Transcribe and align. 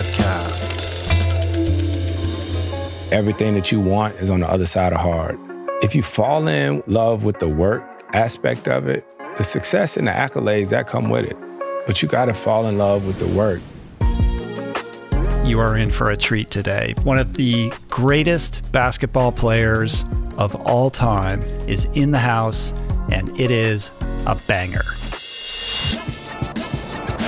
podcast. 0.00 0.86
Everything 3.12 3.54
that 3.54 3.70
you 3.70 3.80
want 3.80 4.14
is 4.16 4.30
on 4.30 4.40
the 4.40 4.48
other 4.48 4.66
side 4.66 4.92
of 4.92 5.00
hard. 5.00 5.38
If 5.82 5.94
you 5.94 6.02
fall 6.02 6.46
in 6.48 6.82
love 6.86 7.24
with 7.24 7.38
the 7.38 7.48
work 7.48 7.82
aspect 8.14 8.68
of 8.68 8.86
it, 8.86 9.06
the 9.36 9.44
success 9.44 9.96
and 9.96 10.06
the 10.06 10.12
accolades 10.12 10.70
that 10.70 10.86
come 10.86 11.10
with 11.10 11.24
it. 11.24 11.36
But 11.86 12.02
you 12.02 12.08
got 12.08 12.26
to 12.26 12.34
fall 12.34 12.66
in 12.66 12.78
love 12.78 13.06
with 13.06 13.18
the 13.18 13.26
work. 13.36 13.60
You 15.46 15.58
are 15.60 15.76
in 15.76 15.90
for 15.90 16.10
a 16.10 16.16
treat 16.16 16.50
today. 16.50 16.94
One 17.02 17.18
of 17.18 17.34
the 17.34 17.72
greatest 17.88 18.72
basketball 18.72 19.32
players 19.32 20.04
of 20.38 20.54
all 20.66 20.90
time 20.90 21.42
is 21.66 21.86
in 21.92 22.10
the 22.10 22.18
house, 22.18 22.72
and 23.10 23.28
it 23.40 23.50
is 23.50 23.90
a 24.26 24.34
banger. 24.46 24.84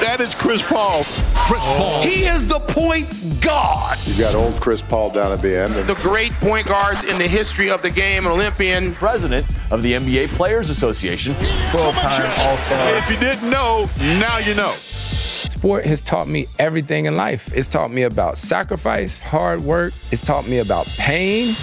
That 0.00 0.18
is 0.20 0.34
Chris 0.34 0.62
Paul. 0.62 1.04
Chris 1.46 1.60
oh. 1.64 1.77
Paul. 1.77 2.02
He 2.02 2.24
is 2.24 2.46
the 2.46 2.60
point 2.60 3.09
guard. 3.41 3.98
You 4.05 4.19
got 4.23 4.34
old 4.34 4.60
Chris 4.60 4.80
Paul 4.80 5.10
down 5.10 5.33
at 5.33 5.42
the 5.42 5.60
end. 5.60 5.74
The 5.87 5.95
great 5.95 6.33
point 6.34 6.66
guards 6.66 7.05
in 7.05 7.19
the 7.19 7.27
history 7.27 7.70
of 7.70 7.83
the 7.83 7.91
game, 7.91 8.27
an 8.27 8.33
Olympian. 8.33 8.95
President 8.95 9.47
of 9.70 9.83
the 9.83 9.95
NBA 9.95 10.28
Players 10.28 10.70
Association. 10.70 11.34
Full-time 11.70 12.30
All-Star. 12.38 12.97
If 12.97 13.10
you 13.10 13.16
didn't 13.16 13.50
know, 13.50 13.88
now 13.98 14.38
you 14.38 14.55
know. 14.55 14.73
Sport 14.77 15.84
has 15.86 16.00
taught 16.00 16.28
me 16.28 16.47
everything 16.59 17.06
in 17.06 17.14
life. 17.14 17.52
It's 17.55 17.69
taught 17.69 17.91
me 17.91 18.02
about 18.02 18.38
sacrifice, 18.38 19.22
hard 19.22 19.62
work. 19.64 19.95
It's 20.11 20.22
taught 20.22 20.47
me 20.47 20.59
about 20.59 20.86
pain. 20.98 21.55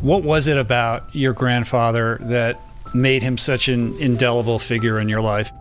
What 0.00 0.22
was 0.22 0.46
it 0.46 0.58
about 0.58 1.14
your 1.14 1.32
grandfather 1.32 2.18
that 2.22 2.60
made 2.94 3.22
him 3.22 3.36
such 3.36 3.68
an 3.68 3.96
indelible 3.98 4.58
figure 4.58 5.00
in 5.00 5.08
your 5.08 5.20
life? 5.20 5.52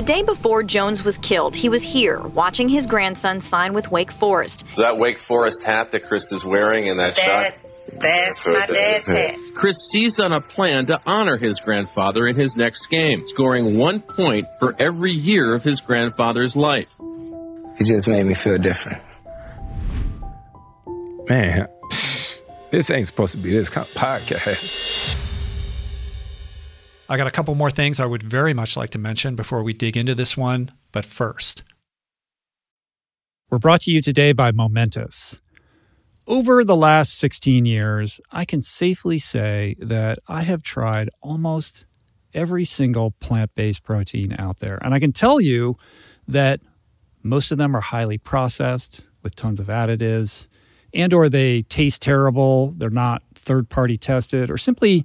The 0.00 0.06
day 0.06 0.22
before 0.22 0.62
Jones 0.62 1.04
was 1.04 1.18
killed, 1.18 1.54
he 1.54 1.68
was 1.68 1.82
here 1.82 2.20
watching 2.20 2.70
his 2.70 2.86
grandson 2.86 3.42
sign 3.42 3.74
with 3.74 3.90
Wake 3.90 4.10
Forest. 4.10 4.64
So 4.72 4.80
that 4.80 4.96
Wake 4.96 5.18
Forest 5.18 5.62
hat 5.62 5.90
that 5.90 6.08
Chris 6.08 6.32
is 6.32 6.42
wearing 6.42 6.86
in 6.86 6.96
that, 6.96 7.16
that 7.16 7.22
shot? 7.22 7.54
That's 8.00 8.48
my 8.48 8.66
dad's 8.66 9.06
hat. 9.06 9.34
Chris 9.54 9.90
seized 9.90 10.18
on 10.22 10.32
a 10.32 10.40
plan 10.40 10.86
to 10.86 10.98
honor 11.04 11.36
his 11.36 11.60
grandfather 11.60 12.26
in 12.26 12.34
his 12.34 12.56
next 12.56 12.86
game, 12.86 13.26
scoring 13.26 13.76
one 13.76 14.00
point 14.00 14.46
for 14.58 14.74
every 14.80 15.12
year 15.12 15.54
of 15.54 15.62
his 15.62 15.82
grandfather's 15.82 16.56
life. 16.56 16.88
It 17.78 17.84
just 17.84 18.08
made 18.08 18.24
me 18.24 18.32
feel 18.32 18.56
different. 18.56 19.02
Man, 21.28 21.68
this 22.70 22.90
ain't 22.90 23.06
supposed 23.06 23.32
to 23.32 23.38
be 23.38 23.52
this 23.52 23.68
kind 23.68 23.86
of 23.86 23.92
podcast. 23.92 24.99
I 27.10 27.16
got 27.16 27.26
a 27.26 27.32
couple 27.32 27.56
more 27.56 27.72
things 27.72 27.98
I 27.98 28.06
would 28.06 28.22
very 28.22 28.54
much 28.54 28.76
like 28.76 28.90
to 28.90 28.98
mention 28.98 29.34
before 29.34 29.64
we 29.64 29.72
dig 29.72 29.96
into 29.96 30.14
this 30.14 30.36
one, 30.36 30.70
but 30.92 31.04
first. 31.04 31.64
We're 33.50 33.58
brought 33.58 33.80
to 33.80 33.90
you 33.90 34.00
today 34.00 34.30
by 34.30 34.52
Momentous. 34.52 35.40
Over 36.28 36.62
the 36.62 36.76
last 36.76 37.18
16 37.18 37.66
years, 37.66 38.20
I 38.30 38.44
can 38.44 38.62
safely 38.62 39.18
say 39.18 39.74
that 39.80 40.20
I 40.28 40.42
have 40.42 40.62
tried 40.62 41.10
almost 41.20 41.84
every 42.32 42.64
single 42.64 43.10
plant 43.18 43.56
based 43.56 43.82
protein 43.82 44.36
out 44.38 44.60
there. 44.60 44.78
And 44.80 44.94
I 44.94 45.00
can 45.00 45.10
tell 45.10 45.40
you 45.40 45.76
that 46.28 46.60
most 47.24 47.50
of 47.50 47.58
them 47.58 47.74
are 47.74 47.80
highly 47.80 48.18
processed 48.18 49.04
with 49.24 49.34
tons 49.34 49.58
of 49.58 49.66
additives 49.66 50.46
and 50.94 51.12
or 51.12 51.28
they 51.28 51.62
taste 51.62 52.02
terrible, 52.02 52.72
they're 52.76 52.88
not 52.88 53.22
third 53.34 53.68
party 53.68 53.98
tested 53.98 54.48
or 54.48 54.58
simply 54.58 55.04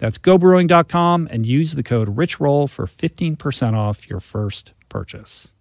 That's 0.00 0.18
gobrewing.com 0.18 1.28
and 1.30 1.46
use 1.46 1.74
the 1.74 1.82
code 1.82 2.16
RichRoll 2.16 2.68
for 2.68 2.86
15% 2.86 3.74
off 3.74 4.08
your 4.08 4.18
first 4.18 4.72
purchase. 4.88 5.52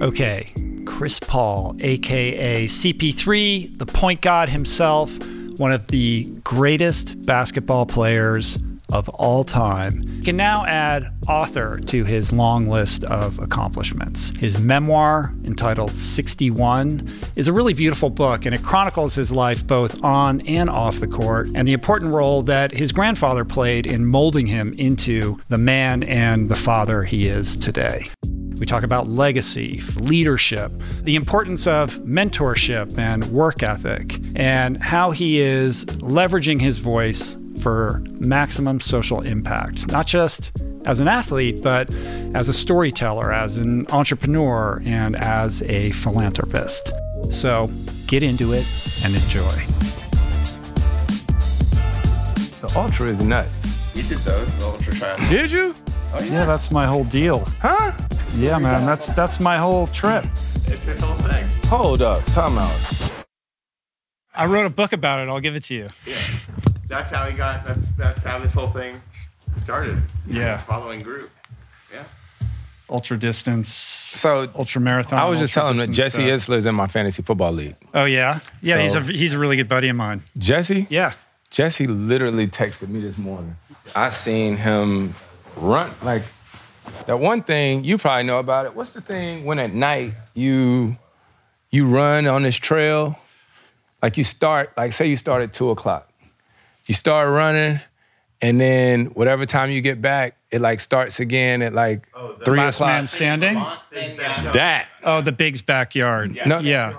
Okay, 0.00 0.52
Chris 0.86 1.18
Paul, 1.18 1.76
aka 1.80 2.64
CP3, 2.64 3.78
the 3.78 3.86
point 3.86 4.22
guard 4.22 4.48
himself, 4.48 5.18
one 5.58 5.72
of 5.72 5.88
the 5.88 6.24
greatest 6.42 7.26
basketball 7.26 7.84
players 7.84 8.56
of 8.92 9.08
all 9.10 9.44
time, 9.44 10.22
can 10.22 10.36
now 10.36 10.64
add 10.66 11.12
author 11.28 11.78
to 11.86 12.04
his 12.04 12.32
long 12.32 12.66
list 12.66 13.04
of 13.04 13.38
accomplishments. 13.38 14.30
His 14.38 14.58
memoir, 14.58 15.34
entitled 15.44 15.94
61, 15.94 17.08
is 17.36 17.48
a 17.48 17.52
really 17.52 17.74
beautiful 17.74 18.10
book 18.10 18.46
and 18.46 18.54
it 18.54 18.62
chronicles 18.62 19.14
his 19.14 19.32
life 19.32 19.66
both 19.66 20.02
on 20.02 20.40
and 20.42 20.68
off 20.68 21.00
the 21.00 21.06
court 21.06 21.50
and 21.54 21.66
the 21.66 21.72
important 21.72 22.12
role 22.12 22.42
that 22.42 22.72
his 22.72 22.92
grandfather 22.92 23.44
played 23.44 23.86
in 23.86 24.06
molding 24.06 24.46
him 24.46 24.74
into 24.74 25.38
the 25.48 25.58
man 25.58 26.02
and 26.04 26.48
the 26.48 26.56
father 26.56 27.04
he 27.04 27.26
is 27.26 27.56
today. 27.56 28.08
We 28.60 28.66
talk 28.66 28.82
about 28.82 29.08
legacy, 29.08 29.80
leadership, 30.00 30.70
the 31.00 31.16
importance 31.16 31.66
of 31.66 31.98
mentorship 32.00 32.98
and 32.98 33.24
work 33.32 33.62
ethic, 33.62 34.20
and 34.36 34.82
how 34.82 35.12
he 35.12 35.40
is 35.40 35.86
leveraging 35.86 36.60
his 36.60 36.78
voice 36.78 37.38
for 37.60 38.02
maximum 38.18 38.80
social 38.80 39.20
impact, 39.20 39.86
not 39.88 40.06
just 40.06 40.52
as 40.86 41.00
an 41.00 41.08
athlete, 41.08 41.62
but 41.62 41.92
as 42.34 42.48
a 42.48 42.52
storyteller, 42.52 43.32
as 43.32 43.58
an 43.58 43.86
entrepreneur, 43.88 44.82
and 44.84 45.14
as 45.16 45.62
a 45.62 45.90
philanthropist. 45.90 46.90
So 47.30 47.70
get 48.06 48.22
into 48.22 48.52
it 48.52 48.66
and 49.04 49.14
enjoy. 49.14 49.66
The 52.60 52.72
Ultra 52.76 53.06
is 53.08 53.20
nuts. 53.22 53.94
We 53.94 54.02
did 54.02 54.18
those, 54.18 54.54
the 54.58 54.64
Ultra 54.66 54.92
Triathlon. 54.92 55.28
Did 55.28 55.50
you? 55.52 55.74
Oh, 56.12 56.22
Yeah, 56.24 56.44
that's 56.46 56.70
my 56.70 56.86
whole 56.86 57.04
deal. 57.04 57.44
Huh? 57.60 57.92
Yeah, 58.34 58.58
man, 58.58 58.86
that's 58.86 59.10
that's 59.12 59.40
my 59.40 59.58
whole 59.58 59.86
trip. 59.88 60.24
It's 60.24 60.66
his 60.84 61.00
whole 61.02 61.16
thing. 61.28 61.46
Hold 61.68 62.00
up. 62.02 62.24
Time 62.26 62.58
out. 62.58 63.10
I 64.34 64.46
wrote 64.46 64.66
a 64.66 64.70
book 64.70 64.92
about 64.92 65.20
it. 65.20 65.28
I'll 65.28 65.40
give 65.40 65.56
it 65.56 65.64
to 65.64 65.74
you. 65.74 65.88
That's 66.90 67.08
how 67.08 67.24
he 67.26 67.36
got. 67.36 67.64
That's 67.64 67.84
that's 67.96 68.22
how 68.24 68.40
this 68.40 68.52
whole 68.52 68.70
thing 68.70 69.00
started. 69.56 70.02
Yeah. 70.26 70.58
Following 70.62 71.02
group. 71.02 71.30
Yeah. 71.94 72.02
Ultra 72.90 73.16
distance, 73.16 73.68
So 73.68 74.50
ultra 74.56 74.80
marathon. 74.80 75.20
I 75.20 75.26
was 75.26 75.38
just 75.38 75.54
telling 75.54 75.74
him 75.74 75.86
that 75.86 75.90
Jesse 75.92 76.26
stuff. 76.26 76.56
Itzler's 76.56 76.66
in 76.66 76.74
my 76.74 76.88
fantasy 76.88 77.22
football 77.22 77.52
league. 77.52 77.76
Oh 77.94 78.04
yeah, 78.04 78.40
yeah. 78.60 78.82
he's 78.82 78.96
a 78.96 79.02
he's 79.02 79.32
a 79.32 79.38
really 79.38 79.54
good 79.54 79.68
buddy 79.68 79.88
of 79.88 79.94
mine. 79.94 80.24
Jesse? 80.36 80.88
Yeah. 80.90 81.12
Jesse 81.50 81.86
literally 81.86 82.48
texted 82.48 82.88
me 82.88 83.00
this 83.00 83.16
morning. 83.16 83.56
I 83.94 84.10
seen 84.10 84.56
him 84.56 85.14
run 85.56 85.92
like 86.02 86.24
that 87.06 87.20
one 87.20 87.44
thing 87.44 87.84
you 87.84 87.98
probably 87.98 88.24
know 88.24 88.40
about 88.40 88.66
it. 88.66 88.74
What's 88.74 88.90
the 88.90 89.00
thing 89.00 89.44
when 89.44 89.60
at 89.60 89.72
night 89.72 90.14
you 90.34 90.96
you 91.70 91.86
run 91.86 92.26
on 92.26 92.42
this 92.42 92.56
trail? 92.56 93.16
Like 94.02 94.16
you 94.16 94.24
start, 94.24 94.72
like 94.76 94.92
say 94.92 95.06
you 95.06 95.16
start 95.16 95.42
at 95.42 95.52
two 95.52 95.70
o'clock. 95.70 96.09
You 96.90 96.94
start 96.94 97.28
running, 97.28 97.78
and 98.42 98.60
then 98.60 99.04
whatever 99.14 99.44
time 99.44 99.70
you 99.70 99.80
get 99.80 100.02
back, 100.02 100.34
it 100.50 100.60
like 100.60 100.80
starts 100.80 101.20
again 101.20 101.62
at 101.62 101.72
like 101.72 102.08
oh, 102.16 102.34
three 102.44 102.58
Last 102.58 102.78
o'clock. 102.78 102.88
man 102.88 103.06
standing. 103.06 103.54
that 104.52 104.88
Oh, 105.04 105.20
the 105.20 105.30
Big's 105.30 105.62
backyard. 105.62 106.36
No. 106.44 106.58
Yeah. 106.58 106.94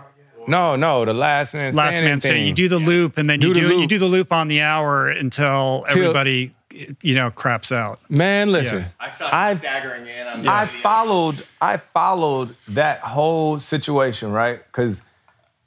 no, 0.47 0.77
no, 0.77 1.03
the 1.03 1.13
last 1.13 1.53
man 1.53 1.75
Last 1.75 1.95
standing 1.95 2.09
man 2.09 2.19
standing. 2.21 2.41
thing. 2.43 2.47
You 2.47 2.53
do 2.53 2.69
the 2.69 2.79
loop, 2.79 3.17
and 3.17 3.29
then 3.29 3.41
Do 3.41 3.49
you 3.49 3.53
the 3.53 3.59
do 3.59 3.67
loop. 3.67 3.81
you 3.81 3.87
do 3.87 3.99
the 3.99 4.05
loop 4.05 4.31
on 4.31 4.47
the 4.47 4.61
hour 4.61 5.09
until 5.09 5.83
Till- 5.89 6.03
everybody, 6.03 6.55
you 7.01 7.13
know, 7.13 7.29
craps 7.29 7.73
out. 7.73 7.99
Man, 8.09 8.49
listen. 8.49 8.79
Yeah. 8.79 8.87
I 8.97 9.09
saw 9.09 9.25
him 9.25 9.31
I- 9.33 9.53
staggering 9.55 10.07
in 10.07 10.25
on 10.25 10.43
the 10.43 10.49
I 10.49 10.67
followed 10.67 11.45
I 11.61 11.75
followed 11.75 12.55
that 12.69 13.01
whole 13.01 13.59
situation, 13.59 14.31
right? 14.31 14.61
Cuz 14.71 15.01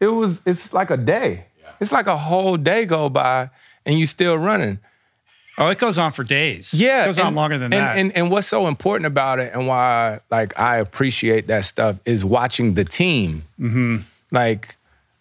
it 0.01 0.07
was 0.07 0.41
it's 0.47 0.73
like 0.73 0.89
a 0.91 0.97
day. 0.97 1.45
Yeah. 1.63 1.69
It's 1.79 1.93
like 1.93 2.07
a 2.07 2.17
whole 2.17 2.57
day 2.57 2.87
go 2.87 3.11
by 3.11 3.51
and 3.87 3.99
you 3.99 4.07
still 4.07 4.37
running. 4.37 4.79
Oh, 5.57 5.69
it 5.69 5.79
goes 5.79 5.99
on 5.99 6.13
for 6.13 6.25
days. 6.25 6.75
Yeah. 6.75 7.05
it 7.05 7.07
goes 7.07 7.19
on 7.19 7.35
longer 7.35 7.59
than 7.59 7.73
and, 7.73 7.87
that. 7.87 7.97
And 7.97 8.17
and 8.17 8.31
what's 8.31 8.49
so 8.49 8.67
important 8.67 9.07
about 9.07 9.39
it 9.39 9.53
and 9.55 9.67
why 9.67 10.21
like 10.31 10.59
I 10.59 10.79
appreciate 10.79 11.47
that 11.47 11.65
stuff 11.65 12.01
is 12.05 12.25
watching 12.25 12.75
the 12.75 12.85
team. 12.85 13.45
Mm-hmm. 13.61 13.99
Like 14.33 14.77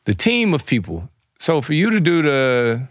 the 0.06 0.16
team 0.16 0.54
of 0.54 0.66
people. 0.66 1.10
So 1.38 1.62
for 1.62 1.74
you 1.74 1.92
to 1.92 2.00
do 2.00 2.22
the 2.22 2.88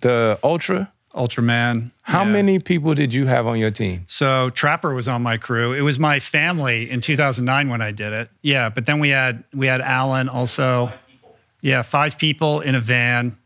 the 0.00 0.38
ultra, 0.44 0.92
Ultraman. 1.14 1.90
how 2.02 2.22
yeah. 2.22 2.32
many 2.32 2.58
people 2.58 2.94
did 2.94 3.12
you 3.14 3.26
have 3.26 3.46
on 3.46 3.58
your 3.58 3.70
team? 3.70 4.04
So 4.06 4.50
Trapper 4.50 4.94
was 4.94 5.08
on 5.08 5.22
my 5.22 5.36
crew. 5.36 5.72
It 5.72 5.80
was 5.80 5.98
my 5.98 6.20
family 6.20 6.90
in 6.90 7.00
2009 7.00 7.68
when 7.68 7.80
I 7.80 7.90
did 7.90 8.12
it. 8.12 8.30
Yeah, 8.42 8.68
but 8.68 8.86
then 8.86 9.00
we 9.00 9.08
had 9.08 9.42
we 9.54 9.66
had 9.66 9.80
Alan 9.80 10.28
also. 10.28 10.92
Yeah, 11.60 11.82
five 11.82 12.18
people 12.18 12.60
in 12.60 12.76
a 12.76 12.80
van. 12.80 13.36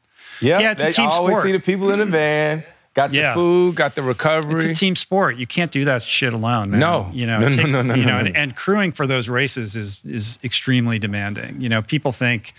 Yeah, 0.43 0.59
Yeah, 0.61 0.73
it's 0.73 0.83
a 0.83 0.87
they 0.87 0.93
team 0.93 1.09
always 1.09 1.35
sport. 1.35 1.45
see 1.47 1.53
the 1.53 1.61
people 1.61 1.91
in 1.93 1.99
the 2.01 2.07
van, 2.07 2.65
got 2.95 3.11
the 3.11 3.17
Yeah. 3.17 3.35
food, 3.35 3.75
got 3.77 3.95
the 3.95 4.03
recovery. 4.03 4.55
It's 4.57 4.65
a 4.65 4.75
team 4.81 4.97
sport. 4.97 5.37
You 5.37 5.47
can't 5.47 5.71
do 5.71 5.85
that 5.87 6.03
shit 6.03 6.33
alone. 6.35 6.71
Man. 6.71 6.81
No. 6.81 7.11
you 7.13 7.27
know, 7.27 7.39
No, 7.41 7.47
it 7.49 7.53
takes, 7.55 7.73
no, 7.73 7.83
no, 7.83 7.95
you 7.95 8.05
no, 8.05 8.13
know, 8.19 8.21
no. 8.23 8.27
And, 8.27 8.37
and 8.37 8.57
crewing 8.57 8.93
for 8.93 9.07
those 9.07 9.29
races 9.29 9.77
is 9.77 10.01
is 10.05 10.39
extremely 10.45 10.99
demanding. 10.99 11.61
You 11.61 11.69
know, 11.69 11.81
people 11.83 12.13
think, 12.13 12.53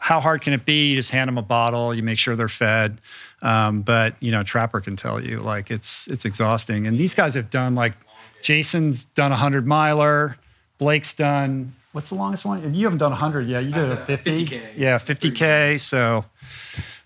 how 0.00 0.20
hard 0.20 0.42
can 0.42 0.52
it 0.52 0.64
be? 0.64 0.90
You 0.90 0.96
just 0.96 1.10
hand 1.10 1.28
them 1.28 1.38
a 1.38 1.42
bottle, 1.42 1.94
you 1.94 2.02
make 2.02 2.18
sure 2.18 2.36
they're 2.36 2.48
fed. 2.48 3.00
Um, 3.42 3.82
but 3.82 4.14
you 4.20 4.30
know, 4.32 4.42
Trapper 4.42 4.80
can 4.80 4.96
tell 4.96 5.22
you 5.22 5.40
like 5.40 5.70
it's 5.70 6.06
it's 6.08 6.24
exhausting. 6.24 6.86
And 6.86 6.98
these 6.98 7.14
guys 7.14 7.34
have 7.34 7.50
done 7.50 7.74
like 7.74 7.94
Jason's 8.42 9.04
done 9.14 9.32
a 9.32 9.36
hundred 9.36 9.66
miler, 9.66 10.36
Blake's 10.78 11.12
done. 11.14 11.74
What's 11.92 12.10
the 12.10 12.14
longest 12.16 12.44
one? 12.44 12.74
You 12.74 12.84
haven't 12.84 12.98
done 12.98 13.10
100 13.12 13.48
yet. 13.48 13.64
You 13.64 13.72
did 13.72 13.90
a 13.90 13.96
50. 13.96 14.46
50K. 14.46 14.60
Yeah, 14.76 14.98
50K. 14.98 15.80
So, 15.80 16.24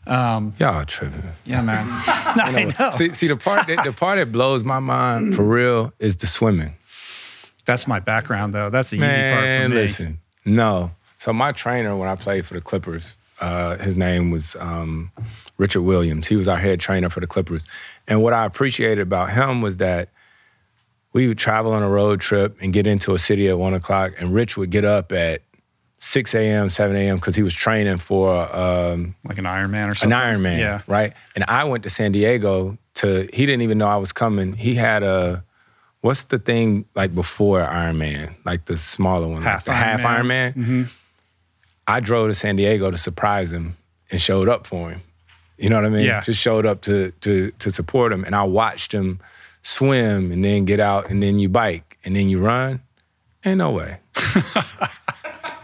um, 0.06 0.54
Y'all 0.58 0.84
tripping. 0.84 1.22
yeah, 1.44 1.62
man. 1.62 1.86
I 1.90 2.74
know. 2.78 2.90
See, 2.90 3.12
see 3.12 3.28
the 3.28 3.36
part 3.36 3.66
that 3.68 3.84
the 3.84 3.92
part 3.92 4.18
that 4.18 4.32
blows 4.32 4.64
my 4.64 4.80
mind 4.80 5.34
for 5.36 5.44
real 5.44 5.92
is 5.98 6.16
the 6.16 6.26
swimming. 6.26 6.74
That's 7.64 7.86
my 7.86 8.00
background, 8.00 8.54
though. 8.54 8.70
That's 8.70 8.90
the 8.90 8.96
easy 8.96 9.06
part 9.06 9.44
for 9.44 9.68
me. 9.68 9.74
listen, 9.74 10.18
no. 10.44 10.90
So 11.18 11.32
my 11.32 11.52
trainer 11.52 11.96
when 11.96 12.08
I 12.08 12.16
played 12.16 12.44
for 12.44 12.54
the 12.54 12.60
Clippers, 12.60 13.16
uh, 13.40 13.76
his 13.78 13.96
name 13.96 14.32
was 14.32 14.56
um, 14.58 15.12
Richard 15.58 15.82
Williams. 15.82 16.26
He 16.26 16.34
was 16.34 16.48
our 16.48 16.58
head 16.58 16.80
trainer 16.80 17.08
for 17.08 17.20
the 17.20 17.28
Clippers, 17.28 17.64
and 18.08 18.20
what 18.22 18.32
I 18.32 18.44
appreciated 18.44 19.02
about 19.02 19.30
him 19.30 19.60
was 19.62 19.76
that 19.76 20.08
we 21.12 21.28
would 21.28 21.38
travel 21.38 21.72
on 21.72 21.82
a 21.82 21.88
road 21.88 22.20
trip 22.20 22.56
and 22.60 22.72
get 22.72 22.86
into 22.86 23.14
a 23.14 23.18
city 23.18 23.48
at 23.48 23.58
one 23.58 23.74
o'clock, 23.74 24.14
and 24.18 24.34
Rich 24.34 24.56
would 24.56 24.70
get 24.70 24.84
up 24.84 25.12
at 25.12 25.42
6 26.04 26.34
a.m., 26.34 26.68
7 26.68 26.96
a.m. 26.96 27.14
because 27.14 27.36
he 27.36 27.44
was 27.44 27.54
training 27.54 27.98
for 27.98 28.34
um, 28.54 29.14
like 29.24 29.38
an 29.38 29.44
Ironman 29.44 29.88
or 29.88 29.94
something. 29.94 30.18
An 30.18 30.40
Ironman, 30.40 30.58
yeah. 30.58 30.82
right? 30.88 31.12
And 31.36 31.44
I 31.46 31.62
went 31.62 31.84
to 31.84 31.90
San 31.90 32.10
Diego 32.10 32.76
to. 32.94 33.28
He 33.32 33.46
didn't 33.46 33.62
even 33.62 33.78
know 33.78 33.86
I 33.86 33.98
was 33.98 34.12
coming. 34.12 34.54
He 34.54 34.74
had 34.74 35.04
a 35.04 35.44
what's 36.00 36.24
the 36.24 36.40
thing 36.40 36.86
like 36.96 37.14
before 37.14 37.60
Ironman, 37.60 38.34
like 38.44 38.64
the 38.64 38.76
smaller 38.76 39.28
one, 39.28 39.42
half 39.42 39.68
like 39.68 39.76
the 39.76 39.84
Ironman. 39.84 40.00
half 40.00 40.00
Ironman. 40.00 40.54
Mm-hmm. 40.54 40.82
I 41.86 42.00
drove 42.00 42.30
to 42.30 42.34
San 42.34 42.56
Diego 42.56 42.90
to 42.90 42.96
surprise 42.96 43.52
him 43.52 43.76
and 44.10 44.20
showed 44.20 44.48
up 44.48 44.66
for 44.66 44.90
him. 44.90 45.02
You 45.56 45.70
know 45.70 45.76
what 45.76 45.84
I 45.84 45.90
mean? 45.90 46.04
Yeah. 46.04 46.22
Just 46.22 46.40
showed 46.40 46.66
up 46.66 46.82
to 46.82 47.12
to 47.20 47.52
to 47.60 47.70
support 47.70 48.12
him, 48.12 48.24
and 48.24 48.34
I 48.34 48.42
watched 48.42 48.92
him 48.92 49.20
swim 49.62 50.32
and 50.32 50.44
then 50.44 50.64
get 50.64 50.80
out 50.80 51.08
and 51.10 51.22
then 51.22 51.38
you 51.38 51.48
bike 51.48 51.96
and 52.04 52.16
then 52.16 52.28
you 52.28 52.40
run. 52.40 52.80
Ain't 53.44 53.58
no 53.58 53.70
way. 53.70 53.98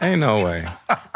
Ain't 0.00 0.20
no 0.20 0.44
way. 0.44 0.66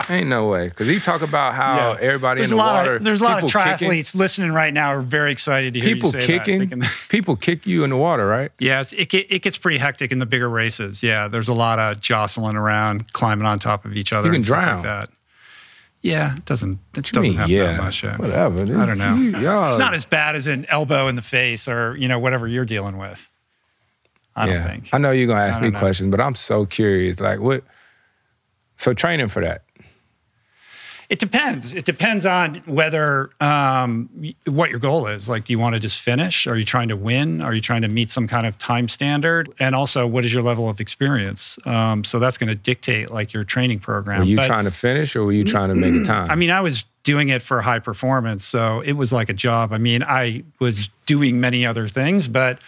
Ain't 0.09 0.29
no 0.29 0.49
way. 0.49 0.69
Because 0.69 0.89
he 0.89 0.99
talk 0.99 1.23
about 1.23 1.55
how 1.55 1.93
Yeah. 1.93 1.99
everybody 2.01 2.41
there's 2.41 2.51
in 2.51 2.57
the 2.57 2.63
a 2.63 2.65
lot 2.65 2.75
water. 2.75 2.95
Of, 2.97 3.05
there's 3.05 3.21
a 3.21 3.25
lot 3.25 3.43
of 3.45 3.49
triathletes 3.51 3.79
kicking- 3.79 4.19
listening 4.19 4.53
right 4.53 4.75
now 4.75 4.89
are 4.89 5.01
very 5.03 5.31
excited 5.31 5.75
to 5.75 5.81
hear 5.81 5.95
people 5.95 6.11
you 6.13 6.21
say 6.21 6.27
kicking. 6.27 6.69
that. 6.81 6.91
people 7.09 7.37
kick 7.37 7.67
you 7.67 7.85
in 7.85 7.91
the 7.91 7.97
water, 7.97 8.27
right? 8.27 8.51
Yeah, 8.59 8.81
it's, 8.81 8.93
it 8.93 9.13
it 9.15 9.43
gets 9.43 9.57
pretty 9.59 9.79
hectic 9.79 10.11
in 10.11 10.19
the 10.19 10.27
bigger 10.27 10.49
races. 10.51 11.03
Yeah, 11.03 11.29
there's 11.29 11.49
a 11.49 11.55
lot 11.55 11.79
of 11.79 12.01
jostling 12.01 12.57
around, 12.57 13.13
climbing 13.13 13.47
on 13.47 13.59
top 13.59 13.85
of 13.85 13.97
each 13.97 14.13
other. 14.13 14.27
You 14.27 14.33
can 14.33 14.37
and 14.37 14.45
stuff 14.45 14.59
drown. 14.65 14.77
Like 14.79 14.85
that. 14.85 15.09
Yeah, 16.03 16.37
it 16.37 16.45
doesn't. 16.47 16.79
It 16.97 17.05
doesn't 17.05 17.23
mean, 17.23 17.35
happen 17.37 17.53
yeah? 17.53 17.63
that 17.75 17.83
much. 17.85 18.03
Yeah. 18.03 18.17
Whatever. 18.17 18.63
I 18.63 18.87
don't 18.87 18.99
know. 18.99 19.15
you- 19.15 19.29
it's 19.37 19.79
not 19.79 19.95
as 19.95 20.05
bad 20.05 20.35
as 20.35 20.49
an 20.49 20.67
elbow 20.69 21.07
in 21.07 21.15
the 21.15 21.23
face 21.23 21.69
or 21.69 21.97
you 21.97 22.09
know 22.09 22.19
whatever 22.19 22.49
you're 22.49 22.65
dealing 22.65 22.99
with. 22.99 23.29
I 24.35 24.47
don't 24.47 24.65
think. 24.65 24.89
I 24.93 24.99
know 24.99 25.11
you're 25.11 25.27
gonna 25.27 25.43
ask 25.43 25.61
me 25.61 25.71
know. 25.71 25.79
questions, 25.79 26.11
but 26.11 26.21
I'm 26.21 26.35
so 26.35 26.65
curious. 26.67 27.21
Like, 27.21 27.39
what? 27.39 27.63
So 28.77 28.95
train 28.95 29.13
training 29.13 29.29
for 29.29 29.43
that. 29.43 29.63
It 31.09 31.19
depends. 31.19 31.75
It 31.75 31.85
depends 31.85 32.25
on 32.25 32.63
whether 32.65 33.29
um, 33.39 34.09
what 34.47 34.71
your 34.71 34.79
goal 34.79 35.07
is. 35.07 35.29
Like, 35.29 35.45
do 35.45 35.53
you 35.53 35.59
want 35.59 35.75
to 35.75 35.81
just 35.81 36.01
finish? 36.01 36.47
Are 36.47 36.57
you 36.57 36.65
trying 36.65 36.89
to 36.89 36.97
win? 36.97 37.43
Are 37.43 37.53
you 37.53 37.61
trying 37.61 37.83
to 37.83 37.89
meet 37.93 38.11
some 38.11 38.27
kind 38.27 38.47
of 38.47 38.57
time 38.57 38.89
standard? 38.89 39.53
And 39.59 39.75
also, 39.75 40.07
what 40.07 40.25
is 40.25 40.33
your 40.33 40.43
level 40.43 40.71
of 40.71 40.81
experience? 40.81 41.59
Um, 41.67 42.03
so 42.03 42.19
that's 42.19 42.39
going 42.39 42.49
to 42.49 42.55
dictate 42.55 43.11
like 43.11 43.35
your 43.35 43.45
training 43.45 43.81
program. 43.81 44.21
Were 44.21 44.25
you 44.25 44.37
But- 44.37 44.47
trying 44.47 44.65
to 44.65 44.71
finish, 44.71 45.15
or 45.15 45.25
were 45.25 45.33
you 45.33 45.45
trying 45.45 45.69
to 45.69 45.75
make 45.75 45.95
a 45.95 46.03
time? 46.03 46.31
I 46.31 46.35
mean, 46.35 46.51
I 46.51 46.63
was 46.63 46.87
doing 47.03 47.29
it 47.29 47.43
for 47.43 47.61
high 47.61 47.81
performance, 47.81 48.47
so 48.47 48.81
it 48.81 48.93
was 48.93 49.13
like 49.13 49.29
a 49.29 49.35
job. 49.35 49.75
I 49.75 49.79
mean, 49.79 50.03
I 50.03 50.45
was 50.61 50.89
doing 51.05 51.41
many 51.41 51.67
other 51.67 51.89
things, 51.89 52.27
but 52.27 52.59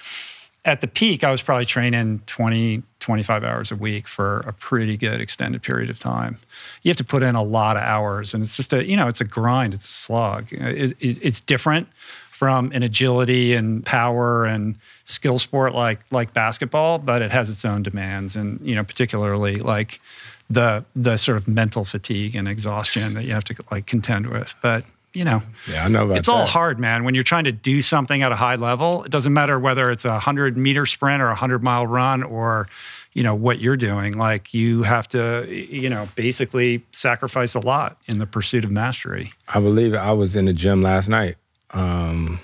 at 0.66 0.82
the 0.82 0.86
peak, 0.86 1.24
I 1.24 1.30
was 1.30 1.40
probably 1.40 1.64
training 1.66 2.20
20, 2.26 2.82
25 3.04 3.44
hours 3.44 3.70
a 3.70 3.76
week 3.76 4.08
for 4.08 4.38
a 4.46 4.52
pretty 4.54 4.96
good 4.96 5.20
extended 5.20 5.62
period 5.62 5.90
of 5.90 5.98
time. 5.98 6.38
You 6.82 6.88
have 6.88 6.96
to 6.96 7.04
put 7.04 7.22
in 7.22 7.34
a 7.34 7.42
lot 7.42 7.76
of 7.76 7.82
hours, 7.82 8.32
and 8.32 8.42
it's 8.42 8.56
just 8.56 8.72
a, 8.72 8.82
you 8.82 8.96
know, 8.96 9.08
it's 9.08 9.20
a 9.20 9.26
grind, 9.26 9.74
it's 9.74 9.84
a 9.84 9.92
slog. 9.92 10.50
It, 10.50 10.96
it, 11.00 11.18
it's 11.20 11.38
different 11.38 11.86
from 12.30 12.72
an 12.72 12.82
agility 12.82 13.52
and 13.52 13.84
power 13.84 14.46
and 14.46 14.76
skill 15.04 15.38
sport 15.38 15.74
like 15.74 16.00
like 16.10 16.32
basketball, 16.32 16.98
but 16.98 17.20
it 17.20 17.30
has 17.30 17.50
its 17.50 17.62
own 17.66 17.82
demands, 17.82 18.36
and 18.36 18.58
you 18.62 18.74
know, 18.74 18.82
particularly 18.82 19.56
like 19.56 20.00
the 20.48 20.82
the 20.96 21.18
sort 21.18 21.36
of 21.36 21.46
mental 21.46 21.84
fatigue 21.84 22.34
and 22.34 22.48
exhaustion 22.48 23.12
that 23.12 23.24
you 23.24 23.34
have 23.34 23.44
to 23.44 23.54
like 23.70 23.84
contend 23.84 24.28
with. 24.28 24.54
But 24.62 24.84
you 25.14 25.24
know, 25.24 25.42
yeah, 25.70 25.84
I 25.84 25.88
know 25.88 26.04
about 26.04 26.18
it's 26.18 26.28
all 26.28 26.44
hard, 26.44 26.80
man. 26.80 27.04
When 27.04 27.14
you're 27.14 27.24
trying 27.24 27.44
to 27.44 27.52
do 27.52 27.80
something 27.80 28.22
at 28.22 28.32
a 28.32 28.36
high 28.36 28.56
level, 28.56 29.04
it 29.04 29.10
doesn't 29.10 29.32
matter 29.32 29.58
whether 29.58 29.90
it's 29.90 30.04
a 30.04 30.18
hundred 30.18 30.56
meter 30.56 30.84
sprint 30.86 31.22
or 31.22 31.28
a 31.28 31.34
hundred 31.36 31.62
mile 31.62 31.86
run 31.86 32.24
or, 32.24 32.68
you 33.12 33.22
know, 33.22 33.34
what 33.34 33.60
you're 33.60 33.76
doing. 33.76 34.18
Like 34.18 34.52
you 34.52 34.82
have 34.82 35.06
to, 35.08 35.46
you 35.48 35.88
know, 35.88 36.08
basically 36.16 36.84
sacrifice 36.90 37.54
a 37.54 37.60
lot 37.60 37.96
in 38.06 38.18
the 38.18 38.26
pursuit 38.26 38.64
of 38.64 38.72
mastery. 38.72 39.32
I 39.48 39.60
believe. 39.60 39.94
I 39.94 40.12
was 40.12 40.34
in 40.34 40.46
the 40.46 40.52
gym 40.52 40.82
last 40.82 41.08
night. 41.08 41.36
Um, 41.70 42.40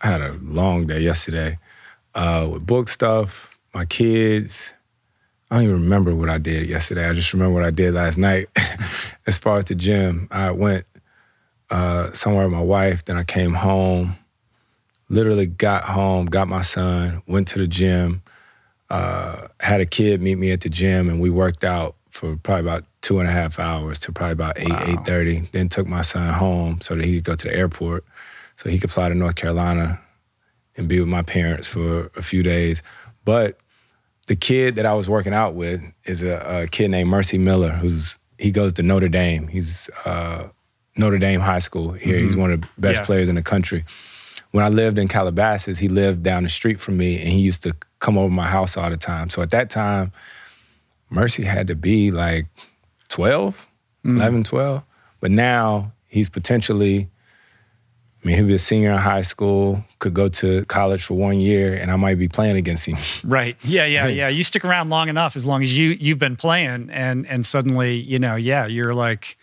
I 0.00 0.08
had 0.10 0.20
a 0.20 0.32
long 0.42 0.88
day 0.88 1.00
yesterday 1.00 1.58
uh, 2.16 2.48
with 2.52 2.66
book 2.66 2.88
stuff, 2.88 3.56
my 3.72 3.84
kids. 3.84 4.74
I 5.50 5.56
don't 5.56 5.64
even 5.64 5.82
remember 5.82 6.16
what 6.16 6.28
I 6.28 6.38
did 6.38 6.68
yesterday. 6.68 7.08
I 7.08 7.12
just 7.12 7.32
remember 7.32 7.54
what 7.54 7.64
I 7.64 7.70
did 7.70 7.94
last 7.94 8.18
night. 8.18 8.48
as 9.28 9.38
far 9.38 9.58
as 9.58 9.66
the 9.66 9.76
gym, 9.76 10.26
I 10.32 10.50
went 10.50 10.84
uh, 11.70 12.12
somewhere 12.12 12.44
with 12.44 12.54
my 12.54 12.62
wife. 12.62 13.04
Then 13.04 13.16
I 13.16 13.24
came 13.24 13.54
home. 13.54 14.16
Literally 15.08 15.46
got 15.46 15.84
home, 15.84 16.26
got 16.26 16.48
my 16.48 16.62
son, 16.62 17.22
went 17.28 17.46
to 17.48 17.60
the 17.60 17.68
gym, 17.68 18.22
uh, 18.90 19.46
had 19.60 19.80
a 19.80 19.86
kid 19.86 20.20
meet 20.20 20.34
me 20.34 20.50
at 20.50 20.62
the 20.62 20.68
gym, 20.68 21.08
and 21.08 21.20
we 21.20 21.30
worked 21.30 21.62
out 21.62 21.94
for 22.10 22.36
probably 22.36 22.62
about 22.62 22.84
two 23.02 23.20
and 23.20 23.28
a 23.28 23.32
half 23.32 23.60
hours 23.60 24.00
to 24.00 24.10
probably 24.10 24.32
about 24.32 24.58
eight 24.58 24.88
eight 24.88 25.04
thirty. 25.04 25.48
Then 25.52 25.68
took 25.68 25.86
my 25.86 26.02
son 26.02 26.32
home 26.34 26.80
so 26.80 26.96
that 26.96 27.04
he 27.04 27.14
could 27.16 27.24
go 27.24 27.34
to 27.36 27.48
the 27.48 27.54
airport, 27.54 28.04
so 28.56 28.68
he 28.68 28.80
could 28.80 28.90
fly 28.90 29.08
to 29.08 29.14
North 29.14 29.36
Carolina 29.36 30.00
and 30.76 30.88
be 30.88 30.98
with 30.98 31.08
my 31.08 31.22
parents 31.22 31.68
for 31.68 32.10
a 32.16 32.22
few 32.22 32.42
days. 32.42 32.82
But 33.24 33.58
the 34.26 34.34
kid 34.34 34.74
that 34.74 34.86
I 34.86 34.94
was 34.94 35.08
working 35.08 35.34
out 35.34 35.54
with 35.54 35.80
is 36.04 36.24
a, 36.24 36.64
a 36.64 36.66
kid 36.66 36.90
named 36.90 37.10
Mercy 37.10 37.38
Miller, 37.38 37.70
who's 37.70 38.18
he 38.38 38.50
goes 38.50 38.72
to 38.72 38.82
Notre 38.82 39.08
Dame. 39.08 39.46
He's 39.46 39.88
uh, 40.04 40.48
Notre 40.96 41.18
Dame 41.18 41.40
High 41.40 41.58
School 41.58 41.92
here. 41.92 42.18
He's 42.18 42.32
mm-hmm. 42.32 42.40
one 42.40 42.52
of 42.52 42.60
the 42.62 42.68
best 42.78 43.00
Yeah. 43.00 43.06
players 43.06 43.28
in 43.28 43.34
the 43.34 43.42
country. 43.42 43.84
When 44.52 44.64
I 44.64 44.68
lived 44.68 44.98
in 44.98 45.08
Calabasas, 45.08 45.78
he 45.78 45.88
lived 45.88 46.22
down 46.22 46.42
the 46.44 46.48
street 46.48 46.80
from 46.80 46.96
me, 46.96 47.20
and 47.20 47.28
he 47.28 47.40
used 47.40 47.62
to 47.64 47.74
come 47.98 48.16
over 48.16 48.30
my 48.30 48.46
house 48.46 48.76
all 48.76 48.88
the 48.88 48.96
time. 48.96 49.28
So 49.28 49.42
at 49.42 49.50
that 49.50 49.68
time, 49.70 50.12
Mercy 51.10 51.44
had 51.44 51.66
to 51.68 51.74
be 51.74 52.10
like 52.10 52.46
12, 53.08 53.68
mm-hmm. 54.04 54.16
11, 54.16 54.44
12. 54.44 54.82
But 55.20 55.30
now 55.30 55.92
he's 56.08 56.28
potentially, 56.28 57.08
I 58.22 58.26
mean, 58.26 58.36
he'll 58.36 58.46
be 58.46 58.54
a 58.54 58.58
senior 58.58 58.92
in 58.92 58.98
high 58.98 59.20
school, 59.20 59.84
could 59.98 60.14
go 60.14 60.28
to 60.28 60.64
college 60.66 61.04
for 61.04 61.14
one 61.14 61.38
year, 61.38 61.74
and 61.74 61.90
I 61.90 61.96
might 61.96 62.18
be 62.18 62.28
playing 62.28 62.56
against 62.56 62.86
him. 62.86 62.96
Right. 63.24 63.56
Yeah, 63.62 63.84
yeah, 63.84 64.06
yeah. 64.06 64.28
You 64.28 64.44
stick 64.44 64.64
around 64.64 64.88
long 64.88 65.08
enough 65.08 65.36
as 65.36 65.46
long 65.46 65.62
as 65.62 65.76
you 65.76 65.90
you've 66.00 66.18
been 66.18 66.36
playing 66.36 66.90
and 66.90 67.26
and 67.26 67.44
suddenly, 67.44 67.96
you 67.96 68.18
know, 68.18 68.36
yeah, 68.36 68.66
you're 68.66 68.94
like 68.94 69.36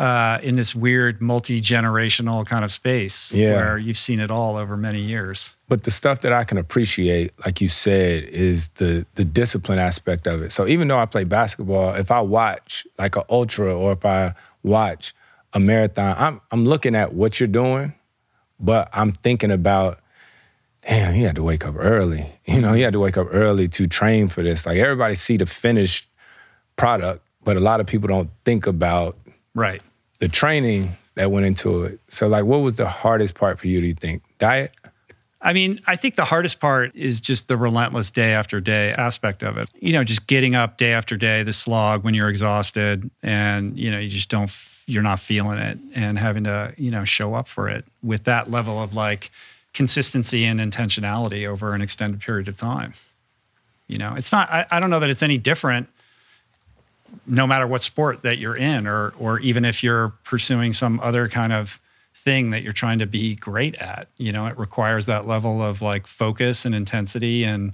uh, 0.00 0.38
in 0.42 0.56
this 0.56 0.74
weird 0.74 1.20
multi-generational 1.20 2.46
kind 2.46 2.64
of 2.64 2.72
space 2.72 3.34
Yeah. 3.34 3.52
where 3.52 3.78
you've 3.78 3.98
seen 3.98 4.18
it 4.18 4.30
all 4.30 4.56
over 4.56 4.74
many 4.76 5.00
years. 5.00 5.54
But 5.68 5.82
the 5.84 5.90
stuff 5.90 6.22
that 6.22 6.32
I 6.32 6.42
can 6.44 6.56
appreciate, 6.56 7.32
like 7.44 7.60
you 7.60 7.68
said, 7.68 8.24
is 8.24 8.68
the 8.76 9.04
the 9.14 9.24
discipline 9.24 9.78
aspect 9.78 10.26
of 10.26 10.40
it. 10.42 10.52
So 10.52 10.66
even 10.66 10.88
though 10.88 10.98
I 10.98 11.04
play 11.06 11.24
basketball, 11.24 11.94
if 11.94 12.10
I 12.10 12.20
watch 12.22 12.86
like 12.98 13.14
an 13.16 13.24
ultra 13.28 13.76
or 13.76 13.92
if 13.92 14.04
I 14.06 14.34
watch 14.62 15.14
a 15.52 15.60
marathon, 15.60 16.16
I'm 16.18 16.40
I'm 16.50 16.64
looking 16.64 16.94
at 16.96 17.12
what 17.12 17.38
you're 17.38 17.46
doing, 17.62 17.92
but 18.58 18.88
I'm 18.94 19.12
thinking 19.22 19.50
about, 19.50 20.00
damn, 20.88 21.12
he 21.12 21.22
had 21.24 21.36
to 21.36 21.42
wake 21.42 21.66
up 21.66 21.74
early. 21.78 22.26
You 22.50 22.60
know, 22.60 22.72
he 22.72 22.82
had 22.82 22.94
to 22.94 22.98
wake 23.00 23.16
up 23.16 23.28
early 23.30 23.68
to 23.68 23.86
train 23.86 24.28
for 24.28 24.42
this. 24.42 24.66
Like 24.66 24.78
everybody 24.78 25.14
see 25.14 25.36
the 25.36 25.46
finished 25.46 26.08
product, 26.76 27.22
but 27.44 27.56
a 27.56 27.60
lot 27.60 27.78
of 27.80 27.86
people 27.86 28.08
don't 28.08 28.30
think 28.44 28.66
about 28.66 29.16
Right. 29.54 29.82
The 30.20 30.28
training 30.28 30.96
that 31.16 31.30
went 31.30 31.44
into 31.44 31.82
it. 31.82 32.00
So 32.08 32.28
like 32.28 32.44
what 32.44 32.58
was 32.58 32.76
the 32.76 32.88
hardest 32.88 33.34
part 33.34 33.58
for 33.58 33.66
you, 33.66 33.80
do 33.80 33.86
you 33.86 33.94
think? 33.94 34.22
Diet? 34.38 34.72
I 35.42 35.54
mean, 35.54 35.80
I 35.86 35.96
think 35.96 36.16
the 36.16 36.26
hardest 36.26 36.60
part 36.60 36.94
is 36.94 37.20
just 37.20 37.48
the 37.48 37.56
relentless 37.56 38.10
day 38.10 38.32
after 38.32 38.60
day 38.60 38.92
aspect 38.92 39.42
of 39.42 39.56
it. 39.56 39.70
You 39.80 39.94
know, 39.94 40.04
just 40.04 40.26
getting 40.26 40.54
up 40.54 40.76
day 40.76 40.92
after 40.92 41.16
day, 41.16 41.42
the 41.42 41.54
slog 41.54 42.04
when 42.04 42.12
you're 42.12 42.28
exhausted 42.28 43.10
and, 43.22 43.78
you 43.78 43.90
know, 43.90 43.98
you 43.98 44.10
just 44.10 44.28
don't, 44.28 44.50
you're 44.86 45.02
not 45.02 45.18
feeling 45.18 45.58
it 45.58 45.78
and 45.94 46.18
having 46.18 46.44
to, 46.44 46.74
you 46.76 46.90
know, 46.90 47.04
show 47.04 47.34
up 47.34 47.48
for 47.48 47.68
it 47.70 47.86
with 48.02 48.24
that 48.24 48.50
level 48.50 48.82
of 48.82 48.94
like 48.94 49.30
consistency 49.72 50.44
and 50.44 50.60
intentionality 50.60 51.46
over 51.46 51.74
an 51.74 51.80
extended 51.80 52.20
period 52.20 52.46
of 52.46 52.58
time. 52.58 52.92
You 53.88 53.96
know, 53.96 54.14
it's 54.16 54.32
not, 54.32 54.50
I, 54.50 54.66
I 54.70 54.78
don't 54.78 54.90
know 54.90 55.00
that 55.00 55.08
it's 55.10 55.22
any 55.22 55.38
different 55.38 55.88
no 57.26 57.46
matter 57.46 57.66
what 57.66 57.82
sport 57.82 58.22
that 58.22 58.38
you're 58.38 58.56
in 58.56 58.86
or, 58.86 59.10
or 59.18 59.38
even 59.40 59.64
if 59.64 59.82
you're 59.82 60.10
pursuing 60.24 60.72
some 60.72 61.00
other 61.00 61.28
kind 61.28 61.52
of 61.52 61.80
thing 62.14 62.50
that 62.50 62.62
you're 62.62 62.72
trying 62.72 62.98
to 62.98 63.06
be 63.06 63.34
great 63.34 63.74
at. 63.76 64.08
You 64.16 64.32
know, 64.32 64.46
it 64.46 64.58
requires 64.58 65.06
that 65.06 65.26
level 65.26 65.62
of 65.62 65.80
like 65.80 66.06
focus 66.06 66.64
and 66.64 66.74
intensity 66.74 67.44
and 67.44 67.72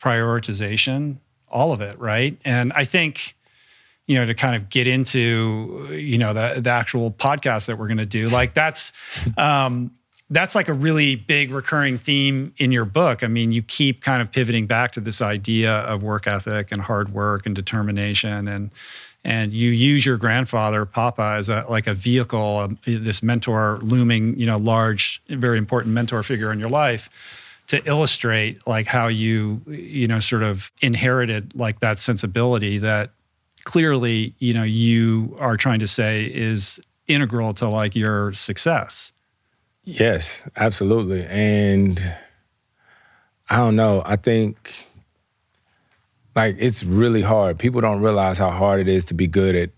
prioritization, 0.00 1.18
all 1.48 1.72
of 1.72 1.80
it, 1.80 1.98
right? 1.98 2.36
And 2.44 2.72
I 2.74 2.84
think, 2.84 3.36
you 4.06 4.16
know, 4.16 4.26
to 4.26 4.34
kind 4.34 4.56
of 4.56 4.68
get 4.68 4.86
into, 4.86 5.88
you 5.92 6.18
know, 6.18 6.32
the 6.32 6.60
the 6.60 6.70
actual 6.70 7.10
podcast 7.10 7.66
that 7.66 7.78
we're 7.78 7.88
going 7.88 7.98
to 7.98 8.06
do, 8.06 8.28
like 8.28 8.54
that's, 8.54 8.92
um, 9.36 9.92
that's 10.30 10.54
like 10.54 10.68
a 10.68 10.72
really 10.72 11.14
big 11.14 11.52
recurring 11.52 11.98
theme 11.98 12.52
in 12.58 12.72
your 12.72 12.84
book. 12.84 13.22
I 13.22 13.28
mean, 13.28 13.52
you 13.52 13.62
keep 13.62 14.02
kind 14.02 14.20
of 14.20 14.32
pivoting 14.32 14.66
back 14.66 14.92
to 14.92 15.00
this 15.00 15.22
idea 15.22 15.72
of 15.72 16.02
work 16.02 16.26
ethic 16.26 16.72
and 16.72 16.82
hard 16.82 17.12
work 17.12 17.46
and 17.46 17.54
determination 17.54 18.48
and 18.48 18.70
and 19.26 19.52
you 19.52 19.70
use 19.70 20.06
your 20.06 20.16
grandfather 20.16 20.84
papa 20.86 21.34
as 21.36 21.48
a 21.48 21.66
like 21.68 21.88
a 21.88 21.94
vehicle 21.94 22.58
um, 22.58 22.78
this 22.86 23.22
mentor 23.22 23.80
looming 23.82 24.38
you 24.38 24.46
know 24.46 24.56
large 24.56 25.20
very 25.28 25.58
important 25.58 25.92
mentor 25.92 26.22
figure 26.22 26.52
in 26.52 26.60
your 26.60 26.68
life 26.68 27.10
to 27.66 27.84
illustrate 27.86 28.64
like 28.66 28.86
how 28.86 29.08
you 29.08 29.60
you 29.66 30.06
know 30.06 30.20
sort 30.20 30.44
of 30.44 30.70
inherited 30.80 31.54
like 31.56 31.80
that 31.80 31.98
sensibility 31.98 32.78
that 32.78 33.10
clearly 33.64 34.32
you 34.38 34.54
know 34.54 34.62
you 34.62 35.36
are 35.40 35.56
trying 35.56 35.80
to 35.80 35.88
say 35.88 36.24
is 36.32 36.80
integral 37.08 37.52
to 37.52 37.68
like 37.68 37.96
your 37.96 38.32
success 38.32 39.12
yes 39.86 40.42
absolutely 40.56 41.24
and 41.24 42.14
i 43.48 43.56
don't 43.56 43.76
know 43.76 44.02
i 44.04 44.16
think 44.16 44.86
like 46.36 46.56
it's 46.58 46.84
really 46.84 47.22
hard. 47.22 47.58
People 47.58 47.80
don't 47.80 48.02
realize 48.02 48.38
how 48.38 48.50
hard 48.50 48.78
it 48.80 48.88
is 48.88 49.06
to 49.06 49.14
be 49.14 49.26
good 49.26 49.56
at 49.56 49.70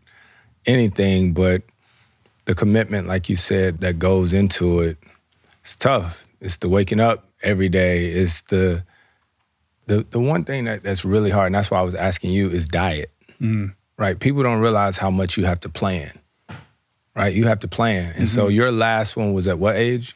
anything, 0.66 1.32
but 1.32 1.62
the 2.44 2.54
commitment, 2.54 3.06
like 3.06 3.28
you 3.28 3.36
said, 3.36 3.78
that 3.80 3.98
goes 3.98 4.34
into 4.34 4.80
it, 4.80 4.98
it's 5.62 5.76
tough. 5.76 6.26
It's 6.40 6.56
the 6.58 6.68
waking 6.68 6.98
up 6.98 7.28
every 7.42 7.68
day. 7.68 8.06
It's 8.06 8.42
the 8.42 8.82
the 9.86 10.04
the 10.10 10.20
one 10.20 10.44
thing 10.44 10.64
that, 10.64 10.82
that's 10.82 11.04
really 11.04 11.30
hard, 11.30 11.46
and 11.46 11.54
that's 11.54 11.70
why 11.70 11.78
I 11.78 11.82
was 11.82 11.94
asking 11.94 12.32
you, 12.32 12.50
is 12.50 12.66
diet. 12.66 13.10
Mm. 13.40 13.74
Right? 13.96 14.18
People 14.18 14.42
don't 14.42 14.60
realize 14.60 14.96
how 14.96 15.10
much 15.10 15.36
you 15.36 15.44
have 15.44 15.60
to 15.60 15.68
plan. 15.68 16.10
Right? 17.18 17.34
You 17.34 17.46
have 17.46 17.60
to 17.60 17.68
plan. 17.68 18.06
And 18.06 18.14
mm-hmm. 18.14 18.24
so 18.26 18.48
your 18.48 18.72
last 18.72 19.16
one 19.16 19.34
was 19.34 19.48
at 19.48 19.58
what 19.58 19.76
age? 19.76 20.14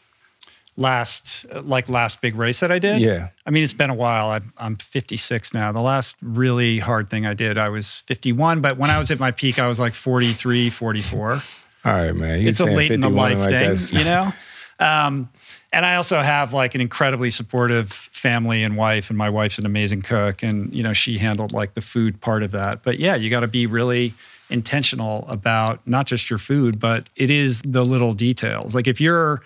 last 0.77 1.47
like 1.65 1.89
last 1.89 2.21
big 2.21 2.35
race 2.35 2.61
that 2.61 2.73
I 2.73 2.79
did. 2.79 3.01
Yeah. 3.01 3.29
I 3.47 3.51
mean, 3.51 3.63
it's 3.63 3.73
been 3.73 3.91
a 3.91 3.95
while. 3.95 4.29
I'm, 4.29 4.53
I'm 4.57 4.77
56 4.77 5.53
now. 5.55 5.73
The 5.73 5.81
last 5.81 6.17
really 6.23 6.79
hard 6.79 7.11
thing 7.11 7.27
I 7.27 7.35
did, 7.35 7.59
I 7.59 7.69
was 7.69 8.01
51, 8.01 8.61
but 8.61 8.79
when 8.79 8.91
I 8.91 8.99
was 8.99 9.11
at 9.11 9.21
my 9.21 9.31
peak, 9.31 9.59
I 9.59 9.69
was 9.69 9.79
like 9.79 9.95
43, 9.95 10.71
44. 10.71 11.33
All 11.33 11.43
right, 11.85 12.13
man. 12.13 12.41
You 12.41 12.49
it's 12.49 12.61
a 12.61 12.65
late 12.65 12.91
in 12.91 13.01
the 13.01 13.11
life 13.11 13.39
like 13.39 13.51
thing, 13.51 13.99
you 13.99 14.05
know? 14.05 14.33
Um, 14.79 15.29
and 15.73 15.87
I 15.87 15.97
also 15.97 16.21
have 16.21 16.53
like 16.53 16.75
an 16.75 16.81
incredibly 16.81 17.31
supportive 17.31 17.93
family 17.93 18.63
and 18.63 18.77
wife, 18.77 19.11
and 19.11 19.19
my 19.19 19.31
wife's 19.31 19.59
an 19.59 19.67
amazing 19.67 20.03
cook, 20.03 20.43
and 20.43 20.73
you 20.75 20.83
know 20.83 20.93
she 20.93 21.19
handled 21.19 21.53
like 21.53 21.75
the 21.75 21.81
food 21.81 22.21
part 22.21 22.43
of 22.43 22.51
that. 22.51 22.83
But 22.83 22.99
yeah, 22.99 23.15
you 23.15 23.31
got 23.31 23.41
to 23.41 23.49
be 23.49 23.67
really 23.67 24.15
intentional 24.51 25.25
about 25.29 25.87
not 25.87 26.07
just 26.07 26.29
your 26.29 26.39
food, 26.39 26.79
but 26.79 27.09
it 27.17 27.31
is 27.31 27.63
the 27.65 27.85
little 27.85 28.13
details. 28.13 28.75
Like 28.75 28.87
if 28.87 29.01
you're 29.01 29.43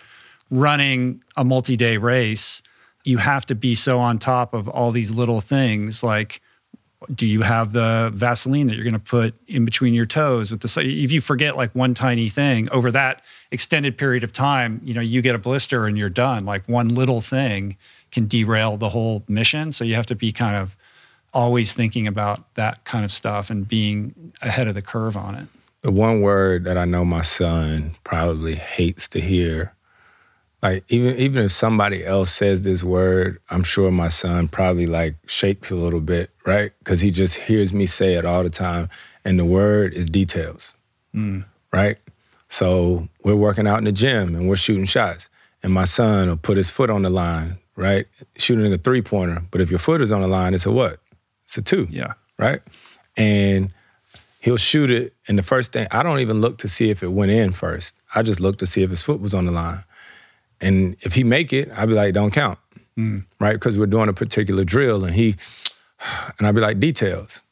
running 0.50 1.22
a 1.36 1.44
multi 1.44 1.76
day 1.76 1.96
race, 1.96 2.62
you 3.04 3.18
have 3.18 3.46
to 3.46 3.54
be 3.54 3.74
so 3.74 4.00
on 4.00 4.18
top 4.18 4.52
of 4.52 4.68
all 4.68 4.90
these 4.90 5.10
little 5.10 5.40
things 5.40 6.02
like 6.02 6.40
do 7.14 7.26
you 7.26 7.42
have 7.42 7.72
the 7.72 8.10
Vaseline 8.14 8.68
that 8.68 8.74
you're 8.74 8.84
going 8.84 8.92
to 8.92 8.98
put 8.98 9.34
in 9.46 9.64
between 9.64 9.94
your 9.94 10.06
toes 10.06 10.50
with 10.50 10.60
the 10.60 10.80
if 10.80 11.12
you 11.12 11.20
forget 11.20 11.56
like 11.56 11.74
one 11.74 11.94
tiny 11.94 12.28
thing 12.28 12.68
over 12.72 12.90
that 12.90 13.22
extended 13.50 13.98
period 13.98 14.24
of 14.24 14.32
time, 14.32 14.80
you 14.82 14.94
know, 14.94 15.00
you 15.00 15.22
get 15.22 15.34
a 15.34 15.38
blister 15.38 15.86
and 15.86 15.98
you're 15.98 16.08
done. 16.08 16.44
Like 16.44 16.66
one 16.68 16.88
little 16.88 17.20
thing 17.20 17.76
can 18.10 18.26
derail 18.26 18.76
the 18.76 18.88
whole 18.88 19.24
mission, 19.28 19.72
so 19.72 19.84
you 19.84 19.94
have 19.94 20.06
to 20.06 20.14
be 20.14 20.32
kind 20.32 20.56
of 20.56 20.76
always 21.36 21.74
thinking 21.74 22.06
about 22.06 22.54
that 22.54 22.82
kind 22.84 23.04
of 23.04 23.12
stuff 23.12 23.50
and 23.50 23.68
being 23.68 24.32
ahead 24.40 24.68
of 24.68 24.74
the 24.74 24.80
curve 24.80 25.16
on 25.16 25.34
it. 25.34 25.46
The 25.82 25.92
one 25.92 26.22
word 26.22 26.64
that 26.64 26.78
I 26.78 26.86
know 26.86 27.04
my 27.04 27.20
son 27.20 27.94
probably 28.04 28.54
hates 28.54 29.06
to 29.08 29.20
hear 29.20 29.76
like 30.62 30.84
even 30.88 31.16
even 31.16 31.44
if 31.44 31.52
somebody 31.52 32.04
else 32.04 32.32
says 32.32 32.62
this 32.62 32.82
word, 32.82 33.38
I'm 33.50 33.62
sure 33.62 33.90
my 33.90 34.08
son 34.08 34.48
probably 34.48 34.86
like 34.86 35.14
shakes 35.26 35.70
a 35.70 35.76
little 35.76 36.00
bit, 36.00 36.30
right? 36.46 36.72
Because 36.78 37.00
he 37.00 37.10
just 37.10 37.34
hears 37.34 37.72
me 37.74 37.86
say 37.86 38.14
it 38.14 38.24
all 38.24 38.42
the 38.42 38.50
time, 38.50 38.88
and 39.24 39.38
the 39.38 39.44
word 39.44 39.92
is 39.92 40.08
details, 40.08 40.74
mm. 41.14 41.44
right? 41.72 41.98
So 42.48 43.06
we're 43.22 43.36
working 43.36 43.66
out 43.66 43.78
in 43.78 43.84
the 43.84 43.92
gym 43.92 44.34
and 44.34 44.48
we're 44.48 44.56
shooting 44.56 44.86
shots, 44.86 45.28
and 45.62 45.72
my 45.72 45.84
son 45.84 46.28
will 46.28 46.36
put 46.36 46.56
his 46.56 46.70
foot 46.70 46.88
on 46.88 47.02
the 47.02 47.10
line, 47.10 47.58
right? 47.76 48.06
Shooting 48.36 48.72
a 48.72 48.76
three 48.76 49.02
pointer, 49.02 49.42
but 49.50 49.60
if 49.60 49.70
your 49.70 49.78
foot 49.78 50.00
is 50.00 50.10
on 50.10 50.22
the 50.22 50.28
line, 50.28 50.54
it's 50.54 50.66
a 50.66 50.72
what? 50.72 50.98
It's 51.46 51.56
a 51.56 51.62
two, 51.62 51.88
yeah, 51.90 52.14
right? 52.38 52.60
And 53.16 53.72
he'll 54.40 54.56
shoot 54.56 54.90
it, 54.90 55.14
and 55.26 55.38
the 55.38 55.42
first 55.42 55.72
thing 55.72 55.88
I 55.90 56.02
don't 56.02 56.20
even 56.20 56.40
look 56.40 56.58
to 56.58 56.68
see 56.68 56.90
if 56.90 57.02
it 57.02 57.08
went 57.08 57.30
in 57.30 57.52
first. 57.52 57.94
I 58.14 58.22
just 58.22 58.40
look 58.40 58.58
to 58.58 58.66
see 58.66 58.82
if 58.82 58.90
his 58.90 59.02
foot 59.02 59.20
was 59.20 59.34
on 59.34 59.46
the 59.46 59.52
line. 59.52 59.84
And 60.60 60.96
if 61.00 61.14
he 61.14 61.24
make 61.24 61.52
it, 61.52 61.70
I'd 61.76 61.88
be 61.88 61.94
like, 61.94 62.14
don't 62.14 62.32
count, 62.32 62.58
mm. 62.98 63.24
right? 63.38 63.54
Because 63.54 63.78
we're 63.78 63.86
doing 63.86 64.08
a 64.08 64.12
particular 64.12 64.64
drill, 64.64 65.04
and 65.04 65.14
he, 65.14 65.36
and 66.38 66.46
I'd 66.46 66.54
be 66.54 66.60
like, 66.60 66.80
details, 66.80 67.42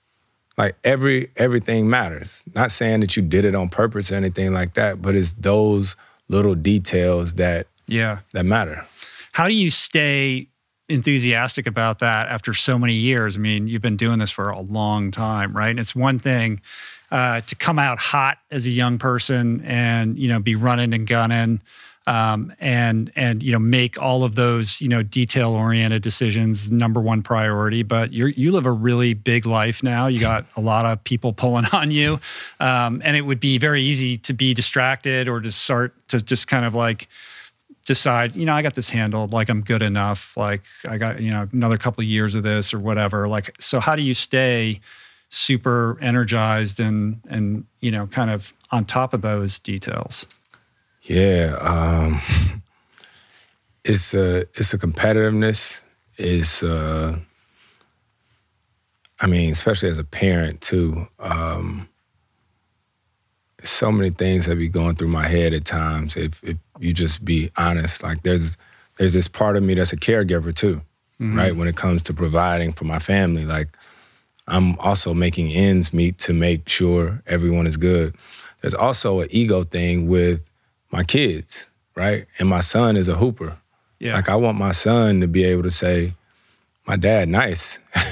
like 0.57 0.77
every 0.85 1.31
everything 1.37 1.89
matters. 1.89 2.43
Not 2.55 2.71
saying 2.71 3.01
that 3.01 3.17
you 3.17 3.23
did 3.23 3.45
it 3.45 3.55
on 3.55 3.69
purpose 3.69 4.13
or 4.13 4.17
anything 4.17 4.53
like 4.53 4.75
that, 4.75 5.03
but 5.03 5.15
it's 5.15 5.33
those 5.33 5.97
little 6.29 6.55
details 6.55 7.35
that 7.35 7.67
yeah 7.87 8.19
that 8.33 8.45
matter. 8.45 8.87
How 9.33 9.49
do 9.49 9.55
you 9.55 9.71
stay 9.71 10.49
enthusiastic 10.89 11.67
about 11.67 11.99
that 12.01 12.29
after 12.29 12.55
so 12.55 12.79
many 12.79 12.95
years? 12.95 13.37
I 13.37 13.41
mean, 13.41 13.69
you've 13.69 13.83
been 13.83 13.97
doing 13.97 14.19
this 14.19 14.31
for 14.31 14.51
a 14.51 14.61
long 14.61 15.11
time, 15.11 15.57
right? 15.57 15.71
And 15.71 15.81
it's 15.81 15.95
one 15.95 16.19
thing. 16.19 16.61
Uh, 17.11 17.41
to 17.43 17.55
come 17.55 17.79
out 17.79 17.97
hot 17.97 18.39
as 18.51 18.67
a 18.67 18.71
young 18.71 18.99
person 18.99 19.61
and 19.65 20.19
you 20.19 20.27
know 20.27 20.41
be 20.41 20.57
running 20.57 20.93
and 20.93 21.07
gunning 21.07 21.61
um, 22.07 22.53
and 22.61 23.11
and 23.17 23.43
you 23.43 23.53
know 23.53 23.59
make 23.59 24.01
all 24.01 24.25
of 24.25 24.35
those 24.35 24.81
you 24.81 24.89
know 24.89 25.03
detail 25.03 25.53
oriented 25.53 26.03
decisions 26.03 26.71
number 26.71 27.01
one 27.01 27.23
priority. 27.23 27.83
But 27.83 28.13
you 28.13 28.27
you 28.27 28.53
live 28.53 28.67
a 28.67 28.73
really 28.73 29.15
big 29.15 29.47
life 29.47 29.83
now. 29.83 30.07
You 30.07 30.21
got 30.21 30.47
a 30.57 30.61
lot 30.61 30.85
of 30.87 31.03
people 31.05 31.33
pulling 31.33 31.67
on 31.73 31.91
you, 31.91 32.21
um, 32.61 33.01
and 33.05 33.17
it 33.17 33.23
would 33.23 33.41
be 33.41 33.59
very 33.59 33.83
easy 33.83 34.19
to 34.19 34.33
be 34.33 34.55
distracted 34.55 35.29
or 35.29 35.41
to 35.41 35.51
start 35.51 35.95
to 36.09 36.21
just 36.21 36.47
kind 36.47 36.65
of 36.65 36.75
like 36.75 37.09
decide 37.85 38.35
you 38.35 38.47
know 38.47 38.55
i 38.55 38.63
got 38.63 38.75
this 38.75 38.89
handled 38.89 39.33
like 39.33 39.49
i'm 39.49 39.61
good 39.61 39.83
enough 39.83 40.37
like 40.37 40.63
i 40.89 40.97
got 40.97 41.21
you 41.21 41.31
know 41.31 41.49
another 41.53 41.77
couple 41.77 42.01
of 42.01 42.09
years 42.09 42.35
of 42.35 42.43
this 42.43 42.73
or 42.73 42.79
whatever 42.79 43.29
like 43.29 43.55
so 43.61 43.79
how 43.79 43.95
do 43.95 44.03
you 44.03 44.15
stay 44.15 44.81
super 45.29 45.99
energized 46.01 46.81
and 46.81 47.21
and 47.29 47.67
you 47.81 47.91
know 47.91 48.07
kind 48.07 48.31
of 48.31 48.53
on 48.71 48.85
top 48.85 49.13
of 49.13 49.21
those 49.21 49.59
details 49.59 50.27
yeah, 51.05 51.59
um, 51.61 52.21
it's 53.85 54.15
a 54.15 54.47
it's 54.55 54.73
a 54.73 54.79
competitiveness. 54.79 55.83
It's 56.17 56.63
uh, 56.63 57.19
I 59.21 59.27
mean, 59.27 59.51
especially 59.51 59.91
as 59.91 59.99
a 59.99 60.05
parent 60.05 60.61
too. 60.61 61.07
Um, 61.19 61.89
so 63.65 63.91
many 63.91 64.11
things 64.11 64.47
that 64.47 64.57
be 64.57 64.69
going 64.69 64.97
through 64.97 65.09
my 65.09 65.27
head 65.27 65.55
at 65.55 65.65
times. 65.65 66.17
If 66.17 66.43
if 66.45 66.57
you 66.79 66.93
just 66.93 67.25
be 67.25 67.51
honest, 67.57 68.03
like 68.03 68.23
there's 68.23 68.57
there's 68.97 69.13
this 69.13 69.29
part 69.29 69.57
of 69.57 69.63
me 69.63 69.75
that's 69.75 69.93
a 69.93 69.97
caregiver 69.97 70.55
too, 70.55 70.77
mm-hmm. 71.21 71.37
right? 71.37 71.57
When 71.57 71.69
it 71.69 71.77
comes 71.77 72.03
to 72.05 72.15
providing 72.15 72.73
for 72.73 72.85
my 72.85 72.99
family, 72.99 73.45
like 73.45 73.69
I'm 74.47 74.79
also 74.79 75.15
making 75.15 75.53
ends 75.53 75.93
meet 75.93 76.19
to 76.19 76.33
make 76.33 76.69
sure 76.69 77.23
everyone 77.27 77.67
is 77.67 77.77
good. 77.77 78.15
There's 78.61 78.75
also 78.75 79.21
an 79.21 79.29
ego 79.31 79.63
thing 79.63 80.09
with 80.09 80.49
my 80.91 81.05
kids, 81.05 81.67
right? 81.95 82.27
And 82.39 82.49
my 82.49 82.61
son 82.61 82.97
is 82.97 83.09
a 83.09 83.17
hooper. 83.17 83.57
Yeah. 83.99 84.15
Like 84.15 84.29
I 84.29 84.37
want 84.37 84.59
my 84.59 84.73
son 84.73 85.21
to 85.21 85.27
be 85.27 85.45
able 85.45 85.63
to 85.63 85.71
say, 85.71 86.15
my 86.87 86.97
dad 86.97 87.29
nice. 87.29 87.79
you 87.97 88.03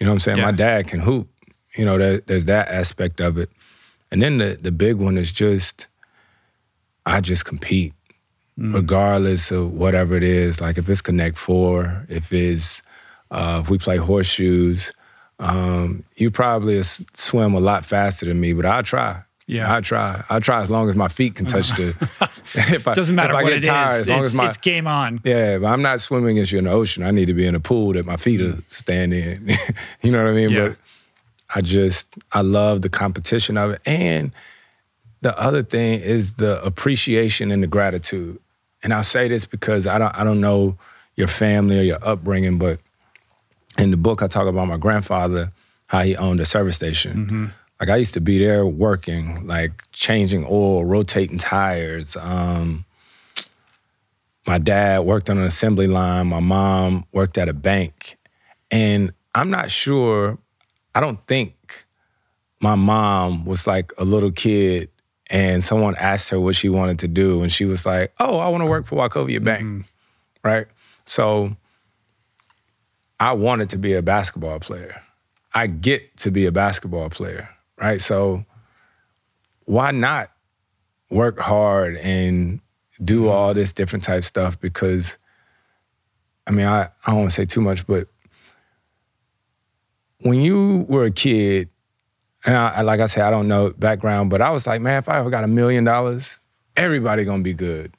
know 0.00 0.08
what 0.08 0.12
I'm 0.14 0.18
saying? 0.18 0.38
Yeah. 0.38 0.44
My 0.44 0.52
dad 0.52 0.88
can 0.88 1.00
hoop. 1.00 1.28
You 1.76 1.84
know, 1.84 1.98
there, 1.98 2.18
there's 2.18 2.46
that 2.46 2.68
aspect 2.68 3.20
of 3.20 3.38
it. 3.38 3.48
And 4.10 4.22
then 4.22 4.38
the 4.38 4.58
the 4.60 4.72
big 4.72 4.96
one 4.96 5.16
is 5.18 5.32
just 5.32 5.88
I 7.06 7.20
just 7.20 7.44
compete. 7.44 7.94
Mm. 8.58 8.74
Regardless 8.74 9.52
of 9.52 9.72
whatever 9.72 10.16
it 10.16 10.22
is, 10.22 10.60
like 10.60 10.76
if 10.76 10.88
it's 10.88 11.00
Connect 11.00 11.38
Four, 11.38 12.04
if 12.08 12.32
it's 12.32 12.82
uh, 13.30 13.60
if 13.64 13.70
we 13.70 13.78
play 13.78 13.96
horseshoes, 13.96 14.92
um, 15.38 16.04
you 16.16 16.30
probably 16.30 16.82
swim 16.82 17.54
a 17.54 17.60
lot 17.60 17.84
faster 17.84 18.26
than 18.26 18.40
me, 18.40 18.52
but 18.52 18.66
I'll 18.66 18.82
try. 18.82 19.22
Yeah, 19.46 19.74
I 19.74 19.80
try. 19.80 20.22
I 20.30 20.38
try 20.38 20.62
as 20.62 20.70
long 20.70 20.88
as 20.88 20.94
my 20.94 21.08
feet 21.08 21.34
can 21.34 21.46
touch 21.46 21.70
the. 21.70 21.96
if 22.54 22.86
I, 22.86 22.94
Doesn't 22.94 23.16
matter 23.16 23.32
if 23.32 23.38
I 23.38 23.42
what 23.42 23.48
get 23.48 23.64
it 23.64 23.66
tired, 23.66 23.94
is. 23.94 24.00
As 24.02 24.08
long 24.08 24.20
it's, 24.20 24.28
as 24.28 24.36
my, 24.36 24.48
it's 24.48 24.56
game 24.58 24.86
on. 24.86 25.20
Yeah, 25.24 25.58
but 25.58 25.66
I'm 25.66 25.82
not 25.82 26.00
swimming 26.00 26.38
as 26.38 26.52
you 26.52 26.58
in 26.58 26.66
the 26.66 26.70
ocean. 26.70 27.02
I 27.02 27.10
need 27.10 27.26
to 27.26 27.34
be 27.34 27.46
in 27.46 27.56
a 27.56 27.60
pool 27.60 27.94
that 27.94 28.06
my 28.06 28.16
feet 28.16 28.40
are 28.40 28.56
standing 28.68 29.48
you 30.02 30.12
know 30.12 30.22
what 30.22 30.30
I 30.30 30.34
mean? 30.34 30.50
Yeah. 30.50 30.68
But 30.68 30.76
I 31.54 31.60
just 31.60 32.16
I 32.32 32.42
love 32.42 32.82
the 32.82 32.88
competition 32.88 33.56
of 33.56 33.72
it, 33.72 33.80
and 33.86 34.32
the 35.20 35.38
other 35.38 35.62
thing 35.62 36.00
is 36.00 36.34
the 36.34 36.62
appreciation 36.64 37.50
and 37.50 37.62
the 37.62 37.66
gratitude. 37.66 38.38
And 38.82 38.94
I'll 38.94 39.02
say 39.02 39.28
this 39.28 39.44
because 39.44 39.86
I 39.86 39.98
don't 39.98 40.16
I 40.16 40.24
don't 40.24 40.40
know 40.40 40.78
your 41.16 41.28
family 41.28 41.78
or 41.78 41.82
your 41.82 41.98
upbringing, 42.02 42.58
but 42.58 42.80
in 43.78 43.90
the 43.90 43.96
book 43.96 44.22
I 44.22 44.26
talk 44.26 44.46
about 44.46 44.66
my 44.66 44.76
grandfather, 44.76 45.52
how 45.86 46.02
he 46.02 46.16
owned 46.16 46.40
a 46.40 46.46
service 46.46 46.76
station. 46.76 47.16
Mm-hmm 47.16 47.46
like 47.80 47.88
I 47.88 47.96
used 47.96 48.12
to 48.12 48.20
be 48.20 48.38
there 48.38 48.66
working, 48.66 49.46
like 49.46 49.90
changing 49.92 50.44
oil, 50.44 50.84
rotating 50.84 51.38
tires, 51.38 52.14
um, 52.14 52.84
my 54.46 54.58
dad 54.58 55.00
worked 55.00 55.30
on 55.30 55.38
an 55.38 55.44
assembly 55.44 55.86
line. 55.86 56.26
My 56.28 56.40
mom 56.40 57.04
worked 57.12 57.38
at 57.38 57.48
a 57.48 57.52
bank. 57.52 58.16
And 58.70 59.12
I'm 59.34 59.50
not 59.50 59.70
sure, 59.70 60.38
I 60.94 61.00
don't 61.00 61.24
think 61.26 61.86
my 62.60 62.74
mom 62.74 63.44
was 63.44 63.66
like 63.66 63.92
a 63.98 64.04
little 64.04 64.32
kid 64.32 64.90
and 65.30 65.64
someone 65.64 65.94
asked 65.96 66.28
her 66.30 66.40
what 66.40 66.56
she 66.56 66.68
wanted 66.68 66.98
to 67.00 67.08
do. 67.08 67.42
And 67.42 67.52
she 67.52 67.64
was 67.64 67.86
like, 67.86 68.12
oh, 68.18 68.38
I 68.38 68.48
want 68.48 68.62
to 68.62 68.66
work 68.66 68.86
for 68.86 68.96
Wachovia 68.96 69.42
Bank. 69.42 69.62
Mm-hmm. 69.62 69.80
Right. 70.42 70.66
So 71.06 71.56
I 73.18 73.32
wanted 73.32 73.68
to 73.70 73.78
be 73.78 73.94
a 73.94 74.02
basketball 74.02 74.58
player. 74.60 75.00
I 75.54 75.66
get 75.66 76.16
to 76.18 76.30
be 76.30 76.46
a 76.46 76.52
basketball 76.52 77.10
player. 77.10 77.48
Right. 77.78 78.00
So 78.00 78.44
why 79.64 79.92
not 79.92 80.30
work 81.10 81.38
hard 81.38 81.96
and 81.98 82.60
do 83.02 83.22
mm-hmm. 83.22 83.30
all 83.30 83.54
this 83.54 83.72
different 83.72 84.04
type 84.04 84.24
stuff 84.24 84.58
because 84.60 85.18
I 86.46 86.50
mean 86.50 86.66
I, 86.66 86.82
I 86.82 86.90
don't 87.06 87.18
want 87.18 87.30
to 87.30 87.34
say 87.34 87.44
too 87.44 87.60
much, 87.60 87.86
but 87.86 88.08
when 90.22 90.40
you 90.40 90.86
were 90.88 91.04
a 91.04 91.10
kid, 91.10 91.68
and 92.44 92.56
I, 92.56 92.82
like 92.82 93.00
I 93.00 93.06
said, 93.06 93.24
I 93.24 93.30
don't 93.30 93.48
know 93.48 93.70
background, 93.70 94.30
but 94.30 94.40
I 94.40 94.50
was 94.50 94.66
like, 94.66 94.80
man, 94.80 94.98
if 94.98 95.08
I 95.08 95.18
ever 95.18 95.30
got 95.30 95.44
a 95.44 95.48
million 95.48 95.84
dollars, 95.84 96.40
everybody 96.76 97.24
gonna 97.24 97.42
be 97.42 97.54
good, 97.54 97.94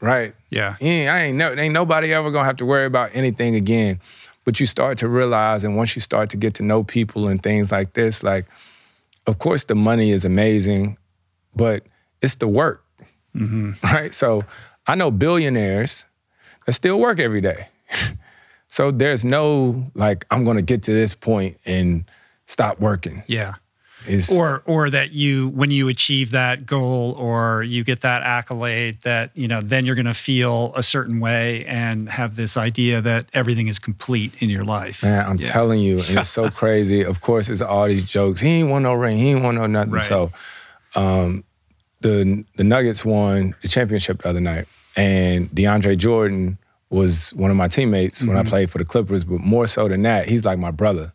right? 0.00 0.34
Yeah. 0.50 0.76
yeah 0.80 1.14
I 1.14 1.20
ain't 1.22 1.36
no, 1.36 1.54
ain't 1.54 1.74
nobody 1.74 2.12
ever 2.12 2.30
gonna 2.30 2.44
have 2.44 2.56
to 2.58 2.66
worry 2.66 2.86
about 2.86 3.10
anything 3.14 3.54
again. 3.54 4.00
But 4.44 4.58
you 4.58 4.66
start 4.66 4.98
to 4.98 5.08
realize, 5.08 5.62
and 5.62 5.76
once 5.76 5.94
you 5.94 6.00
start 6.00 6.30
to 6.30 6.36
get 6.36 6.54
to 6.54 6.64
know 6.64 6.82
people 6.82 7.28
and 7.28 7.40
things 7.40 7.70
like 7.70 7.92
this, 7.92 8.24
like, 8.24 8.46
of 9.26 9.38
course, 9.38 9.64
the 9.64 9.76
money 9.76 10.10
is 10.10 10.24
amazing, 10.24 10.96
but 11.54 11.84
it's 12.22 12.34
the 12.36 12.48
work, 12.48 12.84
mm-hmm. 13.36 13.72
right? 13.86 14.12
So 14.12 14.44
I 14.86 14.96
know 14.96 15.12
billionaires 15.12 16.04
that 16.66 16.72
still 16.72 16.98
work 16.98 17.20
every 17.20 17.40
day. 17.40 17.68
so 18.72 18.90
there's 18.90 19.22
no 19.22 19.84
like 19.94 20.24
I'm 20.30 20.44
going 20.44 20.56
to 20.56 20.62
get 20.62 20.82
to 20.84 20.94
this 20.94 21.12
point 21.12 21.58
and 21.66 22.06
stop 22.46 22.80
working. 22.80 23.22
Yeah. 23.26 23.56
Is, 24.06 24.34
or 24.34 24.62
or 24.64 24.88
that 24.88 25.12
you 25.12 25.48
when 25.48 25.70
you 25.70 25.88
achieve 25.88 26.30
that 26.30 26.64
goal 26.64 27.12
or 27.18 27.62
you 27.62 27.84
get 27.84 28.00
that 28.00 28.22
accolade 28.22 29.02
that 29.02 29.30
you 29.34 29.46
know 29.46 29.60
then 29.60 29.84
you're 29.84 29.94
going 29.94 30.06
to 30.06 30.14
feel 30.14 30.72
a 30.74 30.82
certain 30.82 31.20
way 31.20 31.66
and 31.66 32.08
have 32.08 32.34
this 32.34 32.56
idea 32.56 33.02
that 33.02 33.26
everything 33.34 33.68
is 33.68 33.78
complete 33.78 34.32
in 34.42 34.48
your 34.48 34.64
life. 34.64 35.02
Man, 35.02 35.24
I'm 35.24 35.36
yeah. 35.36 35.44
telling 35.44 35.78
you, 35.78 36.00
and 36.00 36.16
it's 36.18 36.30
so 36.30 36.48
crazy. 36.48 37.04
Of 37.04 37.20
course, 37.20 37.50
it's 37.50 37.60
all 37.60 37.86
these 37.86 38.06
jokes. 38.06 38.40
He 38.40 38.48
ain't 38.48 38.70
want 38.70 38.84
no 38.84 38.94
ring. 38.94 39.18
He 39.18 39.32
ain't 39.32 39.42
want 39.44 39.58
no 39.58 39.66
nothing. 39.66 39.92
Right. 39.92 40.02
So, 40.02 40.32
um, 40.96 41.44
the 42.00 42.42
the 42.56 42.64
Nuggets 42.64 43.04
won 43.04 43.54
the 43.60 43.68
championship 43.68 44.22
the 44.22 44.30
other 44.30 44.40
night, 44.40 44.66
and 44.96 45.48
DeAndre 45.50 45.98
Jordan 45.98 46.58
was 46.92 47.32
one 47.34 47.50
of 47.50 47.56
my 47.56 47.68
teammates 47.68 48.20
mm-hmm. 48.20 48.28
when 48.28 48.36
I 48.36 48.42
mm-hmm. 48.42 48.50
played 48.50 48.70
for 48.70 48.78
the 48.78 48.84
Clippers. 48.84 49.24
But 49.24 49.40
more 49.40 49.66
so 49.66 49.88
than 49.88 50.02
that, 50.02 50.28
he's 50.28 50.44
like 50.44 50.58
my 50.58 50.70
brother. 50.70 51.12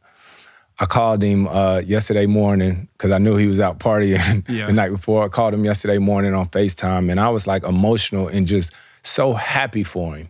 I 0.80 0.86
called 0.86 1.24
him 1.24 1.48
uh, 1.48 1.82
yesterday 1.86 2.28
morning 2.28 2.88
because 2.94 3.12
I 3.12 3.18
knew 3.18 3.36
he 3.36 3.48
was 3.48 3.60
out 3.60 3.80
partying 3.80 4.44
yeah. 4.50 4.68
the 4.68 4.74
night 4.74 4.90
before. 4.90 5.24
I 5.24 5.28
called 5.28 5.54
him 5.54 5.66
yesterday 5.66 5.98
morning 5.98 6.34
on 6.34 6.48
FaceTime, 6.50 7.10
and 7.10 7.20
I 7.20 7.30
was 7.30 7.48
like 7.48 7.64
emotional 7.64 8.28
and 8.28 8.46
just 8.46 8.72
so 9.02 9.34
happy 9.34 9.84
for 9.84 10.16
him, 10.16 10.30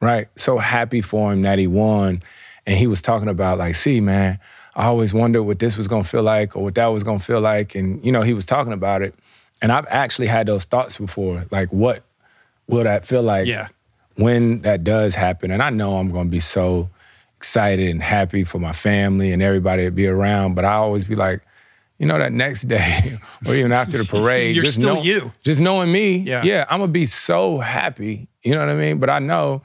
right? 0.00 0.28
So 0.36 0.58
happy 0.58 1.00
for 1.00 1.32
him 1.32 1.42
that 1.42 1.58
he 1.58 1.66
won. 1.66 2.22
And 2.66 2.76
he 2.76 2.86
was 2.86 3.00
talking 3.00 3.28
about 3.28 3.56
like, 3.58 3.74
see, 3.74 4.00
man, 4.00 4.38
I 4.74 4.86
always 4.86 5.14
wondered 5.14 5.44
what 5.44 5.58
this 5.58 5.76
was 5.76 5.88
gonna 5.88 6.04
feel 6.04 6.22
like 6.22 6.56
or 6.56 6.64
what 6.64 6.74
that 6.74 6.86
was 6.86 7.02
gonna 7.02 7.18
feel 7.18 7.40
like, 7.40 7.74
and 7.74 8.04
you 8.04 8.12
know, 8.12 8.22
he 8.22 8.34
was 8.34 8.44
talking 8.44 8.72
about 8.72 9.02
it. 9.02 9.14
And 9.62 9.72
I've 9.72 9.86
actually 9.88 10.26
had 10.26 10.46
those 10.46 10.64
thoughts 10.64 10.96
before, 10.96 11.46
like 11.50 11.70
what 11.70 12.02
will 12.66 12.84
that 12.84 13.04
feel 13.04 13.22
like 13.22 13.46
yeah. 13.46 13.68
When 14.16 14.62
that 14.62 14.84
does 14.84 15.14
happen? 15.14 15.50
And 15.50 15.62
I 15.62 15.70
know 15.70 15.96
I'm 15.96 16.10
gonna 16.10 16.28
be 16.28 16.40
so 16.40 16.88
excited 17.36 17.88
and 17.88 18.02
happy 18.02 18.44
for 18.44 18.58
my 18.58 18.72
family 18.72 19.32
and 19.32 19.42
everybody 19.42 19.84
to 19.84 19.90
be 19.90 20.06
around, 20.06 20.54
but 20.54 20.64
I 20.64 20.74
always 20.74 21.04
be 21.04 21.14
like, 21.14 21.40
you 21.98 22.06
know, 22.06 22.18
that 22.18 22.32
next 22.32 22.62
day 22.68 23.18
or 23.46 23.54
even 23.54 23.72
after 23.72 23.98
the 23.98 24.04
parade, 24.04 24.54
you're 24.54 24.64
just 24.64 24.76
still 24.76 24.96
know, 24.96 25.02
you. 25.02 25.32
Just 25.42 25.60
knowing 25.60 25.90
me, 25.92 26.16
yeah. 26.16 26.42
yeah, 26.42 26.66
I'm 26.68 26.80
gonna 26.80 26.92
be 26.92 27.06
so 27.06 27.58
happy. 27.58 28.28
You 28.42 28.54
know 28.54 28.60
what 28.60 28.70
I 28.70 28.74
mean? 28.74 28.98
But 28.98 29.10
I 29.10 29.20
know 29.20 29.62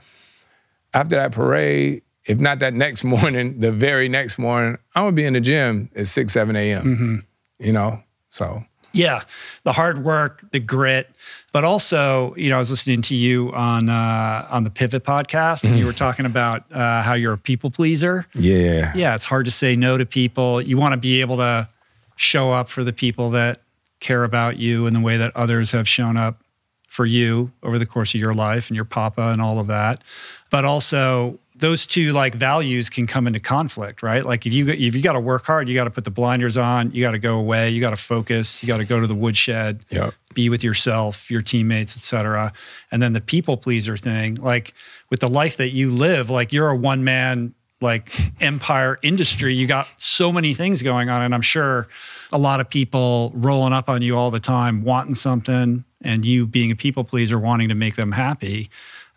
after 0.94 1.16
that 1.16 1.32
parade, 1.32 2.04
if 2.26 2.40
not 2.40 2.60
that 2.60 2.74
next 2.74 3.04
morning, 3.16 3.60
the 3.60 3.72
very 3.72 4.10
next 4.10 4.38
morning, 4.38 4.78
I'm 4.96 5.04
gonna 5.04 5.12
be 5.14 5.26
in 5.26 5.34
the 5.34 5.42
gym 5.42 5.90
at 5.96 6.08
six, 6.08 6.34
seven 6.34 6.56
a.m. 6.56 6.84
Mm-hmm. 6.84 7.66
You 7.66 7.74
know, 7.74 8.04
so 8.30 8.64
yeah, 8.96 9.22
the 9.64 9.74
hard 9.74 10.04
work, 10.04 10.44
the 10.52 10.60
grit, 10.60 11.10
but 11.52 11.64
also, 11.64 12.34
you 12.36 12.50
know, 12.50 12.56
I 12.56 12.60
was 12.60 12.72
listening 12.72 13.02
to 13.04 13.16
you 13.16 13.52
on 13.54 13.90
uh, 13.90 14.48
on 14.50 14.64
the 14.64 14.70
Pivot 14.70 15.04
podcast, 15.04 15.64
and 15.64 15.76
mm. 15.76 15.80
you 15.80 15.86
were 15.86 15.94
talking 15.94 16.26
about 16.26 16.72
uh, 16.72 17.02
how 17.02 17.14
you're 17.14 17.34
a 17.34 17.38
people 17.38 17.72
pleaser. 17.72 18.26
Yeah, 18.34 18.94
yeah, 18.96 19.16
it's 19.16 19.26
hard 19.26 19.46
to 19.46 19.52
say 19.52 19.76
no 19.76 19.98
to 19.98 20.06
people. 20.06 20.62
You 20.62 20.78
want 20.78 20.94
to 20.94 20.98
be 20.98 21.22
able 21.22 21.38
to 21.38 21.70
show 22.16 22.52
up 22.52 22.70
for 22.70 22.84
the 22.84 22.94
people 22.94 23.30
that 23.32 23.62
care 24.00 24.24
about 24.24 24.58
you 24.58 24.88
in 24.88 24.94
the 24.94 25.02
way 25.02 25.18
that 25.18 25.36
others 25.36 25.72
have 25.72 25.88
shown 25.88 26.18
up 26.18 26.42
for 26.88 27.06
you 27.06 27.52
over 27.62 27.78
the 27.78 27.86
course 27.86 28.14
of 28.14 28.22
your 28.22 28.34
life 28.34 28.70
and 28.70 28.76
your 28.76 28.86
papa 28.86 29.30
and 29.30 29.42
all 29.42 29.60
of 29.60 29.68
that. 29.68 30.02
But 30.50 30.64
also, 30.64 31.40
those 31.58 31.86
two 31.86 32.12
like 32.12 32.36
values 32.36 32.90
can 32.90 33.08
come 33.08 33.28
into 33.28 33.40
conflict, 33.40 34.04
right? 34.04 34.26
Like 34.26 34.46
if 34.46 34.54
you 34.54 34.68
if 34.68 34.96
you 34.96 35.02
got 35.02 35.14
to 35.14 35.20
work 35.20 35.46
hard, 35.46 35.70
you 35.70 35.76
got 35.76 35.86
to 35.86 35.90
put 35.90 36.04
the 36.04 36.12
blinders 36.12 36.58
on, 36.58 36.92
you 36.92 37.02
got 37.02 37.12
to 37.12 37.20
go 37.20 37.38
away, 37.38 37.70
you 37.70 37.80
got 37.80 37.92
to 37.92 37.98
focus, 37.98 38.62
you 38.62 38.68
got 38.68 38.78
to 38.78 38.86
go 38.86 39.00
to 39.00 39.08
the 39.08 39.16
woodshed, 39.16 39.86
yep. 39.90 40.14
be 40.34 40.50
with 40.50 40.64
yourself, 40.64 41.32
your 41.32 41.42
teammates, 41.42 41.96
etc. 41.96 42.52
And 42.92 43.02
then 43.02 43.14
the 43.14 43.22
people 43.22 43.56
pleaser 43.56 43.96
thing, 43.96 44.36
like 44.36 44.74
with 45.10 45.22
the 45.22 45.30
life 45.30 45.56
that 45.58 45.70
you 45.70 45.92
live, 45.92 46.30
like 46.30 46.52
you're 46.52 46.70
a 46.70 46.76
one 46.76 47.06
man 47.06 47.54
like 47.82 48.20
empire 48.42 48.98
industry. 49.02 49.56
You 49.56 49.68
got 49.68 49.88
so 49.98 50.34
many 50.34 50.54
things 50.54 50.82
going 50.82 51.10
on, 51.10 51.22
and 51.22 51.34
I'm 51.34 51.42
sure 51.42 51.88
a 52.34 52.38
lot 52.38 52.60
of 52.60 52.70
people 52.70 53.32
rolling 53.34 53.72
up 53.72 53.88
on 53.88 54.02
you 54.02 54.18
all 54.18 54.32
the 54.32 54.40
time, 54.42 54.84
wanting 54.84 55.16
something, 55.16 55.86
and 56.02 56.26
you 56.26 56.48
being 56.48 56.72
a 56.72 56.76
people 56.76 57.06
pleaser, 57.06 57.40
wanting 57.40 57.70
to 57.70 57.76
make 57.76 57.96
them 57.96 58.12
happy 58.12 58.70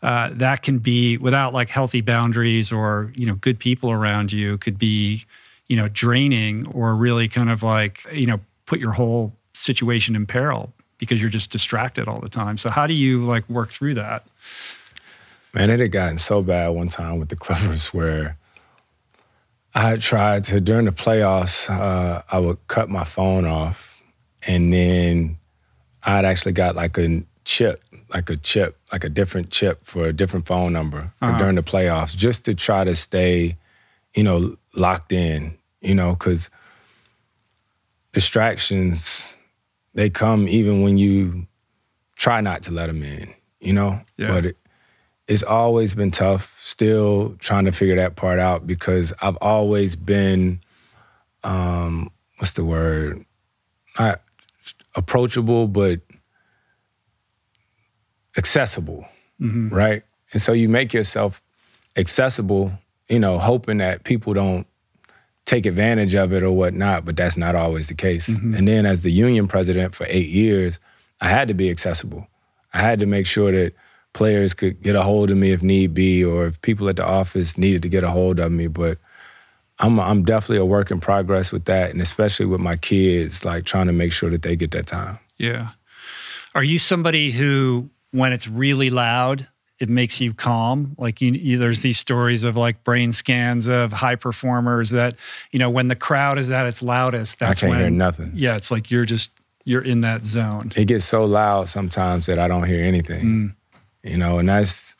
uh, 0.03 0.31
that 0.33 0.63
can 0.63 0.79
be 0.79 1.17
without 1.17 1.53
like 1.53 1.69
healthy 1.69 2.01
boundaries 2.01 2.71
or 2.71 3.13
you 3.15 3.27
know 3.27 3.35
good 3.35 3.59
people 3.59 3.91
around 3.91 4.33
you 4.33 4.59
could 4.59 4.79
be 4.79 5.25
you 5.69 5.77
know 5.77 5.89
draining 5.89 6.67
or 6.69 6.95
really 6.95 7.29
kind 7.29 7.51
of 7.51 7.63
like 7.63 8.07
you 8.13 8.27
know 8.27 8.41
put 8.67 8.79
your 8.79 8.93
whole 8.93 9.35
situation 9.55 10.15
in 10.15 10.27
peril 10.27 10.73
because 10.99 11.21
you're 11.21 11.31
just 11.31 11.51
distracted 11.51 12.09
all 12.09 12.21
the 12.21 12.29
time. 12.29 12.59
So 12.59 12.71
how 12.71 12.87
do 12.87 12.95
you 12.95 13.25
like 13.25 13.49
work 13.49 13.71
through 13.71 13.95
that? 13.95 14.27
Man 15.55 15.71
it 15.71 15.81
had 15.81 15.93
gotten 15.93 16.19
so 16.19 16.43
bad 16.43 16.69
one 16.69 16.89
time 16.89 17.19
with 17.19 17.29
the 17.29 17.37
clippers 17.37 17.89
where 17.95 18.37
i 19.75 19.97
tried 19.97 20.45
to 20.45 20.61
during 20.61 20.87
the 20.87 20.93
playoffs 20.93 21.71
uh, 21.71 22.23
i 22.31 22.39
would 22.39 22.59
cut 22.69 22.89
my 22.89 23.05
phone 23.05 23.45
off 23.45 24.01
and 24.47 24.73
then 24.73 25.37
i'd 26.05 26.25
actually 26.25 26.53
got 26.53 26.75
like 26.75 26.97
a 26.99 27.23
chip 27.45 27.83
like 28.13 28.31
a 28.31 28.37
chip, 28.37 28.79
like 28.93 29.05
a 29.05 29.09
different 29.09 29.51
chip 29.51 29.85
for 29.85 30.07
a 30.07 30.13
different 30.13 30.47
phone 30.47 30.73
number 30.73 31.13
uh-huh. 31.21 31.39
during 31.39 31.57
the 31.57 31.63
playoffs, 31.63 32.17
just 32.17 32.45
to 32.47 32.55
try 32.55 32.85
to 32.85 32.95
stay, 32.95 33.57
you 34.15 34.23
know, 34.23 34.57
locked 34.75 35.13
in. 35.13 35.57
You 35.81 35.95
know, 35.95 36.13
because 36.13 36.51
distractions 38.13 39.37
they 39.95 40.11
come 40.11 40.49
even 40.49 40.83
when 40.83 40.99
you 40.99 41.47
try 42.17 42.41
not 42.41 42.63
to 42.63 42.73
let 42.73 42.87
them 42.87 43.03
in. 43.03 43.33
You 43.61 43.73
know, 43.73 44.01
yeah. 44.17 44.29
but 44.29 44.47
it, 44.47 44.57
it's 45.27 45.43
always 45.43 45.93
been 45.93 46.13
tough. 46.13 46.57
Still 46.61 47.35
trying 47.41 47.65
to 47.65 47.73
figure 47.73 47.97
that 47.97 48.15
part 48.15 48.39
out 48.39 48.67
because 48.67 49.13
I've 49.21 49.37
always 49.37 49.97
been, 49.97 50.61
um, 51.43 52.11
what's 52.37 52.53
the 52.53 52.65
word? 52.65 53.25
Not 53.99 54.23
approachable, 54.95 55.67
but 55.67 56.01
accessible, 58.39 59.07
mm-hmm. 59.39 59.69
right? 59.69 60.03
And 60.33 60.41
so 60.41 60.53
you 60.53 60.69
make 60.69 60.95
yourself 60.95 61.43
accessible, 61.97 62.73
you 63.09 63.19
know, 63.19 63.39
hoping 63.39 63.79
that 63.79 64.05
people 64.05 64.33
don't 64.33 64.67
take 65.45 65.67
advantage 65.67 66.15
of 66.15 66.33
it 66.33 66.43
or 66.43 66.53
whatnot, 66.53 67.05
but 67.05 67.17
that's 67.17 67.37
not 67.37 67.55
always 67.55 67.89
the 67.89 67.95
case. 67.95 68.29
Mm-hmm. 68.29 68.55
And 68.55 68.69
then 68.69 68.87
as 68.87 69.03
the 69.03 69.11
union 69.11 69.49
president 69.49 69.95
for 69.95 70.07
eight 70.09 70.29
years, 70.29 70.79
I 71.21 71.29
had 71.29 71.49
to 71.49 71.55
be 71.55 71.71
accessible. 71.71 72.27
I 72.73 72.81
had 72.81 73.01
to 73.01 73.07
make 73.07 73.27
sure 73.27 73.51
that 73.51 73.75
players 74.13 74.55
could 74.55 74.83
get 74.83 74.95
a 74.95 75.03
hold 75.03 75.31
of 75.31 75.37
me 75.37 75.53
if 75.53 75.63
need 75.63 75.95
be, 75.95 76.25
or 76.25 76.47
if 76.47 76.61
people 76.63 76.89
at 76.89 76.97
the 76.97 77.07
office 77.07 77.59
needed 77.59 77.83
to 77.83 77.89
get 77.89 78.05
a 78.05 78.11
hold 78.11 78.39
of 78.39 78.53
me. 78.53 78.67
But 78.67 78.99
I'm 79.79 79.99
I'm 79.99 80.23
definitely 80.23 80.59
a 80.59 80.65
work 80.65 80.91
in 80.91 81.01
progress 81.01 81.51
with 81.51 81.65
that, 81.65 81.91
and 81.91 82.01
especially 82.01 82.47
with 82.47 82.61
my 82.61 82.77
kids, 82.77 83.45
like 83.45 83.65
trying 83.65 83.87
to 83.87 83.93
make 83.93 84.13
sure 84.13 84.31
that 84.31 84.43
they 84.43 84.55
get 84.55 84.71
that 84.73 84.87
time. 84.87 85.19
Yeah. 85.39 85.71
Are 86.55 86.65
you 86.65 86.79
somebody 86.79 87.31
who 87.31 87.89
when 88.11 88.33
it's 88.33 88.49
really 88.49 88.91
loud, 88.91 89.49
it 89.79 89.89
makes 89.89 90.21
you 90.21 90.35
calm. 90.35 90.95
Like 90.99 91.21
you, 91.21 91.33
you, 91.33 91.59
there's 91.59 91.83
these 91.83 91.99
stories 91.99 92.43
of 92.43 92.57
like 92.57 92.83
brain 92.85 93.13
scans 93.13 93.69
of 93.69 93.93
high 93.93 94.17
performers 94.17 94.91
that 94.91 95.15
you 95.53 95.59
know 95.59 95.71
when 95.71 95.89
the 95.89 95.97
crowd 95.97 96.39
is 96.39 96.51
at 96.51 96.67
its 96.67 96.83
loudest. 96.83 97.39
That's 97.39 97.59
I 97.59 97.61
can't 97.61 97.71
when, 97.71 97.81
hear 97.81 97.91
nothing. 97.91 98.33
Yeah, 98.35 98.57
it's 98.57 98.71
like 98.71 98.91
you're 98.91 99.05
just 99.05 99.31
you're 99.65 99.83
in 99.83 100.01
that 100.01 100.25
zone. 100.25 100.73
It 100.75 100.87
gets 100.87 101.05
so 101.05 101.25
loud 101.25 101.69
sometimes 101.69 102.27
that 102.27 102.39
I 102.39 102.49
don't 102.49 102.65
hear 102.65 102.83
anything. 102.83 103.25
Mm. 103.25 103.55
you 104.03 104.17
know, 104.17 104.39
and 104.39 104.49
that's 104.49 104.97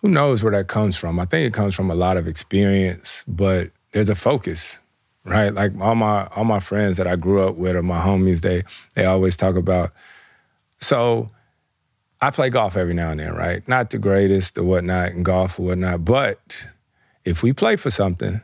who 0.00 0.08
knows 0.08 0.42
where 0.42 0.52
that 0.52 0.68
comes 0.68 0.96
from. 0.96 1.20
I 1.20 1.26
think 1.26 1.46
it 1.46 1.54
comes 1.54 1.74
from 1.74 1.90
a 1.90 1.94
lot 1.94 2.16
of 2.16 2.26
experience, 2.26 3.24
but 3.28 3.70
there's 3.92 4.08
a 4.08 4.14
focus, 4.14 4.80
right? 5.24 5.52
Like 5.52 5.72
all 5.80 5.94
my 5.94 6.26
all 6.34 6.44
my 6.44 6.60
friends 6.60 6.96
that 6.96 7.06
I 7.06 7.16
grew 7.16 7.46
up 7.46 7.56
with 7.56 7.76
or 7.76 7.82
my 7.82 8.00
homies, 8.00 8.40
they 8.40 8.64
they 8.94 9.04
always 9.04 9.36
talk 9.36 9.56
about. 9.56 9.92
So 10.80 11.28
I 12.22 12.30
play 12.30 12.50
golf 12.50 12.76
every 12.76 12.94
now 12.94 13.10
and 13.10 13.20
then, 13.20 13.32
right? 13.34 13.66
Not 13.68 13.90
the 13.90 13.98
greatest 13.98 14.58
or 14.58 14.64
whatnot 14.64 15.12
in 15.12 15.22
golf 15.22 15.58
or 15.58 15.66
whatnot, 15.66 16.04
but 16.04 16.66
if 17.24 17.42
we 17.42 17.52
play 17.52 17.76
for 17.76 17.90
something, 17.90 18.40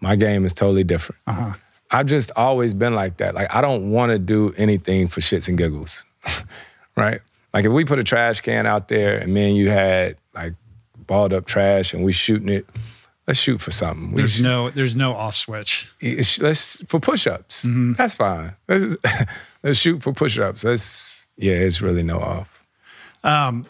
my 0.00 0.14
game 0.16 0.44
is 0.44 0.52
totally 0.52 0.84
different. 0.84 1.20
Uh-huh. 1.26 1.54
I've 1.90 2.06
just 2.06 2.30
always 2.36 2.74
been 2.74 2.94
like 2.94 3.16
that. 3.18 3.34
Like 3.34 3.52
I 3.54 3.60
don't 3.60 3.90
want 3.90 4.12
to 4.12 4.18
do 4.18 4.52
anything 4.56 5.08
for 5.08 5.20
shits 5.20 5.48
and 5.48 5.56
giggles, 5.58 6.04
right? 6.96 7.20
Like 7.54 7.64
if 7.64 7.72
we 7.72 7.84
put 7.84 7.98
a 7.98 8.04
trash 8.04 8.40
can 8.40 8.66
out 8.66 8.88
there 8.88 9.18
and 9.18 9.32
me 9.32 9.48
and 9.48 9.56
you 9.56 9.70
had 9.70 10.16
like 10.34 10.54
balled 11.06 11.32
up 11.32 11.46
trash 11.46 11.94
and 11.94 12.04
we 12.04 12.12
shooting 12.12 12.48
it, 12.48 12.66
let's 13.26 13.38
shoot 13.40 13.60
for 13.60 13.70
something. 13.70 14.12
We 14.12 14.18
There's 14.18 14.32
shoot- 14.34 14.42
no 14.42 14.70
there's 14.70 14.96
no 14.96 15.14
off 15.14 15.36
switch. 15.36 15.90
it's- 16.00 16.38
let's 16.40 16.82
for 16.88 17.00
push-ups. 17.00 17.66
That's 17.96 18.14
fine. 18.14 18.52
Let's, 18.68 18.96
let's 19.62 19.78
shoot 19.78 20.02
for 20.02 20.12
push-ups. 20.12 20.64
Let's 20.64 21.28
yeah, 21.36 21.54
it's 21.54 21.80
really 21.80 22.02
no 22.02 22.18
off. 22.20 22.55
Um, 23.26 23.66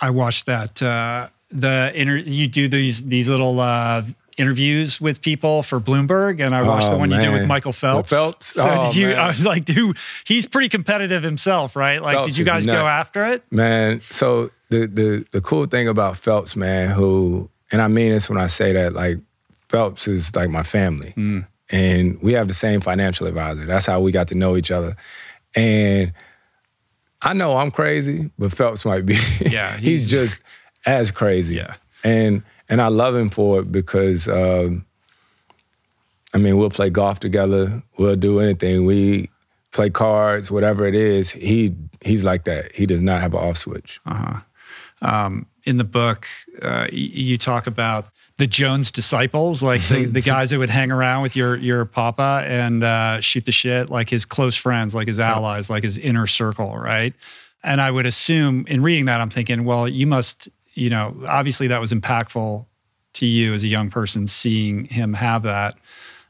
I 0.00 0.10
watched 0.10 0.46
that 0.46 0.82
uh, 0.82 1.28
the 1.50 1.92
inter- 1.94 2.16
you 2.16 2.46
do 2.48 2.68
these 2.68 3.04
these 3.04 3.28
little 3.28 3.58
uh, 3.60 4.02
interviews 4.36 5.00
with 5.00 5.20
people 5.22 5.62
for 5.62 5.80
Bloomberg, 5.80 6.40
and 6.44 6.54
I 6.54 6.62
watched 6.62 6.88
Oh, 6.88 6.92
the 6.92 6.96
one 6.98 7.10
you 7.10 7.20
did 7.20 7.32
with. 7.32 7.46
Michael 7.46 7.72
Phelps. 7.72 8.08
Phelps? 8.10 8.46
So 8.54 8.64
Oh, 8.68 8.86
did 8.86 8.96
you? 8.96 9.08
man. 9.08 9.18
I 9.18 9.28
was 9.28 9.44
like, 9.44 9.64
dude, 9.64 9.96
he's 10.24 10.46
pretty 10.46 10.68
competitive 10.68 11.22
himself, 11.22 11.74
right? 11.76 12.00
Like, 12.02 12.14
Phelps 12.16 12.28
did 12.28 12.38
you 12.38 12.44
guys 12.44 12.66
go 12.66 12.86
after 12.86 13.26
it? 13.26 13.42
Man, 13.50 14.00
so 14.00 14.50
the 14.70 14.86
the 14.86 15.24
the 15.32 15.40
cool 15.40 15.66
thing 15.66 15.88
about 15.88 16.16
Phelps, 16.16 16.54
man, 16.56 16.90
who 16.90 17.48
and 17.72 17.80
I 17.82 17.88
mean 17.88 18.10
this 18.12 18.28
when 18.30 18.38
I 18.38 18.46
say 18.46 18.72
that, 18.72 18.92
like 18.92 19.18
Phelps 19.68 20.06
is 20.08 20.34
like 20.36 20.50
my 20.50 20.62
family. 20.62 21.14
And 21.70 22.18
we 22.22 22.32
have 22.32 22.48
the 22.48 22.54
same 22.54 22.80
financial 22.80 23.26
advisor. 23.26 23.66
That's 23.66 23.84
how 23.84 24.00
we 24.00 24.10
got 24.10 24.28
to 24.28 24.34
know 24.34 24.56
each 24.56 24.70
other. 24.70 24.96
And 25.54 26.12
I 27.22 27.32
know 27.32 27.56
I'm 27.56 27.70
crazy, 27.70 28.30
but 28.38 28.52
Phelps 28.52 28.84
might 28.84 29.04
be. 29.06 29.16
Yeah, 29.40 29.76
he's, 29.78 30.08
he's- 30.08 30.10
just 30.10 30.40
as 30.86 31.10
crazy. 31.10 31.56
Yeah. 31.56 31.74
And 32.04 32.42
and 32.68 32.80
I 32.80 32.88
love 32.88 33.14
him 33.16 33.28
for 33.30 33.60
it 33.60 33.72
because 33.72 34.28
um, 34.28 34.84
I 36.34 36.38
mean, 36.38 36.56
we'll 36.58 36.70
play 36.70 36.90
golf 36.90 37.18
together. 37.20 37.82
We'll 37.96 38.16
do 38.16 38.40
anything. 38.40 38.84
We 38.84 39.30
play 39.72 39.90
cards, 39.90 40.50
whatever 40.50 40.86
it 40.86 40.94
is. 40.94 41.30
He 41.30 41.74
he's 42.02 42.24
like 42.24 42.44
that. 42.44 42.72
He 42.74 42.86
does 42.86 43.00
not 43.00 43.20
have 43.20 43.34
an 43.34 43.40
off 43.40 43.56
switch. 43.56 44.00
Uh 44.06 44.14
huh. 44.14 44.40
Um, 45.00 45.46
in 45.64 45.76
the 45.76 45.84
book, 45.84 46.26
uh, 46.62 46.86
y- 46.90 46.90
you 46.92 47.36
talk 47.38 47.66
about 47.66 48.06
the 48.38 48.46
Jones 48.46 48.90
disciples, 48.90 49.62
like 49.62 49.86
the, 49.88 50.04
the 50.06 50.20
guys 50.20 50.50
that 50.50 50.58
would 50.58 50.70
hang 50.70 50.90
around 50.90 51.22
with 51.22 51.36
your 51.36 51.56
your 51.56 51.84
papa 51.84 52.44
and 52.46 52.82
uh, 52.82 53.20
shoot 53.20 53.44
the 53.44 53.52
shit, 53.52 53.90
like 53.90 54.08
his 54.08 54.24
close 54.24 54.56
friends, 54.56 54.94
like 54.94 55.08
his 55.08 55.20
allies, 55.20 55.68
like 55.68 55.82
his 55.82 55.98
inner 55.98 56.26
circle, 56.26 56.76
right? 56.76 57.14
And 57.62 57.80
I 57.80 57.90
would 57.90 58.06
assume 58.06 58.64
in 58.68 58.82
reading 58.82 59.06
that, 59.06 59.20
I'm 59.20 59.30
thinking, 59.30 59.64
well, 59.64 59.88
you 59.88 60.06
must, 60.06 60.48
you 60.74 60.88
know, 60.88 61.14
obviously 61.26 61.66
that 61.68 61.80
was 61.80 61.92
impactful 61.92 62.64
to 63.14 63.26
you 63.26 63.52
as 63.54 63.64
a 63.64 63.68
young 63.68 63.90
person, 63.90 64.26
seeing 64.28 64.84
him 64.84 65.14
have 65.14 65.42
that. 65.42 65.74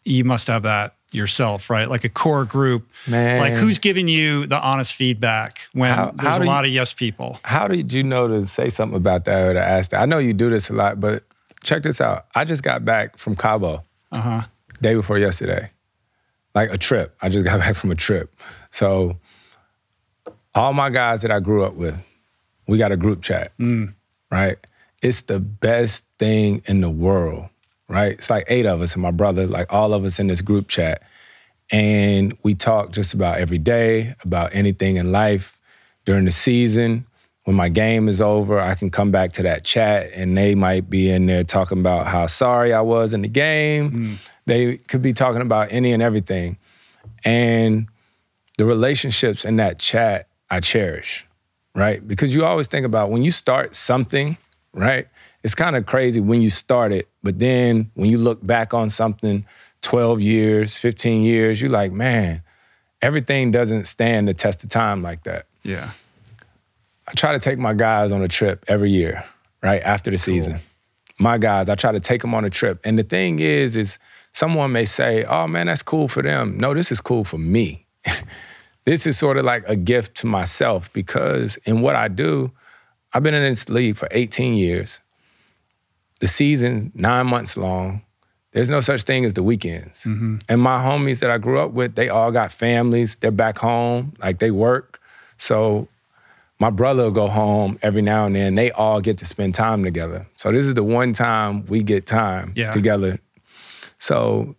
You 0.04 0.24
must 0.24 0.46
have 0.46 0.62
that 0.62 0.94
yourself, 1.12 1.68
right? 1.68 1.88
Like 1.90 2.04
a 2.04 2.08
core 2.08 2.46
group. 2.46 2.88
Man. 3.06 3.38
Like 3.40 3.52
who's 3.52 3.78
giving 3.78 4.08
you 4.08 4.46
the 4.46 4.58
honest 4.58 4.94
feedback 4.94 5.68
when 5.72 5.92
How- 5.94 6.12
there's 6.12 6.22
how 6.28 6.36
a 6.36 6.38
do 6.38 6.44
you- 6.44 6.50
lot 6.50 6.64
of 6.64 6.70
yes 6.70 6.94
people? 6.94 7.38
How 7.44 7.68
did 7.68 7.92
you 7.92 8.02
know 8.02 8.26
to 8.28 8.46
say 8.46 8.70
something 8.70 8.96
about 8.96 9.26
that 9.26 9.48
or 9.48 9.52
to 9.52 9.60
ask 9.62 9.90
that? 9.90 10.00
I 10.00 10.06
know 10.06 10.16
you 10.18 10.32
do 10.32 10.48
this 10.48 10.70
a 10.70 10.74
lot, 10.74 10.98
but 11.00 11.24
check 11.62 11.82
this 11.82 12.00
out. 12.00 12.26
I 12.34 12.44
just 12.44 12.62
got 12.62 12.84
back 12.84 13.18
from 13.18 13.34
Cabo 13.36 13.82
Uh 14.12 14.20
huh. 14.20 14.42
day 14.80 14.94
before 14.94 15.18
yesterday, 15.18 15.70
like 16.54 16.72
a 16.72 16.78
trip. 16.78 17.16
I 17.22 17.28
just 17.28 17.44
got 17.50 17.58
back 17.60 17.74
from 17.76 17.90
a 17.90 17.94
trip. 17.96 18.34
So 18.70 19.16
all 20.54 20.72
my 20.72 20.90
guys 20.90 21.22
that 21.22 21.30
I 21.30 21.40
grew 21.40 21.64
up 21.64 21.74
with, 21.74 21.96
we 22.66 22.78
got 22.78 22.92
a 22.92 22.96
group 22.96 23.22
chat, 23.22 23.52
right? 24.30 24.58
It's 25.02 25.22
the 25.22 25.38
best 25.40 26.04
thing 26.18 26.62
in 26.66 26.80
the 26.80 26.90
world, 26.90 27.48
right? 27.88 28.12
It's 28.12 28.30
like 28.30 28.44
eight 28.48 28.66
of 28.66 28.80
us 28.80 28.94
and 28.94 29.02
my 29.02 29.10
brother, 29.12 29.46
like 29.46 29.72
all 29.72 29.94
of 29.94 30.04
us 30.04 30.18
in 30.18 30.26
this 30.26 30.40
group 30.40 30.68
chat. 30.68 31.02
And 31.70 32.36
we 32.42 32.54
talk 32.54 32.92
just 32.92 33.14
about 33.14 33.38
every 33.38 33.58
day, 33.58 34.14
about 34.24 34.54
anything 34.54 34.96
in 34.96 35.12
life 35.12 35.60
during 36.04 36.24
the 36.24 36.32
season. 36.32 37.06
When 37.48 37.56
my 37.56 37.70
game 37.70 38.10
is 38.10 38.20
over, 38.20 38.60
I 38.60 38.74
can 38.74 38.90
come 38.90 39.10
back 39.10 39.32
to 39.32 39.42
that 39.44 39.64
chat 39.64 40.10
and 40.12 40.36
they 40.36 40.54
might 40.54 40.90
be 40.90 41.08
in 41.08 41.24
there 41.24 41.42
talking 41.42 41.78
about 41.78 42.06
how 42.06 42.26
sorry 42.26 42.74
I 42.74 42.82
was 42.82 43.14
in 43.14 43.22
the 43.22 43.28
game. 43.28 43.90
Mm. 43.90 44.16
They 44.44 44.76
could 44.76 45.00
be 45.00 45.14
talking 45.14 45.40
about 45.40 45.72
any 45.72 45.92
and 45.92 46.02
everything. 46.02 46.58
And 47.24 47.88
the 48.58 48.66
relationships 48.66 49.46
in 49.46 49.56
that 49.56 49.78
chat, 49.78 50.28
I 50.50 50.60
cherish, 50.60 51.26
right? 51.74 52.06
Because 52.06 52.34
you 52.34 52.44
always 52.44 52.66
think 52.66 52.84
about 52.84 53.10
when 53.10 53.24
you 53.24 53.30
start 53.30 53.74
something, 53.74 54.36
right? 54.74 55.08
It's 55.42 55.54
kind 55.54 55.74
of 55.74 55.86
crazy 55.86 56.20
when 56.20 56.42
you 56.42 56.50
start 56.50 56.92
it, 56.92 57.08
but 57.22 57.38
then 57.38 57.90
when 57.94 58.10
you 58.10 58.18
look 58.18 58.46
back 58.46 58.74
on 58.74 58.90
something 58.90 59.46
12 59.80 60.20
years, 60.20 60.76
15 60.76 61.22
years, 61.22 61.62
you're 61.62 61.70
like, 61.70 61.92
man, 61.92 62.42
everything 63.00 63.50
doesn't 63.50 63.86
stand 63.86 64.28
the 64.28 64.34
test 64.34 64.62
of 64.64 64.68
time 64.68 65.02
like 65.02 65.22
that. 65.24 65.46
Yeah. 65.62 65.92
I 67.08 67.12
try 67.12 67.32
to 67.32 67.38
take 67.38 67.58
my 67.58 67.72
guys 67.72 68.12
on 68.12 68.22
a 68.22 68.28
trip 68.28 68.66
every 68.68 68.90
year, 68.90 69.24
right 69.62 69.82
after 69.82 70.10
the 70.10 70.18
season. 70.18 70.60
My 71.18 71.38
guys, 71.38 71.70
I 71.70 71.74
try 71.74 71.90
to 71.90 72.00
take 72.00 72.20
them 72.20 72.34
on 72.34 72.44
a 72.44 72.50
trip. 72.50 72.80
And 72.84 72.98
the 72.98 73.02
thing 73.02 73.38
is, 73.38 73.76
is 73.76 73.98
someone 74.32 74.72
may 74.72 74.84
say, 74.84 75.24
"Oh 75.24 75.46
man, 75.46 75.66
that's 75.66 75.82
cool 75.82 76.06
for 76.06 76.22
them." 76.22 76.58
No, 76.58 76.74
this 76.74 76.92
is 76.92 77.00
cool 77.00 77.24
for 77.24 77.38
me. 77.38 77.86
this 78.84 79.06
is 79.06 79.18
sort 79.18 79.38
of 79.38 79.46
like 79.46 79.64
a 79.66 79.74
gift 79.74 80.16
to 80.18 80.26
myself 80.26 80.92
because 80.92 81.56
in 81.64 81.80
what 81.80 81.96
I 81.96 82.08
do, 82.08 82.52
I've 83.14 83.22
been 83.22 83.34
in 83.34 83.42
this 83.42 83.70
league 83.70 83.96
for 83.96 84.06
18 84.10 84.54
years. 84.54 85.00
The 86.20 86.28
season 86.28 86.92
nine 86.94 87.26
months 87.26 87.56
long. 87.56 88.02
There's 88.52 88.70
no 88.70 88.80
such 88.80 89.02
thing 89.02 89.24
as 89.24 89.34
the 89.34 89.42
weekends. 89.42 90.04
Mm-hmm. 90.04 90.38
And 90.48 90.60
my 90.60 90.78
homies 90.78 91.20
that 91.20 91.30
I 91.30 91.38
grew 91.38 91.60
up 91.60 91.72
with, 91.72 91.94
they 91.94 92.08
all 92.08 92.32
got 92.32 92.50
families. 92.50 93.16
They're 93.16 93.30
back 93.30 93.58
home, 93.58 94.14
like 94.18 94.40
they 94.40 94.50
work. 94.50 95.00
So 95.36 95.86
my 96.58 96.70
brother 96.70 97.04
will 97.04 97.10
go 97.12 97.28
home 97.28 97.78
every 97.82 98.02
now 98.02 98.26
and 98.26 98.34
then. 98.34 98.54
They 98.56 98.70
all 98.72 99.00
get 99.00 99.18
to 99.18 99.24
spend 99.26 99.54
time 99.54 99.84
together. 99.84 100.26
So 100.36 100.50
this 100.52 100.66
is 100.66 100.74
the 100.74 100.82
one 100.84 101.12
time 101.12 101.64
we 101.66 101.82
get 101.82 102.06
time 102.06 102.52
Yeah. 102.56 102.70
together. 102.70 103.18
So 103.98 104.54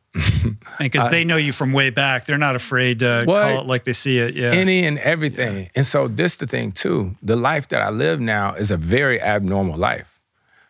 Because 0.80 1.10
they 1.12 1.24
know 1.24 1.38
you 1.38 1.52
from 1.54 1.72
way 1.72 1.92
back. 1.92 2.26
They're 2.26 2.38
not 2.38 2.56
afraid 2.56 3.00
to 3.00 3.24
What? 3.26 3.42
call 3.44 3.60
it 3.62 3.68
like 3.68 3.84
they 3.84 3.94
see 3.94 4.18
it. 4.18 4.36
Yeah. 4.36 4.52
any 4.52 4.86
and 4.86 4.98
everything. 5.00 5.70
And 5.76 5.86
so 5.86 6.08
this 6.08 6.36
the 6.36 6.48
thing 6.48 6.72
too. 6.72 7.16
The 7.22 7.36
life 7.36 7.68
that 7.70 7.82
I 7.82 7.90
live 7.90 8.20
now 8.20 8.54
is 8.54 8.72
a 8.72 8.78
very 8.78 9.22
abnormal 9.22 9.78
life. 9.78 10.20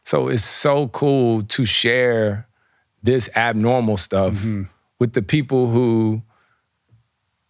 So 0.05 0.27
it's 0.27 0.43
so 0.43 0.87
cool 0.89 1.43
to 1.43 1.65
share 1.65 2.47
this 3.01 3.29
abnormal 3.35 3.97
stuff 3.97 4.33
Mm-hmm. 4.33 4.63
with 4.99 5.13
the 5.13 5.21
people 5.21 5.67
who, 5.71 6.21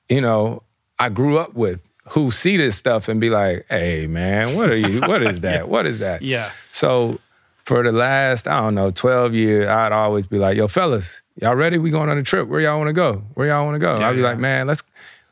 you 0.10 0.22
know, 0.22 0.62
I 1.00 1.10
grew 1.10 1.38
up 1.40 1.54
with, 1.56 1.82
who 2.10 2.32
see 2.32 2.58
this 2.58 2.76
stuff 2.76 3.08
and 3.08 3.22
be 3.22 3.30
like, 3.30 3.66
hey 3.70 4.08
man, 4.08 4.56
what 4.56 4.70
are 4.70 4.78
you, 4.78 5.02
what 5.02 5.22
is 5.24 5.42
that? 5.42 5.70
What 5.70 5.86
is 5.86 6.00
that? 6.00 6.22
yeah. 6.22 6.52
So 6.72 7.20
for 7.66 7.84
the 7.84 7.92
last, 7.92 8.48
I 8.48 8.62
don't 8.62 8.74
know, 8.74 8.90
12 8.90 9.34
years, 9.36 9.68
I'd 9.68 9.92
always 9.92 10.26
be 10.26 10.40
like, 10.40 10.58
yo, 10.58 10.68
fellas, 10.68 11.22
y'all 11.36 11.56
ready? 11.56 11.78
We 11.78 11.92
going 11.92 12.10
on 12.10 12.18
a 12.18 12.24
trip. 12.24 12.48
Where 12.48 12.60
y'all 12.60 12.78
want 12.80 12.88
to 12.88 12.94
go? 12.94 13.24
Where 13.36 13.48
y'all 13.48 13.64
want 13.64 13.76
to 13.76 13.80
go? 13.80 14.00
Yeah, 14.00 14.10
I'd 14.10 14.14
be 14.14 14.22
yeah. 14.22 14.30
like, 14.30 14.40
man, 14.40 14.66
let's 14.66 14.82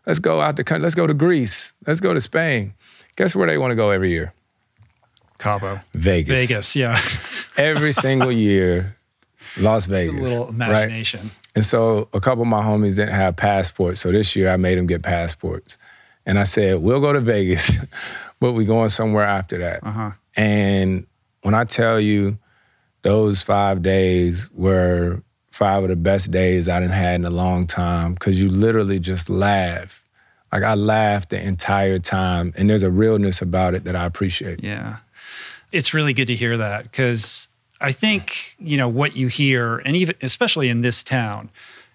let's 0.05 0.19
go 0.19 0.39
out 0.39 0.55
the 0.55 0.63
country. 0.63 0.83
Let's 0.83 0.95
go 0.95 1.07
to 1.07 1.15
Greece. 1.15 1.73
Let's 1.87 1.99
go 1.99 2.13
to 2.13 2.21
Spain. 2.21 2.73
Guess 3.15 3.35
where 3.35 3.47
they 3.47 3.57
want 3.57 3.71
to 3.71 3.75
go 3.75 3.89
every 3.89 4.11
year? 4.11 4.33
Cabo. 5.39 5.79
Vegas. 5.93 6.39
Vegas. 6.39 6.75
Yeah. 6.75 7.01
Every 7.57 7.91
single 8.05 8.31
year, 8.31 8.95
Las 9.57 9.87
Vegas. 9.87 10.19
a 10.19 10.23
little 10.23 10.45
right? 10.45 10.83
imagination. 10.83 11.31
And 11.55 11.65
so 11.65 12.07
a 12.13 12.19
couple 12.19 12.43
of 12.43 12.47
my 12.47 12.61
homies 12.61 12.97
didn't 12.97 13.15
have 13.15 13.35
passports. 13.35 13.99
So 14.01 14.11
this 14.11 14.35
year 14.35 14.49
I 14.49 14.57
made 14.57 14.77
them 14.77 14.85
get 14.85 15.01
passports. 15.01 15.79
And 16.27 16.37
I 16.37 16.43
said, 16.43 16.81
we'll 16.81 16.99
go 16.99 17.13
to 17.13 17.21
Vegas, 17.21 17.71
but 18.39 18.51
we're 18.51 18.67
going 18.67 18.89
somewhere 18.89 19.23
after 19.23 19.57
that. 19.59 19.79
Uh-huh. 19.81 20.11
And 20.35 21.07
when 21.41 21.55
I 21.55 21.63
tell 21.63 21.99
you 21.99 22.37
those 23.01 23.41
five 23.41 23.81
days 23.81 24.51
were 24.51 25.23
five 25.51 25.83
of 25.83 25.89
the 25.89 25.95
best 25.95 26.29
days 26.29 26.67
I 26.67 26.81
done 26.81 26.89
had 26.89 27.15
in 27.15 27.25
a 27.25 27.31
long 27.31 27.65
time, 27.65 28.13
because 28.13 28.39
you 28.41 28.49
literally 28.49 28.99
just 28.99 29.29
laugh. 29.29 30.03
Like 30.51 30.63
I 30.63 30.75
laughed 30.75 31.29
the 31.29 31.41
entire 31.41 31.97
time. 31.97 32.53
And 32.57 32.69
there's 32.69 32.83
a 32.83 32.91
realness 32.91 33.41
about 33.41 33.73
it 33.73 33.85
that 33.85 33.95
I 33.95 34.05
appreciate. 34.05 34.61
Yeah. 34.61 34.97
It's 35.71 35.93
really 35.93 36.13
good 36.13 36.27
to 36.27 36.35
hear 36.35 36.57
that 36.57 36.83
because 36.83 37.47
I 37.79 37.93
think, 37.93 38.55
you 38.59 38.75
know, 38.75 38.89
what 38.89 39.15
you 39.15 39.27
hear, 39.27 39.77
and 39.77 39.95
even 39.95 40.15
especially 40.21 40.67
in 40.67 40.81
this 40.81 41.03
town, 41.03 41.49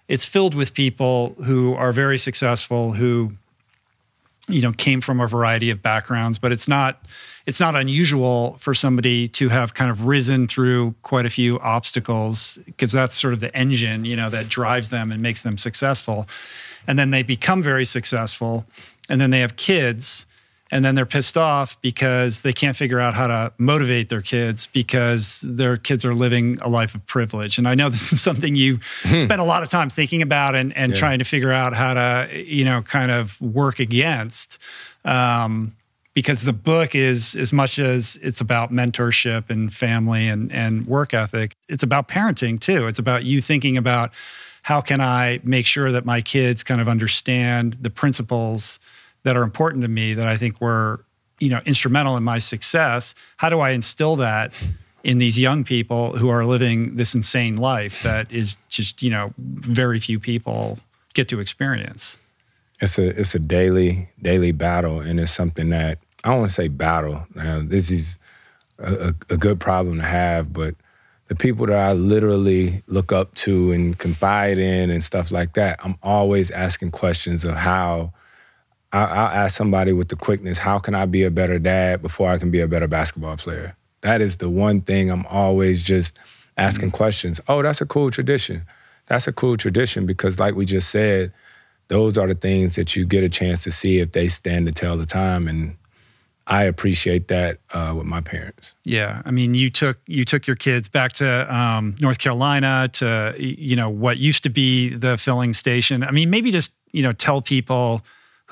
it's 0.09 0.25
filled 0.25 0.55
with 0.55 0.73
people 0.73 1.37
who 1.45 1.75
are 1.75 1.93
very 1.93 2.19
successful, 2.19 2.93
who 2.95 3.33
you 4.49 4.61
know 4.61 4.73
came 4.73 5.01
from 5.01 5.21
a 5.21 5.27
variety 5.27 5.71
of 5.71 5.83
backgrounds 5.83 6.39
but 6.39 6.51
it's 6.51 6.67
not 6.67 7.05
it's 7.47 7.59
not 7.59 7.75
unusual 7.75 8.57
for 8.59 8.75
somebody 8.75 9.27
to 9.29 9.49
have 9.49 9.75
kind 9.75 9.91
of 9.91 10.07
risen 10.07 10.47
through 10.47 10.95
quite 11.03 11.27
a 11.27 11.31
few 11.31 11.59
obstacles 11.61 12.59
because 12.67 12.93
that's 12.93 13.21
sort 13.21 13.35
of 13.35 13.41
the 13.41 13.55
engine 13.57 14.05
you 14.05 14.17
know 14.17 14.31
that 14.31 14.49
drives 14.49 14.91
them 14.91 15.11
and 15.11 15.21
makes 15.21 15.43
them 15.43 15.59
successful. 15.59 16.29
And 16.87 16.99
then 16.99 17.11
they 17.11 17.23
become 17.23 17.63
very 17.63 17.85
successful 17.85 18.67
and 19.09 19.21
then 19.21 19.31
they 19.31 19.41
have 19.41 19.57
kids 19.57 20.27
and 20.73 20.83
then 20.83 20.95
they're 20.95 21.05
pissed 21.05 21.37
off 21.37 21.79
because 21.83 22.41
they 22.41 22.53
can't 22.53 22.75
figure 22.75 22.99
out 22.99 23.13
how 23.13 23.27
to 23.27 23.53
motivate 23.59 24.09
their 24.09 24.23
kids 24.23 24.67
because 24.73 25.43
their 25.43 25.77
kids 25.77 26.03
are 26.03 26.15
living 26.15 26.59
a 26.63 26.69
life 26.69 26.95
of 26.95 27.07
privilege. 27.07 27.59
And 27.59 27.69
I 27.69 27.75
know 27.75 27.89
this 27.91 28.13
is 28.13 28.23
something 28.23 28.57
you 28.57 28.81
hmm. 29.03 29.19
spend 29.19 29.41
a 29.41 29.45
lot 29.45 29.63
of 29.63 29.69
time 29.69 29.91
thinking 29.91 30.23
about 30.23 30.57
and, 30.57 30.75
and 30.75 30.93
yeah. 30.93 30.99
trying 30.99 31.19
to 31.19 31.27
figure 31.27 31.53
out 31.53 31.75
how 31.75 31.93
to, 31.95 32.29
you 32.33 32.65
know, 32.65 32.81
kind 32.81 33.13
of 33.13 33.39
work 33.41 33.79
against. 33.79 34.59
Um, 35.05 35.77
because 36.15 36.43
the 36.43 36.53
book 36.53 36.95
is 36.95 37.37
as 37.37 37.53
much 37.53 37.79
as 37.79 38.19
it's 38.23 38.41
about 38.41 38.71
mentorship 38.71 39.49
and 39.49 39.73
family 39.73 40.29
and, 40.29 40.53
and 40.53 40.87
work 40.87 41.15
ethic, 41.15 41.55
it's 41.69 41.83
about 41.83 42.09
parenting 42.09 42.61
too. 42.61 42.87
It's 42.87 42.99
about 42.99 43.25
you 43.25 43.41
thinking 43.41 43.77
about 43.77 44.11
how 44.63 44.81
can 44.81 45.01
I 45.01 45.41
make 45.43 45.67
sure 45.67 45.91
that 45.91 46.05
my 46.05 46.21
kids 46.21 46.63
kind 46.63 46.81
of 46.81 46.89
understand 46.89 47.79
the 47.81 47.91
principles 47.91 48.79
that 49.25 49.37
are 49.37 49.43
important 49.43 49.83
to 49.83 49.89
me 49.89 50.15
that 50.15 50.27
I 50.27 50.37
think 50.37 50.61
were, 50.61 51.05
you 51.39 51.49
know, 51.49 51.61
instrumental 51.65 52.17
in 52.17 52.23
my 52.23 52.39
success. 52.39 53.15
How 53.37 53.49
do 53.49 53.61
I 53.61 53.71
instill 53.71 54.17
that 54.17 54.53
in 55.05 55.19
these 55.19 55.39
young 55.39 55.65
people 55.65 56.17
who 56.17 56.29
are 56.29 56.45
living 56.45 56.97
this 56.97 57.15
insane 57.15 57.57
life 57.57 58.03
that 58.03 58.31
is 58.31 58.57
just, 58.69 59.03
you 59.03 59.11
know, 59.11 59.33
very 59.39 59.99
few 59.99 60.19
people 60.21 60.79
get 61.15 61.29
to 61.29 61.41
experience? 61.41 62.19
It's 62.81 62.99
a 62.99 63.09
it's 63.19 63.35
a 63.35 63.39
daily 63.39 64.09
daily 64.21 64.51
battle, 64.51 65.01
and 65.01 65.21
it's 65.21 65.31
something 65.31 65.69
that 65.69 65.99
I 66.25 66.31
don't 66.31 66.41
want 66.41 66.51
to 66.51 66.55
say 66.55 66.69
battle. 66.69 67.27
Now, 67.35 67.63
this 67.65 67.91
is 67.91 68.19
a, 68.79 69.15
a 69.31 69.37
good 69.37 69.61
problem 69.61 69.99
to 69.99 70.05
have, 70.05 70.53
but 70.53 70.75
the 71.29 71.37
people 71.37 71.67
that 71.67 71.79
I 71.79 71.93
literally 71.93 72.83
look 72.89 73.13
up 73.13 73.35
to 73.37 73.73
and 73.73 73.97
confide 73.99 74.59
in 74.59 74.91
and 74.91 75.03
stuff 75.03 75.31
like 75.31 75.55
that, 75.55 75.81
I'm 75.85 75.97
always 76.03 76.51
asking 76.51 76.91
questions 76.91 77.45
of 77.45 77.55
how 77.55 78.13
I'll, 78.93 79.45
ask 79.45 79.57
somebody 79.57 79.93
with 79.93 80.09
the 80.09 80.17
quickness, 80.17 80.59
how 80.59 80.79
can 80.79 80.95
I 80.95 81.07
be 81.07 81.25
a 81.25 81.31
better 81.31 81.59
dad 81.59 82.03
before 82.03 82.29
I 82.29 82.39
can 82.39 82.51
be 82.51 82.61
a 82.61 82.69
better 82.69 82.87
basketball 82.87 83.37
player? 83.37 83.75
That 84.03 84.21
is 84.21 84.37
the 84.37 84.51
one 84.51 84.81
thing 84.83 85.11
I'm 85.11 85.27
always 85.27 85.83
just 85.83 86.19
asking 86.57 86.89
mm-hmm. 86.89 86.97
questions. 86.97 87.41
Oh, 87.49 87.63
that's 87.63 87.81
a 87.81 87.87
cool 87.87 88.11
tradition. 88.11 88.63
That's 89.07 89.27
a 89.27 89.33
cool 89.33 89.57
tradition 89.57 90.07
because, 90.07 90.39
like 90.39 90.55
we 90.55 90.65
just 90.65 90.91
said, 90.91 91.33
those 91.89 92.17
are 92.19 92.27
the 92.27 92.35
things 92.35 92.75
that 92.77 92.95
you 92.95 93.05
get 93.05 93.25
a 93.25 93.29
chance 93.29 93.63
to 93.65 93.71
see 93.71 93.99
if 93.99 94.13
they 94.13 94.29
stand 94.29 94.67
to 94.67 94.73
tell 94.73 94.97
the 94.97 95.07
time. 95.07 95.49
And 95.49 95.77
I 96.47 96.65
appreciate 96.65 97.29
that 97.29 97.59
uh, 97.73 97.95
with 97.97 98.07
my 98.07 98.21
parents. 98.21 98.75
Yeah, 98.85 99.23
I 99.25 99.31
mean, 99.31 99.55
you 99.55 99.71
took 99.71 99.99
you 100.07 100.25
took 100.25 100.47
your 100.47 100.57
kids 100.57 100.89
back 100.89 101.13
to 101.15 101.55
um, 101.55 101.95
North 102.01 102.19
Carolina 102.19 102.89
to 102.95 103.35
you 103.39 103.77
know 103.77 103.89
what 103.89 104.19
used 104.19 104.43
to 104.43 104.51
be 104.51 104.95
the 104.95 105.17
filling 105.17 105.55
station. 105.55 106.03
I 106.03 106.11
mean, 106.11 106.31
maybe 106.31 106.51
just 106.51 106.73
you 106.93 107.03
know 107.03 107.13
tell 107.13 107.41
people 107.41 108.03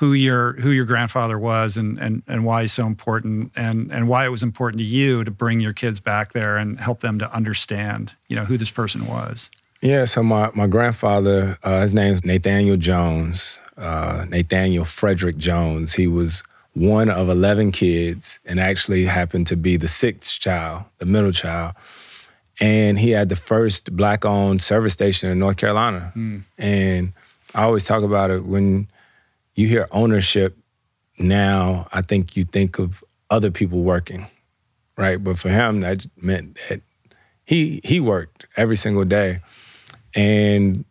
who 0.01 0.13
your 0.13 0.53
who 0.53 0.71
your 0.71 0.85
grandfather 0.85 1.37
was 1.37 1.77
and 1.77 1.99
and 1.99 2.23
and 2.27 2.43
why 2.43 2.63
he's 2.63 2.73
so 2.73 2.87
important 2.87 3.51
and 3.55 3.91
and 3.91 4.07
why 4.07 4.25
it 4.25 4.29
was 4.29 4.41
important 4.41 4.79
to 4.79 4.83
you 4.83 5.23
to 5.23 5.29
bring 5.29 5.59
your 5.59 5.73
kids 5.73 5.99
back 5.99 6.33
there 6.33 6.57
and 6.57 6.79
help 6.79 7.01
them 7.01 7.19
to 7.19 7.31
understand 7.31 8.11
you 8.27 8.35
know 8.35 8.43
who 8.43 8.57
this 8.57 8.71
person 8.71 9.05
was. 9.05 9.51
Yeah, 9.79 10.05
so 10.05 10.23
my 10.23 10.49
my 10.55 10.65
grandfather, 10.65 11.55
uh, 11.61 11.81
his 11.81 11.93
name's 11.93 12.25
Nathaniel 12.25 12.77
Jones, 12.77 13.59
uh, 13.77 14.25
Nathaniel 14.27 14.85
Frederick 14.85 15.37
Jones. 15.37 15.93
He 15.93 16.07
was 16.07 16.43
one 16.73 17.11
of 17.11 17.29
eleven 17.29 17.71
kids 17.71 18.39
and 18.43 18.59
actually 18.59 19.05
happened 19.05 19.45
to 19.47 19.55
be 19.55 19.77
the 19.77 19.87
sixth 19.87 20.39
child, 20.39 20.83
the 20.97 21.05
middle 21.05 21.31
child. 21.31 21.75
And 22.59 22.97
he 22.97 23.11
had 23.11 23.29
the 23.29 23.35
first 23.35 23.95
black-owned 23.95 24.63
service 24.63 24.93
station 24.93 25.29
in 25.29 25.37
North 25.37 25.57
Carolina. 25.57 26.11
Mm. 26.15 26.41
And 26.57 27.13
I 27.53 27.63
always 27.63 27.85
talk 27.85 28.01
about 28.01 28.31
it 28.31 28.45
when 28.45 28.87
you 29.55 29.67
hear 29.67 29.87
ownership 29.91 30.57
now, 31.17 31.87
I 31.91 32.01
think 32.01 32.35
you 32.35 32.43
think 32.43 32.79
of 32.79 33.03
other 33.29 33.51
people 33.51 33.81
working, 33.81 34.27
right? 34.97 35.23
But 35.23 35.37
for 35.37 35.49
him, 35.49 35.81
that 35.81 36.05
meant 36.17 36.57
that 36.69 36.81
he 37.45 37.81
he 37.83 37.99
worked 37.99 38.45
every 38.55 38.75
single 38.75 39.05
day, 39.05 39.39
and 40.15 40.85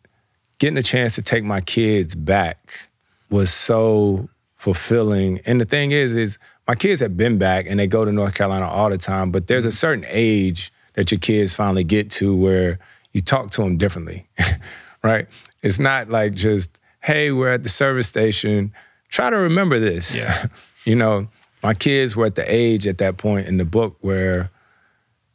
getting 0.58 0.76
a 0.76 0.82
chance 0.82 1.14
to 1.14 1.22
take 1.22 1.44
my 1.44 1.60
kids 1.60 2.14
back 2.14 2.88
was 3.30 3.52
so 3.52 4.28
fulfilling. 4.56 5.40
And 5.46 5.60
the 5.60 5.64
thing 5.64 5.92
is, 5.92 6.14
is 6.14 6.38
my 6.68 6.74
kids 6.74 7.00
have 7.00 7.16
been 7.16 7.38
back 7.38 7.66
and 7.68 7.80
they 7.80 7.86
go 7.86 8.04
to 8.04 8.12
North 8.12 8.34
Carolina 8.34 8.66
all 8.66 8.90
the 8.90 8.98
time. 8.98 9.30
But 9.30 9.46
there's 9.46 9.64
a 9.64 9.68
mm-hmm. 9.68 9.74
certain 9.74 10.04
age 10.08 10.72
that 10.94 11.10
your 11.10 11.18
kids 11.18 11.54
finally 11.54 11.84
get 11.84 12.10
to 12.12 12.34
where 12.34 12.78
you 13.12 13.22
talk 13.22 13.50
to 13.52 13.62
them 13.62 13.78
differently, 13.78 14.28
right? 15.02 15.26
It's 15.62 15.78
not 15.78 16.10
like 16.10 16.34
just 16.34 16.79
hey, 17.00 17.30
we're 17.32 17.50
at 17.50 17.62
the 17.62 17.68
service 17.68 18.08
station. 18.08 18.72
Try 19.08 19.30
to 19.30 19.36
remember 19.36 19.78
this. 19.78 20.16
Yeah. 20.16 20.46
you 20.84 20.94
know, 20.94 21.28
my 21.62 21.74
kids 21.74 22.16
were 22.16 22.26
at 22.26 22.34
the 22.34 22.52
age 22.52 22.86
at 22.86 22.98
that 22.98 23.16
point 23.16 23.46
in 23.46 23.56
the 23.56 23.64
book 23.64 23.96
where 24.00 24.50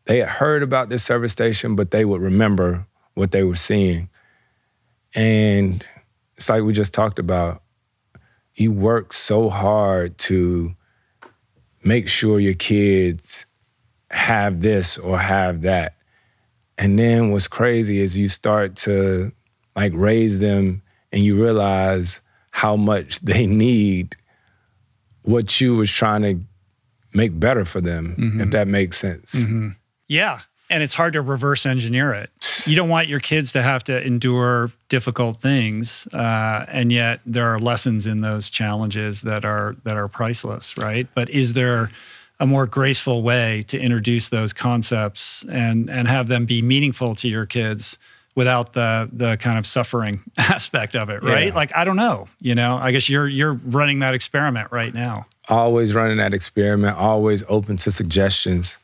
they 0.06 0.20
had 0.20 0.30
heard 0.30 0.64
about 0.64 0.90
this 0.90 1.04
service 1.04 1.32
station, 1.32 1.76
but 1.76 1.92
they 1.92 2.06
would 2.06 2.22
remember 2.22 2.86
what 3.16 3.32
they 3.32 3.44
were 3.44 3.56
seeing. 3.56 4.10
And 5.14 5.88
it's 6.36 6.50
like 6.50 6.64
we 6.64 6.74
just 6.74 6.94
talked 6.94 7.20
about. 7.20 7.62
You 8.56 8.72
work 8.72 9.12
so 9.12 9.50
hard 9.50 10.18
to 10.20 10.76
make 11.84 12.08
sure 12.08 12.40
your 12.40 12.54
kids 12.54 13.46
have 14.10 14.62
this 14.62 14.98
or 14.98 15.20
have 15.20 15.62
that. 15.64 15.96
And 16.78 16.98
then 16.98 17.32
what's 17.32 17.48
crazy 17.48 18.00
is 18.00 18.18
you 18.18 18.30
start 18.30 18.76
to 18.78 19.32
like 19.76 19.92
raise 19.96 20.40
them 20.40 20.82
and 21.16 21.24
you 21.24 21.42
realize 21.42 22.22
how 22.52 22.76
much 22.76 23.20
they 23.22 23.48
need 23.48 24.16
what 25.24 25.60
you 25.60 25.76
was 25.76 25.90
trying 25.90 26.22
to 26.22 26.40
make 27.16 27.40
better 27.40 27.66
for 27.66 27.82
them, 27.82 28.16
mm-hmm. 28.20 28.42
if 28.42 28.52
that 28.52 28.68
makes 28.68 28.98
sense. 28.98 29.34
Mm-hmm. 29.34 29.70
Yeah. 30.08 30.42
And 30.70 30.84
it's 30.84 30.94
hard 30.94 31.14
to 31.14 31.22
reverse 31.22 31.66
engineer 31.66 32.14
it. 32.14 32.30
You 32.66 32.76
don't 32.76 32.90
want 32.90 33.08
your 33.08 33.20
kids 33.20 33.52
to 33.54 33.62
have 33.62 33.84
to 33.86 34.04
endure 34.04 34.72
difficult 34.90 35.40
things, 35.40 36.08
uh, 36.12 36.66
and 36.68 36.92
yet 36.92 37.22
there 37.26 37.48
are 37.48 37.60
lessons 37.60 38.08
in 38.08 38.22
those 38.22 38.50
challenges 38.50 39.22
that 39.22 39.46
are 39.46 39.76
that 39.84 39.96
are 39.96 40.08
priceless, 40.08 40.76
right? 40.76 41.08
But 41.14 41.30
is 41.30 41.54
there 41.54 41.92
a 42.40 42.48
more 42.48 42.66
graceful 42.66 43.22
way 43.22 43.64
to 43.68 43.80
introduce 43.80 44.30
those 44.30 44.54
concepts 44.54 45.46
and 45.52 45.88
and 45.88 46.08
have 46.08 46.30
them 46.30 46.48
be 46.48 46.64
meaningful 46.64 47.14
to 47.16 47.30
your 47.30 47.46
kids 47.46 48.00
without 48.36 48.74
the 48.74 49.10
the 49.12 49.38
kind 49.38 49.58
of 49.58 49.66
suffering 49.66 50.22
aspect 50.38 50.96
of 50.96 51.10
it, 51.10 51.24
right? 51.24 51.48
Yeah. 51.48 51.56
Like 51.56 51.76
I 51.76 51.84
don't 51.86 51.96
know, 51.96 52.28
you 52.40 52.54
know. 52.54 52.78
I 52.78 52.92
guess 52.92 53.10
you're 53.10 53.28
you're 53.28 53.54
running 53.54 54.00
that 54.00 54.14
experiment 54.14 54.72
right 54.72 54.94
now. 54.94 55.26
Always 55.48 55.96
running 55.96 56.18
that 56.18 56.34
experiment, 56.34 56.98
always 56.98 57.44
open 57.48 57.78
to 57.78 57.92
suggestions. 57.92 58.80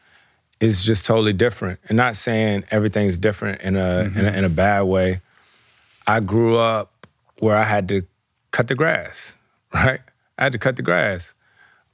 It's 0.59 0.83
just 0.83 1.05
totally 1.05 1.33
different. 1.33 1.79
And 1.89 1.97
not 1.97 2.15
saying 2.15 2.65
everything's 2.69 3.17
different 3.17 3.61
in 3.61 3.75
a, 3.75 3.79
mm-hmm. 3.79 4.19
in 4.19 4.25
a 4.27 4.31
in 4.31 4.45
a 4.45 4.49
bad 4.49 4.81
way. 4.83 5.21
I 6.07 6.19
grew 6.19 6.57
up 6.57 7.07
where 7.39 7.55
I 7.55 7.63
had 7.63 7.87
to 7.89 8.03
cut 8.51 8.67
the 8.67 8.75
grass, 8.75 9.35
right? 9.73 9.99
I 10.37 10.43
had 10.43 10.53
to 10.53 10.59
cut 10.59 10.75
the 10.75 10.81
grass. 10.81 11.33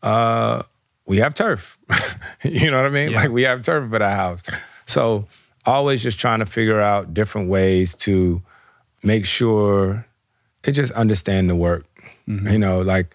Uh, 0.04 0.63
we 1.06 1.17
have 1.17 1.34
turf. 1.34 1.80
you 2.43 2.70
know 2.70 2.78
what 2.78 2.86
I 2.86 2.89
mean? 2.89 3.12
Yeah. 3.12 3.22
Like 3.22 3.32
we 3.32 3.43
have 3.43 3.62
turf 3.63 3.91
at 3.93 4.02
our 4.02 4.15
house. 4.15 4.43
So 4.86 5.26
always 5.67 6.01
just 6.01 6.17
trying 6.19 6.39
to 6.39 6.45
figure 6.45 6.82
out 6.82 7.13
different 7.13 7.49
ways 7.49 7.93
to 7.95 8.42
make 9.04 9.25
sure 9.25 10.06
they 10.63 10.71
just 10.71 10.92
understand 10.94 11.50
the 11.50 11.56
work. 11.56 11.85
Mm-hmm. 12.27 12.48
You 12.48 12.58
know, 12.58 12.81
like 12.81 13.13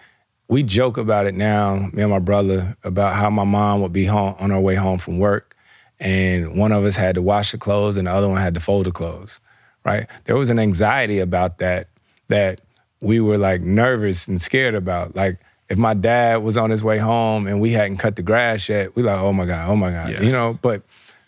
we 0.48 0.62
joke 0.62 0.98
about 0.98 1.26
it 1.26 1.34
now, 1.34 1.90
me 1.92 2.02
and 2.02 2.10
my 2.10 2.18
brother, 2.18 2.76
about 2.84 3.14
how 3.14 3.30
my 3.30 3.44
mom 3.44 3.80
would 3.80 3.92
be 3.92 4.04
home 4.04 4.36
on 4.38 4.50
her 4.50 4.60
way 4.60 4.74
home 4.74 4.98
from 4.98 5.18
work, 5.18 5.56
and 5.98 6.56
one 6.56 6.72
of 6.72 6.84
us 6.84 6.94
had 6.94 7.14
to 7.14 7.22
wash 7.22 7.52
the 7.52 7.58
clothes 7.58 7.96
and 7.96 8.06
the 8.06 8.12
other 8.12 8.28
one 8.28 8.38
had 8.38 8.54
to 8.54 8.60
fold 8.60 8.86
the 8.86 8.92
clothes. 8.92 9.40
Right? 9.84 10.06
There 10.24 10.36
was 10.36 10.50
an 10.50 10.60
anxiety 10.60 11.18
about 11.18 11.58
that 11.58 11.88
that 12.28 12.60
we 13.00 13.18
were 13.18 13.38
like 13.38 13.62
nervous 13.62 14.28
and 14.28 14.40
scared 14.40 14.74
about. 14.74 15.16
Like 15.16 15.38
if 15.68 15.78
my 15.78 15.94
dad 15.94 16.42
was 16.42 16.56
on 16.56 16.70
his 16.70 16.84
way 16.84 16.98
home 16.98 17.46
and 17.46 17.60
we 17.60 17.72
hadn't 17.72 17.96
cut 17.96 18.16
the 18.16 18.22
grass 18.22 18.68
yet, 18.68 18.94
we 18.94 19.02
like, 19.02 19.18
oh 19.18 19.32
my 19.32 19.44
God, 19.44 19.68
oh 19.68 19.76
my 19.76 19.90
God. 19.90 20.10
Yeah. 20.10 20.22
You 20.22 20.30
know, 20.30 20.58
but 20.62 20.82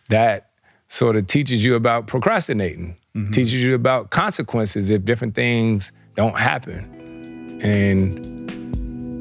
that 0.09 0.51
sort 0.89 1.17
of 1.17 1.27
teaches 1.27 1.65
you 1.65 1.75
about 1.75 2.07
procrastinating, 2.07 2.97
mm-hmm. 3.15 3.31
teaches 3.31 3.55
you 3.55 3.75
about 3.75 4.11
consequences 4.11 4.91
if 4.91 5.05
different 5.05 5.35
things 5.35 5.93
don't 6.15 6.39
happen. 6.39 7.61
And 7.63 8.19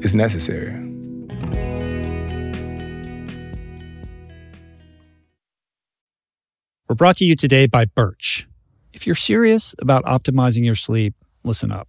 it's 0.04 0.14
necessary. 0.14 0.72
We're 6.88 6.96
brought 6.96 7.16
to 7.16 7.24
you 7.24 7.34
today 7.34 7.66
by 7.66 7.86
Birch. 7.86 8.46
If 8.92 9.06
you're 9.06 9.16
serious 9.16 9.74
about 9.80 10.04
optimizing 10.04 10.64
your 10.64 10.74
sleep, 10.74 11.14
listen 11.42 11.72
up. 11.72 11.88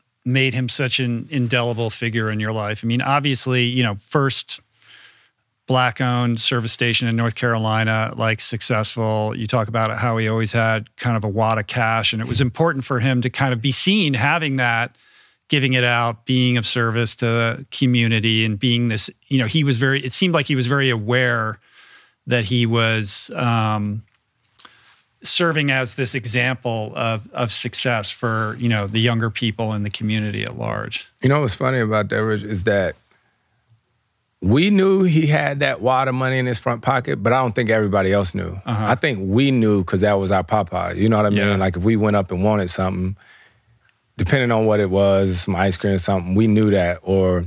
made 0.23 0.53
him 0.53 0.69
such 0.69 0.99
an 0.99 1.27
indelible 1.29 1.89
figure 1.89 2.29
in 2.31 2.39
your 2.39 2.53
life? 2.53 2.81
I 2.83 2.87
mean, 2.87 3.01
obviously, 3.01 3.65
you 3.65 3.83
know, 3.83 3.95
first 3.95 4.61
black 5.67 6.01
owned 6.01 6.39
service 6.39 6.71
station 6.71 7.07
in 7.07 7.15
North 7.15 7.35
Carolina, 7.35 8.13
like 8.17 8.41
successful. 8.41 9.33
You 9.35 9.47
talk 9.47 9.67
about 9.67 9.97
how 9.99 10.17
he 10.17 10.27
always 10.27 10.51
had 10.51 10.93
kind 10.97 11.15
of 11.15 11.23
a 11.23 11.29
wad 11.29 11.59
of 11.59 11.67
cash, 11.67 12.11
and 12.13 12.21
it 12.21 12.27
was 12.27 12.41
important 12.41 12.83
for 12.83 12.99
him 12.99 13.21
to 13.21 13.29
kind 13.29 13.53
of 13.53 13.61
be 13.61 13.71
seen 13.71 14.13
having 14.13 14.57
that, 14.57 14.97
giving 15.47 15.73
it 15.73 15.83
out, 15.83 16.25
being 16.25 16.57
of 16.57 16.67
service 16.67 17.15
to 17.17 17.25
the 17.25 17.65
community, 17.71 18.43
and 18.43 18.59
being 18.59 18.89
this, 18.89 19.09
you 19.27 19.37
know, 19.37 19.45
he 19.45 19.63
was 19.63 19.77
very, 19.77 20.03
it 20.03 20.11
seemed 20.11 20.33
like 20.33 20.45
he 20.45 20.55
was 20.55 20.67
very 20.67 20.89
aware 20.89 21.59
that 22.27 22.45
he 22.45 22.65
was 22.65 23.31
um, 23.35 24.03
serving 25.23 25.69
as 25.71 25.95
this 25.95 26.15
example 26.15 26.93
of, 26.95 27.29
of 27.31 27.51
success 27.51 28.09
for, 28.11 28.55
you 28.59 28.67
know, 28.67 28.87
the 28.87 28.99
younger 28.99 29.29
people 29.29 29.73
in 29.73 29.83
the 29.83 29.89
community 29.89 30.43
at 30.43 30.57
large. 30.57 31.11
You 31.21 31.29
know 31.29 31.41
what's 31.41 31.55
funny 31.55 31.79
about 31.79 32.09
that, 32.09 32.23
Rich, 32.23 32.43
is 32.43 32.63
that 32.63 32.95
we 34.41 34.71
knew 34.71 35.03
he 35.03 35.27
had 35.27 35.59
that 35.59 35.81
wad 35.81 36.07
of 36.07 36.15
money 36.15 36.39
in 36.39 36.47
his 36.47 36.59
front 36.59 36.81
pocket, 36.81 37.21
but 37.21 37.31
I 37.31 37.39
don't 37.39 37.53
think 37.53 37.69
everybody 37.69 38.11
else 38.11 38.33
knew. 38.33 38.59
Uh-huh. 38.65 38.85
I 38.87 38.95
think 38.95 39.19
we 39.21 39.51
knew 39.51 39.83
because 39.83 40.01
that 40.01 40.13
was 40.13 40.31
our 40.31 40.43
papa. 40.43 40.93
You 40.95 41.07
know 41.07 41.17
what 41.17 41.27
I 41.27 41.29
mean? 41.29 41.37
Yeah. 41.39 41.55
Like 41.57 41.77
if 41.77 41.83
we 41.83 41.95
went 41.95 42.15
up 42.15 42.31
and 42.31 42.43
wanted 42.43 42.71
something, 42.71 43.15
depending 44.17 44.51
on 44.51 44.65
what 44.65 44.79
it 44.79 44.89
was, 44.89 45.41
some 45.41 45.55
ice 45.55 45.77
cream 45.77 45.93
or 45.93 45.99
something, 45.99 46.33
we 46.33 46.47
knew 46.47 46.71
that. 46.71 46.99
Or 47.03 47.45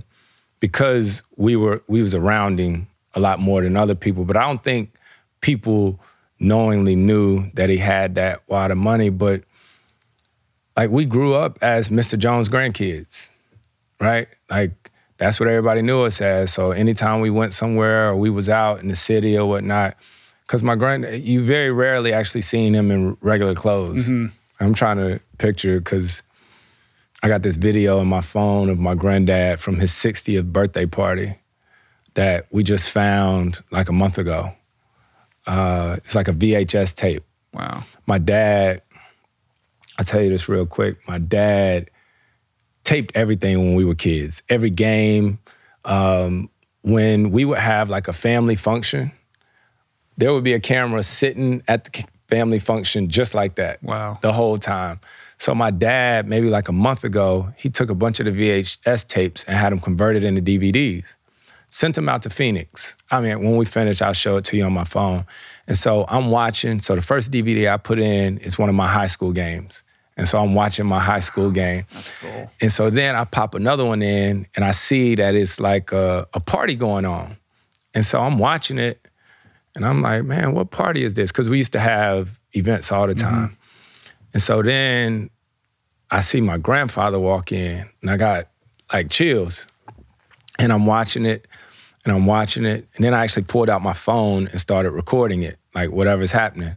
because 0.60 1.24
we 1.36 1.56
were 1.56 1.82
we 1.88 2.00
was 2.00 2.14
around 2.14 2.60
him 2.60 2.86
a 3.14 3.20
lot 3.20 3.40
more 3.40 3.62
than 3.62 3.76
other 3.76 3.96
people. 3.96 4.24
But 4.24 4.36
I 4.36 4.46
don't 4.46 4.62
think 4.62 4.92
people 5.40 5.98
knowingly 6.44 6.96
knew 6.96 7.50
that 7.54 7.68
he 7.68 7.76
had 7.76 8.14
that 8.16 8.42
wad 8.48 8.70
of 8.70 8.78
money. 8.78 9.10
But 9.10 9.42
like 10.76 10.90
we 10.90 11.04
grew 11.04 11.34
up 11.34 11.58
as 11.62 11.88
Mr. 11.88 12.18
Jones 12.18 12.48
grandkids, 12.48 13.28
right? 14.00 14.28
Like 14.50 14.90
that's 15.18 15.38
what 15.38 15.48
everybody 15.48 15.82
knew 15.82 16.02
us 16.02 16.20
as. 16.20 16.52
So 16.52 16.72
anytime 16.72 17.20
we 17.20 17.30
went 17.30 17.54
somewhere 17.54 18.10
or 18.10 18.16
we 18.16 18.30
was 18.30 18.48
out 18.48 18.80
in 18.80 18.88
the 18.88 18.96
city 18.96 19.36
or 19.36 19.46
whatnot, 19.46 19.96
because 20.46 20.62
my 20.62 20.74
grand, 20.74 21.06
you 21.26 21.44
very 21.44 21.70
rarely 21.70 22.12
actually 22.12 22.42
seen 22.42 22.74
him 22.74 22.90
in 22.90 23.16
regular 23.20 23.54
clothes. 23.54 24.08
Mm-hmm. 24.08 24.26
I'm 24.60 24.74
trying 24.74 24.98
to 24.98 25.20
picture 25.38 25.78
because 25.78 26.22
I 27.22 27.28
got 27.28 27.42
this 27.42 27.56
video 27.56 28.00
on 28.00 28.06
my 28.06 28.20
phone 28.20 28.68
of 28.68 28.78
my 28.78 28.94
granddad 28.94 29.60
from 29.60 29.78
his 29.78 29.92
60th 29.92 30.52
birthday 30.52 30.86
party 30.86 31.38
that 32.14 32.46
we 32.50 32.62
just 32.62 32.90
found 32.90 33.62
like 33.70 33.88
a 33.88 33.92
month 33.92 34.18
ago. 34.18 34.52
Uh, 35.46 35.96
it's 35.98 36.14
like 36.14 36.28
a 36.28 36.32
VHS 36.32 36.94
tape. 36.94 37.24
Wow. 37.52 37.84
My 38.06 38.18
dad, 38.18 38.82
I'll 39.98 40.04
tell 40.04 40.20
you 40.20 40.30
this 40.30 40.48
real 40.48 40.66
quick. 40.66 40.96
My 41.06 41.18
dad 41.18 41.90
taped 42.82 43.16
everything 43.16 43.58
when 43.58 43.74
we 43.74 43.84
were 43.84 43.94
kids, 43.94 44.42
every 44.48 44.70
game. 44.70 45.38
Um, 45.84 46.50
when 46.82 47.30
we 47.30 47.44
would 47.44 47.58
have 47.58 47.88
like 47.88 48.08
a 48.08 48.12
family 48.12 48.56
function, 48.56 49.12
there 50.16 50.32
would 50.32 50.44
be 50.44 50.52
a 50.52 50.60
camera 50.60 51.02
sitting 51.02 51.62
at 51.66 51.84
the 51.84 52.04
family 52.28 52.58
function 52.58 53.08
just 53.08 53.34
like 53.34 53.56
that. 53.56 53.82
Wow. 53.82 54.18
The 54.22 54.32
whole 54.32 54.58
time. 54.58 55.00
So 55.38 55.54
my 55.54 55.70
dad, 55.70 56.28
maybe 56.28 56.48
like 56.48 56.68
a 56.68 56.72
month 56.72 57.04
ago, 57.04 57.52
he 57.56 57.70
took 57.70 57.90
a 57.90 57.94
bunch 57.94 58.20
of 58.20 58.26
the 58.26 58.32
VHS 58.32 59.06
tapes 59.06 59.44
and 59.44 59.56
had 59.56 59.72
them 59.72 59.80
converted 59.80 60.24
into 60.24 60.40
DVDs. 60.40 61.14
Sent 61.74 61.96
them 61.96 62.08
out 62.08 62.22
to 62.22 62.30
Phoenix. 62.30 62.96
I 63.10 63.20
mean, 63.20 63.42
when 63.42 63.56
we 63.56 63.64
finish, 63.64 64.00
I'll 64.00 64.12
show 64.12 64.36
it 64.36 64.44
to 64.44 64.56
you 64.56 64.62
on 64.62 64.72
my 64.72 64.84
phone. 64.84 65.26
And 65.66 65.76
so 65.76 66.04
I'm 66.06 66.30
watching. 66.30 66.78
So 66.78 66.94
the 66.94 67.02
first 67.02 67.32
DVD 67.32 67.68
I 67.68 67.78
put 67.78 67.98
in 67.98 68.38
is 68.38 68.56
one 68.56 68.68
of 68.68 68.76
my 68.76 68.86
high 68.86 69.08
school 69.08 69.32
games. 69.32 69.82
And 70.16 70.28
so 70.28 70.38
I'm 70.38 70.54
watching 70.54 70.86
my 70.86 71.00
high 71.00 71.18
school 71.18 71.50
game. 71.50 71.84
That's 71.92 72.12
cool. 72.12 72.48
And 72.60 72.70
so 72.70 72.90
then 72.90 73.16
I 73.16 73.24
pop 73.24 73.56
another 73.56 73.84
one 73.84 74.02
in 74.02 74.46
and 74.54 74.64
I 74.64 74.70
see 74.70 75.16
that 75.16 75.34
it's 75.34 75.58
like 75.58 75.90
a, 75.90 76.28
a 76.32 76.38
party 76.38 76.76
going 76.76 77.06
on. 77.06 77.36
And 77.92 78.06
so 78.06 78.20
I'm 78.20 78.38
watching 78.38 78.78
it 78.78 79.08
and 79.74 79.84
I'm 79.84 80.00
like, 80.00 80.22
man, 80.22 80.54
what 80.54 80.70
party 80.70 81.02
is 81.02 81.14
this? 81.14 81.32
Because 81.32 81.50
we 81.50 81.58
used 81.58 81.72
to 81.72 81.80
have 81.80 82.40
events 82.52 82.92
all 82.92 83.08
the 83.08 83.16
time. 83.16 83.48
Mm-hmm. 83.48 84.12
And 84.34 84.42
so 84.42 84.62
then 84.62 85.28
I 86.12 86.20
see 86.20 86.40
my 86.40 86.56
grandfather 86.56 87.18
walk 87.18 87.50
in 87.50 87.90
and 88.00 88.12
I 88.12 88.16
got 88.16 88.46
like 88.92 89.10
chills. 89.10 89.66
And 90.60 90.72
I'm 90.72 90.86
watching 90.86 91.26
it 91.26 91.48
and 92.04 92.12
I'm 92.14 92.26
watching 92.26 92.64
it. 92.64 92.86
And 92.96 93.04
then 93.04 93.14
I 93.14 93.24
actually 93.24 93.44
pulled 93.44 93.70
out 93.70 93.82
my 93.82 93.92
phone 93.92 94.48
and 94.48 94.60
started 94.60 94.90
recording 94.90 95.42
it, 95.42 95.58
like 95.74 95.90
whatever's 95.90 96.32
happening. 96.32 96.76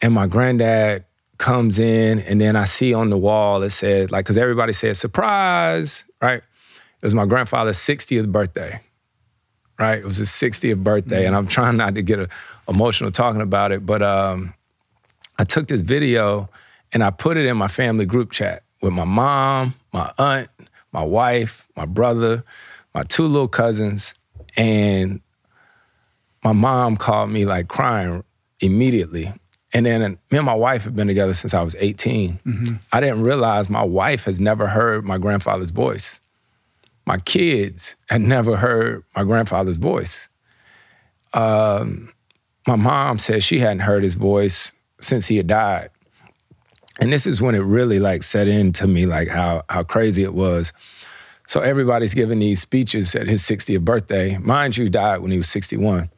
And 0.00 0.12
my 0.12 0.26
granddad 0.26 1.04
comes 1.38 1.78
in, 1.78 2.20
and 2.20 2.40
then 2.40 2.56
I 2.56 2.64
see 2.64 2.94
on 2.94 3.10
the 3.10 3.18
wall 3.18 3.62
it 3.62 3.70
says, 3.70 4.10
like, 4.10 4.24
because 4.24 4.38
everybody 4.38 4.72
said 4.72 4.96
surprise, 4.96 6.06
right? 6.20 6.38
It 6.38 7.06
was 7.06 7.14
my 7.14 7.26
grandfather's 7.26 7.78
60th 7.78 8.30
birthday, 8.30 8.80
right? 9.78 9.98
It 9.98 10.04
was 10.04 10.18
his 10.18 10.30
60th 10.30 10.82
birthday, 10.82 11.18
mm-hmm. 11.18 11.26
and 11.26 11.36
I'm 11.36 11.46
trying 11.46 11.76
not 11.76 11.94
to 11.96 12.02
get 12.02 12.20
a, 12.20 12.28
emotional 12.68 13.10
talking 13.10 13.40
about 13.40 13.72
it, 13.72 13.84
but 13.84 14.02
um, 14.02 14.54
I 15.38 15.44
took 15.44 15.66
this 15.66 15.80
video 15.80 16.48
and 16.92 17.02
I 17.02 17.10
put 17.10 17.36
it 17.36 17.46
in 17.46 17.56
my 17.56 17.68
family 17.68 18.06
group 18.06 18.30
chat 18.30 18.62
with 18.80 18.92
my 18.92 19.04
mom, 19.04 19.74
my 19.92 20.12
aunt, 20.18 20.48
my 20.92 21.02
wife, 21.02 21.66
my 21.76 21.86
brother, 21.86 22.44
my 22.94 23.02
two 23.04 23.26
little 23.26 23.48
cousins, 23.48 24.14
and 24.56 25.20
my 26.44 26.52
mom 26.52 26.96
called 26.96 27.30
me 27.30 27.44
like 27.44 27.68
crying 27.68 28.24
immediately. 28.60 29.32
And 29.74 29.86
then 29.86 30.18
me 30.30 30.38
and 30.38 30.44
my 30.44 30.54
wife 30.54 30.84
have 30.84 30.94
been 30.94 31.06
together 31.06 31.32
since 31.32 31.54
I 31.54 31.62
was 31.62 31.74
18. 31.78 32.38
Mm-hmm. 32.44 32.74
I 32.92 33.00
didn't 33.00 33.22
realize 33.22 33.70
my 33.70 33.82
wife 33.82 34.24
has 34.24 34.38
never 34.38 34.66
heard 34.66 35.04
my 35.04 35.18
grandfather's 35.18 35.70
voice. 35.70 36.20
My 37.06 37.18
kids 37.18 37.96
had 38.08 38.20
never 38.20 38.56
heard 38.56 39.02
my 39.16 39.24
grandfather's 39.24 39.78
voice. 39.78 40.28
Um, 41.32 42.12
my 42.66 42.76
mom 42.76 43.18
said 43.18 43.42
she 43.42 43.58
hadn't 43.58 43.80
heard 43.80 44.02
his 44.02 44.14
voice 44.14 44.72
since 45.00 45.26
he 45.26 45.36
had 45.36 45.46
died. 45.46 45.90
And 47.00 47.12
this 47.12 47.26
is 47.26 47.40
when 47.40 47.54
it 47.54 47.60
really 47.60 47.98
like 47.98 48.22
set 48.22 48.46
into 48.46 48.86
me 48.86 49.06
like 49.06 49.28
how 49.28 49.62
how 49.68 49.82
crazy 49.82 50.22
it 50.22 50.34
was. 50.34 50.72
So 51.52 51.60
everybody's 51.60 52.14
giving 52.14 52.38
these 52.38 52.62
speeches 52.62 53.14
at 53.14 53.28
his 53.28 53.42
60th 53.42 53.82
birthday. 53.82 54.38
Mind 54.38 54.74
you, 54.78 54.88
died 54.88 55.18
when 55.18 55.30
he 55.30 55.36
was 55.36 55.50
61. 55.50 56.08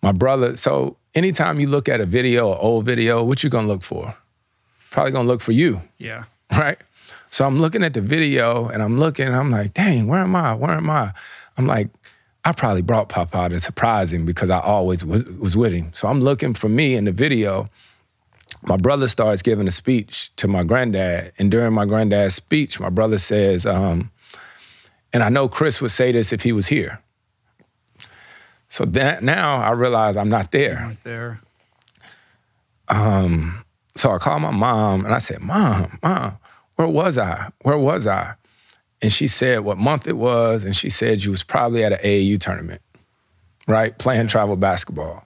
My 0.00 0.12
brother, 0.12 0.56
so 0.56 0.96
anytime 1.14 1.60
you 1.60 1.66
look 1.66 1.90
at 1.90 2.00
a 2.00 2.06
video, 2.06 2.52
an 2.52 2.58
old 2.58 2.86
video, 2.86 3.22
what 3.22 3.44
you 3.44 3.50
gonna 3.50 3.68
look 3.68 3.82
for? 3.82 4.16
Probably 4.90 5.12
gonna 5.12 5.28
look 5.28 5.42
for 5.42 5.52
you. 5.52 5.82
Yeah. 5.98 6.24
Right? 6.50 6.78
So 7.28 7.46
I'm 7.46 7.60
looking 7.60 7.82
at 7.82 7.92
the 7.92 8.00
video 8.00 8.68
and 8.68 8.82
I'm 8.82 8.98
looking 8.98 9.26
and 9.26 9.36
I'm 9.36 9.50
like, 9.50 9.74
dang, 9.74 10.06
where 10.06 10.20
am 10.20 10.34
I? 10.34 10.54
Where 10.54 10.70
am 10.70 10.88
I? 10.88 11.12
I'm 11.58 11.66
like, 11.66 11.90
I 12.46 12.52
probably 12.52 12.80
brought 12.80 13.10
Papa 13.10 13.50
to 13.50 13.60
surprise 13.60 14.10
him 14.10 14.24
because 14.24 14.48
I 14.48 14.60
always 14.60 15.04
was, 15.04 15.24
was 15.24 15.54
with 15.54 15.74
him. 15.74 15.92
So 15.92 16.08
I'm 16.08 16.22
looking 16.22 16.54
for 16.54 16.70
me 16.70 16.94
in 16.94 17.04
the 17.04 17.12
video. 17.12 17.68
My 18.62 18.78
brother 18.78 19.06
starts 19.06 19.42
giving 19.42 19.68
a 19.68 19.70
speech 19.70 20.34
to 20.36 20.48
my 20.48 20.62
granddad. 20.62 21.34
And 21.38 21.50
during 21.50 21.74
my 21.74 21.84
granddad's 21.84 22.36
speech, 22.36 22.80
my 22.80 22.88
brother 22.88 23.18
says, 23.18 23.66
um, 23.66 24.10
and 25.12 25.22
I 25.22 25.28
know 25.28 25.48
Chris 25.48 25.80
would 25.80 25.90
say 25.90 26.12
this 26.12 26.32
if 26.32 26.42
he 26.42 26.52
was 26.52 26.66
here. 26.66 27.00
So 28.68 28.84
that 28.86 29.22
now 29.22 29.58
I 29.58 29.70
realize 29.72 30.16
I'm 30.16 30.30
not 30.30 30.50
there. 30.50 30.80
Not 30.80 31.04
there. 31.04 31.40
Um, 32.88 33.64
so 33.94 34.10
I 34.12 34.18
called 34.18 34.42
my 34.42 34.50
mom 34.50 35.04
and 35.04 35.14
I 35.14 35.18
said, 35.18 35.40
Mom, 35.40 35.98
Mom, 36.02 36.38
where 36.76 36.88
was 36.88 37.18
I? 37.18 37.50
Where 37.62 37.78
was 37.78 38.06
I? 38.06 38.34
And 39.02 39.12
she 39.12 39.28
said 39.28 39.60
what 39.60 39.78
month 39.78 40.06
it 40.06 40.16
was, 40.16 40.64
and 40.64 40.76
she 40.76 40.88
said 40.88 41.24
you 41.24 41.32
was 41.32 41.42
probably 41.42 41.84
at 41.84 41.92
an 41.92 41.98
AAU 41.98 42.38
tournament, 42.38 42.80
right? 43.66 43.96
Playing 43.98 44.28
travel 44.28 44.56
basketball. 44.56 45.24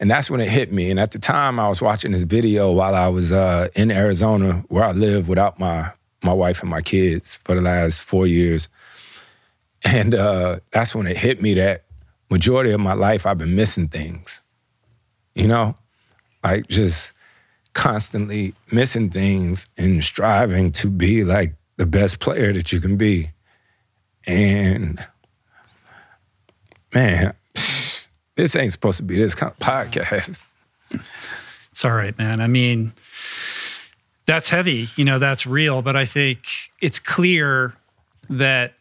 And 0.00 0.08
that's 0.10 0.30
when 0.30 0.40
it 0.40 0.48
hit 0.48 0.72
me. 0.72 0.90
And 0.90 1.00
at 1.00 1.10
the 1.10 1.18
time, 1.18 1.58
I 1.58 1.68
was 1.68 1.82
watching 1.82 2.12
this 2.12 2.22
video 2.22 2.70
while 2.70 2.94
I 2.94 3.08
was 3.08 3.32
uh, 3.32 3.68
in 3.74 3.90
Arizona, 3.90 4.64
where 4.68 4.84
I 4.84 4.92
live 4.92 5.28
without 5.28 5.58
my 5.58 5.90
my 6.22 6.32
wife 6.32 6.62
and 6.62 6.70
my 6.70 6.80
kids 6.80 7.38
for 7.44 7.54
the 7.54 7.60
last 7.60 8.00
four 8.00 8.26
years. 8.26 8.68
And 9.84 10.14
uh, 10.14 10.60
that's 10.72 10.94
when 10.94 11.06
it 11.06 11.16
hit 11.16 11.40
me 11.40 11.54
that 11.54 11.84
majority 12.30 12.72
of 12.72 12.80
my 12.80 12.94
life 12.94 13.26
I've 13.26 13.38
been 13.38 13.54
missing 13.54 13.88
things. 13.88 14.42
You 15.34 15.46
know, 15.46 15.76
like 16.42 16.66
just 16.68 17.12
constantly 17.74 18.54
missing 18.72 19.08
things 19.08 19.68
and 19.76 20.02
striving 20.02 20.70
to 20.72 20.88
be 20.88 21.22
like 21.22 21.54
the 21.76 21.86
best 21.86 22.18
player 22.18 22.52
that 22.52 22.72
you 22.72 22.80
can 22.80 22.96
be. 22.96 23.30
And 24.26 25.04
man, 26.92 27.34
this 28.34 28.56
ain't 28.56 28.72
supposed 28.72 28.98
to 28.98 29.04
be 29.04 29.16
this 29.16 29.34
kind 29.34 29.52
of 29.52 29.58
podcast. 29.58 30.44
It's 31.70 31.84
all 31.84 31.92
right, 31.92 32.16
man. 32.18 32.40
I 32.40 32.48
mean, 32.48 32.92
that's 34.26 34.48
heavy, 34.48 34.88
you 34.96 35.04
know, 35.04 35.18
that's 35.18 35.46
real, 35.46 35.80
but 35.80 35.96
I 35.96 36.04
think 36.04 36.40
it's 36.80 36.98
clear 36.98 37.74
that 38.28 38.74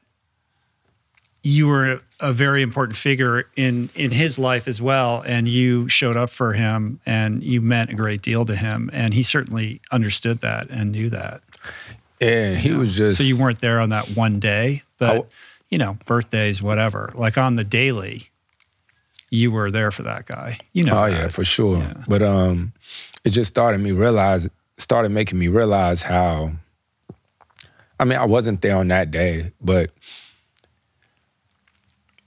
you 1.48 1.66
were 1.66 2.02
a 2.20 2.34
very 2.34 2.62
important 2.62 2.98
figure 2.98 3.48
in 3.56 3.90
in 3.96 4.12
his 4.12 4.38
life 4.38 4.68
as 4.68 4.82
well 4.82 5.24
and 5.26 5.48
you 5.48 5.88
showed 5.88 6.18
up 6.18 6.30
for 6.30 6.54
him 6.54 7.00
and 7.06 7.42
you 7.42 7.62
meant 7.62 7.90
a 7.90 7.94
great 7.94 8.22
deal 8.22 8.46
to 8.46 8.56
him 8.56 8.90
and 8.92 9.14
he 9.14 9.24
certainly 9.24 9.80
understood 9.90 10.42
that 10.42 10.70
and 10.70 10.92
knew 10.92 11.10
that 11.10 11.42
and 12.20 12.58
he 12.58 12.70
know? 12.70 12.80
was 12.80 12.96
just 12.96 13.18
so 13.18 13.24
you 13.24 13.40
weren't 13.40 13.60
there 13.60 13.80
on 13.80 13.90
that 13.90 14.10
one 14.10 14.42
day 14.42 14.82
but 14.98 15.18
oh, 15.18 15.28
you 15.70 15.78
know 15.78 15.98
birthdays 16.06 16.62
whatever 16.62 17.12
like 17.16 17.38
on 17.38 17.56
the 17.56 17.64
daily 17.64 18.30
you 19.30 19.50
were 19.50 19.72
there 19.72 19.92
for 19.92 20.04
that 20.04 20.26
guy 20.26 20.58
you 20.74 20.84
know 20.84 20.94
oh 20.94 21.10
that. 21.10 21.12
yeah 21.12 21.28
for 21.30 21.46
sure 21.46 21.78
yeah. 21.78 22.04
but 22.10 22.22
um 22.22 22.74
it 23.24 23.30
just 23.30 23.48
started 23.50 23.78
me 23.78 23.92
realize 23.92 24.50
started 24.78 25.12
making 25.12 25.40
me 25.40 25.48
realize 25.48 26.02
how 26.02 26.52
i 28.02 28.04
mean 28.04 28.18
i 28.18 28.26
wasn't 28.26 28.62
there 28.62 28.76
on 28.76 28.90
that 28.90 29.12
day 29.12 29.50
but 29.62 29.92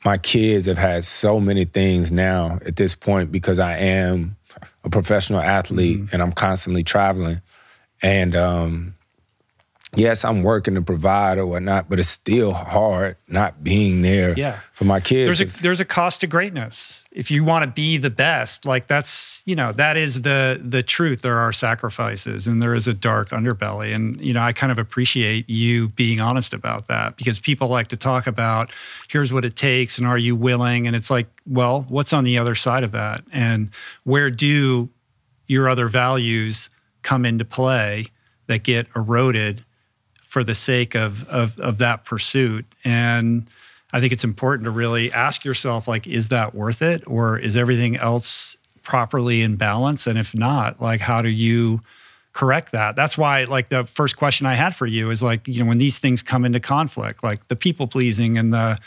my 0.04 0.18
kids 0.18 0.66
have 0.66 0.78
had 0.78 1.04
so 1.04 1.40
many 1.40 1.64
things 1.64 2.10
now 2.10 2.58
at 2.64 2.76
this 2.76 2.94
point 2.94 3.30
because 3.30 3.58
I 3.58 3.76
am 3.76 4.36
a 4.84 4.90
professional 4.90 5.40
athlete 5.40 5.98
mm-hmm. 5.98 6.14
and 6.14 6.22
I'm 6.22 6.32
constantly 6.32 6.82
traveling. 6.82 7.40
And 8.02 8.34
um, 8.34 8.94
yes, 9.96 10.24
I'm 10.24 10.42
working 10.42 10.74
to 10.74 10.82
provide 10.82 11.38
or 11.38 11.46
whatnot, 11.46 11.88
but 11.88 11.98
it's 11.98 12.08
still 12.08 12.52
hard 12.52 13.16
not 13.28 13.64
being 13.64 14.02
there 14.02 14.34
yeah. 14.36 14.60
for 14.72 14.84
my 14.84 15.00
kids. 15.00 15.26
There's 15.26 15.40
a 15.40 15.62
there's 15.62 15.80
a 15.80 15.84
cost 15.84 16.20
to 16.20 16.26
greatness. 16.26 17.04
If 17.10 17.30
you 17.30 17.44
want 17.44 17.64
to 17.64 17.70
be 17.70 17.96
the 17.96 18.10
best, 18.10 18.64
like 18.64 18.86
that's 18.86 19.42
you 19.46 19.56
know 19.56 19.72
that 19.72 19.96
is 19.96 20.22
the 20.22 20.60
the 20.62 20.82
truth. 20.82 21.22
There 21.22 21.38
are 21.38 21.52
sacrifices, 21.52 22.46
and 22.46 22.62
there 22.62 22.74
is 22.74 22.86
a 22.86 22.94
dark 22.94 23.30
underbelly. 23.30 23.94
And 23.94 24.20
you 24.20 24.32
know, 24.32 24.42
I 24.42 24.52
kind 24.52 24.70
of 24.70 24.78
appreciate 24.78 25.48
you 25.48 25.88
being 25.88 26.20
honest 26.20 26.52
about 26.54 26.88
that 26.88 27.16
because 27.16 27.40
people 27.40 27.68
like 27.68 27.88
to 27.88 27.96
talk 27.96 28.26
about 28.26 28.70
here's 29.08 29.32
what 29.32 29.44
it 29.44 29.56
takes, 29.56 29.98
and 29.98 30.06
are 30.06 30.18
you 30.18 30.36
willing? 30.36 30.86
And 30.86 30.94
it's 30.94 31.10
like, 31.10 31.26
well, 31.46 31.84
what's 31.88 32.12
on 32.12 32.24
the 32.24 32.38
other 32.38 32.54
side 32.54 32.84
of 32.84 32.92
that, 32.92 33.24
and 33.32 33.70
where 34.04 34.30
do 34.30 34.88
your 35.46 35.68
other 35.68 35.88
values 35.88 36.70
come 37.02 37.24
into 37.24 37.44
play? 37.44 38.06
that 38.46 38.64
get 38.64 38.88
eroded 38.96 39.64
for 40.30 40.44
the 40.44 40.54
sake 40.54 40.94
of, 40.94 41.28
of, 41.28 41.58
of 41.58 41.78
that 41.78 42.04
pursuit. 42.04 42.64
And 42.84 43.50
I 43.92 43.98
think 43.98 44.12
it's 44.12 44.22
important 44.22 44.64
to 44.64 44.70
really 44.70 45.10
ask 45.12 45.44
yourself, 45.44 45.88
like, 45.88 46.06
is 46.06 46.28
that 46.28 46.54
worth 46.54 46.82
it? 46.82 47.02
Or 47.04 47.36
is 47.36 47.56
everything 47.56 47.96
else 47.96 48.56
properly 48.84 49.42
in 49.42 49.56
balance? 49.56 50.06
And 50.06 50.16
if 50.16 50.32
not, 50.32 50.80
like, 50.80 51.00
how 51.00 51.20
do 51.20 51.28
you 51.28 51.80
correct 52.32 52.70
that? 52.70 52.94
That's 52.94 53.18
why, 53.18 53.42
like, 53.42 53.70
the 53.70 53.84
first 53.86 54.16
question 54.16 54.46
I 54.46 54.54
had 54.54 54.76
for 54.76 54.86
you 54.86 55.10
is 55.10 55.20
like, 55.20 55.48
you 55.48 55.64
know, 55.64 55.68
when 55.68 55.78
these 55.78 55.98
things 55.98 56.22
come 56.22 56.44
into 56.44 56.60
conflict, 56.60 57.24
like 57.24 57.48
the 57.48 57.56
people 57.56 57.88
pleasing 57.88 58.38
and 58.38 58.54
the, 58.54 58.78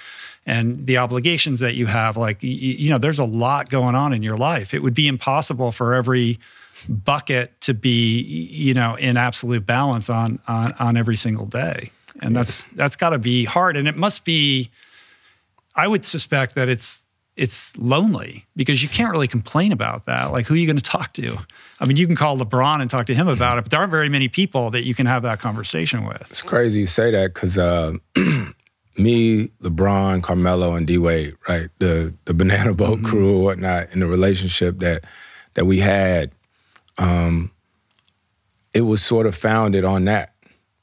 and 0.45 0.87
the 0.87 0.97
obligations 0.97 1.59
that 1.59 1.75
you 1.75 1.87
have, 1.87 2.15
like, 2.15 2.41
you, 2.41 2.51
you 2.51 2.89
know, 2.89 2.97
there's 2.97 3.19
a 3.19 3.25
lot 3.25 3.69
going 3.69 3.95
on 3.95 4.13
in 4.13 4.23
your 4.23 4.37
life. 4.37 4.73
It 4.73 4.81
would 4.81 4.93
be 4.93 5.09
impossible 5.09 5.73
for 5.73 5.93
every, 5.93 6.39
bucket 6.87 7.59
to 7.61 7.73
be 7.73 8.21
you 8.21 8.73
know 8.73 8.95
in 8.95 9.17
absolute 9.17 9.65
balance 9.65 10.09
on 10.09 10.39
on, 10.47 10.73
on 10.73 10.97
every 10.97 11.15
single 11.15 11.45
day. 11.45 11.91
And 12.21 12.35
that's 12.35 12.65
that's 12.75 12.95
got 12.95 13.09
to 13.09 13.19
be 13.19 13.45
hard. 13.45 13.75
And 13.75 13.87
it 13.87 13.97
must 13.97 14.25
be 14.25 14.69
i 15.75 15.87
would 15.87 16.05
suspect 16.05 16.55
that 16.55 16.69
it's 16.69 17.03
it's 17.35 17.75
lonely 17.77 18.45
because 18.55 18.83
you 18.83 18.89
can't 18.89 19.11
really 19.11 19.27
complain 19.27 19.71
about 19.71 20.05
that. 20.05 20.31
Like 20.31 20.45
who 20.45 20.53
are 20.53 20.57
you 20.57 20.67
going 20.67 20.77
to 20.77 20.83
talk 20.83 21.13
to? 21.13 21.37
I 21.79 21.85
mean 21.85 21.97
you 21.97 22.05
can 22.05 22.15
call 22.15 22.37
lebron 22.37 22.81
and 22.81 22.89
talk 22.89 23.07
to 23.07 23.15
him 23.15 23.27
about 23.27 23.57
it 23.57 23.63
but 23.63 23.71
there 23.71 23.79
aren't 23.79 23.91
very 23.91 24.09
many 24.09 24.27
people 24.27 24.69
that 24.71 24.85
you 24.85 24.93
can 24.93 25.05
have 25.05 25.23
that 25.23 25.39
conversation 25.39 26.05
with. 26.05 26.21
It's 26.29 26.41
crazy 26.41 26.79
you 26.79 26.87
say 26.87 27.11
that 27.11 27.33
because 27.33 27.57
uh, 27.57 27.93
me 28.97 29.47
lebron 29.61 30.21
carmelo 30.21 30.75
and 30.75 30.85
d-wade 30.85 31.35
right? 31.47 31.69
The 31.79 32.13
the 32.25 32.33
banana 32.33 32.73
boat 32.73 32.99
mm-hmm. 32.99 33.07
crew 33.07 33.37
or 33.37 33.43
whatnot 33.43 33.91
in 33.91 33.99
the 33.99 34.07
relationship 34.07 34.79
that 34.79 35.05
that 35.55 35.65
we 35.65 35.79
had 35.79 36.31
um, 36.97 37.51
it 38.73 38.81
was 38.81 39.03
sort 39.03 39.25
of 39.25 39.35
founded 39.35 39.85
on 39.85 40.05
that, 40.05 40.33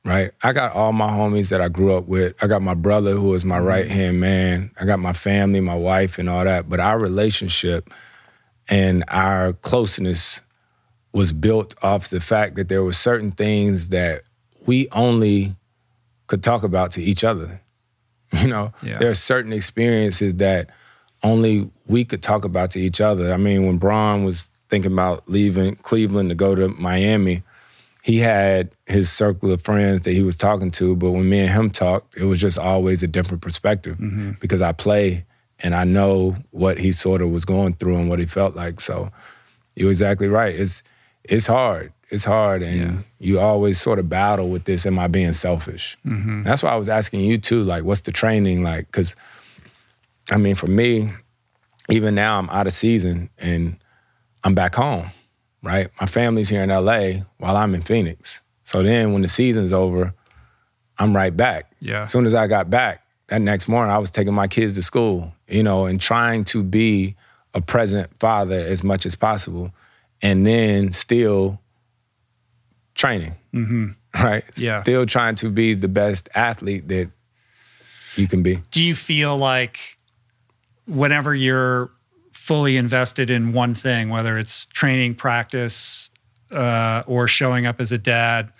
right? 0.04 0.32
I 0.42 0.52
got 0.52 0.72
all 0.72 0.92
my 0.92 1.08
homies 1.08 1.50
that 1.50 1.60
I 1.60 1.68
grew 1.68 1.96
up 1.96 2.06
with. 2.06 2.34
I 2.42 2.46
got 2.46 2.62
my 2.62 2.74
brother 2.74 3.12
who 3.12 3.28
was 3.28 3.44
my 3.44 3.58
mm-hmm. 3.58 3.66
right 3.66 3.88
hand 3.88 4.20
man. 4.20 4.70
I 4.78 4.84
got 4.84 4.98
my 4.98 5.12
family, 5.12 5.60
my 5.60 5.74
wife, 5.74 6.18
and 6.18 6.28
all 6.28 6.44
that. 6.44 6.68
But 6.68 6.80
our 6.80 6.98
relationship 6.98 7.90
and 8.68 9.04
our 9.08 9.52
closeness 9.54 10.42
was 11.12 11.32
built 11.32 11.74
off 11.82 12.08
the 12.08 12.20
fact 12.20 12.54
that 12.56 12.68
there 12.68 12.84
were 12.84 12.92
certain 12.92 13.32
things 13.32 13.88
that 13.88 14.22
we 14.66 14.88
only 14.92 15.56
could 16.28 16.42
talk 16.42 16.62
about 16.62 16.92
to 16.92 17.02
each 17.02 17.24
other. 17.24 17.60
You 18.32 18.46
know, 18.46 18.72
yeah. 18.80 18.96
there 18.98 19.10
are 19.10 19.14
certain 19.14 19.52
experiences 19.52 20.34
that 20.36 20.70
only 21.24 21.68
we 21.88 22.04
could 22.04 22.22
talk 22.22 22.44
about 22.44 22.70
to 22.70 22.80
each 22.80 23.00
other. 23.00 23.32
I 23.32 23.36
mean, 23.36 23.66
when 23.66 23.78
Bron 23.78 24.22
was 24.22 24.52
thinking 24.70 24.92
about 24.92 25.28
leaving 25.28 25.76
Cleveland 25.76 26.30
to 26.30 26.34
go 26.34 26.54
to 26.54 26.68
Miami, 26.68 27.42
he 28.02 28.18
had 28.18 28.74
his 28.86 29.10
circle 29.10 29.52
of 29.52 29.62
friends 29.62 30.02
that 30.02 30.12
he 30.12 30.22
was 30.22 30.36
talking 30.36 30.70
to. 30.72 30.96
But 30.96 31.10
when 31.10 31.28
me 31.28 31.40
and 31.40 31.50
him 31.50 31.70
talked, 31.70 32.16
it 32.16 32.24
was 32.24 32.40
just 32.40 32.58
always 32.58 33.02
a 33.02 33.06
different 33.06 33.42
perspective 33.42 33.98
mm-hmm. 33.98 34.32
because 34.40 34.62
I 34.62 34.72
play 34.72 35.24
and 35.62 35.74
I 35.74 35.84
know 35.84 36.36
what 36.50 36.78
he 36.78 36.92
sort 36.92 37.20
of 37.20 37.30
was 37.30 37.44
going 37.44 37.74
through 37.74 37.96
and 37.96 38.08
what 38.08 38.18
he 38.18 38.26
felt 38.26 38.56
like. 38.56 38.80
So 38.80 39.10
you're 39.76 39.90
exactly 39.90 40.28
right. 40.28 40.54
It's 40.54 40.82
it's 41.24 41.46
hard. 41.46 41.92
It's 42.08 42.24
hard, 42.24 42.62
and 42.62 42.80
yeah. 42.80 42.98
you 43.20 43.38
always 43.38 43.80
sort 43.80 44.00
of 44.00 44.08
battle 44.08 44.48
with 44.48 44.64
this. 44.64 44.84
Am 44.84 44.98
I 44.98 45.06
being 45.06 45.32
selfish? 45.32 45.96
Mm-hmm. 46.04 46.42
That's 46.42 46.60
why 46.62 46.70
I 46.70 46.76
was 46.76 46.88
asking 46.88 47.20
you 47.20 47.38
too. 47.38 47.62
Like, 47.62 47.84
what's 47.84 48.00
the 48.00 48.10
training 48.10 48.64
like? 48.64 48.86
Because 48.86 49.14
I 50.30 50.36
mean, 50.36 50.56
for 50.56 50.66
me, 50.66 51.12
even 51.88 52.14
now 52.14 52.38
I'm 52.38 52.50
out 52.50 52.66
of 52.66 52.72
season 52.72 53.30
and 53.38 53.76
I'm 54.44 54.54
back 54.54 54.74
home, 54.74 55.10
right? 55.62 55.88
My 56.00 56.06
family's 56.06 56.48
here 56.48 56.62
in 56.62 56.70
LA 56.70 57.24
while 57.38 57.56
I'm 57.56 57.74
in 57.74 57.82
Phoenix. 57.82 58.42
So 58.64 58.82
then 58.82 59.12
when 59.12 59.22
the 59.22 59.28
season's 59.28 59.72
over, 59.72 60.14
I'm 60.98 61.14
right 61.14 61.36
back. 61.36 61.72
Yeah. 61.80 62.02
As 62.02 62.10
soon 62.10 62.26
as 62.26 62.34
I 62.34 62.46
got 62.46 62.70
back, 62.70 63.04
that 63.28 63.40
next 63.40 63.68
morning 63.68 63.92
I 63.92 63.98
was 63.98 64.10
taking 64.10 64.34
my 64.34 64.48
kids 64.48 64.74
to 64.74 64.82
school, 64.82 65.32
you 65.48 65.62
know, 65.62 65.86
and 65.86 66.00
trying 66.00 66.44
to 66.44 66.62
be 66.62 67.16
a 67.54 67.60
present 67.60 68.10
father 68.20 68.58
as 68.58 68.84
much 68.84 69.06
as 69.06 69.14
possible. 69.14 69.72
And 70.22 70.46
then 70.46 70.92
still 70.92 71.58
training. 72.94 73.34
Mm-hmm. 73.54 74.22
Right? 74.22 74.44
Yeah. 74.56 74.82
Still 74.82 75.06
trying 75.06 75.36
to 75.36 75.48
be 75.48 75.74
the 75.74 75.88
best 75.88 76.28
athlete 76.34 76.88
that 76.88 77.10
you 78.16 78.26
can 78.28 78.42
be. 78.42 78.62
Do 78.70 78.82
you 78.82 78.94
feel 78.94 79.36
like 79.36 79.96
whenever 80.86 81.34
you're 81.34 81.90
fully 82.40 82.78
invested 82.78 83.28
in 83.28 83.52
one 83.52 83.74
thing, 83.74 84.08
whether 84.08 84.38
it's 84.38 84.64
training, 84.66 85.14
practice, 85.14 86.10
uh, 86.50 87.02
or 87.06 87.28
showing 87.28 87.66
up 87.66 87.82
as 87.82 87.92
a 87.92 87.98
dad, 87.98 88.50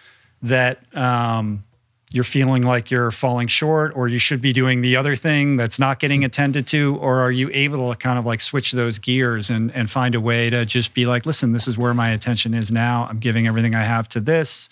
that 0.43 0.79
um, 0.95 1.65
you're 2.13 2.23
feeling 2.23 2.63
like 2.63 2.91
you're 2.91 3.11
falling 3.11 3.49
short, 3.49 3.97
or 3.97 4.07
you 4.07 4.19
should 4.19 4.43
be 4.43 4.53
doing 4.53 4.83
the 4.83 4.97
other 4.97 5.17
thing 5.17 5.57
that's 5.57 5.79
not 5.79 5.99
getting 5.99 6.25
attended 6.25 6.67
to, 6.67 6.99
or 7.01 7.21
are 7.21 7.33
you 7.33 7.49
able 7.55 7.91
to 7.91 7.97
kind 7.97 8.19
of 8.19 8.27
like 8.27 8.43
switch 8.43 8.73
those 8.73 8.99
gears 8.99 9.49
and 9.49 9.75
and 9.75 9.91
find 9.91 10.15
a 10.15 10.21
way 10.21 10.51
to 10.51 10.67
just 10.67 10.93
be 10.93 11.07
like, 11.07 11.25
listen, 11.25 11.53
this 11.53 11.67
is 11.67 11.79
where 11.79 11.95
my 11.95 12.11
attention 12.11 12.53
is 12.53 12.71
now. 12.71 13.07
I'm 13.09 13.19
giving 13.19 13.47
everything 13.47 13.75
I 13.75 13.85
have 13.85 14.11
to 14.11 14.21
this. 14.21 14.69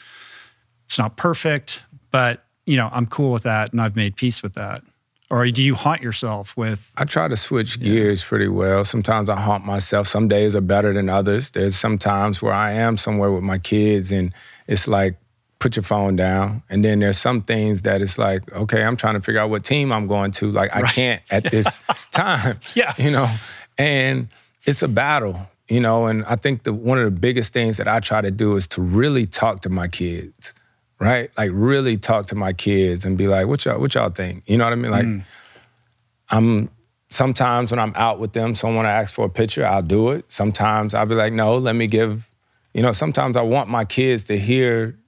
It's 0.87 0.99
not 0.99 1.17
perfect, 1.17 1.87
but 2.11 2.45
you 2.67 2.77
know, 2.77 2.91
I'm 2.93 3.07
cool 3.07 3.33
with 3.33 3.45
that, 3.45 3.73
and 3.73 3.81
I've 3.81 3.97
made 3.97 4.17
peace 4.17 4.43
with 4.43 4.53
that 4.55 4.83
or 5.31 5.47
do 5.51 5.62
you 5.62 5.74
haunt 5.74 6.03
yourself 6.03 6.57
with 6.57 6.91
i 6.97 7.05
try 7.05 7.29
to 7.29 7.37
switch 7.37 7.76
yeah. 7.76 7.85
gears 7.85 8.24
pretty 8.24 8.49
well. 8.49 8.85
Sometimes 8.85 9.29
i 9.29 9.39
haunt 9.39 9.64
myself. 9.64 10.07
Some 10.07 10.29
days 10.29 10.57
are 10.57 10.61
better 10.61 10.93
than 10.93 11.09
others. 11.09 11.51
There's 11.51 11.76
some 11.76 11.99
times 11.99 12.43
where 12.43 12.53
i 12.53 12.72
am 12.72 12.97
somewhere 12.97 13.33
with 13.33 13.43
my 13.43 13.59
kids 13.59 14.11
and 14.12 14.33
it's 14.66 14.89
like 14.89 15.16
put 15.59 15.74
your 15.74 15.83
phone 15.83 16.14
down. 16.14 16.62
And 16.70 16.85
then 16.85 17.01
there's 17.01 17.18
some 17.18 17.43
things 17.43 17.83
that 17.83 18.03
it's 18.03 18.18
like 18.18 18.51
okay 18.53 18.83
i'm 18.85 18.97
trying 18.97 19.14
to 19.14 19.20
figure 19.20 19.41
out 19.41 19.51
what 19.51 19.64
team 19.64 19.93
i'm 19.93 20.07
going 20.07 20.31
to. 20.33 20.51
Like 20.51 20.74
i 20.74 20.83
can't 20.83 21.22
at 21.31 21.45
this 21.51 21.81
time 22.11 22.61
yeah. 22.74 22.95
you 22.99 23.11
know? 23.11 23.31
And 23.76 24.29
it's 24.64 24.83
a 24.83 24.89
battle 24.89 25.49
you 25.68 25.81
know? 25.81 26.07
And 26.07 26.24
i 26.24 26.37
think 26.37 26.62
the 26.62 26.72
one 26.72 26.99
of 26.99 27.05
the 27.05 27.20
biggest 27.20 27.53
things 27.53 27.76
that 27.76 27.89
i 27.89 28.01
try 28.01 28.20
to 28.20 28.31
do 28.31 28.57
is 28.57 28.66
to 28.68 28.83
really 28.83 29.26
talk 29.26 29.61
to 29.62 29.68
my 29.68 29.89
kids 29.89 30.55
right? 30.99 31.30
Like 31.38 31.51
really 31.53 31.96
talk 31.96 32.26
to 32.26 32.34
my 32.34 32.53
kids 32.53 33.05
and 33.05 33.16
be 33.16 33.28
like, 33.28 33.46
what 33.46 33.64
y'all, 33.64 33.80
what 33.80 33.94
y'all 33.94 34.11
think? 34.11 34.42
You 34.46 34.59
know 34.59 34.64
what 34.64 34.72
I 34.72 34.76
mean? 34.76 34.90
Like 34.90 35.07
mm. 35.07 35.24
I'm 36.30 36.70
sometimes 37.11 37.70
when 37.70 37.78
I'm 37.78 37.92
out 37.94 38.18
with 38.18 38.32
them, 38.32 38.55
someone 38.55 38.86
asks 38.86 39.12
for 39.12 39.26
a 39.26 39.30
picture, 39.30 39.64
I'll 39.64 39.82
do 39.82 40.11
it. 40.11 40.24
Sometimes 40.28 40.94
I'll 40.94 41.07
be 41.07 41.14
like, 41.14 41.32
no, 41.32 41.57
let 41.57 41.74
me 41.76 41.86
give, 41.86 42.28
you 42.74 42.82
know, 42.82 42.92
sometimes 42.92 43.36
I 43.36 43.42
want 43.42 43.68
my 43.68 43.84
kids 43.84 44.24
to 44.24 44.38
hear, 44.38 44.99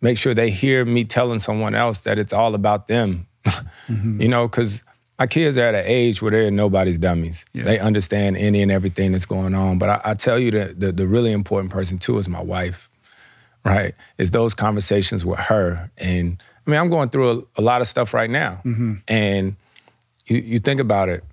make 0.00 0.18
sure 0.18 0.34
they 0.34 0.50
hear 0.50 0.84
me 0.84 1.04
telling 1.04 1.38
someone 1.38 1.74
else 1.74 2.00
that 2.00 2.18
it's 2.18 2.32
all 2.32 2.54
about 2.54 2.88
them. 2.88 3.26
mm-hmm. 3.46 4.20
You 4.20 4.28
know, 4.28 4.48
because 4.48 4.84
my 5.18 5.26
kids 5.26 5.56
are 5.56 5.62
at 5.62 5.74
an 5.74 5.84
age 5.86 6.20
where 6.20 6.30
they're 6.30 6.50
nobody's 6.50 6.98
dummies. 6.98 7.46
Yeah. 7.52 7.64
They 7.64 7.78
understand 7.78 8.36
any 8.36 8.62
and 8.62 8.70
everything 8.70 9.12
that's 9.12 9.26
going 9.26 9.54
on. 9.54 9.78
But 9.78 9.88
I, 9.88 10.00
I 10.04 10.14
tell 10.14 10.38
you 10.38 10.50
that 10.52 10.80
the, 10.80 10.92
the 10.92 11.06
really 11.06 11.32
important 11.32 11.72
person 11.72 11.98
too 11.98 12.18
is 12.18 12.28
my 12.28 12.42
wife 12.42 12.89
right? 13.64 13.94
Is 14.18 14.30
those 14.30 14.54
conversations 14.54 15.24
with 15.24 15.38
her. 15.38 15.90
And 15.98 16.42
I 16.66 16.70
mean, 16.70 16.80
I'm 16.80 16.90
going 16.90 17.10
through 17.10 17.30
a, 17.56 17.60
a 17.60 17.62
lot 17.62 17.80
of 17.80 17.88
stuff 17.88 18.14
right 18.14 18.30
now. 18.30 18.60
Mm-hmm. 18.64 18.94
And 19.08 19.56
you, 20.26 20.38
you 20.38 20.58
think 20.58 20.80
about 20.80 21.08
it, 21.08 21.24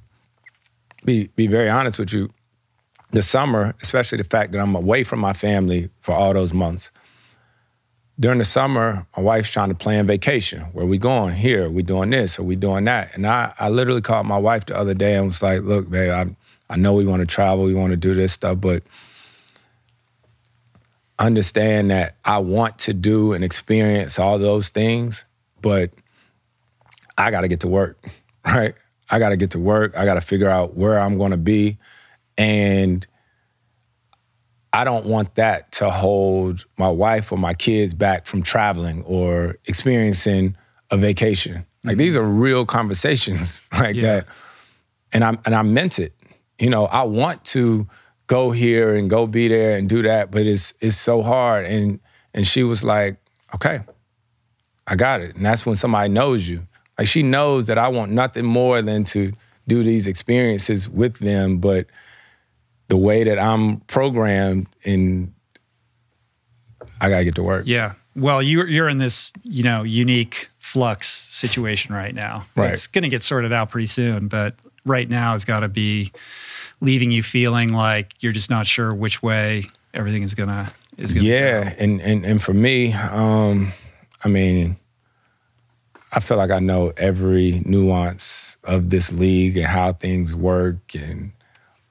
be, 1.06 1.28
be 1.36 1.48
very 1.48 1.70
honest 1.70 2.00
with 2.00 2.12
you, 2.12 2.30
the 3.12 3.24
summer, 3.24 3.74
especially 3.82 4.18
the 4.18 4.24
fact 4.24 4.52
that 4.52 4.60
I'm 4.60 4.76
away 4.76 5.04
from 5.04 5.20
my 5.20 5.34
family 5.34 5.90
for 6.02 6.14
all 6.14 6.34
those 6.34 6.54
months. 6.54 6.92
During 8.20 8.40
the 8.40 8.46
summer, 8.46 9.06
my 9.16 9.24
wife's 9.24 9.50
trying 9.50 9.70
to 9.70 9.76
plan 9.76 10.08
vacation. 10.08 10.62
Where 10.74 10.86
we 10.86 10.98
going? 10.98 11.36
Here, 11.36 11.70
we 11.70 11.84
doing 11.84 12.10
this, 12.10 12.40
or 12.40 12.44
we 12.44 12.56
doing 12.56 12.86
that. 12.86 13.14
And 13.14 13.28
I, 13.28 13.54
I 13.60 13.70
literally 13.70 14.02
called 14.02 14.26
my 14.26 14.40
wife 14.40 14.66
the 14.66 14.76
other 14.76 14.96
day 14.96 15.16
and 15.16 15.28
was 15.28 15.44
like, 15.44 15.62
look, 15.62 15.90
babe, 15.90 16.12
I, 16.12 16.36
I 16.74 16.78
know 16.78 16.94
we 16.94 17.06
want 17.06 17.22
to 17.22 17.28
travel, 17.28 17.64
we 17.64 17.76
want 17.76 17.92
to 17.92 17.98
do 17.98 18.16
this 18.16 18.34
stuff, 18.34 18.60
but 18.60 18.84
understand 21.20 21.92
that 21.92 22.16
I 22.24 22.40
want 22.40 22.80
to 22.80 22.94
do 22.94 23.34
and 23.34 23.44
experience 23.44 24.20
all 24.20 24.38
those 24.38 24.70
things, 24.70 25.26
but 25.62 25.92
I 27.18 27.32
got 27.32 27.42
to 27.42 27.48
get 27.48 27.62
to 27.62 27.68
work, 27.68 27.98
right? 28.46 28.76
I 29.10 29.20
got 29.20 29.30
to 29.30 29.38
get 29.38 29.52
to 29.52 29.60
work. 29.60 29.96
I 29.96 30.06
got 30.06 30.16
to 30.16 30.22
figure 30.22 30.50
out 30.50 30.76
where 30.76 31.00
I'm 31.00 31.18
going 31.18 31.32
to 31.32 31.38
be. 31.38 31.78
And 32.38 33.06
I 34.74 34.84
don't 34.84 35.06
want 35.06 35.36
that 35.36 35.72
to 35.74 35.90
hold 35.90 36.66
my 36.78 36.90
wife 36.90 37.32
or 37.32 37.38
my 37.38 37.54
kids 37.54 37.94
back 37.94 38.26
from 38.26 38.44
traveling 38.44 39.02
or 39.04 39.58
experiencing 39.66 40.56
a 40.92 40.98
vacation. 40.98 41.66
Like 41.84 41.94
mm-hmm. 41.94 42.00
these 42.00 42.16
are 42.16 42.24
real 42.24 42.66
conversations 42.66 43.64
like 43.72 43.96
yeah. 43.96 44.02
that. 44.02 44.28
And 45.14 45.24
I 45.24 45.38
and 45.46 45.56
I 45.56 45.62
meant 45.64 46.00
it. 46.00 46.14
You 46.60 46.70
know, 46.70 46.86
I 46.86 47.04
want 47.04 47.44
to 47.46 47.88
go 48.28 48.52
here 48.52 48.96
and 48.96 49.10
go 49.10 49.26
be 49.26 49.48
there 49.48 49.76
and 49.76 49.90
do 49.90 50.02
that, 50.04 50.32
but 50.32 50.46
it's 50.46 50.74
it's 50.80 50.98
so 50.98 51.22
hard. 51.22 51.66
And 51.66 52.00
and 52.34 52.46
she 52.46 52.64
was 52.64 52.84
like, 52.84 53.18
okay, 53.56 53.80
I 54.86 54.96
got 54.96 55.22
it. 55.22 55.36
And 55.36 55.46
that's 55.46 55.66
when 55.66 55.76
somebody 55.76 56.10
knows 56.10 56.48
you. 56.48 56.68
Like 56.98 57.08
she 57.08 57.24
knows 57.24 57.68
that 57.68 57.78
I 57.78 57.88
want 57.88 58.12
nothing 58.12 58.46
more 58.46 58.82
than 58.82 59.04
to 59.06 59.32
do 59.68 59.84
these 59.84 60.08
experiences 60.08 60.90
with 60.90 61.20
them, 61.20 61.58
but 61.58 61.88
the 62.88 62.98
way 62.98 63.24
that 63.24 63.38
I'm 63.38 63.82
programmed 63.82 64.68
and 64.86 65.34
I 67.02 67.10
gotta 67.10 67.24
get 67.24 67.36
to 67.36 67.44
work. 67.44 67.66
Yeah. 67.66 67.94
Well, 68.16 68.42
you're 68.42 68.68
you're 68.68 68.90
in 68.90 68.98
this 68.98 69.32
you 69.44 69.64
know 69.64 69.84
unique 69.84 70.50
flux 70.58 71.08
situation 71.08 71.94
right 71.94 72.14
now. 72.14 72.46
Right. 72.56 72.72
It's 72.72 72.88
going 72.88 73.04
to 73.04 73.10
get 73.10 73.24
sorted 73.24 73.54
out 73.54 73.70
pretty 73.70 73.86
soon, 73.86 74.28
but 74.28 74.56
right 74.84 75.10
now 75.10 75.34
it's 75.34 75.46
got 75.46 75.62
to 75.62 75.70
be 75.70 76.12
leaving 76.82 77.12
you 77.12 77.24
feeling 77.24 77.74
like 77.74 78.14
you're 78.20 78.34
just 78.34 78.50
not 78.50 78.68
sure 78.68 78.94
which 78.94 79.24
way 79.24 79.66
everything 79.94 80.24
is 80.24 80.34
gonna 80.34 80.72
is 80.98 81.14
gonna 81.14 81.26
yeah, 81.26 81.64
go. 81.64 81.76
and 81.80 82.02
and 82.02 82.26
and 82.26 82.42
for 82.42 82.54
me, 82.54 82.94
um, 82.94 83.74
I 84.24 84.28
mean, 84.28 84.78
I 86.12 86.20
feel 86.20 86.38
like 86.38 86.52
I 86.52 86.60
know 86.60 86.94
every 86.98 87.62
nuance 87.66 88.58
of 88.64 88.90
this 88.90 89.12
league 89.12 89.58
and 89.58 89.66
how 89.66 89.94
things 89.94 90.34
work 90.34 90.96
and 90.96 91.32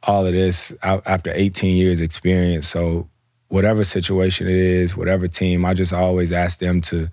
all 0.02 0.26
of 0.26 0.32
this 0.32 0.74
after 0.82 1.32
18 1.34 1.76
years 1.76 2.00
experience. 2.00 2.68
So 2.68 3.08
whatever 3.48 3.84
situation 3.84 4.46
it 4.46 4.56
is, 4.56 4.96
whatever 4.96 5.26
team, 5.26 5.64
I 5.64 5.74
just 5.74 5.92
always 5.92 6.32
ask 6.32 6.58
them 6.58 6.80
to, 6.82 7.10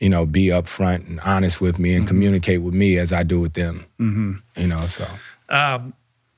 you 0.00 0.08
know, 0.08 0.26
be 0.26 0.46
upfront 0.46 1.06
and 1.06 1.20
honest 1.20 1.60
with 1.60 1.78
me 1.78 1.94
and 1.94 2.06
communicate 2.06 2.62
with 2.62 2.74
me 2.74 2.98
as 2.98 3.12
I 3.12 3.22
do 3.22 3.40
with 3.40 3.52
them. 3.52 3.84
Mm-hmm. 4.00 4.60
You 4.60 4.66
know, 4.66 4.86
so 4.86 5.06
um, 5.50 5.92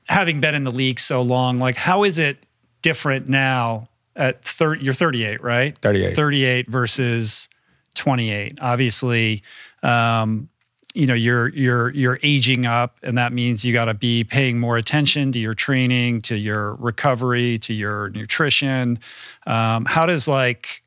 having 0.07 0.39
been 0.39 0.55
in 0.55 0.63
the 0.63 0.71
league 0.71 0.99
so 0.99 1.21
long, 1.21 1.57
like 1.57 1.77
how 1.77 2.03
is 2.03 2.19
it 2.19 2.37
different 2.81 3.27
now 3.27 3.89
at 4.15 4.43
30, 4.43 4.83
you're 4.83 4.93
38, 4.93 5.43
right? 5.43 5.77
38. 5.79 6.15
38 6.15 6.67
versus 6.67 7.49
28. 7.95 8.59
Obviously, 8.61 9.43
um, 9.81 10.49
you 10.93 11.07
know, 11.07 11.15
you're 11.15 11.47
you're 11.49 11.89
you're 11.89 12.19
aging 12.21 12.67
up 12.67 12.99
and 13.01 13.17
that 13.17 13.33
means 13.33 13.65
you 13.65 13.73
got 13.73 13.85
to 13.85 13.95
be 13.95 14.23
paying 14.23 14.59
more 14.59 14.77
attention 14.77 15.31
to 15.31 15.39
your 15.39 15.55
training, 15.55 16.21
to 16.21 16.35
your 16.35 16.75
recovery, 16.75 17.57
to 17.59 17.73
your 17.73 18.09
nutrition. 18.09 18.99
Um, 19.47 19.85
how 19.85 20.05
does 20.05 20.27
like 20.27 20.83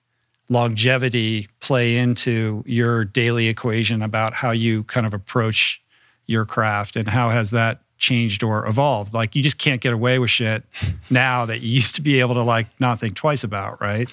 longevity 0.49 1.49
play 1.59 1.97
into 1.97 2.63
your 2.67 3.05
daily 3.05 3.49
equation 3.49 4.01
about 4.01 4.33
how 4.33 4.53
you 4.53 4.85
kind 4.85 5.07
of 5.07 5.13
approach 5.13 5.83
your 6.27 6.45
craft 6.45 6.95
and 6.95 7.09
how 7.09 7.31
has 7.31 7.51
that 7.51 7.81
changed 7.99 8.43
or 8.43 8.67
evolved 8.67 9.15
like 9.15 9.35
you 9.35 9.43
just 9.43 9.59
can't 9.59 9.81
get 9.81 9.93
away 9.93 10.19
with 10.19 10.31
shit 10.31 10.63
now 11.11 11.47
that 11.47 11.61
you 11.61 11.71
used 11.71 11.95
to 11.95 12.03
be 12.03 12.21
able 12.21 12.35
to 12.35 12.43
like 12.43 12.67
not 12.79 13.01
think 13.01 13.15
twice 13.15 13.43
about 13.43 13.81
right 13.81 14.09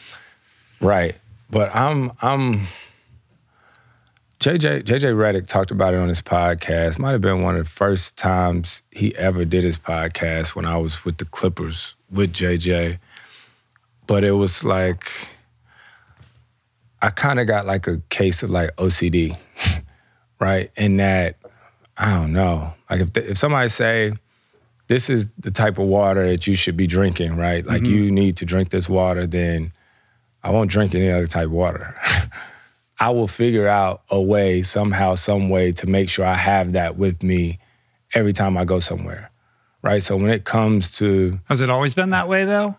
Right. 0.83 1.15
But 1.49 1.73
I'm 1.73 2.11
I'm 2.21 2.67
JJ 4.39 4.83
JJ 4.83 5.15
Redick 5.15 5.47
talked 5.47 5.71
about 5.71 5.93
it 5.93 5.97
on 5.97 6.09
his 6.09 6.21
podcast. 6.21 6.99
Might 6.99 7.11
have 7.11 7.21
been 7.21 7.41
one 7.41 7.55
of 7.55 7.63
the 7.63 7.71
first 7.71 8.17
times 8.17 8.83
he 8.91 9.15
ever 9.15 9.45
did 9.45 9.63
his 9.63 9.77
podcast 9.77 10.55
when 10.55 10.65
I 10.65 10.75
was 10.77 11.05
with 11.05 11.17
the 11.17 11.25
Clippers 11.25 11.95
with 12.11 12.33
JJ. 12.33 12.99
But 14.07 14.25
it 14.25 14.33
was 14.33 14.65
like 14.65 15.09
I 17.01 17.09
kind 17.11 17.39
of 17.39 17.47
got 17.47 17.65
like 17.65 17.87
a 17.87 18.01
case 18.09 18.43
of 18.43 18.49
like 18.49 18.75
OCD, 18.75 19.37
right? 20.39 20.69
In 20.75 20.97
that 20.97 21.37
I 21.97 22.13
don't 22.15 22.33
know. 22.33 22.73
Like 22.89 23.01
if 23.01 23.17
if 23.17 23.37
somebody 23.37 23.69
say 23.69 24.13
this 24.87 25.09
is 25.09 25.29
the 25.39 25.51
type 25.51 25.77
of 25.77 25.85
water 25.85 26.27
that 26.29 26.45
you 26.47 26.55
should 26.55 26.75
be 26.75 26.87
drinking, 26.87 27.35
right? 27.35 27.65
Like 27.65 27.83
Mhm. 27.83 27.87
you 27.87 28.11
need 28.11 28.37
to 28.37 28.45
drink 28.45 28.69
this 28.69 28.89
water, 28.89 29.25
then 29.25 29.71
I 30.43 30.49
won't 30.51 30.69
drink 30.69 30.93
any 30.93 31.09
other 31.09 31.27
type 31.27 31.45
of 31.45 31.51
water. 31.51 31.95
I 32.99 33.09
will 33.09 33.27
figure 33.27 33.67
out 33.67 34.01
a 34.09 34.21
way, 34.21 34.61
somehow, 34.61 35.15
some 35.15 35.49
way 35.49 35.71
to 35.73 35.87
make 35.87 36.09
sure 36.09 36.25
I 36.25 36.35
have 36.35 36.73
that 36.73 36.97
with 36.97 37.23
me 37.23 37.59
every 38.13 38.33
time 38.33 38.57
I 38.57 38.65
go 38.65 38.79
somewhere. 38.79 39.29
Right. 39.81 40.01
So 40.03 40.15
when 40.17 40.29
it 40.31 40.45
comes 40.45 40.95
to 40.97 41.39
has 41.45 41.59
it 41.61 41.69
always 41.69 41.93
been 41.93 42.11
that 42.11 42.27
way 42.27 42.45
though 42.45 42.77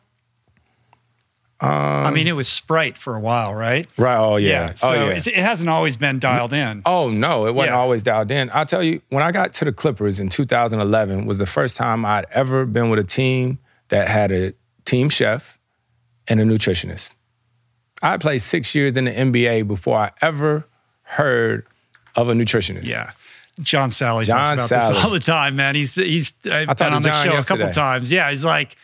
um, 1.65 2.07
i 2.07 2.11
mean 2.11 2.27
it 2.27 2.33
was 2.33 2.49
sprite 2.49 2.97
for 2.99 3.15
a 3.17 3.21
while 3.21 3.55
right 3.55 3.89
Right. 3.97 4.17
Oh 4.19 4.37
yeah. 4.37 4.75
so 4.75 4.89
oh 4.89 4.93
yeah. 4.93 5.09
it's, 5.15 5.27
it 5.27 5.35
hasn't 5.37 5.69
always 5.71 5.97
been 5.97 6.19
dialed 6.19 6.53
in 6.53 6.83
Oh 6.87 7.11
no, 7.11 7.47
it 7.47 7.55
wasn't 7.55 7.73
Yeah. 7.75 7.79
always 7.79 8.03
dialed 8.03 8.31
in. 8.31 8.51
I'll 8.53 8.67
tell 8.67 8.83
you, 8.83 9.01
when 9.09 9.23
I 9.23 9.33
got 9.33 9.53
to 9.55 9.65
the 9.65 9.73
Clippers 9.73 10.21
in 10.21 10.29
2011 10.29 11.27
was 11.27 11.39
the 11.39 11.47
first 11.47 11.77
time 11.77 12.05
I'd 12.05 12.27
ever 12.33 12.67
been 12.67 12.91
with 12.91 12.99
a 12.99 13.05
team 13.05 13.59
that 13.89 14.09
had 14.09 14.31
a 14.33 14.53
team 14.85 15.09
chef 15.09 15.59
and 16.29 16.41
a 16.41 16.45
nutritionist. 16.45 17.15
I 18.03 18.17
played 18.19 18.41
six 18.43 18.75
years 18.75 18.97
in 18.97 19.05
the 19.05 19.13
NBA 19.13 19.67
before 19.67 19.99
I 19.99 20.11
ever 20.21 20.67
heard 21.03 21.67
of 22.17 22.29
a 22.29 22.33
nutritionist. 22.35 22.87
Yeah. 22.89 23.13
John 23.61 23.91
Salley 23.91 24.25
John 24.25 24.57
talks 24.57 24.67
about 24.71 24.83
Salley. 24.83 24.89
this 24.95 25.05
all 25.05 25.11
the 25.11 25.21
time, 25.21 25.57
man. 25.57 25.75
He's 25.77 25.95
he's 25.95 26.35
I've 26.51 26.77
been 26.77 26.93
on 26.93 27.03
the 27.03 27.11
John 27.11 27.25
show 27.25 27.37
a 27.39 27.45
couple 27.45 27.71
times. 27.71 28.11
Yeah, 28.11 28.31
he's 28.31 28.45
like 28.45 28.77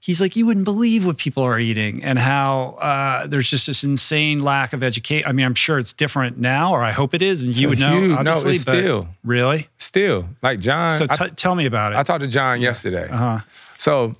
he's 0.00 0.20
like 0.20 0.36
you 0.36 0.46
wouldn't 0.46 0.64
believe 0.64 1.04
what 1.04 1.16
people 1.18 1.42
are 1.42 1.58
eating 1.58 2.02
and 2.04 2.18
how 2.18 2.76
uh, 2.80 3.26
there's 3.26 3.50
just 3.50 3.66
this 3.66 3.82
insane 3.84 4.40
lack 4.40 4.72
of 4.72 4.82
education. 4.82 5.28
I 5.28 5.32
mean, 5.32 5.44
I'm 5.46 5.54
sure 5.54 5.78
it's 5.78 5.92
different 5.92 6.38
now, 6.38 6.72
or 6.72 6.82
I 6.82 6.92
hope 6.92 7.14
it 7.14 7.22
is, 7.22 7.40
and 7.42 7.54
you 7.54 7.62
So 7.66 7.68
would 7.70 7.78
know. 7.80 7.98
huge. 8.00 8.10
No, 8.10 8.16
Obviously, 8.18 8.52
it's 8.52 8.64
but 8.64 8.78
still. 8.78 9.08
really. 9.24 9.68
Still, 9.78 10.28
like 10.42 10.60
John. 10.60 10.92
So 10.92 11.06
I- 11.10 11.16
t- 11.28 11.34
tell 11.34 11.54
me 11.54 11.66
about 11.66 11.92
it. 11.92 11.96
I 11.96 12.02
talked 12.02 12.20
to 12.20 12.28
John 12.28 12.60
yesterday. 12.60 13.08
Uh-huh. 13.08 13.40
So, 13.76 14.14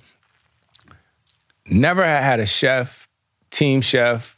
never 1.67 2.03
had 2.03 2.23
had 2.23 2.39
a 2.39 2.45
chef, 2.45 3.07
team 3.51 3.81
chef, 3.81 4.35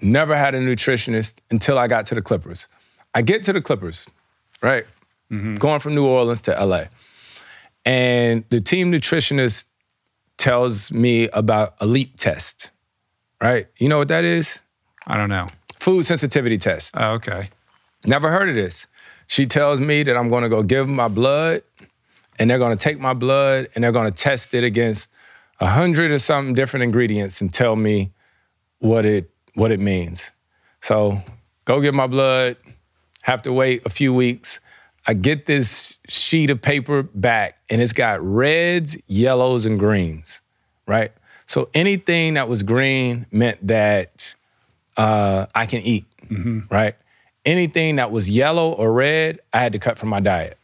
never 0.00 0.36
had 0.36 0.54
a 0.54 0.60
nutritionist 0.60 1.34
until 1.50 1.78
I 1.78 1.86
got 1.88 2.06
to 2.06 2.14
the 2.14 2.22
Clippers. 2.22 2.68
I 3.14 3.22
get 3.22 3.42
to 3.44 3.52
the 3.52 3.60
Clippers, 3.60 4.08
right? 4.62 4.84
Going 5.30 5.78
from 5.80 5.94
New 5.94 6.06
Orleans 6.06 6.40
to 6.42 6.52
LA. 6.64 6.84
And 7.84 8.44
the 8.50 8.60
team 8.60 8.90
nutritionist 8.90 9.66
tells 10.40 10.90
me 10.90 11.28
about 11.28 11.74
a 11.80 11.86
leap 11.86 12.16
test, 12.16 12.70
right? 13.40 13.68
You 13.78 13.88
know 13.88 13.98
what 13.98 14.08
that 14.08 14.24
is? 14.24 14.62
I 15.06 15.16
don't 15.16 15.28
know. 15.28 15.48
Food 15.78 16.06
sensitivity 16.06 16.58
test. 16.58 16.94
Oh, 16.96 17.12
okay. 17.12 17.50
Never 18.06 18.30
heard 18.30 18.48
of 18.48 18.54
this. 18.54 18.86
She 19.26 19.46
tells 19.46 19.80
me 19.80 20.02
that 20.02 20.16
I'm 20.16 20.28
going 20.28 20.42
to 20.42 20.48
go 20.48 20.62
give 20.62 20.88
my 20.88 21.08
blood, 21.08 21.62
and 22.40 22.48
they're 22.48 22.58
going 22.58 22.76
to 22.76 22.82
take 22.82 22.98
my 22.98 23.12
blood 23.12 23.68
and 23.74 23.84
they're 23.84 23.92
going 23.92 24.10
to 24.10 24.16
test 24.16 24.54
it 24.54 24.64
against 24.64 25.10
a 25.60 25.66
hundred 25.66 26.10
or 26.10 26.18
something 26.18 26.54
different 26.54 26.84
ingredients 26.84 27.42
and 27.42 27.52
tell 27.52 27.76
me 27.76 28.10
what 28.78 29.04
it 29.04 29.30
what 29.54 29.70
it 29.70 29.78
means. 29.78 30.32
So 30.80 31.22
go 31.66 31.82
get 31.82 31.92
my 31.92 32.06
blood. 32.06 32.56
Have 33.22 33.42
to 33.42 33.52
wait 33.52 33.82
a 33.84 33.90
few 33.90 34.14
weeks. 34.14 34.58
I 35.10 35.14
get 35.14 35.46
this 35.46 35.98
sheet 36.06 36.50
of 36.50 36.62
paper 36.62 37.02
back, 37.02 37.58
and 37.68 37.82
it's 37.82 37.92
got 37.92 38.24
reds, 38.24 38.96
yellows, 39.08 39.66
and 39.66 39.76
greens. 39.76 40.40
Right. 40.86 41.10
So 41.46 41.68
anything 41.74 42.34
that 42.34 42.48
was 42.48 42.62
green 42.62 43.26
meant 43.32 43.66
that 43.66 44.36
uh, 44.96 45.46
I 45.52 45.66
can 45.66 45.80
eat. 45.80 46.04
Right. 46.70 46.94
Anything 47.44 47.96
that 47.96 48.12
was 48.12 48.30
yellow 48.30 48.70
or 48.70 48.92
red, 48.92 49.40
I 49.52 49.58
had 49.58 49.72
to 49.72 49.80
cut 49.80 49.98
from 49.98 50.10
my 50.10 50.20
diet. 50.20 50.56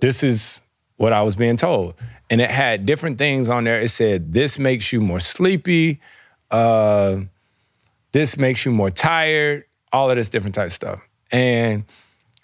This 0.00 0.24
is 0.24 0.62
what 0.96 1.12
I 1.12 1.22
was 1.22 1.36
being 1.36 1.56
told. 1.56 1.94
And 2.28 2.40
it 2.40 2.50
had 2.50 2.86
different 2.86 3.18
things 3.18 3.48
on 3.48 3.62
there. 3.62 3.80
It 3.80 3.90
said, 3.90 4.32
this 4.32 4.58
makes 4.58 4.92
you 4.92 5.00
more 5.00 5.20
sleepy. 5.20 6.00
Uh, 6.50 7.18
this 8.10 8.36
makes 8.36 8.64
you 8.64 8.72
more 8.72 8.90
tired. 8.90 9.64
All 9.92 10.10
of 10.10 10.16
this 10.16 10.28
different 10.28 10.56
type 10.56 10.66
of 10.66 10.72
stuff. 10.72 11.00
And 11.30 11.84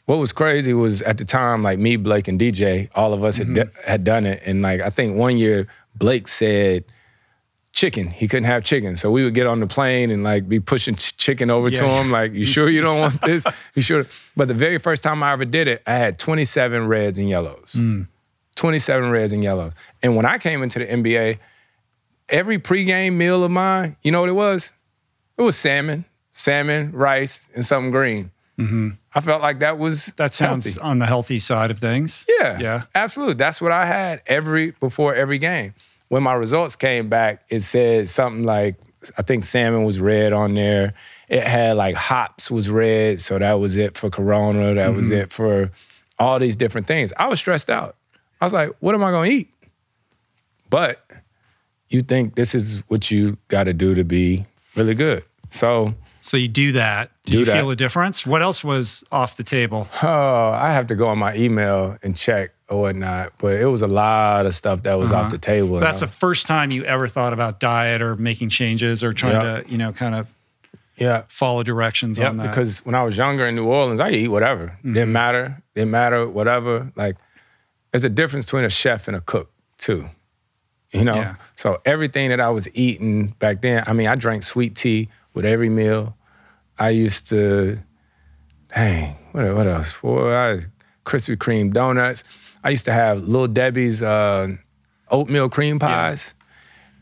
what 0.07 0.19
was 0.19 0.33
crazy 0.33 0.75
was 0.75 1.03
at 1.03 1.19
the 1.19 1.25
time, 1.25 1.63
like 1.63 1.79
me, 1.79 1.97
Blake, 1.97 2.29
and 2.29 2.41
DJ, 2.41 2.89
all 2.95 3.13
of 3.13 3.23
us 3.23 3.37
had, 3.37 3.49
mm-hmm. 3.49 3.69
d- 3.69 3.81
had 3.85 4.05
done 4.05 4.27
it. 4.27 4.43
And 4.45 4.63
like, 4.63 4.81
I 4.81 4.91
think 4.91 5.17
one 5.17 5.39
year, 5.39 5.69
Blake 5.95 6.29
said, 6.29 6.85
chicken. 7.73 8.09
He 8.09 8.29
couldn't 8.29 8.45
have 8.45 8.65
chicken. 8.65 8.97
So 8.97 9.11
we 9.11 9.25
would 9.25 9.35
get 9.35 9.47
on 9.47 9.61
the 9.61 9.67
plane 9.67 10.11
and 10.11 10.23
like 10.23 10.49
be 10.49 10.61
pushing 10.61 10.95
ch- 10.95 11.17
chicken 11.17 11.51
over 11.51 11.71
to 11.71 11.89
him. 11.89 12.11
Like, 12.11 12.33
you 12.33 12.45
sure 12.45 12.69
you 12.69 12.81
don't 12.81 13.01
want 13.01 13.21
this? 13.25 13.45
You 13.75 13.83
sure? 13.83 14.07
But 14.37 14.49
the 14.49 14.55
very 14.55 14.79
first 14.79 15.03
time 15.03 15.23
I 15.23 15.33
ever 15.33 15.45
did 15.45 15.69
it, 15.69 15.83
I 15.87 15.95
had 15.95 16.19
27 16.19 16.87
reds 16.87 17.19
and 17.19 17.29
yellows. 17.29 17.73
Mm. 17.75 18.09
27 18.57 19.11
reds 19.11 19.33
and 19.33 19.43
yellows. 19.43 19.73
And 20.03 20.17
when 20.17 20.27
I 20.27 20.39
came 20.39 20.63
into 20.63 20.79
the 20.79 20.87
NBA, 20.87 21.39
every 22.29 22.59
pregame 22.59 23.15
meal 23.15 23.43
of 23.43 23.51
mine, 23.51 23.97
you 24.03 24.13
know 24.13 24.21
what 24.21 24.29
it 24.29 24.35
was? 24.35 24.73
It 25.39 25.43
was 25.43 25.57
salmon, 25.57 26.05
salmon, 26.31 26.93
rice, 26.93 27.49
and 27.55 27.65
something 27.65 27.91
green. 27.91 28.31
Mm-hmm. 28.59 28.91
I 29.15 29.21
felt 29.21 29.43
like 29.43 29.59
that 29.61 29.79
was 29.79 30.07
That 30.17 30.33
sounds 30.35 30.65
healthy. 30.65 30.81
on 30.81 30.99
the 30.99 31.07
healthy 31.07 31.39
side 31.39 31.71
of 31.71 31.79
things. 31.79 32.25
Yeah. 32.41 32.59
Yeah. 32.59 32.83
Absolutely. 32.95 33.35
That's 33.35 33.61
what 33.61 33.71
I 33.73 33.85
had 33.87 34.23
every 34.27 34.71
before 34.73 35.15
every 35.15 35.39
game. 35.39 35.75
When 36.09 36.23
my 36.23 36.35
results 36.35 36.77
came 36.77 37.09
back, 37.09 37.43
it 37.49 37.61
said 37.61 38.09
something 38.09 38.45
like 38.45 38.77
I 39.19 39.23
think 39.23 39.45
salmon 39.45 39.85
was 39.85 39.99
red 40.01 40.33
on 40.33 40.55
there. 40.55 40.95
It 41.29 41.43
had 41.45 41.77
like 41.77 41.95
hops 41.97 42.51
was 42.51 42.71
red, 42.71 43.21
so 43.21 43.39
that 43.39 43.55
was 43.55 43.77
it 43.77 43.97
for 43.97 44.11
Corona. 44.11 44.75
That 44.75 44.95
was 44.95 45.11
Mhm. 45.11 45.23
it 45.23 45.33
for 45.33 45.71
all 46.19 46.39
these 46.39 46.55
different 46.57 46.87
things. 46.87 47.13
I 47.17 47.27
was 47.29 47.39
stressed 47.41 47.69
out. 47.71 47.97
I 48.41 48.45
was 48.47 48.53
like, 48.53 48.71
what 48.81 48.95
am 48.95 49.03
I 49.03 49.11
gonna 49.11 49.29
eat? 49.31 49.49
But 50.71 51.05
you 51.89 52.03
think 52.03 52.35
this 52.35 52.55
is 52.55 52.83
what 52.89 53.11
you 53.11 53.37
gotta 53.49 53.73
do 53.73 53.95
to 53.95 54.05
be 54.05 54.47
really 54.77 54.95
good. 54.95 55.25
So 55.51 55.95
So 56.25 56.37
you 56.37 56.47
do 56.49 56.73
that. 56.73 57.11
Do, 57.27 57.33
Do 57.33 57.39
you 57.41 57.45
that. 57.47 57.53
feel 57.53 57.71
a 57.71 57.77
difference? 57.77 58.25
What 58.25 58.43
else 58.43 58.63
was 58.63 59.03
off 59.13 59.37
the 59.37 59.43
table? 59.43 59.89
Oh, 60.03 60.51
I 60.53 60.73
have 60.73 60.87
to 60.87 60.95
go 60.95 61.09
on 61.09 61.19
my 61.19 61.35
email 61.37 61.99
and 62.03 62.17
check 62.17 62.53
or 62.69 62.81
whatnot. 62.83 63.33
But 63.39 63.55
it 63.61 63.67
was 63.67 63.83
a 63.83 63.87
lot 63.89 64.47
of 64.47 64.55
stuff 64.55 64.85
that 64.85 64.95
was 64.95 65.11
Uh-huh. 65.13 65.23
off 65.25 65.31
the 65.33 65.39
table. 65.39 65.81
That's 65.81 66.01
the 66.01 66.07
first 66.07 66.47
time 66.47 66.71
you 66.71 66.85
ever 66.85 67.09
thought 67.09 67.33
about 67.33 67.59
diet 67.61 68.01
or 68.01 68.15
making 68.17 68.51
changes 68.51 69.03
or 69.03 69.13
trying 69.13 69.35
Yeah. 69.35 69.63
to, 69.63 69.69
you 69.71 69.77
know, 69.79 69.93
kind 69.93 70.15
of 70.15 70.29
Yeah. 70.97 71.23
follow 71.29 71.65
directions 71.65 72.19
Yeah, 72.19 72.29
on 72.29 72.37
that. 72.37 72.51
because 72.51 72.87
when 72.87 72.95
I 72.95 73.03
was 73.03 73.17
younger 73.19 73.47
in 73.47 73.57
New 73.57 73.65
Orleans, 73.67 73.99
I 74.01 74.11
eat 74.11 74.29
whatever. 74.29 74.67
Mm-hmm. 74.79 74.93
Didn't 74.95 75.13
matter. 75.13 75.57
Didn't 75.75 75.91
matter. 75.91 76.29
Whatever. 76.29 76.93
Like, 76.95 77.17
there's 77.91 78.05
a 78.05 78.09
difference 78.11 78.47
between 78.47 78.65
a 78.65 78.71
chef 78.71 79.09
and 79.09 79.17
a 79.17 79.21
cook 79.21 79.51
too. 79.77 80.09
You 80.93 81.05
know. 81.05 81.17
Yeah. 81.17 81.35
So 81.57 81.81
everything 81.85 82.29
that 82.31 82.41
I 82.41 82.51
was 82.51 82.69
eating 82.75 83.35
back 83.39 83.61
then, 83.63 83.83
I 83.87 83.93
mean, 83.93 84.07
I 84.07 84.15
drank 84.15 84.43
sweet 84.45 84.77
tea 84.77 85.09
with 85.35 85.45
every 85.45 85.69
meal. 85.69 86.17
I 86.79 86.91
used 86.91 87.29
to, 87.29 87.79
dang, 88.75 89.17
what 89.33 89.55
what 89.55 89.67
else? 89.67 89.95
Boy, 89.95 90.35
I 90.35 90.61
Krispy 91.05 91.37
Kreme 91.37 91.73
donuts. 91.73 92.25
I 92.65 92.71
used 92.71 92.85
to 92.85 92.93
have 92.93 93.23
Little 93.23 93.49
Debbie's 93.49 94.03
uh, 94.03 94.49
oatmeal 95.11 95.49
cream 95.49 95.79
pies. 95.79 96.35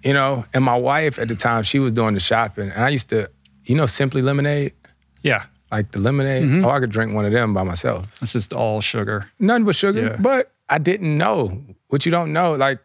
You 0.03 0.15
know, 0.15 0.47
and 0.55 0.65
my 0.65 0.77
wife 0.77 1.19
at 1.19 1.29
the 1.29 1.35
time, 1.35 1.63
she 1.63 1.79
was 1.79 1.93
doing 1.93 2.15
the 2.15 2.21
shopping, 2.21 2.71
and 2.71 2.83
I 2.83 2.89
used 2.89 3.11
to, 3.11 3.31
you 3.67 3.75
know, 3.75 3.85
Simply 3.85 4.23
Lemonade 4.23 4.73
yeah, 5.23 5.45
like 5.71 5.93
the 5.93 5.99
lemonade. 5.99 6.45
Mm-hmm. 6.45 6.65
Oh, 6.65 6.71
I 6.71 6.81
could 6.81 6.91
drink 6.91 7.15
one 7.15 7.25
of 7.25 7.33
them 7.33 7.55
by 7.55 7.63
myself. 7.63 8.19
it's 8.23 8.33
just 8.33 8.53
all 8.53 8.81
sugar. 8.81 9.31
None 9.39 9.65
but 9.65 9.77
sugar. 9.77 10.03
Yeah. 10.03 10.17
But 10.17 10.53
I 10.69 10.79
didn't 10.79 11.17
know 11.17 11.63
what 11.89 12.07
you 12.07 12.13
don't 12.13 12.33
know. 12.33 12.55
Like 12.55 12.79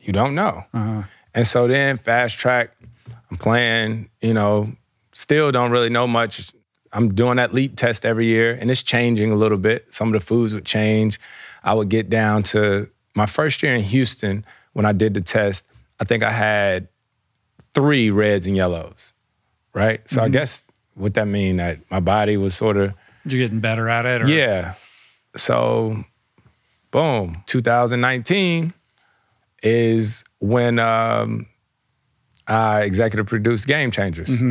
you 0.00 0.12
don't 0.12 0.34
know. 0.34 0.64
Uh-huh. 0.74 1.02
And 1.34 1.46
so 1.46 1.66
then 1.66 1.96
fast 1.98 2.38
track, 2.38 2.76
I'm 3.32 3.38
playing. 3.38 4.10
You 4.20 4.34
know, 4.34 4.70
still 5.12 5.50
don't 5.50 5.70
really 5.70 5.88
know 5.88 6.06
much. 6.06 6.52
I'm 6.92 7.14
doing 7.14 7.36
that 7.36 7.54
leap 7.54 7.76
test 7.76 8.04
every 8.04 8.26
year, 8.26 8.52
and 8.60 8.70
it's 8.70 8.82
changing 8.82 9.32
a 9.32 9.36
little 9.36 9.56
bit. 9.56 9.92
Some 9.92 10.08
of 10.08 10.20
the 10.20 10.20
foods 10.20 10.52
would 10.54 10.66
change. 10.66 11.18
I 11.64 11.72
would 11.72 11.88
get 11.88 12.10
down 12.10 12.42
to 12.44 12.90
my 13.14 13.24
first 13.24 13.62
year 13.62 13.74
in 13.74 13.82
Houston 13.82 14.44
when 14.74 14.84
I 14.84 14.92
did 14.92 15.14
the 15.14 15.22
test. 15.22 15.66
I 15.98 16.04
think 16.04 16.22
I 16.22 16.30
had 16.30 16.88
three 17.74 18.10
reds 18.10 18.46
and 18.46 18.54
yellows, 18.54 19.14
right? 19.72 20.02
So 20.10 20.22
I 20.22 20.28
guess 20.28 20.66
what 20.94 21.14
that 21.14 21.26
mean 21.26 21.56
that 21.56 21.78
my 21.90 22.00
body 22.00 22.36
was 22.36 22.54
sort 22.54 22.76
of 22.76 22.92
You're 23.24 23.40
getting 23.40 23.60
better 23.60 23.88
at 23.88 24.04
it. 24.04 24.22
Or, 24.22 24.28
yeah. 24.28 24.74
So, 25.36 26.04
boom, 26.90 27.42
2019 27.46 28.74
is 29.62 30.24
when 30.40 30.78
um, 30.78 31.46
I 32.46 32.82
executive 32.82 33.26
produced 33.26 33.66
Game 33.66 33.90
Changers. 33.90 34.42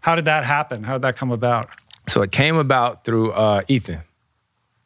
How 0.00 0.14
did 0.14 0.24
that 0.26 0.44
happen? 0.44 0.82
How 0.84 0.94
did 0.94 1.02
that 1.02 1.16
come 1.16 1.30
about? 1.30 1.68
So 2.08 2.22
it 2.22 2.32
came 2.32 2.56
about 2.56 3.04
through 3.04 3.32
uh, 3.32 3.62
Ethan, 3.68 4.00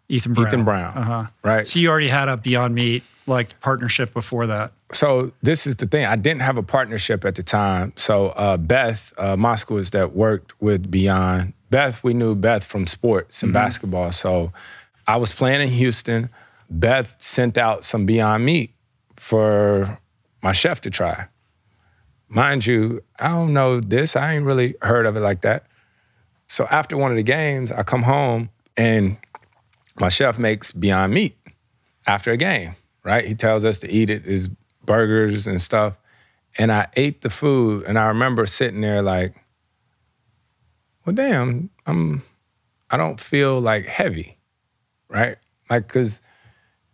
Ethan 0.09 0.33
Brown. 0.35 0.47
Ethan 0.49 0.65
Brown, 0.65 0.97
Uh-huh. 0.97 1.27
right? 1.45 1.69
So 1.69 1.79
you 1.79 1.89
already 1.89 2.09
had 2.09 2.29
a 2.29 2.37
Beyond 2.37 2.75
Meat 2.75 3.05
like 3.29 3.59
partnership 3.61 4.13
before 4.13 4.49
that. 4.49 4.73
so 4.93 5.31
this 5.43 5.65
is 5.67 5.77
the 5.77 5.87
thing. 5.87 6.05
I 6.07 6.17
didn't 6.17 6.43
have 6.43 6.57
a 6.57 6.63
partnership 6.63 7.25
at 7.25 7.37
the 7.37 7.43
time. 7.45 7.93
So 7.97 8.31
uh, 8.31 8.57
Beth 8.57 9.13
uh, 9.17 9.37
Moskowitz 9.37 9.93
that 9.93 10.13
worked 10.17 10.61
with 10.61 10.91
Beyond. 10.91 11.53
Beth, 11.71 12.03
we 12.03 12.13
knew 12.15 12.35
Beth 12.35 12.65
from 12.65 12.87
sports 12.89 13.43
and 13.45 13.53
basketball. 13.53 14.11
So 14.11 14.53
I 15.07 15.17
was 15.17 15.33
playing 15.33 15.61
in 15.61 15.69
Houston. 15.69 16.29
Beth 16.69 17.15
sent 17.19 17.57
out 17.57 17.85
some 17.85 18.05
Beyond 18.07 18.45
Meat 18.45 18.75
for 19.17 19.99
my 20.43 20.51
chef 20.53 20.81
to 20.81 20.91
try. 20.91 21.27
Mind 22.35 22.67
you, 22.67 23.03
I 23.19 23.29
don't 23.29 23.53
know 23.53 23.79
this. 23.79 24.17
I 24.17 24.33
ain't 24.33 24.47
really 24.47 24.75
heard 24.81 25.05
of 25.05 25.19
it 25.19 25.21
like 25.21 25.43
that. 25.43 25.67
So 26.49 26.67
after 26.71 26.97
one 26.97 27.11
of 27.11 27.19
the 27.19 27.23
games, 27.23 27.71
I 27.71 27.83
come 27.83 28.03
home 28.03 28.49
and 28.75 29.19
my 30.01 30.09
chef 30.09 30.39
makes 30.39 30.73
Beyond 30.73 31.13
Meat 31.13 31.37
after 32.07 32.33
a 32.33 32.39
game, 32.39 32.75
right? 33.05 33.27
He 33.27 33.35
tells 33.35 33.67
us 33.67 33.81
to 33.81 33.93
eat 33.93 34.09
it, 34.09 34.25
his 34.25 34.49
burgers 34.87 35.47
and 35.47 35.61
stuff. 35.61 35.99
And 36.57 36.73
I 36.73 36.87
ate 36.97 37.21
the 37.21 37.29
food 37.29 37.85
and 37.85 37.99
I 37.99 38.07
remember 38.07 38.47
sitting 38.47 38.81
there 38.81 39.03
like, 39.03 39.35
well, 41.05 41.15
damn, 41.15 41.69
I'm, 41.85 42.23
I 42.91 42.97
don't 42.97 43.21
feel 43.21 43.61
like 43.61 43.85
heavy, 43.85 44.39
right? 45.11 45.37
Like, 45.69 45.87
cause 45.87 46.23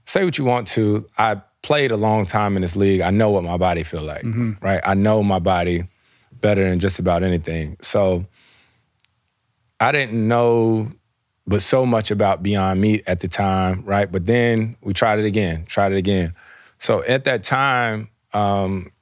say 0.05 0.25
what 0.25 0.37
you 0.37 0.45
want 0.45 0.67
to, 0.69 1.09
I 1.17 1.43
played 1.63 1.91
a 1.91 1.97
long 1.97 2.27
time 2.27 2.57
in 2.57 2.63
this 2.63 2.77
league. 2.77 3.01
I 3.01 3.11
know 3.11 3.31
what 3.31 3.45
my 3.45 3.57
body 3.57 3.83
feel 3.83 4.03
like, 4.03 4.23
right? 4.63 4.81
I 4.85 4.95
know 4.95 5.23
my 5.23 5.39
body 5.39 5.85
better 6.41 6.69
than 6.69 6.79
just 6.81 6.99
about 6.99 7.23
anything. 7.23 7.77
So 7.81 8.27
I 9.81 9.93
didn't 9.93 10.29
know 10.29 10.91
but 11.47 11.63
so 11.63 11.87
much 11.87 12.11
about 12.11 12.43
Beyond 12.43 12.81
Meat 12.81 13.05
at 13.07 13.21
the 13.21 13.29
time, 13.29 13.83
right? 13.85 14.11
But 14.11 14.27
then 14.27 14.77
we 14.83 14.93
tried 14.93 15.19
it 15.19 15.25
again, 15.25 15.65
tried 15.65 15.93
it 15.93 15.97
again. 15.97 16.35
So 16.79 17.03
at 17.05 17.25
that 17.25 17.43
time, 17.43 18.11
um, 18.35 18.93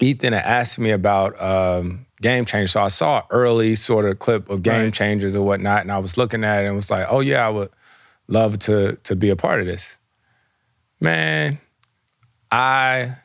Ethan 0.00 0.34
had 0.34 0.44
asked 0.44 0.78
me 0.78 0.90
about 0.90 1.40
um, 1.40 2.06
Game 2.20 2.44
Changers. 2.44 2.72
So 2.72 2.82
I 2.82 2.88
saw 2.88 3.18
an 3.18 3.24
early 3.30 3.74
sort 3.74 4.04
of 4.04 4.18
clip 4.18 4.50
of 4.50 4.62
Game 4.62 4.84
Right. 4.84 4.92
Changers 4.92 5.34
or 5.34 5.44
whatnot, 5.44 5.82
and 5.82 5.90
I 5.90 5.98
was 5.98 6.16
looking 6.16 6.44
at 6.44 6.64
it 6.64 6.66
and 6.66 6.76
was 6.76 6.90
like, 6.90 7.06
oh 7.08 7.20
yeah, 7.20 7.46
I 7.46 7.50
would 7.50 7.70
love 8.28 8.58
to 8.60 8.96
to 9.04 9.16
be 9.16 9.30
a 9.30 9.36
part 9.36 9.60
of 9.60 9.66
this. 9.66 9.97
Man, 11.00 11.58
I 12.50 13.16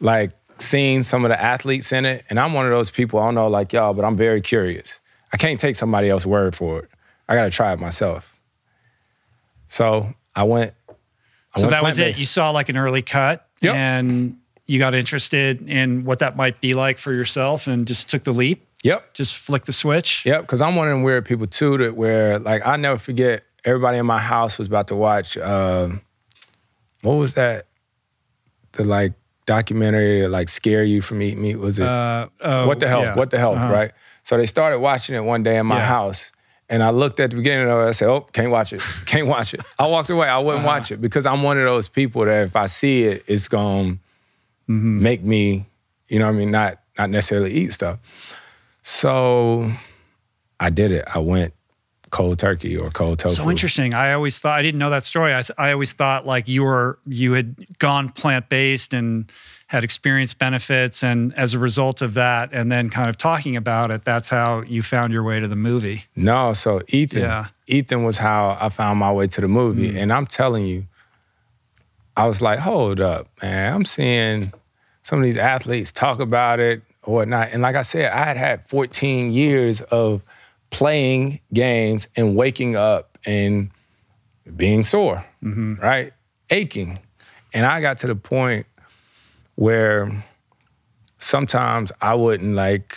like 0.00 0.32
seen 0.58 1.02
some 1.02 1.24
of 1.24 1.28
the 1.30 1.40
athletes 1.40 1.92
in 1.92 2.04
it, 2.06 2.24
and 2.28 2.38
I'm 2.40 2.54
one 2.54 2.64
of 2.66 2.72
those 2.72 2.90
people. 2.90 3.20
I 3.20 3.26
don't 3.26 3.34
know 3.34 3.48
like 3.48 3.72
y'all, 3.72 3.94
but 3.94 4.04
I'm 4.04 4.16
very 4.16 4.40
curious. 4.40 5.00
I 5.32 5.36
can't 5.36 5.60
take 5.60 5.76
somebody 5.76 6.10
else's 6.10 6.26
word 6.26 6.54
for 6.56 6.80
it. 6.80 6.90
I 7.28 7.34
got 7.36 7.44
to 7.44 7.50
try 7.50 7.72
it 7.72 7.78
myself. 7.78 8.38
So 9.68 10.12
I 10.34 10.42
went. 10.42 10.74
I 11.54 11.58
So 11.58 11.62
went 11.62 11.70
that 11.72 11.82
was 11.84 11.98
it. 11.98 12.18
You 12.18 12.26
saw 12.26 12.50
like 12.50 12.68
an 12.68 12.76
early 12.76 13.02
cut 13.02 13.46
Yep. 13.60 13.74
and 13.74 14.36
you 14.66 14.78
got 14.78 14.94
interested 14.94 15.68
in 15.68 16.04
what 16.04 16.20
that 16.20 16.36
might 16.36 16.60
be 16.60 16.74
like 16.74 16.98
for 16.98 17.12
yourself 17.12 17.66
and 17.66 17.86
just 17.86 18.08
took 18.08 18.24
the 18.24 18.32
leap, 18.32 18.66
Yep. 18.82 19.14
just 19.14 19.36
flicked 19.36 19.66
the 19.66 19.72
switch. 19.72 20.24
Yep, 20.26 20.42
because 20.42 20.60
I'm 20.62 20.74
one 20.76 20.88
of 20.88 20.92
them 20.92 21.02
weird 21.02 21.24
people 21.26 21.46
too 21.46 21.76
that 21.78 21.94
where 21.96 22.38
like 22.38 22.66
I 22.66 22.76
never 22.76 22.98
forget 22.98 23.42
everybody 23.64 23.98
in 23.98 24.06
my 24.06 24.18
house 24.18 24.58
was 24.58 24.66
about 24.68 24.88
to 24.88 24.96
watch 24.96 25.36
um 25.38 26.00
what 27.02 27.14
was 27.14 27.34
that? 27.34 27.66
The 28.72 28.84
like 28.84 29.12
documentary 29.46 30.20
that 30.22 30.28
like 30.28 30.48
scare 30.48 30.84
you 30.84 31.02
from 31.02 31.22
eating 31.22 31.42
meat. 31.42 31.56
Was 31.56 31.78
it 31.78 31.84
Uh, 31.88 32.28
oh, 32.40 32.66
What 32.68 32.78
the 32.80 32.88
Health? 32.88 33.04
yeah. 33.04 33.14
What 33.16 33.30
the 33.30 33.38
Health, 33.38 33.58
Uh-huh. 33.58 33.72
right? 33.72 33.92
So 34.22 34.36
they 34.36 34.46
started 34.46 34.78
watching 34.78 35.16
it 35.16 35.20
one 35.24 35.42
day 35.42 35.56
in 35.58 35.66
my 35.66 35.78
Yeah. 35.78 35.86
house. 35.86 36.32
And 36.68 36.84
I 36.84 36.90
looked 36.90 37.18
at 37.18 37.30
the 37.30 37.36
beginning 37.36 37.68
of 37.68 37.80
it, 37.80 37.88
I 37.88 37.90
said, 37.92 38.08
Oh, 38.08 38.20
can't 38.20 38.50
watch 38.52 38.72
it. 38.72 38.80
Can't 39.06 39.26
watch 39.26 39.54
it. 39.54 39.60
I 39.76 39.86
walked 39.88 40.08
away. 40.08 40.28
I 40.28 40.38
wouldn't 40.38 40.64
Uh-huh. 40.64 40.66
watch 40.78 40.92
it 40.92 41.00
because 41.00 41.26
I'm 41.26 41.42
one 41.42 41.58
of 41.58 41.64
those 41.64 41.88
people 41.88 42.24
that 42.26 42.44
if 42.44 42.54
I 42.54 42.66
see 42.66 43.04
it, 43.04 43.24
it's 43.26 43.48
gonna 43.48 43.98
Mm-hmm. 44.68 45.02
make 45.02 45.22
me, 45.24 45.66
you 46.08 46.20
know 46.20 46.26
what 46.26 46.34
I 46.34 46.38
mean, 46.38 46.52
not 46.52 46.78
not 46.96 47.10
necessarily 47.10 47.50
eat 47.52 47.72
stuff. 47.72 47.98
So 48.82 49.72
I 50.60 50.70
did 50.70 50.92
it. 50.92 51.04
I 51.12 51.18
went 51.18 51.54
cold 52.10 52.38
turkey 52.38 52.76
or 52.76 52.90
cold 52.90 53.18
tofu. 53.18 53.34
So 53.34 53.50
interesting. 53.50 53.94
I 53.94 54.12
always 54.12 54.38
thought 54.38 54.58
I 54.58 54.62
didn't 54.62 54.78
know 54.78 54.90
that 54.90 55.04
story. 55.04 55.34
I, 55.34 55.42
th- 55.42 55.56
I 55.58 55.72
always 55.72 55.92
thought 55.92 56.26
like 56.26 56.48
you 56.48 56.64
were 56.64 56.98
you 57.06 57.32
had 57.32 57.78
gone 57.78 58.10
plant 58.10 58.48
based 58.48 58.92
and 58.92 59.30
had 59.68 59.84
experienced 59.84 60.36
benefits, 60.38 61.04
and 61.04 61.32
as 61.36 61.54
a 61.54 61.58
result 61.58 62.02
of 62.02 62.14
that, 62.14 62.50
and 62.52 62.72
then 62.72 62.90
kind 62.90 63.08
of 63.08 63.16
talking 63.16 63.56
about 63.56 63.92
it, 63.92 64.04
that's 64.04 64.28
how 64.28 64.62
you 64.62 64.82
found 64.82 65.12
your 65.12 65.22
way 65.22 65.38
to 65.38 65.46
the 65.46 65.54
movie. 65.54 66.04
No, 66.16 66.52
so 66.52 66.82
Ethan, 66.88 67.20
Yeah. 67.22 67.46
Ethan 67.68 68.02
was 68.02 68.18
how 68.18 68.58
I 68.60 68.68
found 68.70 68.98
my 68.98 69.12
way 69.12 69.28
to 69.28 69.40
the 69.40 69.46
movie. 69.46 69.92
Mm. 69.92 70.02
And 70.02 70.12
I'm 70.12 70.26
telling 70.26 70.66
you, 70.66 70.86
I 72.16 72.26
was 72.26 72.42
like, 72.42 72.58
hold 72.58 73.00
up, 73.00 73.28
man. 73.40 73.72
I'm 73.72 73.84
seeing 73.84 74.52
some 75.04 75.20
of 75.20 75.24
these 75.24 75.38
athletes 75.38 75.92
talk 75.92 76.18
about 76.18 76.58
it 76.58 76.82
or 77.04 77.14
whatnot. 77.14 77.50
And 77.52 77.62
like 77.62 77.76
I 77.76 77.82
said, 77.82 78.10
I 78.12 78.24
had 78.24 78.36
had 78.36 78.68
14 78.68 79.30
years 79.30 79.82
of 79.82 80.22
playing 80.70 81.40
games 81.52 82.08
and 82.16 82.36
waking 82.36 82.76
up 82.76 83.18
and 83.26 83.70
being 84.56 84.84
sore, 84.84 85.24
mm-hmm. 85.42 85.74
right? 85.74 86.12
Aching. 86.50 86.98
And 87.52 87.66
I 87.66 87.80
got 87.80 87.98
to 88.00 88.06
the 88.06 88.14
point 88.14 88.66
where 89.56 90.24
sometimes 91.18 91.92
I 92.00 92.14
wouldn't 92.14 92.54
like 92.54 92.96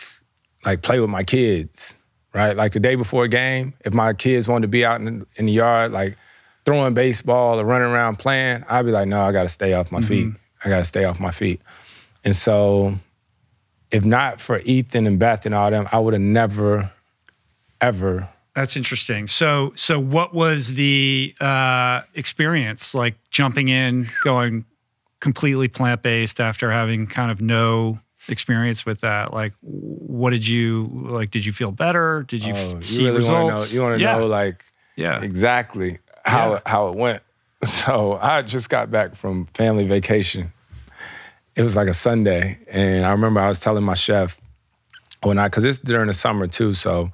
like 0.66 0.82
play 0.82 1.00
with 1.00 1.10
my 1.10 1.24
kids, 1.24 1.96
right? 2.34 2.56
Like 2.56 2.72
the 2.72 2.80
day 2.80 2.96
before 2.96 3.26
a 3.26 3.28
game, 3.28 3.74
if 3.82 3.94
my 3.94 4.14
kids 4.14 4.48
wanted 4.48 4.64
to 4.64 4.68
be 4.70 4.86
out 4.86 5.02
in, 5.02 5.26
in 5.36 5.46
the 5.46 5.52
yard, 5.52 5.92
like 5.92 6.18
throwing 6.66 6.94
baseball 6.94 7.60
or 7.60 7.66
running 7.66 7.90
around 7.90 8.18
playing, 8.18 8.64
I'd 8.70 8.86
be 8.86 8.92
like, 8.92 9.08
no, 9.08 9.22
I 9.22 9.32
got 9.32 9.44
to 9.44 9.50
stay 9.50 9.74
off 9.74 9.92
my 9.92 10.02
feet. 10.02 10.28
Mm-hmm. 10.28 10.38
I 10.68 10.70
got 10.70 10.78
to 10.78 10.84
stay 10.86 11.04
off 11.04 11.20
my 11.20 11.32
feet. 11.32 11.62
And 12.24 12.36
so, 12.36 12.98
if 13.92 14.06
not 14.06 14.40
for 14.40 14.60
Ethan 14.60 15.06
and 15.06 15.20
Beth 15.20 15.46
and 15.46 15.54
all 15.54 15.70
them, 15.70 15.88
I 15.92 16.00
would 16.00 16.14
have 16.14 16.22
never, 16.22 16.92
ever. 17.84 18.30
That's 18.56 18.76
interesting. 18.78 19.28
So 19.28 19.74
so 19.76 20.00
what 20.00 20.34
was 20.34 20.76
the 20.76 21.34
uh, 21.42 22.02
experience 22.14 22.94
like 22.94 23.16
jumping 23.32 23.68
in, 23.68 24.10
going 24.24 24.66
completely 25.20 25.68
plant 25.68 26.02
based 26.02 26.40
after 26.40 26.72
having 26.72 27.08
kind 27.08 27.32
of 27.32 27.42
no 27.42 28.00
experience 28.28 28.86
with 28.86 29.02
that? 29.02 29.34
Like, 29.34 29.54
what 29.62 30.30
did 30.30 30.48
you 30.48 30.90
like? 30.94 31.32
Did 31.32 31.46
you 31.46 31.52
feel 31.54 31.72
better? 31.72 32.24
Did 32.28 32.44
you 32.44 32.54
Oh, 32.56 32.80
see 32.80 33.06
really 33.06 33.24
wanna 33.24 33.46
results? 33.48 33.74
Know, 33.74 33.76
you 33.76 33.84
want 33.84 34.00
to 34.00 34.04
yeah. 34.04 34.18
know, 34.18 34.28
like, 34.28 34.64
yeah. 34.96 35.22
exactly 35.22 35.98
how 36.26 36.52
Yeah. 36.52 36.56
it, 36.58 36.62
how 36.68 36.88
it 36.90 36.96
went. 36.96 37.22
So 37.66 38.20
I 38.22 38.42
just 38.42 38.70
got 38.70 38.92
back 38.92 39.16
from 39.16 39.46
family 39.54 39.88
vacation. 39.88 40.52
It 41.56 41.62
was 41.62 41.76
like 41.78 41.88
a 41.88 41.94
Sunday, 41.94 42.60
and 42.68 43.06
I 43.06 43.12
remember 43.12 43.40
I 43.40 43.48
was 43.48 43.60
telling 43.62 43.84
my 43.86 43.94
chef, 43.94 44.38
when 45.22 45.40
I, 45.40 45.46
because 45.48 45.64
it's 45.64 45.80
during 45.80 46.08
the 46.08 46.14
summer 46.14 46.46
too. 46.48 46.74
So, 46.74 47.10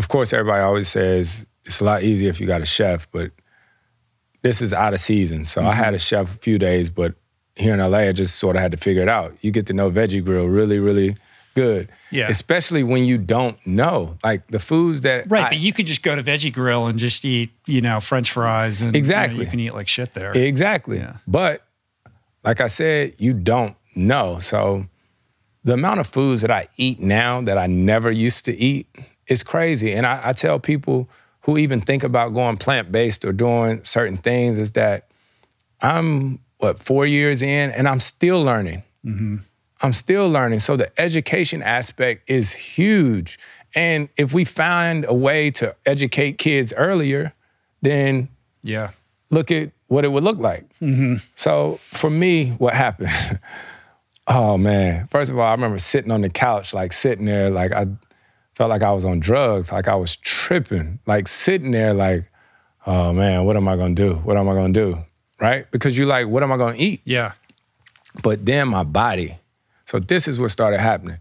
of 0.00 0.08
course, 0.08 0.32
everybody 0.32 0.62
always 0.62 0.88
says 0.88 1.46
it's 1.66 1.82
a 1.82 1.84
lot 1.84 2.02
easier 2.02 2.30
if 2.30 2.40
you 2.40 2.46
got 2.46 2.62
a 2.62 2.64
chef, 2.64 3.06
but 3.12 3.32
this 4.40 4.62
is 4.62 4.72
out 4.72 4.94
of 4.94 5.00
season. 5.00 5.44
So 5.44 5.60
I 5.60 5.64
mm-hmm. 5.64 5.72
had 5.74 5.94
a 5.94 5.98
chef 5.98 6.34
a 6.34 6.38
few 6.38 6.58
days, 6.58 6.88
but 6.88 7.12
here 7.54 7.74
in 7.74 7.80
LA, 7.80 7.98
I 7.98 8.12
just 8.12 8.36
sort 8.36 8.56
of 8.56 8.62
had 8.62 8.70
to 8.70 8.78
figure 8.78 9.02
it 9.02 9.10
out. 9.10 9.36
You 9.42 9.50
get 9.50 9.66
to 9.66 9.74
know 9.74 9.90
Veggie 9.90 10.24
Grill 10.24 10.46
really, 10.46 10.78
really 10.78 11.16
good. 11.54 11.90
Yeah. 12.10 12.28
Especially 12.30 12.82
when 12.82 13.04
you 13.04 13.18
don't 13.18 13.58
know. 13.66 14.16
Like 14.24 14.46
the 14.46 14.58
foods 14.58 15.02
that 15.02 15.30
Right, 15.30 15.44
I- 15.44 15.48
but 15.50 15.58
you 15.58 15.74
could 15.74 15.84
just 15.84 16.02
go 16.02 16.16
to 16.16 16.22
Veggie 16.22 16.50
Grill 16.50 16.86
and 16.86 16.98
just 16.98 17.22
eat, 17.26 17.50
you 17.66 17.82
know, 17.82 18.00
French 18.00 18.32
fries, 18.32 18.80
and 18.80 18.88
you 18.88 18.92
know, 18.92 18.98
Exactly. 18.98 19.44
you, 19.44 19.50
can 19.50 19.60
eat 19.60 19.74
like 19.74 19.86
shit 19.86 20.14
there. 20.14 20.32
Exactly. 20.32 21.04
But 21.26 21.62
like 22.42 22.62
I 22.62 22.68
said, 22.68 23.16
you 23.18 23.34
don't 23.34 23.76
know. 23.94 24.38
So 24.38 24.86
the 25.62 25.74
amount 25.74 26.00
of 26.00 26.06
foods 26.06 26.40
that 26.40 26.50
I 26.50 26.68
eat 26.78 27.00
now 27.00 27.42
that 27.42 27.58
I 27.58 27.66
never 27.66 28.10
used 28.10 28.46
to 28.46 28.56
eat 28.56 28.86
is 29.30 29.42
crazy. 29.42 29.92
And 29.92 30.04
I, 30.04 30.20
I 30.24 30.32
tell 30.32 30.58
people 30.58 31.08
who 31.42 31.56
even 31.56 31.80
think 31.80 32.04
about 32.04 32.34
going 32.34 32.58
plant 32.58 32.92
based 32.92 33.24
or 33.24 33.32
doing 33.32 33.82
certain 33.84 34.18
things 34.18 34.58
is 34.58 34.72
that 34.72 35.08
I'm 35.80 36.40
what 36.58 36.82
four 36.82 37.06
years 37.06 37.40
in 37.40 37.70
and 37.70 37.88
I'm 37.88 38.00
still 38.00 38.42
learning. 38.42 38.82
Mm-hmm. 39.04 39.36
I'm 39.80 39.94
still 39.94 40.28
learning. 40.28 40.60
So 40.60 40.76
the 40.76 40.90
education 41.00 41.62
aspect 41.62 42.28
is 42.28 42.52
huge. 42.52 43.38
And 43.74 44.10
if 44.18 44.34
we 44.34 44.44
find 44.44 45.06
a 45.08 45.14
way 45.14 45.50
to 45.52 45.74
educate 45.86 46.36
kids 46.36 46.74
earlier, 46.76 47.32
then 47.80 48.28
yeah, 48.62 48.90
look 49.30 49.50
at 49.50 49.70
what 49.86 50.04
it 50.04 50.08
would 50.08 50.24
look 50.24 50.38
like. 50.38 50.68
Mm-hmm. 50.80 51.16
So 51.34 51.78
for 51.84 52.10
me, 52.10 52.50
what 52.58 52.74
happened? 52.74 53.40
oh 54.26 54.58
man! 54.58 55.06
First 55.06 55.30
of 55.30 55.38
all, 55.38 55.46
I 55.46 55.52
remember 55.52 55.78
sitting 55.78 56.10
on 56.10 56.20
the 56.20 56.28
couch, 56.28 56.74
like 56.74 56.92
sitting 56.92 57.24
there, 57.24 57.48
like 57.48 57.72
I 57.72 57.86
felt 58.60 58.68
like 58.68 58.82
I 58.82 58.92
was 58.92 59.06
on 59.06 59.20
drugs, 59.20 59.72
like 59.72 59.88
I 59.88 59.94
was 59.94 60.16
tripping, 60.16 60.98
like 61.06 61.28
sitting 61.28 61.70
there, 61.70 61.94
like, 61.94 62.26
oh 62.86 63.10
man, 63.10 63.46
what 63.46 63.56
am 63.56 63.66
I 63.66 63.74
gonna 63.74 63.94
do? 63.94 64.16
What 64.16 64.36
am 64.36 64.50
I 64.50 64.52
gonna 64.52 64.74
do? 64.74 64.98
Right? 65.40 65.64
Because 65.70 65.96
you're 65.96 66.06
like, 66.06 66.26
what 66.26 66.42
am 66.42 66.52
I 66.52 66.58
gonna 66.58 66.76
eat? 66.76 67.00
Yeah. 67.06 67.32
But 68.22 68.44
then 68.44 68.68
my 68.68 68.84
body. 68.84 69.38
So 69.86 69.98
this 69.98 70.28
is 70.28 70.38
what 70.38 70.50
started 70.50 70.78
happening. 70.78 71.16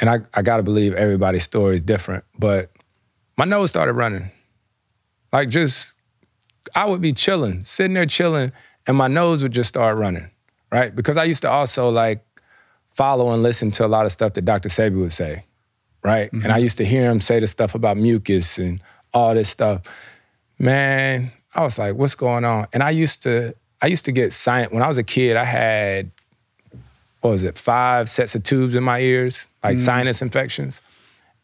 And 0.00 0.08
I, 0.08 0.20
I 0.32 0.40
gotta 0.40 0.62
believe 0.62 0.94
everybody's 0.94 1.42
story 1.42 1.74
is 1.74 1.82
different, 1.82 2.24
but 2.38 2.70
my 3.36 3.44
nose 3.44 3.68
started 3.68 3.92
running. 3.92 4.30
Like 5.30 5.50
just, 5.50 5.92
I 6.74 6.86
would 6.86 7.02
be 7.02 7.12
chilling, 7.12 7.62
sitting 7.62 7.92
there 7.92 8.06
chilling, 8.06 8.52
and 8.86 8.96
my 8.96 9.08
nose 9.08 9.42
would 9.42 9.52
just 9.52 9.68
start 9.68 9.98
running, 9.98 10.30
right? 10.72 10.96
Because 10.96 11.18
I 11.18 11.24
used 11.24 11.42
to 11.42 11.50
also 11.50 11.90
like 11.90 12.24
follow 12.94 13.32
and 13.32 13.42
listen 13.42 13.70
to 13.72 13.84
a 13.84 13.86
lot 13.86 14.06
of 14.06 14.12
stuff 14.12 14.32
that 14.32 14.46
Dr. 14.46 14.70
Sebi 14.70 14.98
would 14.98 15.12
say, 15.12 15.44
right? 16.02 16.32
And 16.32 16.46
I 16.46 16.48
mm-hmm. 16.48 16.62
used 16.62 16.78
to 16.78 16.84
hear 16.84 17.10
him 17.10 17.20
say 17.20 17.40
the 17.40 17.46
stuff 17.46 17.74
about 17.74 17.96
mucus 17.96 18.58
and 18.58 18.80
all 19.12 19.34
this 19.34 19.48
stuff. 19.48 19.82
Man, 20.58 21.32
I 21.54 21.62
was 21.62 21.78
like, 21.78 21.94
what's 21.94 22.14
going 22.14 22.44
on? 22.44 22.66
And 22.72 22.82
I 22.82 22.90
used 22.90 23.22
to, 23.24 23.54
I 23.80 23.86
used 23.86 24.04
to 24.06 24.12
get 24.12 24.32
sinus 24.32 24.72
when 24.72 24.82
I 24.82 24.88
was 24.88 24.98
a 24.98 25.04
kid, 25.04 25.36
I 25.36 25.44
had 25.44 26.10
what 27.20 27.30
was 27.30 27.42
it, 27.42 27.58
five 27.58 28.08
sets 28.08 28.34
of 28.34 28.42
tubes 28.42 28.76
in 28.76 28.84
my 28.84 29.00
ears, 29.00 29.48
like 29.62 29.76
mm-hmm. 29.76 29.84
sinus 29.84 30.22
infections. 30.22 30.80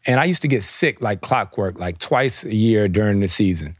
And 0.06 0.20
I 0.20 0.24
used 0.24 0.42
to 0.42 0.48
get 0.48 0.62
sick 0.62 1.00
like 1.00 1.20
clockwork, 1.20 1.78
like 1.78 1.98
twice 1.98 2.44
a 2.44 2.54
year 2.54 2.88
during 2.88 3.20
the 3.20 3.28
season. 3.28 3.76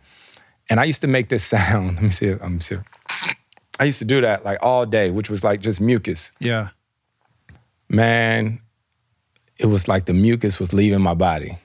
And 0.68 0.80
I 0.80 0.84
used 0.84 1.02
to 1.02 1.06
make 1.06 1.28
this 1.28 1.44
sound. 1.54 1.94
Let 1.94 2.02
me 2.02 2.10
see 2.10 2.26
if 2.26 2.42
I'm 2.42 2.60
see. 2.60 2.78
I 3.78 3.84
used 3.84 3.98
to 3.98 4.04
do 4.04 4.20
that 4.20 4.44
like 4.44 4.58
all 4.62 4.86
day, 4.86 5.10
which 5.10 5.28
was 5.28 5.44
like 5.44 5.60
just 5.60 5.80
mucus. 5.80 6.32
Yeah. 6.38 6.70
Man, 7.88 8.60
it 9.58 9.66
was 9.66 9.88
like 9.88 10.06
the 10.06 10.12
mucus 10.12 10.58
was 10.58 10.72
leaving 10.72 11.00
my 11.00 11.14
body. 11.14 11.58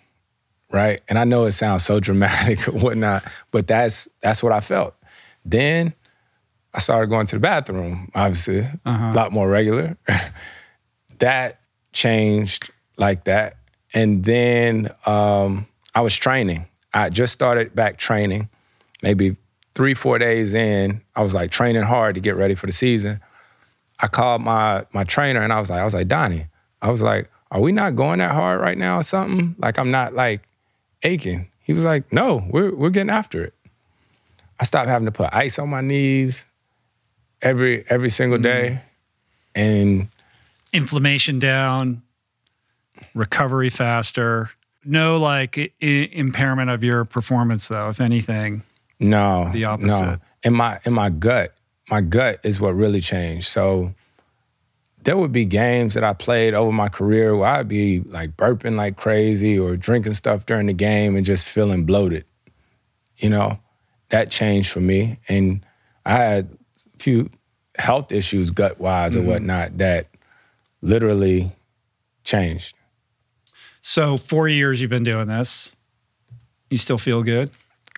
Right. 0.71 1.01
And 1.09 1.17
I 1.17 1.23
know 1.23 1.45
it 1.45 1.53
sounds 1.53 1.83
so 1.83 1.99
dramatic 1.99 2.67
or 2.67 2.73
whatnot, 2.73 3.23
but 3.51 3.67
that's 3.67 4.07
that's 4.21 4.43
what 4.43 4.51
I 4.51 4.61
felt. 4.61 4.95
Then 5.45 5.93
I 6.73 6.79
started 6.79 7.07
going 7.07 7.25
to 7.27 7.35
the 7.35 7.39
bathroom, 7.39 8.11
obviously, 8.13 8.67
a 8.85 9.13
lot 9.15 9.31
more 9.31 9.49
regular. 9.49 9.97
that 11.19 11.61
changed 11.93 12.69
like 12.97 13.23
that. 13.23 13.57
And 13.93 14.23
then 14.23 14.91
um, 15.05 15.67
I 15.95 16.01
was 16.01 16.15
training. 16.15 16.67
I 16.93 17.09
just 17.09 17.33
started 17.33 17.73
back 17.73 17.97
training. 17.97 18.49
Maybe 19.01 19.35
three, 19.73 19.93
four 19.93 20.19
days 20.19 20.53
in, 20.53 21.01
I 21.15 21.23
was 21.23 21.33
like 21.33 21.51
training 21.51 21.83
hard 21.83 22.15
to 22.15 22.21
get 22.21 22.35
ready 22.35 22.53
for 22.53 22.65
the 22.67 22.71
season. 22.71 23.21
I 23.99 24.07
called 24.07 24.41
my 24.41 24.85
my 24.93 25.03
trainer 25.03 25.41
and 25.41 25.51
I 25.51 25.59
was 25.59 25.69
like, 25.69 25.81
I 25.81 25.85
was 25.85 25.93
like, 25.93 26.07
Donnie, 26.07 26.47
I 26.81 26.91
was 26.91 27.01
like, 27.01 27.29
are 27.51 27.59
we 27.61 27.71
not 27.71 27.95
going 27.95 28.19
that 28.19 28.31
hard 28.31 28.61
right 28.61 28.77
now 28.77 28.97
or 28.97 29.03
something? 29.03 29.55
Like 29.59 29.77
I'm 29.79 29.91
not 29.91 30.13
like 30.13 30.41
aching. 31.03 31.47
He 31.61 31.73
was 31.73 31.83
like, 31.83 32.11
no, 32.13 32.43
we're 32.49 32.73
we're 32.75 32.89
getting 32.89 33.09
after 33.09 33.43
it. 33.43 33.53
I 34.59 34.65
stopped 34.65 34.89
having 34.89 35.05
to 35.05 35.11
put 35.11 35.29
ice 35.33 35.57
on 35.59 35.69
my 35.69 35.81
knees 35.81 36.45
every 37.41 37.85
every 37.89 38.09
single 38.09 38.37
day. 38.39 38.81
Mm-hmm. 39.55 39.59
And 39.61 40.07
Inflammation 40.71 41.39
down, 41.39 42.03
recovery 43.15 43.69
faster. 43.69 44.51
No 44.85 45.17
like 45.17 45.57
I- 45.57 46.09
impairment 46.11 46.69
of 46.69 46.83
your 46.83 47.05
performance 47.05 47.67
though, 47.67 47.89
if 47.89 47.99
anything. 47.99 48.63
No, 48.99 49.49
The 49.53 49.65
opposite. 49.65 50.01
No. 50.03 50.17
In 50.43 50.53
my 50.53 50.79
in 50.85 50.93
my 50.93 51.09
gut, 51.09 51.53
my 51.89 52.01
gut 52.01 52.39
is 52.43 52.59
what 52.59 52.75
really 52.75 53.01
changed. 53.01 53.47
So 53.47 53.93
there 55.03 55.17
would 55.17 55.31
be 55.31 55.45
games 55.45 55.93
that 55.93 56.03
I 56.03 56.13
played 56.13 56.53
over 56.53 56.71
my 56.71 56.89
career 56.89 57.35
where 57.35 57.49
I'd 57.49 57.67
be 57.67 58.01
like 58.01 58.35
burping 58.35 58.75
like 58.75 58.97
crazy 58.97 59.57
or 59.57 59.77
drinking 59.77 60.13
stuff 60.13 60.45
during 60.45 60.67
the 60.67 60.73
game 60.73 61.15
and 61.15 61.25
just 61.25 61.45
feeling 61.45 61.85
bloated. 61.85 62.25
You 63.17 63.29
know, 63.29 63.59
that 64.09 64.31
changed 64.31 64.71
for 64.71 64.81
me, 64.81 65.19
and 65.27 65.65
I 66.05 66.13
had 66.13 66.57
a 66.95 66.99
few 66.99 67.29
health 67.77 68.11
issues 68.11 68.51
gut 68.51 68.79
wise 68.79 69.15
or 69.15 69.19
mm-hmm. 69.19 69.29
whatnot 69.29 69.77
that 69.77 70.07
literally 70.81 71.51
changed. 72.23 72.75
So 73.81 74.17
four 74.17 74.47
years 74.47 74.81
you've 74.81 74.89
been 74.89 75.03
doing 75.03 75.27
this. 75.27 75.73
You 76.69 76.77
still 76.77 76.97
feel 76.97 77.23
good? 77.23 77.49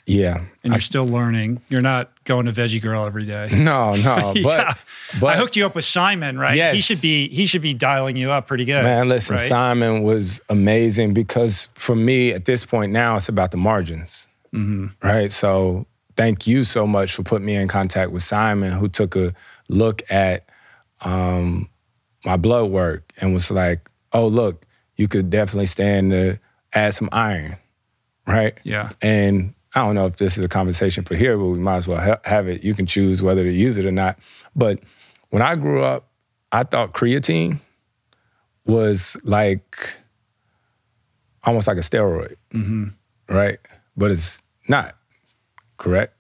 Yeah, 0.05 0.45
And 0.63 0.73
you're 0.73 0.77
still 0.77 1.07
learning. 1.07 1.61
You're 1.69 1.81
not 1.81 2.20
going 2.23 2.45
to 2.45 2.51
Veggie 2.51 2.81
Girl 2.81 3.05
every 3.05 3.25
day. 3.25 3.49
no, 3.53 3.93
no, 3.93 4.33
but 4.43 4.67
Yeah. 4.67 4.73
but 5.19 5.27
I 5.27 5.37
hooked 5.37 5.55
you 5.55 5.65
up 5.65 5.75
with 5.75 5.85
Simon, 5.85 6.37
right? 6.37 6.73
He 6.75 6.81
should 6.81 7.01
be 7.01 7.27
he 7.29 7.45
should 7.45 7.61
be 7.61 7.73
dialing 7.73 8.15
you 8.15 8.31
up 8.31 8.47
pretty 8.47 8.65
good. 8.65 8.83
Man, 8.83 9.09
listen, 9.09 9.35
right? 9.35 9.47
Simon 9.47 10.03
was 10.03 10.41
amazing 10.49 11.13
because 11.13 11.69
for 11.75 11.95
me 11.95 12.31
at 12.31 12.45
this 12.45 12.65
point 12.65 12.91
now, 12.91 13.15
it's 13.17 13.29
about 13.29 13.51
the 13.51 13.57
margins. 13.57 14.27
Right. 15.01 15.31
So 15.31 15.85
thank 16.17 16.45
you 16.45 16.63
so 16.65 16.85
much 16.85 17.13
for 17.13 17.23
putting 17.23 17.45
me 17.45 17.55
in 17.55 17.67
contact 17.69 18.11
with 18.11 18.21
Simon, 18.21 18.73
who 18.73 18.87
took 18.89 19.15
a 19.15 19.33
look 19.69 20.01
at 20.11 20.45
um, 21.01 21.69
my 22.25 22.35
blood 22.37 22.69
work 22.69 23.13
and 23.19 23.33
was 23.33 23.49
like, 23.49 23.89
oh, 24.11 24.27
look, 24.27 24.65
you 24.97 25.07
could 25.07 25.29
definitely 25.29 25.67
stand 25.67 26.11
to 26.11 26.37
add 26.73 26.93
some 26.93 27.07
iron. 27.13 27.55
Right. 28.27 28.57
Yeah. 28.63 28.89
And 29.01 29.53
I 29.75 29.79
don't 29.85 29.95
know 29.95 30.05
if 30.05 30.17
this 30.17 30.37
is 30.37 30.43
a 30.43 30.49
conversation 30.49 31.03
for 31.05 31.15
here, 31.15 31.37
but 31.37 31.45
we 31.45 31.57
might 31.59 31.77
as 31.77 31.87
well 31.87 31.99
ha- 32.01 32.19
have 32.25 32.47
it. 32.47 32.63
You 32.63 32.73
can 32.73 32.85
choose 32.85 33.23
whether 33.23 33.43
to 33.43 33.51
use 33.51 33.77
it 33.77 33.85
or 33.85 33.91
not. 33.91 34.19
But 34.55 34.79
when 35.29 35.41
I 35.41 35.55
grew 35.55 35.83
up, 35.83 36.07
I 36.51 36.63
thought 36.63 36.91
creatine 36.93 37.59
was 38.65 39.15
like 39.23 39.95
almost 41.43 41.67
like 41.67 41.77
a 41.77 41.81
steroid, 41.81 42.35
right? 43.29 43.59
But 43.97 44.11
it's 44.11 44.41
not, 44.67 44.95
correct? 45.77 46.15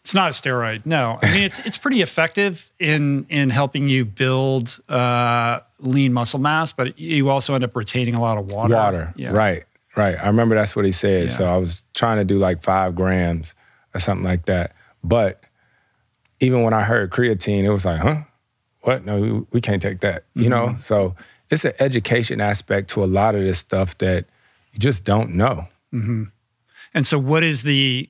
It's 0.00 0.14
not 0.14 0.28
a 0.28 0.32
steroid. 0.32 0.86
No, 0.86 1.18
I 1.20 1.32
mean 1.34 1.42
it's 1.42 1.58
it's 1.60 1.76
pretty 1.76 2.00
effective 2.00 2.72
in 2.78 3.26
in 3.28 3.50
helping 3.50 3.88
you 3.88 4.04
build 4.04 4.78
uh, 4.88 5.60
lean 5.80 6.12
muscle 6.12 6.38
mass, 6.38 6.70
but 6.72 6.98
you 6.98 7.28
also 7.28 7.54
end 7.54 7.64
up 7.64 7.74
retaining 7.74 8.14
a 8.14 8.20
lot 8.20 8.38
of 8.38 8.50
water. 8.52 8.74
Water, 8.74 9.12
Yeah. 9.16 9.30
right, 9.30 9.64
right. 9.96 10.16
I 10.16 10.26
remember 10.26 10.54
that's 10.54 10.76
what 10.76 10.84
he 10.84 10.92
said. 10.92 11.24
Yeah. 11.24 11.34
So 11.34 11.44
I 11.46 11.56
was 11.56 11.84
trying 11.94 12.18
to 12.18 12.24
do 12.24 12.38
like 12.38 12.62
five 12.62 12.94
grams 12.94 13.54
or 13.94 14.00
something 14.00 14.24
like 14.24 14.46
that. 14.46 14.74
But 15.02 15.42
even 16.40 16.62
when 16.62 16.74
I 16.74 16.82
heard 16.82 17.10
creatine, 17.10 17.64
it 17.64 17.70
was 17.70 17.84
like, 17.84 18.00
huh? 18.00 18.22
What? 18.82 19.04
No, 19.04 19.20
we, 19.20 19.32
we 19.52 19.60
can't 19.60 19.82
take 19.82 20.00
that. 20.00 20.24
You 20.34 20.48
know? 20.48 20.68
Mm-hmm. 20.68 20.80
So 20.80 21.14
it's 21.50 21.64
an 21.64 21.72
education 21.78 22.40
aspect 22.40 22.90
to 22.90 23.04
a 23.04 23.06
lot 23.06 23.34
of 23.34 23.42
this 23.42 23.58
stuff 23.58 23.96
that 23.98 24.26
you 24.72 24.78
just 24.78 25.04
don't 25.04 25.30
know. 25.30 25.66
And 26.94 27.06
so, 27.06 27.18
what 27.18 27.42
is 27.42 27.62
the 27.62 28.08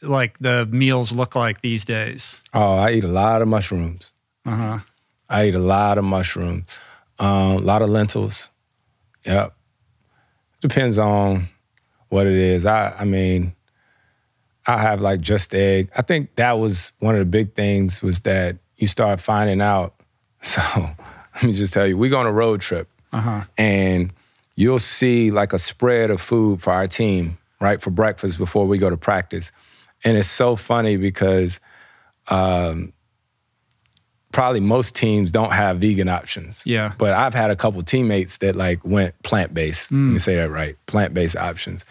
like 0.00 0.38
the 0.38 0.66
meals 0.66 1.12
look 1.12 1.34
like 1.34 1.60
these 1.60 1.84
days? 1.84 2.42
Oh, 2.52 2.74
I 2.76 2.92
eat 2.92 3.04
a 3.04 3.08
lot 3.08 3.42
of 3.42 3.48
mushrooms. 3.48 4.12
Uh 4.44 4.56
huh. 4.56 4.78
I 5.28 5.46
eat 5.46 5.54
a 5.54 5.60
lot 5.60 5.98
of 5.98 6.04
mushrooms, 6.04 6.64
um, 7.18 7.28
a 7.28 7.58
lot 7.58 7.82
of 7.82 7.88
lentils. 7.88 8.50
Yep. 9.24 9.54
Depends 10.62 10.98
on 10.98 11.48
what 12.08 12.26
it 12.26 12.34
is. 12.36 12.64
I, 12.64 12.94
I 12.98 13.04
mean, 13.04 13.54
I 14.66 14.78
have 14.78 15.00
like 15.02 15.20
just 15.20 15.54
egg. 15.54 15.90
I 15.96 16.02
think 16.02 16.34
that 16.36 16.52
was 16.52 16.92
one 17.00 17.14
of 17.14 17.18
the 17.18 17.24
big 17.26 17.52
things 17.54 18.02
was 18.02 18.20
that 18.22 18.56
you 18.76 18.86
start 18.86 19.20
finding 19.20 19.60
out. 19.60 19.94
So 20.44 20.60
let 21.36 21.44
me 21.44 21.52
just 21.52 21.72
tell 21.72 21.86
you, 21.86 21.96
we 21.96 22.08
go 22.08 22.18
on 22.18 22.26
a 22.26 22.32
road 22.32 22.60
trip, 22.60 22.88
Uh 23.12 23.20
huh. 23.20 23.40
and 23.56 24.12
you'll 24.56 24.80
see 24.80 25.30
like 25.30 25.52
a 25.52 25.58
spread 25.58 26.10
of 26.10 26.20
food 26.20 26.60
for 26.60 26.72
our 26.72 26.88
team, 26.88 27.38
right, 27.60 27.80
for 27.80 27.90
breakfast 27.90 28.38
before 28.38 28.66
we 28.66 28.76
go 28.76 28.90
to 28.90 28.96
practice. 28.96 29.52
And 30.04 30.16
it's 30.18 30.26
so 30.28 30.56
funny 30.56 30.96
because 30.96 31.60
um, 32.26 32.92
probably 34.32 34.60
most 34.60 34.96
teams 34.96 35.30
don't 35.30 35.52
have 35.52 35.78
vegan 35.78 36.08
options. 36.08 36.62
Yeah. 36.66 36.92
But 36.98 37.14
I've 37.14 37.34
had 37.34 37.50
a 37.50 37.56
couple 37.56 37.82
teammates 37.82 38.38
that 38.38 38.56
like 38.56 38.84
went 38.84 39.20
plant 39.22 39.54
based. 39.54 39.92
Mm. 39.92 40.06
Let 40.06 40.12
me 40.12 40.18
say 40.18 40.36
that 40.36 40.50
right 40.50 40.76
plant 40.86 41.14
based 41.14 41.36
options. 41.36 41.84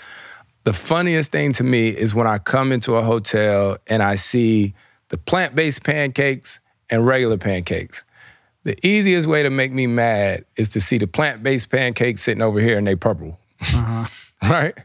The 0.64 0.74
funniest 0.74 1.32
thing 1.32 1.54
to 1.54 1.64
me 1.64 1.90
is 1.90 2.14
when 2.14 2.28
I 2.28 2.38
come 2.38 2.72
into 2.72 2.96
a 2.96 3.02
hotel 3.02 3.78
and 3.88 4.04
I 4.04 4.16
see 4.16 4.74
the 5.10 5.18
plant 5.18 5.56
based 5.56 5.84
pancakes 5.84 6.60
and 6.90 7.06
regular 7.06 7.38
pancakes. 7.38 8.04
The 8.64 8.78
easiest 8.86 9.28
way 9.28 9.42
to 9.42 9.50
make 9.50 9.72
me 9.72 9.88
mad 9.88 10.46
is 10.56 10.70
to 10.70 10.82
see 10.82 11.00
the 11.00 11.08
plant 11.08 11.42
based 11.42 11.72
pancakes 11.72 12.22
sitting 12.22 12.44
over 12.44 12.60
here 12.60 12.78
and 12.78 12.86
they 12.86 12.96
purple. 12.96 13.40
Uh-huh. 13.62 14.06
right? 14.50 14.78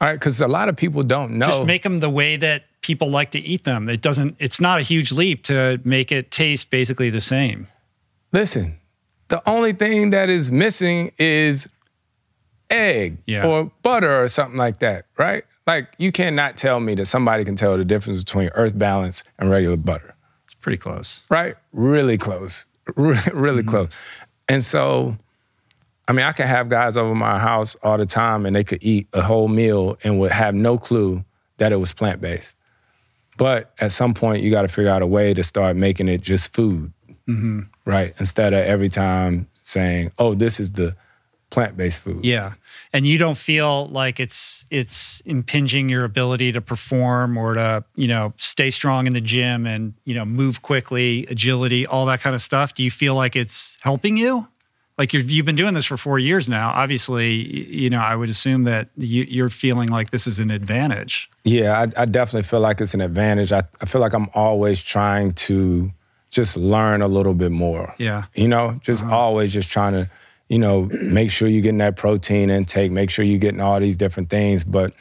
All 0.00 0.08
right, 0.08 0.14
because 0.14 0.40
a 0.40 0.48
lot 0.48 0.68
of 0.68 0.76
people 0.76 1.02
don't 1.02 1.32
know. 1.38 1.46
Just 1.46 1.64
make 1.64 1.82
them 1.82 2.00
the 2.00 2.10
way 2.10 2.36
that 2.36 2.64
people 2.82 3.08
like 3.10 3.30
to 3.30 3.38
eat 3.40 3.64
them. 3.64 3.88
It 3.88 4.02
doesn't. 4.02 4.36
It's 4.38 4.60
not 4.60 4.80
a 4.80 4.82
huge 4.82 5.12
leap 5.12 5.44
to 5.44 5.80
make 5.84 6.10
it 6.12 6.30
taste 6.30 6.68
basically 6.70 7.10
the 7.10 7.20
same. 7.20 7.68
Listen, 8.32 8.78
the 9.28 9.42
only 9.48 9.72
thing 9.72 10.10
that 10.10 10.28
is 10.28 10.50
missing 10.52 11.12
is 11.18 11.68
egg 12.70 13.18
Yeah. 13.26 13.46
or 13.46 13.70
butter 13.82 14.22
or 14.22 14.28
something 14.28 14.58
like 14.58 14.80
that, 14.80 15.06
right? 15.16 15.44
Like 15.66 15.94
you 15.98 16.12
cannot 16.12 16.56
tell 16.56 16.80
me 16.80 16.94
that 16.96 17.06
somebody 17.06 17.44
can 17.44 17.56
tell 17.56 17.76
the 17.76 17.84
difference 17.84 18.22
between 18.24 18.48
Earth 18.54 18.76
Balance 18.78 19.22
and 19.38 19.48
regular 19.50 19.76
butter, 19.76 20.14
It's 20.44 20.54
pretty 20.54 20.78
close. 20.78 21.22
right? 21.30 21.54
Really 21.72 22.18
close, 22.18 22.66
really, 22.96 23.20
really 23.32 23.62
Mm-hmm. 23.62 23.70
close. 23.70 23.88
And 24.48 24.62
so, 24.62 25.16
I 26.06 26.12
mean, 26.12 26.26
I 26.26 26.32
can 26.32 26.46
have 26.46 26.68
guys 26.68 26.96
over 26.96 27.14
my 27.14 27.38
house 27.38 27.76
all 27.82 27.96
the 27.96 28.06
time, 28.06 28.44
and 28.46 28.54
they 28.54 28.64
could 28.64 28.80
eat 28.82 29.08
a 29.14 29.22
whole 29.22 29.48
meal 29.48 29.96
and 30.04 30.18
would 30.20 30.32
have 30.32 30.54
no 30.54 30.76
clue 30.78 31.24
that 31.56 31.72
it 31.72 31.76
was 31.76 31.92
plant 31.92 32.20
based. 32.20 32.54
But 33.36 33.72
at 33.80 33.90
some 33.90 34.14
point, 34.14 34.42
you 34.42 34.50
got 34.50 34.62
to 34.62 34.68
figure 34.68 34.90
out 34.90 35.02
a 35.02 35.06
way 35.06 35.34
to 35.34 35.42
start 35.42 35.76
making 35.76 36.08
it 36.08 36.20
just 36.20 36.52
food, 36.54 36.92
Mm-hmm. 37.28 37.60
right? 37.86 38.14
Instead 38.20 38.52
of 38.52 38.60
every 38.64 38.90
time 38.90 39.48
saying, 39.62 40.12
"Oh, 40.18 40.34
this 40.34 40.60
is 40.60 40.72
the 40.72 40.94
plant-based 41.48 42.02
food." 42.02 42.22
Yeah, 42.24 42.52
and 42.92 43.06
you 43.06 43.16
don't 43.16 43.38
feel 43.38 43.86
like 43.86 44.20
it's 44.20 44.66
it's 44.70 45.20
impinging 45.24 45.88
your 45.88 46.04
ability 46.04 46.52
to 46.52 46.60
perform 46.60 47.38
or 47.38 47.54
to 47.54 47.82
you 47.96 48.08
know 48.08 48.34
stay 48.36 48.68
strong 48.70 49.06
in 49.06 49.14
the 49.14 49.22
gym 49.22 49.66
and 49.66 49.94
you 50.04 50.14
know 50.14 50.26
move 50.26 50.60
quickly, 50.60 51.26
agility, 51.30 51.86
all 51.86 52.04
that 52.06 52.20
kind 52.20 52.34
of 52.34 52.42
stuff. 52.42 52.74
Do 52.74 52.84
you 52.84 52.90
feel 52.90 53.14
like 53.14 53.34
it's 53.36 53.78
helping 53.80 54.18
you? 54.18 54.46
Like 54.96 55.12
you've 55.12 55.28
you've 55.30 55.46
been 55.46 55.56
doing 55.56 55.74
this 55.74 55.86
for 55.86 55.96
four 55.96 56.18
years 56.18 56.48
now. 56.48 56.70
Obviously, 56.70 57.32
you 57.32 57.90
know 57.90 57.98
I 57.98 58.14
would 58.14 58.28
assume 58.28 58.64
that 58.64 58.90
you, 58.96 59.24
you're 59.24 59.50
feeling 59.50 59.88
like 59.88 60.10
this 60.10 60.26
is 60.26 60.38
an 60.38 60.50
advantage. 60.50 61.28
Yeah, 61.42 61.80
I, 61.80 62.02
I 62.02 62.04
definitely 62.04 62.44
feel 62.44 62.60
like 62.60 62.80
it's 62.80 62.94
an 62.94 63.00
advantage. 63.00 63.52
I, 63.52 63.62
I 63.80 63.86
feel 63.86 64.00
like 64.00 64.14
I'm 64.14 64.28
always 64.34 64.80
trying 64.80 65.32
to 65.32 65.90
just 66.34 66.56
learn 66.56 67.00
a 67.00 67.08
little 67.08 67.32
bit 67.32 67.52
more. 67.52 67.94
Yeah. 67.96 68.24
You 68.34 68.48
know, 68.48 68.78
just 68.82 69.04
uh-huh. 69.04 69.16
always 69.16 69.52
just 69.52 69.70
trying 69.70 69.92
to, 69.92 70.10
you 70.48 70.58
know, 70.58 70.82
make 71.02 71.30
sure 71.30 71.48
you're 71.48 71.62
getting 71.62 71.78
that 71.78 71.96
protein 71.96 72.50
intake, 72.50 72.90
make 72.92 73.10
sure 73.10 73.24
you're 73.24 73.38
getting 73.38 73.60
all 73.60 73.78
these 73.80 73.96
different 73.96 74.28
things. 74.28 74.64
But 74.64 74.92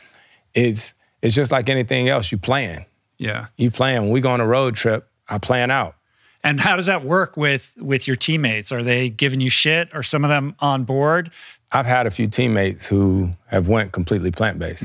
it's 0.53 0.93
it's 1.21 1.35
just 1.35 1.51
like 1.51 1.69
anything 1.69 2.07
else. 2.07 2.31
You 2.31 2.37
plan. 2.37 2.85
Yeah. 3.17 3.47
You 3.57 3.71
plan. 3.71 4.03
When 4.03 4.11
we 4.11 4.21
go 4.21 4.31
on 4.31 4.41
a 4.41 4.47
road 4.47 4.75
trip, 4.75 5.09
I 5.27 5.39
plan 5.39 5.71
out. 5.71 5.95
And 6.43 6.59
how 6.59 6.75
does 6.75 6.87
that 6.87 7.05
work 7.05 7.37
with 7.37 7.73
with 7.77 8.05
your 8.07 8.15
teammates? 8.17 8.71
Are 8.71 8.83
they 8.83 9.09
giving 9.09 9.39
you 9.39 9.49
shit? 9.49 9.93
Are 9.93 10.03
some 10.03 10.23
of 10.23 10.29
them 10.29 10.55
on 10.59 10.83
board? 10.83 11.31
I've 11.71 11.85
had 11.85 12.05
a 12.05 12.11
few 12.11 12.27
teammates 12.27 12.87
who 12.87 13.31
have 13.47 13.67
went 13.67 13.93
completely 13.93 14.29
plant 14.29 14.59
based. 14.59 14.83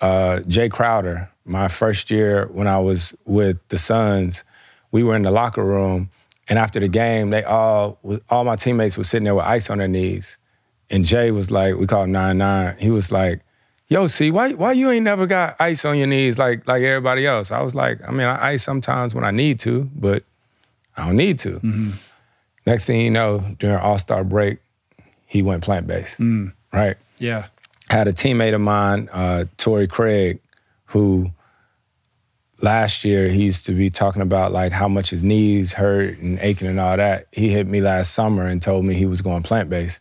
Uh, 0.00 0.40
Jae 0.46 0.70
Crowder, 0.70 1.28
my 1.44 1.68
first 1.68 2.10
year 2.10 2.46
when 2.52 2.66
I 2.66 2.78
was 2.78 3.14
with 3.26 3.58
the 3.68 3.78
Suns, 3.78 4.44
we 4.90 5.02
were 5.02 5.16
in 5.16 5.22
the 5.22 5.30
locker 5.30 5.64
room, 5.64 6.10
and 6.48 6.58
after 6.58 6.78
the 6.80 6.88
game, 6.88 7.30
they 7.30 7.42
all 7.42 7.98
all 8.30 8.44
my 8.44 8.56
teammates 8.56 8.96
were 8.96 9.04
sitting 9.04 9.24
there 9.24 9.34
with 9.34 9.44
ice 9.44 9.68
on 9.70 9.78
their 9.78 9.88
knees, 9.88 10.38
and 10.90 11.04
Jay 11.04 11.30
was 11.30 11.50
like, 11.50 11.76
we 11.76 11.86
call 11.86 12.04
him 12.04 12.12
nine 12.12 12.38
nine. 12.38 12.76
He 12.78 12.90
was 12.90 13.10
like, 13.10 13.40
"Yo, 13.88 14.06
see, 14.06 14.30
why 14.30 14.52
why 14.52 14.72
you 14.72 14.90
ain't 14.90 15.04
never 15.04 15.26
got 15.26 15.56
ice 15.60 15.84
on 15.84 15.98
your 15.98 16.06
knees 16.06 16.38
like 16.38 16.66
like 16.68 16.82
everybody 16.82 17.26
else?" 17.26 17.50
I 17.50 17.62
was 17.62 17.74
like, 17.74 17.98
"I 18.06 18.12
mean, 18.12 18.26
I 18.26 18.52
ice 18.52 18.62
sometimes 18.62 19.14
when 19.14 19.24
I 19.24 19.30
need 19.30 19.58
to, 19.60 19.90
but 19.94 20.22
I 20.96 21.06
don't 21.06 21.16
need 21.16 21.38
to." 21.40 21.60
Next 22.66 22.84
thing 22.86 23.00
you 23.00 23.10
know, 23.10 23.40
during 23.58 23.76
All 23.76 23.98
Star 23.98 24.24
break, 24.24 24.58
he 25.26 25.42
went 25.42 25.62
plant 25.62 25.86
based. 25.86 26.18
Right. 26.72 26.96
Yeah. 27.18 27.46
Had 27.90 28.08
a 28.08 28.12
teammate 28.12 28.54
of 28.54 28.60
mine, 28.62 29.08
uh, 29.12 29.44
Craig, 29.88 30.40
who 30.86 31.30
last 32.62 33.04
year 33.04 33.28
he 33.28 33.44
used 33.44 33.66
to 33.66 33.72
be 33.72 33.90
talking 33.90 34.22
about 34.22 34.52
like 34.52 34.72
how 34.72 34.88
much 34.88 35.10
his 35.10 35.22
knees 35.22 35.72
hurt 35.74 36.18
and 36.18 36.38
aching 36.40 36.68
and 36.68 36.80
all 36.80 36.96
that. 36.96 37.26
He 37.32 37.50
hit 37.50 37.66
me 37.66 37.80
last 37.80 38.14
summer 38.14 38.46
and 38.46 38.62
told 38.62 38.84
me 38.84 38.94
he 38.94 39.06
was 39.06 39.20
going 39.20 39.42
plant 39.42 39.68
based, 39.68 40.00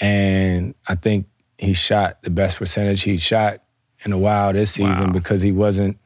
and 0.00 0.74
I 0.86 0.94
think 0.94 1.26
he 1.58 1.72
shot 1.72 2.22
the 2.22 2.30
best 2.30 2.56
percentage 2.56 3.02
he 3.02 3.18
shot 3.18 3.62
in 4.04 4.12
a 4.12 4.18
while 4.18 4.52
this 4.52 4.70
season 4.72 5.06
Wow. 5.06 5.12
because 5.12 5.42
he 5.42 5.50
wasn't. 5.52 5.98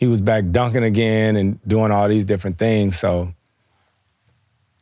He 0.00 0.06
was 0.06 0.22
back 0.22 0.44
dunking 0.50 0.82
again 0.82 1.36
and 1.36 1.60
doing 1.68 1.92
all 1.92 2.08
these 2.08 2.24
different 2.24 2.56
things. 2.56 2.98
So, 2.98 3.34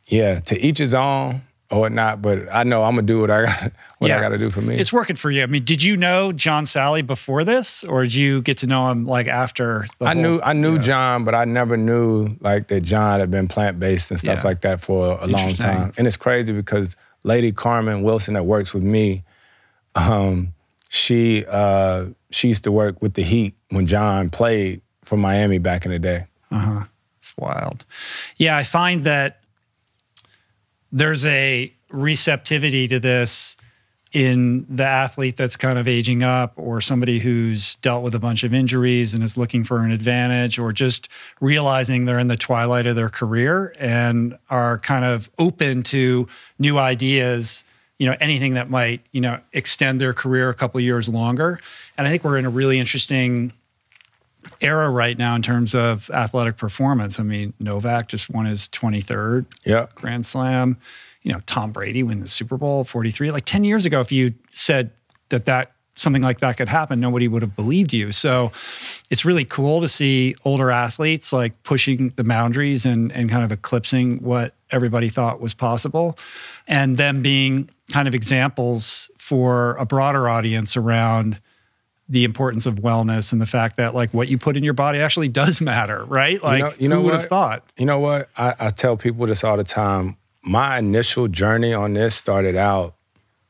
yeah, 0.07 0.39
to 0.39 0.57
each 0.59 0.77
his 0.77 0.93
own 0.93 1.41
or 1.69 1.81
whatnot. 1.81 2.21
But 2.21 2.47
I 2.51 2.63
know 2.63 2.83
I'm 2.83 2.95
gonna 2.95 3.05
do 3.05 3.19
what 3.19 3.29
I 3.29 3.43
got 3.45 3.71
what 3.99 4.09
I 4.11 4.21
gotta 4.21 4.37
do 4.37 4.49
for 4.49 4.61
me. 4.61 4.77
It's 4.77 4.93
working 4.93 5.17
for 5.17 5.29
you. 5.29 5.43
I 5.43 5.45
mean, 5.47 5.65
did 5.65 5.83
you 5.83 5.97
know 5.97 6.31
John 6.31 6.63
Salley 6.63 7.05
before 7.05 7.43
this, 7.43 7.83
or 7.83 8.03
did 8.03 8.15
you 8.15 8.41
get 8.41 8.57
to 8.59 8.67
know 8.67 8.89
him 8.89 9.05
like 9.05 9.27
after? 9.27 9.85
The 9.99 10.05
I 10.05 10.13
whole- 10.13 10.23
knew 10.23 10.39
I 10.41 10.53
knew 10.53 10.75
Yeah. 10.75 10.81
John, 10.81 11.25
but 11.25 11.35
I 11.35 11.43
never 11.43 11.75
knew 11.75 12.37
like 12.39 12.69
that 12.69 12.81
John 12.81 13.19
had 13.19 13.29
been 13.29 13.49
plant 13.49 13.77
based 13.77 14.09
and 14.11 14.19
stuff 14.19 14.39
Yeah. 14.39 14.47
like 14.47 14.61
that 14.61 14.79
for 14.79 15.19
a 15.21 15.27
long 15.27 15.49
time. 15.53 15.91
And 15.97 16.07
it's 16.07 16.17
crazy 16.17 16.53
because 16.53 16.95
Lady 17.23 17.51
Carmen 17.51 18.03
Wilson 18.03 18.35
that 18.35 18.45
works 18.45 18.73
with 18.73 18.83
me, 18.83 19.23
um, 19.95 20.53
she 20.87 21.45
uh, 21.45 22.05
she 22.31 22.47
used 22.47 22.63
to 22.63 22.71
work 22.71 23.01
with 23.01 23.15
the 23.15 23.23
Heat 23.23 23.53
when 23.69 23.85
John 23.85 24.29
played 24.29 24.81
for 25.09 25.17
Miami 25.17 25.57
back 25.57 25.85
in 25.85 25.91
the 25.91 25.97
day. 25.99 26.25
Uh-huh. 26.51 26.83
It's 27.17 27.35
wild. 27.35 27.83
Yeah, 28.37 28.55
I 28.55 28.63
find 28.63 29.03
that 29.03 29.41
there's 30.91 31.25
a 31.25 31.73
receptivity 31.89 32.87
to 32.87 32.99
this 32.99 33.57
in 34.13 34.65
the 34.69 34.83
athlete 34.83 35.35
that's 35.35 35.57
kind 35.57 35.77
of 35.77 35.87
aging 35.87 36.23
up 36.23 36.53
or 36.55 36.79
somebody 36.79 37.19
who's 37.19 37.75
dealt 37.75 38.03
with 38.03 38.15
a 38.15 38.19
bunch 38.19 38.43
of 38.43 38.53
injuries 38.53 39.13
and 39.13 39.23
is 39.23 39.35
looking 39.35 39.63
for 39.63 39.79
an 39.79 39.91
advantage 39.91 40.57
or 40.57 40.71
just 40.71 41.09
realizing 41.41 42.05
they're 42.05 42.17
in 42.17 42.27
the 42.27 42.37
twilight 42.37 42.87
of 42.87 42.95
their 42.95 43.09
career 43.09 43.73
and 43.77 44.37
are 44.49 44.79
kind 44.79 45.05
of 45.05 45.29
open 45.37 45.83
to 45.83 46.27
new 46.57 46.77
ideas 46.77 47.63
you 47.99 48.07
know 48.07 48.15
anything 48.19 48.55
that 48.55 48.69
might 48.69 49.01
you 49.11 49.21
know 49.21 49.39
extend 49.53 50.01
their 50.01 50.13
career 50.13 50.49
a 50.49 50.55
couple 50.55 50.79
years 50.81 51.07
longer 51.07 51.59
and 51.97 52.07
i 52.07 52.09
think 52.09 52.23
we're 52.23 52.37
in 52.37 52.45
a 52.45 52.49
really 52.49 52.79
interesting 52.79 53.53
era 54.61 54.89
right 54.89 55.17
now 55.17 55.35
in 55.35 55.41
terms 55.41 55.73
of 55.75 56.09
athletic 56.11 56.57
performance. 56.57 57.19
I 57.19 57.23
mean, 57.23 57.53
Novak 57.59 58.07
just 58.07 58.29
won 58.29 58.45
his 58.45 58.67
23rd 58.69 59.45
Yeah. 59.65 59.87
Grand 59.95 60.25
Slam. 60.25 60.77
You 61.23 61.33
know, 61.33 61.41
Tom 61.45 61.71
Brady 61.71 62.03
win 62.03 62.19
the 62.19 62.27
Super 62.27 62.57
Bowl 62.57 62.83
43. 62.83 63.31
Like 63.31 63.45
10 63.45 63.63
years 63.63 63.85
ago, 63.85 63.99
if 64.01 64.11
you 64.11 64.33
said 64.51 64.91
that 65.29 65.45
that 65.45 65.73
something 65.95 66.21
like 66.21 66.39
that 66.39 66.55
could 66.55 66.69
happen, 66.69 66.99
nobody 67.01 67.27
would 67.27 67.41
have 67.41 67.55
believed 67.57 67.91
you. 67.91 68.11
So 68.13 68.53
it's 69.09 69.25
really 69.25 69.43
cool 69.43 69.81
to 69.81 69.89
see 69.89 70.33
older 70.45 70.71
athletes 70.71 71.33
like 71.33 71.61
pushing 71.63 72.09
the 72.15 72.23
boundaries 72.23 72.85
and, 72.85 73.11
and 73.11 73.29
kind 73.29 73.43
of 73.43 73.51
eclipsing 73.51 74.19
what 74.21 74.53
everybody 74.71 75.09
thought 75.09 75.41
was 75.41 75.53
possible. 75.53 76.17
And 76.67 76.95
them 76.95 77.21
being 77.21 77.69
kind 77.91 78.07
of 78.07 78.15
examples 78.15 79.11
for 79.17 79.75
a 79.75 79.85
broader 79.85 80.29
audience 80.29 80.77
around 80.77 81.41
the 82.11 82.23
importance 82.23 82.65
of 82.65 82.75
wellness 82.75 83.31
and 83.31 83.39
the 83.39 83.45
fact 83.45 83.77
that 83.77 83.93
like 83.93 84.11
what 84.13 84.27
you 84.27 84.37
put 84.37 84.57
in 84.57 84.63
your 84.63 84.73
body 84.73 84.99
actually 84.99 85.27
does 85.27 85.61
matter, 85.61 86.03
right? 86.05 86.41
Like 86.43 86.81
you 86.81 86.87
know 86.89 86.97
who 86.97 87.03
would 87.05 87.13
have 87.13 87.27
thought? 87.27 87.63
You 87.77 87.85
know 87.85 87.99
what? 87.99 88.29
I, 88.35 88.55
I 88.59 88.69
tell 88.71 88.97
people 88.97 89.27
this 89.27 89.43
all 89.43 89.57
the 89.57 89.63
time. 89.63 90.17
My 90.41 90.79
initial 90.79 91.27
journey 91.27 91.73
on 91.73 91.93
this 91.93 92.15
started 92.15 92.55
out 92.55 92.95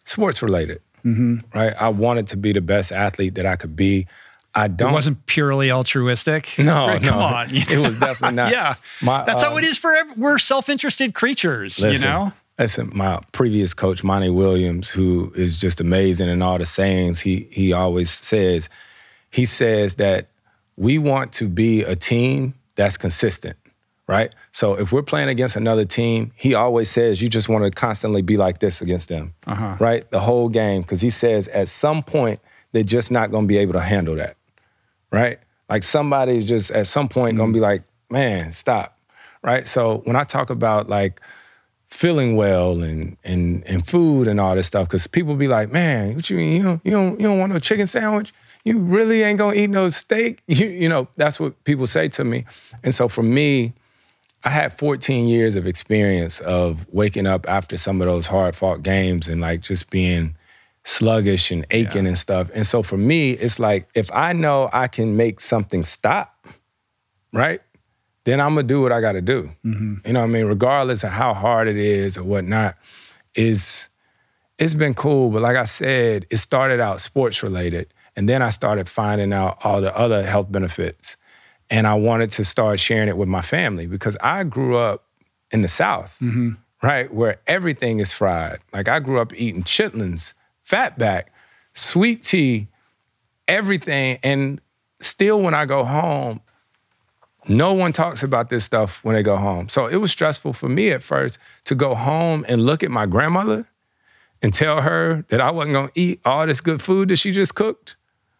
sports 0.03 0.41
related. 0.41 0.81
Mm-hmm. 1.05 1.37
Right? 1.57 1.73
I 1.79 1.87
wanted 1.89 2.27
to 2.27 2.37
be 2.37 2.51
the 2.51 2.59
best 2.61 2.91
athlete 2.91 3.35
that 3.35 3.45
I 3.45 3.55
could 3.55 3.75
be. 3.77 4.05
I 4.53 4.67
don't. 4.67 4.89
It 4.89 4.93
wasn't 4.93 5.25
purely 5.27 5.71
altruistic. 5.71 6.49
No, 6.57 6.87
Right? 6.87 7.01
no. 7.01 7.09
come 7.11 7.19
on. 7.19 7.47
It 7.55 7.77
was 7.77 7.97
definitely 7.99 8.35
not. 8.43 8.51
yeah, 8.51 8.75
My, 9.01 9.23
that's 9.23 9.41
how 9.41 9.51
um, 9.53 9.59
it 9.59 9.63
is 9.63 9.77
for 9.77 9.95
every, 9.95 10.13
we're 10.17 10.39
self-interested 10.39 11.13
creatures. 11.13 11.79
you 11.79 11.99
know, 11.99 12.33
Listen, 12.59 12.91
my 12.93 13.21
previous 13.31 13.73
coach, 13.73 14.03
Monty 14.03 14.29
Williams, 14.29 14.89
who 14.89 15.31
is 15.35 15.57
just 15.57 15.79
amazing 15.79 16.27
in 16.29 16.41
all 16.41 16.57
the 16.57 16.65
sayings 16.65 17.19
he 17.21 17.47
he 17.51 17.71
always 17.73 18.11
says, 18.11 18.67
he 19.31 19.45
says 19.45 19.95
that 19.95 20.27
we 20.75 20.97
want 20.97 21.31
to 21.33 21.47
be 21.47 21.83
a 21.83 21.95
team 21.95 22.53
that's 22.75 22.97
consistent, 22.97 23.55
right? 24.07 24.33
So 24.51 24.75
if 24.75 24.91
we're 24.91 25.03
playing 25.03 25.29
against 25.29 25.55
another 25.55 25.85
team, 25.85 26.31
he 26.35 26.53
always 26.53 26.89
says 26.89 27.21
you 27.21 27.29
just 27.29 27.47
want 27.49 27.63
to 27.63 27.71
constantly 27.71 28.21
be 28.21 28.35
like 28.37 28.59
this 28.59 28.81
against 28.81 29.07
them, 29.09 29.33
Uh-huh. 29.47 29.77
right? 29.79 30.09
The 30.11 30.19
whole 30.19 30.49
game, 30.49 30.81
because 30.81 30.99
he 31.01 31.09
says 31.09 31.47
at 31.49 31.69
some 31.69 32.03
point 32.03 32.39
they're 32.73 32.83
just 32.83 33.09
not 33.09 33.31
going 33.31 33.45
to 33.45 33.47
be 33.47 33.57
able 33.57 33.73
to 33.73 33.81
handle 33.81 34.15
that, 34.15 34.35
right? 35.11 35.39
Like 35.69 35.83
somebody's 35.83 36.47
just 36.47 36.71
at 36.71 36.87
some 36.87 37.07
point 37.07 37.37
going 37.37 37.51
to 37.51 37.57
be 37.57 37.61
like, 37.61 37.83
man, 38.09 38.51
stop, 38.51 38.97
right? 39.43 39.65
So 39.67 40.01
when 40.05 40.15
I 40.15 40.23
talk 40.23 40.49
about 40.49 40.89
like 40.89 41.21
feeling 41.89 42.35
well 42.35 42.81
and 42.81 43.17
and 43.23 43.63
and 43.65 43.85
food 43.85 44.27
and 44.27 44.39
all 44.39 44.55
this 44.55 44.67
stuff, 44.67 44.87
because 44.87 45.07
people 45.07 45.35
be 45.35 45.47
like, 45.47 45.71
man, 45.71 46.15
what 46.15 46.29
you 46.29 46.37
mean 46.37 46.53
you 46.57 46.63
don't 46.63 46.81
you 46.83 46.91
don't 46.91 47.19
you 47.19 47.27
don't 47.27 47.39
want 47.39 47.51
no 47.51 47.59
chicken 47.59 47.87
sandwich? 47.87 48.33
You 48.63 48.77
really 48.77 49.23
ain't 49.23 49.39
gonna 49.39 49.55
eat 49.55 49.69
no 49.69 49.89
steak? 49.89 50.41
You 50.47 50.67
you 50.67 50.89
know 50.89 51.07
that's 51.17 51.39
what 51.39 51.61
people 51.63 51.87
say 51.87 52.07
to 52.09 52.23
me, 52.23 52.45
and 52.83 52.93
so 52.93 53.07
for 53.07 53.23
me. 53.23 53.73
I 54.41 54.51
had 54.51 54.71
14 54.77 55.27
years 55.27 55.57
of 55.57 55.67
experience 55.67 56.39
of 56.39 56.87
waking 56.93 57.27
up 57.27 57.45
after 57.49 57.75
some 57.75 58.01
of 58.01 58.07
those 58.07 58.25
hard 58.25 58.55
fought 58.55 58.83
games 58.83 59.27
and 59.27 59.41
like 59.41 59.59
just 59.59 59.89
being 59.89 60.33
sluggish 60.83 61.51
and 61.51 61.65
aching 61.71 62.07
and 62.07 62.17
stuff. 62.17 62.49
And 62.53 62.65
so 62.65 62.81
for 62.81 62.97
me, 62.97 63.31
it's 63.31 63.59
like 63.59 63.89
if 63.95 64.09
I 64.13 64.33
know 64.33 64.69
I 64.71 64.87
can 64.87 65.17
make 65.17 65.39
something 65.39 65.83
stop, 65.83 66.47
right? 67.33 67.61
Then 68.29 68.39
I'm 68.39 68.53
gonna 68.53 68.67
do 68.67 68.81
what 68.81 68.91
I 68.91 69.01
gotta 69.01 69.21
do. 69.21 69.49
Mm-hmm. 69.65 69.95
You 70.05 70.13
know 70.13 70.19
what 70.19 70.25
I 70.25 70.29
mean? 70.29 70.45
Regardless 70.45 71.03
of 71.03 71.09
how 71.09 71.33
hard 71.33 71.67
it 71.67 71.77
is 71.77 72.15
or 72.15 72.23
whatnot, 72.23 72.75
is 73.33 73.89
it's 74.59 74.75
been 74.75 74.93
cool. 74.93 75.31
But 75.31 75.41
like 75.41 75.57
I 75.57 75.63
said, 75.63 76.27
it 76.29 76.37
started 76.37 76.79
out 76.79 77.01
sports 77.01 77.41
related. 77.41 77.91
And 78.15 78.29
then 78.29 78.43
I 78.43 78.49
started 78.49 78.87
finding 78.87 79.33
out 79.33 79.57
all 79.63 79.81
the 79.81 79.95
other 79.97 80.23
health 80.23 80.51
benefits. 80.51 81.17
And 81.71 81.87
I 81.87 81.95
wanted 81.95 82.31
to 82.33 82.43
start 82.43 82.79
sharing 82.79 83.09
it 83.09 83.17
with 83.17 83.29
my 83.29 83.41
family 83.41 83.87
because 83.87 84.15
I 84.21 84.43
grew 84.43 84.77
up 84.77 85.05
in 85.49 85.63
the 85.63 85.67
South, 85.67 86.19
mm-hmm. 86.21 86.51
right? 86.83 87.11
Where 87.11 87.37
everything 87.47 87.99
is 87.99 88.13
fried. 88.13 88.59
Like 88.71 88.87
I 88.87 88.99
grew 88.99 89.19
up 89.19 89.33
eating 89.33 89.63
chitlins, 89.63 90.35
fatback, 90.63 91.25
sweet 91.73 92.21
tea, 92.21 92.67
everything. 93.47 94.19
And 94.21 94.61
still, 94.99 95.41
when 95.41 95.55
I 95.55 95.65
go 95.65 95.83
home, 95.83 96.41
no 97.49 97.73
one 97.73 97.91
talks 97.91 98.23
about 98.23 98.49
this 98.49 98.63
stuff 98.63 99.03
when 99.03 99.15
they 99.15 99.23
go 99.23 99.37
home. 99.37 99.69
So 99.69 99.87
it 99.87 99.97
was 99.97 100.11
stressful 100.11 100.53
for 100.53 100.69
me 100.69 100.91
at 100.91 101.03
first 101.03 101.39
to 101.65 101.75
go 101.75 101.95
home 101.95 102.45
and 102.47 102.65
look 102.65 102.83
at 102.83 102.91
my 102.91 103.05
grandmother 103.05 103.67
and 104.41 104.53
tell 104.53 104.81
her 104.81 105.25
that 105.29 105.41
I 105.41 105.51
wasn't 105.51 105.73
gonna 105.73 105.91
eat 105.95 106.21
all 106.25 106.45
this 106.45 106.61
good 106.61 106.81
food 106.81 107.09
that 107.09 107.17
she 107.17 107.31
just 107.31 107.55
cooked. 107.55 107.95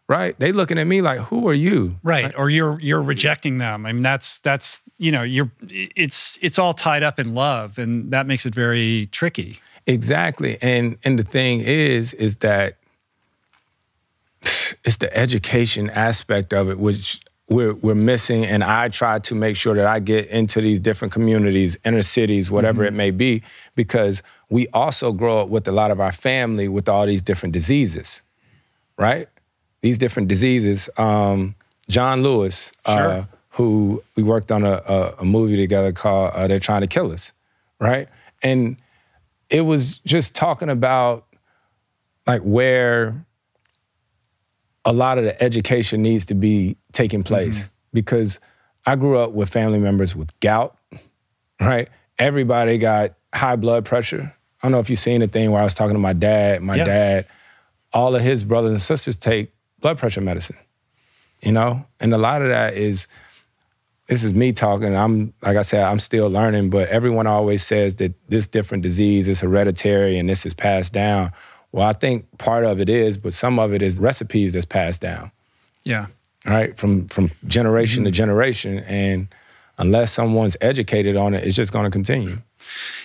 Right? 0.08 0.40
They 0.40 0.52
looking 0.52 0.80
at 0.80 0.88
me 0.88 1.02
like, 1.02 1.20
who 1.20 1.48
are 1.50 1.54
you? 1.54 2.00
Right. 2.02 2.34
Or 2.36 2.50
you're 2.50 2.80
you're 2.80 3.04
rejecting 3.04 3.60
them. 3.60 3.86
I 3.86 3.94
mean, 3.94 4.02
that's 4.02 4.40
that's 4.40 4.82
you 4.98 5.12
know, 5.12 5.22
you're 5.22 5.52
it's 5.70 6.40
it's 6.42 6.58
all 6.58 6.74
tied 6.74 7.04
up 7.04 7.20
in 7.20 7.36
love, 7.36 7.78
and 7.78 8.12
that 8.12 8.26
makes 8.26 8.46
it 8.46 8.56
very 8.56 9.08
tricky. 9.12 9.60
Exactly. 9.86 10.58
And 10.62 10.98
and 11.04 11.20
the 11.20 11.24
thing 11.24 11.62
is, 11.62 12.14
is 12.16 12.38
that 12.38 12.78
it's 14.84 14.98
the 14.98 15.16
education 15.16 15.92
aspect 15.92 16.54
of 16.54 16.70
it, 16.70 16.80
which 16.80 17.22
we're 17.50 17.74
we're 17.74 17.96
missing. 17.96 18.46
And 18.46 18.64
I 18.64 18.90
try 18.90 19.20
to 19.20 19.36
make 19.36 19.56
sure 19.56 19.76
that 19.76 19.86
I 19.86 20.00
get 20.00 20.28
into 20.28 20.62
these 20.62 20.80
different 20.80 21.12
communities, 21.12 21.78
inner 21.84 22.02
cities, 22.02 22.50
whatever 22.50 22.84
it 22.86 22.94
may 22.94 23.12
be, 23.12 23.44
because 23.76 24.24
we 24.50 24.68
also 24.70 25.12
grow 25.12 25.42
up 25.42 25.50
with 25.50 25.68
a 25.68 25.72
lot 25.72 25.92
of 25.92 26.00
our 26.00 26.12
family 26.12 26.68
with 26.68 26.88
all 26.88 27.06
these 27.06 27.22
different 27.22 27.54
diseases, 27.54 28.24
right? 28.98 29.28
These 29.82 29.98
different 29.98 30.28
diseases. 30.28 30.90
Um, 30.98 31.56
John 31.88 32.22
Lewis, 32.22 32.72
uh, 32.86 33.24
who 33.50 34.04
we 34.16 34.24
worked 34.24 34.52
on 34.52 34.64
a, 34.64 34.82
a, 34.88 35.16
a 35.20 35.26
movie 35.26 35.58
together 35.58 35.92
called 35.92 36.32
uh, 36.34 36.48
"They're 36.48 36.60
Trying 36.60 36.82
to 36.82 36.88
Kill 36.88 37.12
Us," 37.12 37.34
right? 37.80 38.08
And 38.44 38.78
it 39.50 39.62
was 39.62 40.00
just 40.00 40.36
talking 40.36 40.70
about 40.70 41.26
like 42.28 42.42
where 42.42 43.26
a 44.86 44.94
lot 44.94 45.18
of 45.18 45.24
the 45.24 45.42
education 45.42 46.02
needs 46.02 46.26
to 46.28 46.36
be 46.36 46.78
taking 46.92 47.22
mm-hmm. 47.22 47.28
place 47.28 47.70
because 47.94 48.40
I 48.86 48.96
grew 48.96 49.18
up 49.18 49.32
with 49.32 49.50
family 49.50 49.80
members 49.80 50.16
with 50.16 50.38
gout, 50.40 50.78
right? 51.60 51.90
Everybody 52.18 52.78
got 52.78 53.14
high 53.34 53.56
blood 53.56 53.86
pressure. 53.86 54.34
I 54.62 54.68
don't 54.68 54.72
know 54.72 54.80
if 54.80 54.90
you've 54.90 55.00
seen 55.00 55.22
the 55.22 55.28
thing 55.28 55.52
where 55.52 55.62
I 55.62 55.64
was 55.64 55.74
talking 55.74 55.94
to 55.94 56.00
my 56.00 56.14
dad. 56.14 56.62
My 56.62 56.76
Yeah. 56.76 56.86
dad, 56.86 57.26
all 57.94 58.16
of 58.16 58.22
his 58.22 58.44
brothers 58.44 58.72
and 58.72 58.82
sisters 58.82 59.18
take 59.18 59.54
blood 59.80 59.98
pressure 59.98 60.22
medicine, 60.22 60.58
you 61.42 61.52
know? 61.52 61.86
And 62.00 62.14
a 62.14 62.18
lot 62.18 62.42
of 62.42 62.50
that 62.50 62.74
is, 62.74 63.08
this 64.08 64.24
is 64.24 64.34
me 64.34 64.52
talking. 64.52 64.96
I'm, 64.96 65.34
like 65.42 65.56
I 65.56 65.62
said, 65.62 65.84
I'm 65.84 66.00
still 66.00 66.30
learning, 66.30 66.72
but 66.72 66.90
everyone 66.90 67.28
always 67.28 67.64
says 67.64 67.96
that 67.96 68.14
this 68.30 68.48
different 68.48 68.84
disease 68.84 69.28
is 69.28 69.40
hereditary 69.40 70.18
and 70.18 70.28
this 70.28 70.46
is 70.46 70.54
passed 70.54 70.94
down. 70.94 71.32
Well, 71.72 71.88
I 71.88 71.94
think 71.94 72.26
part 72.38 72.66
of 72.66 72.80
it 72.80 72.90
is, 72.90 73.18
but 73.18 73.34
some 73.34 73.60
of 73.60 73.74
it 73.74 73.82
is 73.82 74.00
recipes 74.00 74.54
that's 74.54 74.66
passed 74.66 75.02
down 75.02 75.32
Yeah. 75.84 76.08
right? 76.46 76.76
From 76.78 77.08
from 77.08 77.32
generation 77.48 78.04
to 78.06 78.10
mm-hmm. 78.10 78.16
generation, 78.16 78.80
and 78.80 79.28
unless 79.78 80.12
someone's 80.12 80.58
educated 80.62 81.16
on 81.16 81.34
it, 81.34 81.44
it's 81.46 81.56
just 81.56 81.72
going 81.72 81.86
to 81.86 81.92
continue. 81.92 82.38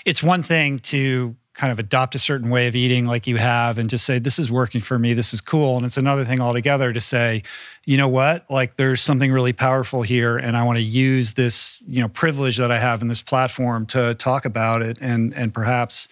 it's 0.05 0.23
one 0.23 0.43
thing 0.43 0.79
to 0.81 1.37
kind 1.55 1.71
of 1.71 1.79
adopt 1.79 2.17
a 2.17 2.19
certain 2.19 2.51
way 2.51 2.67
of 2.67 2.75
eating 2.75 3.07
like 3.07 3.29
you 3.29 3.37
have 3.37 3.79
and 3.79 3.89
just 3.89 4.05
say 4.05 4.19
this 4.19 4.41
is 4.41 4.51
working 4.51 4.81
for 4.81 4.99
me 4.99 5.15
this 5.15 5.33
is 5.33 5.41
cool 5.41 5.77
and 5.77 5.87
it's 5.87 5.97
another 5.97 6.25
thing 6.25 6.41
altogether 6.41 6.93
to 6.93 7.01
say 7.01 7.45
you 7.87 7.97
know 7.97 8.09
what 8.09 8.45
like 8.51 8.75
there's 8.75 9.01
something 9.01 9.31
really 9.31 9.53
powerful 9.53 10.03
here 10.03 10.37
and 10.37 10.57
i 10.57 10.65
want 10.65 10.77
to 10.77 10.83
use 10.83 11.35
this 11.35 11.79
you 11.87 12.01
know 12.01 12.09
privilege 12.09 12.57
that 12.57 12.73
i 12.73 12.79
have 12.79 13.03
in 13.03 13.07
this 13.09 13.23
platform 13.23 13.87
to 13.87 14.15
talk 14.17 14.45
about 14.45 14.83
it 14.83 14.99
and 15.01 15.33
and 15.35 15.55
perhaps 15.55 16.09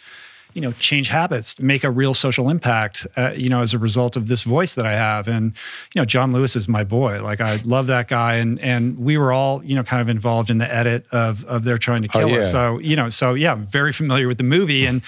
you 0.54 0.60
know 0.60 0.72
change 0.72 1.08
habits 1.08 1.58
make 1.60 1.84
a 1.84 1.90
real 1.90 2.14
social 2.14 2.48
impact 2.48 3.06
uh, 3.16 3.32
you 3.36 3.48
know 3.48 3.62
as 3.62 3.74
a 3.74 3.78
result 3.78 4.16
of 4.16 4.28
this 4.28 4.42
voice 4.42 4.74
that 4.74 4.86
i 4.86 4.92
have. 4.92 5.28
And 5.28 5.52
you 5.94 6.00
know 6.00 6.04
john 6.04 6.32
lewis 6.32 6.56
is 6.56 6.68
my 6.68 6.84
boy. 6.84 7.22
Like 7.22 7.40
i 7.40 7.56
love 7.64 7.86
that 7.88 8.08
guy. 8.08 8.34
And 8.36 8.60
and 8.60 8.98
we 8.98 9.16
were 9.18 9.32
all 9.32 9.64
you 9.64 9.74
know 9.74 9.82
kind 9.82 10.00
of 10.00 10.08
involved 10.08 10.50
in 10.50 10.58
the 10.58 10.72
edit 10.72 11.06
of 11.12 11.44
of 11.44 11.64
they're 11.64 11.78
trying 11.78 12.02
to 12.02 12.08
kill 12.08 12.28
yeah. 12.28 12.38
us 12.38 12.50
so 12.50 12.78
you 12.78 12.96
know 12.96 13.08
so 13.08 13.34
yeah 13.34 13.52
i'm 13.52 13.66
very 13.66 13.92
familiar 13.92 14.28
with 14.28 14.38
the 14.38 14.44
movie. 14.44 14.86
And 14.86 15.02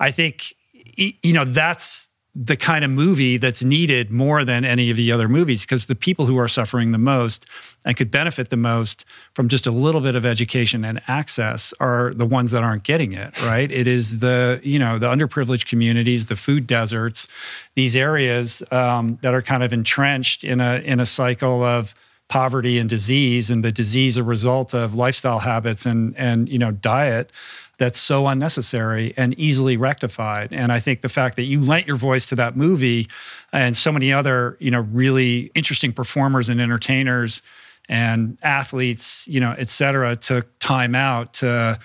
i 0.00 0.10
think 0.10 0.54
you 0.96 1.32
know 1.32 1.44
that's 1.44 2.08
the 2.36 2.56
kind 2.56 2.84
of 2.84 2.90
movie 2.90 3.36
that's 3.36 3.62
needed 3.62 4.10
more 4.10 4.44
than 4.44 4.64
any 4.64 4.90
of 4.90 4.96
the 4.96 5.12
other 5.12 5.28
movies 5.28 5.60
because 5.60 5.86
the 5.86 5.94
people 5.94 6.26
who 6.26 6.36
are 6.36 6.48
suffering 6.48 6.90
the 6.90 6.98
most 6.98 7.46
and 7.84 7.96
could 7.96 8.10
benefit 8.10 8.50
the 8.50 8.56
most 8.56 9.04
from 9.34 9.48
just 9.48 9.68
a 9.68 9.70
little 9.70 10.00
bit 10.00 10.16
of 10.16 10.26
education 10.26 10.84
and 10.84 11.00
access 11.06 11.72
are 11.78 12.12
the 12.14 12.26
ones 12.26 12.50
that 12.50 12.64
aren't 12.64 12.82
getting 12.82 13.12
it 13.12 13.40
right? 13.42 13.70
It 13.70 13.86
is 13.86 14.18
the 14.18 14.60
you 14.64 14.78
know 14.78 14.98
the 14.98 15.06
underprivileged 15.06 15.66
communities 15.66 16.26
the 16.26 16.36
food 16.36 16.66
deserts 16.66 17.28
these 17.76 17.94
areas 17.94 18.62
um, 18.72 19.18
that 19.22 19.32
are 19.32 19.42
kind 19.42 19.62
of 19.62 19.72
entrenched 19.72 20.42
in 20.42 20.60
a 20.60 20.76
in 20.78 20.98
a 20.98 21.06
cycle 21.06 21.62
of 21.62 21.94
poverty 22.28 22.78
and 22.78 22.88
disease 22.88 23.50
and 23.50 23.62
the 23.62 23.70
disease 23.70 24.16
a 24.16 24.22
result 24.22 24.74
of 24.74 24.94
lifestyle 24.94 25.40
habits 25.40 25.84
and 25.86 26.16
and 26.16 26.48
you 26.48 26.58
know 26.58 26.72
diet 26.72 27.30
that's 27.78 27.98
so 27.98 28.26
unnecessary 28.26 29.12
and 29.16 29.34
easily 29.38 29.76
rectified 29.76 30.52
and 30.52 30.70
i 30.72 30.78
think 30.80 31.00
the 31.00 31.08
fact 31.08 31.36
that 31.36 31.44
you 31.44 31.60
lent 31.60 31.86
your 31.86 31.96
voice 31.96 32.26
to 32.26 32.34
that 32.34 32.56
movie 32.56 33.06
and 33.52 33.76
so 33.76 33.90
many 33.92 34.12
other 34.12 34.56
you 34.60 34.70
know 34.70 34.80
really 34.92 35.50
interesting 35.54 35.92
performers 35.92 36.48
and 36.48 36.60
entertainers 36.60 37.42
and 37.88 38.38
athletes 38.42 39.26
you 39.28 39.40
know 39.40 39.54
et 39.58 39.68
cetera 39.68 40.16
took 40.16 40.58
time 40.58 40.94
out 40.94 41.34
to 41.34 41.78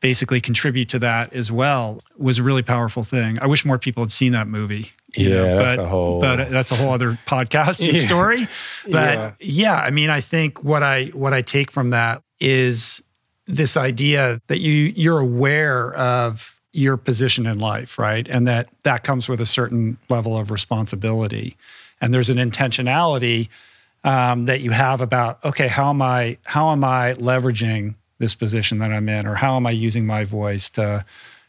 basically 0.00 0.40
contribute 0.40 0.88
to 0.90 0.98
that 0.98 1.32
as 1.32 1.50
well 1.50 2.00
was 2.18 2.38
a 2.38 2.42
really 2.42 2.62
powerful 2.62 3.02
thing 3.04 3.38
i 3.40 3.46
wish 3.46 3.64
more 3.64 3.78
people 3.78 4.02
had 4.02 4.10
seen 4.12 4.32
that 4.32 4.46
movie 4.46 4.90
Yeah, 5.16 5.28
know, 5.30 5.56
that's 5.58 5.76
but, 5.76 5.82
a 5.84 5.88
whole- 5.88 6.20
but 6.20 6.50
that's 6.50 6.70
a 6.70 6.74
whole 6.74 6.92
other 6.92 7.18
podcast 7.26 7.78
Yeah. 7.80 8.06
story 8.06 8.46
but 8.90 9.16
Yeah. 9.18 9.32
yeah 9.40 9.74
i 9.76 9.90
mean 9.90 10.10
i 10.10 10.20
think 10.20 10.62
what 10.62 10.82
i 10.82 11.06
what 11.14 11.32
i 11.32 11.40
take 11.40 11.70
from 11.72 11.90
that 11.90 12.22
is 12.40 13.02
this 13.46 13.76
idea 13.76 14.40
that 14.48 14.60
you 14.60 14.92
you're 14.96 15.20
aware 15.20 15.94
of 15.94 16.56
your 16.72 16.96
position 16.96 17.46
in 17.46 17.58
life 17.58 17.98
right? 17.98 18.28
And 18.28 18.46
that 18.46 18.68
that 18.82 19.02
comes 19.02 19.28
with 19.28 19.40
a 19.40 19.46
certain 19.46 19.98
level 20.08 20.36
of 20.36 20.50
responsibility. 20.50 21.56
And 22.00 22.12
there's 22.12 22.28
an 22.28 22.36
intentionality 22.36 23.48
um, 24.04 24.44
that 24.44 24.60
you 24.60 24.72
have 24.72 25.00
about 25.00 25.44
okay 25.44 25.68
how 25.68 25.90
am 25.90 26.02
i 26.02 26.38
how 26.44 26.70
am 26.70 26.84
i 26.84 27.14
leveraging 27.14 27.94
this 28.18 28.34
position 28.34 28.78
that 28.78 28.92
i'm 28.92 29.08
in? 29.08 29.26
Or 29.26 29.36
how 29.36 29.56
am 29.56 29.66
i 29.66 29.70
using 29.70 30.06
my 30.06 30.24
voice 30.24 30.68
to 30.70 31.04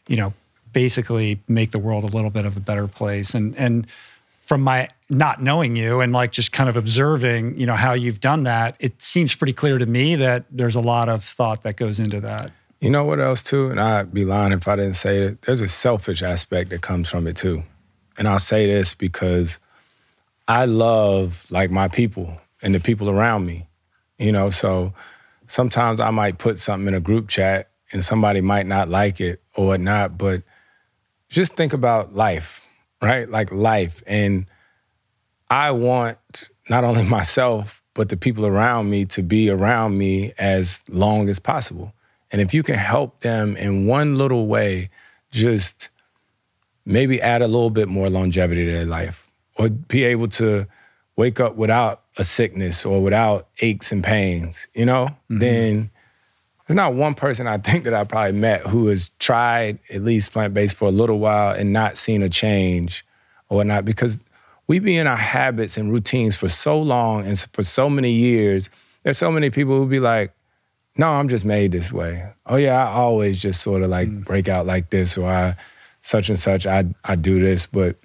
you 0.06 0.16
know 0.16 0.32
basically 0.72 1.40
make 1.48 1.70
the 1.70 1.78
world 1.78 2.04
a 2.04 2.08
little 2.08 2.30
bit 2.30 2.46
of 2.46 2.56
a 2.56 2.60
better 2.60 2.88
place? 2.88 3.34
And 3.34 3.56
and 3.56 3.86
from 4.40 4.62
my 4.62 4.88
not 5.10 5.42
knowing 5.42 5.74
you 5.74 6.00
and 6.00 6.12
like 6.12 6.32
just 6.32 6.52
kind 6.52 6.68
of 6.68 6.76
observing 6.76 7.58
you 7.58 7.64
know 7.64 7.74
how 7.74 7.94
you've 7.94 8.20
done 8.20 8.42
that 8.42 8.76
it 8.78 9.00
seems 9.00 9.34
pretty 9.34 9.54
clear 9.54 9.78
to 9.78 9.86
me 9.86 10.16
that 10.16 10.44
there's 10.50 10.74
a 10.74 10.80
lot 10.80 11.08
of 11.08 11.24
thought 11.24 11.62
that 11.62 11.76
goes 11.76 11.98
into 11.98 12.20
that 12.20 12.52
You 12.80 12.90
know 12.90 13.04
what 13.04 13.18
else 13.18 13.42
too? 13.42 13.70
And 13.70 13.80
I'd 13.80 14.14
be 14.14 14.24
lying 14.24 14.52
if 14.52 14.68
I 14.68 14.76
didn't 14.76 14.94
say 14.94 15.18
it. 15.18 15.42
There's 15.42 15.60
a 15.60 15.66
selfish 15.68 16.22
aspect 16.22 16.70
that 16.70 16.80
comes 16.80 17.08
from 17.08 17.26
it 17.26 17.36
too. 17.36 17.62
And 18.16 18.28
I'll 18.28 18.38
say 18.38 18.66
this 18.66 18.94
because 18.94 19.58
I 20.46 20.66
love 20.66 21.44
like 21.50 21.70
my 21.70 21.88
people 21.88 22.40
and 22.62 22.74
the 22.74 22.80
people 22.80 23.10
around 23.10 23.46
me. 23.46 23.66
You 24.18 24.32
know, 24.32 24.50
so 24.50 24.92
sometimes 25.48 26.00
I 26.00 26.10
might 26.10 26.38
put 26.38 26.58
something 26.58 26.86
in 26.88 26.94
a 26.94 27.00
group 27.00 27.28
chat 27.28 27.70
and 27.90 28.04
somebody 28.04 28.40
might 28.40 28.66
not 28.66 28.88
like 28.88 29.20
it 29.20 29.42
or 29.56 29.66
whatnot, 29.66 30.16
but 30.16 30.42
just 31.28 31.54
think 31.54 31.72
about 31.72 32.14
life, 32.14 32.64
right? 33.02 33.28
Like 33.28 33.50
life. 33.50 34.04
And 34.06 34.46
I 35.50 35.70
want 35.70 36.50
not 36.68 36.84
only 36.84 37.04
myself, 37.18 37.82
but 37.94 38.08
the 38.08 38.16
people 38.16 38.46
around 38.46 38.90
me 38.90 39.04
to 39.06 39.22
be 39.22 39.50
around 39.50 39.98
me 39.98 40.32
as 40.38 40.84
long 40.88 41.28
as 41.28 41.38
possible. 41.38 41.92
And 42.30 42.40
if 42.40 42.54
you 42.54 42.62
can 42.62 42.76
help 42.76 43.20
them 43.20 43.56
in 43.56 43.86
one 43.86 44.14
little 44.14 44.46
way, 44.46 44.90
just 45.30 45.90
maybe 46.84 47.20
add 47.20 47.42
a 47.42 47.46
little 47.48 47.70
bit 47.70 47.88
more 47.88 48.08
longevity 48.08 48.64
to 48.64 48.72
their 48.72 48.84
life 48.84 49.28
or 49.56 49.68
be 49.68 50.04
able 50.04 50.28
to 50.28 50.66
wake 51.16 51.40
up 51.40 51.56
without 51.56 52.02
a 52.16 52.24
sickness 52.24 52.86
or 52.86 53.02
without 53.02 53.48
aches 53.60 53.90
and 53.90 54.04
pains, 54.04 54.68
you 54.74 54.86
know, 54.86 55.06
mm-hmm. 55.06 55.38
then 55.38 55.90
there's 56.66 56.76
not 56.76 56.94
one 56.94 57.14
person 57.14 57.46
I 57.46 57.58
think 57.58 57.84
that 57.84 57.94
I 57.94 58.04
probably 58.04 58.32
met 58.32 58.62
who 58.62 58.86
has 58.86 59.10
tried 59.18 59.78
at 59.90 60.04
least 60.04 60.32
plant 60.32 60.54
based 60.54 60.76
for 60.76 60.86
a 60.86 60.92
little 60.92 61.18
while 61.18 61.54
and 61.54 61.72
not 61.72 61.98
seen 61.98 62.22
a 62.22 62.28
change 62.28 63.04
or 63.48 63.58
whatnot 63.58 63.84
because 63.84 64.24
we 64.68 64.78
be 64.78 64.96
in 64.96 65.06
our 65.06 65.16
habits 65.16 65.76
and 65.76 65.90
routines 65.90 66.36
for 66.36 66.48
so 66.48 66.80
long 66.80 67.26
and 67.26 67.38
for 67.52 67.62
so 67.62 67.88
many 67.90 68.12
years. 68.12 68.68
There's 69.02 69.18
so 69.18 69.32
many 69.32 69.50
people 69.50 69.78
who 69.78 69.86
be 69.86 69.98
like, 69.98 70.32
no, 70.96 71.08
I'm 71.08 71.28
just 71.28 71.44
made 71.44 71.72
this 71.72 71.90
way. 71.90 72.30
Oh 72.46 72.56
yeah, 72.56 72.86
I 72.86 72.92
always 72.92 73.40
just 73.40 73.62
sort 73.62 73.82
of 73.82 73.88
like 73.88 74.08
mm. 74.08 74.24
break 74.24 74.48
out 74.48 74.66
like 74.66 74.90
this 74.90 75.16
or 75.16 75.28
I 75.28 75.56
such 76.02 76.28
and 76.28 76.38
such, 76.38 76.66
I 76.66 76.84
I 77.04 77.16
do 77.16 77.38
this. 77.38 77.66
But 77.66 77.96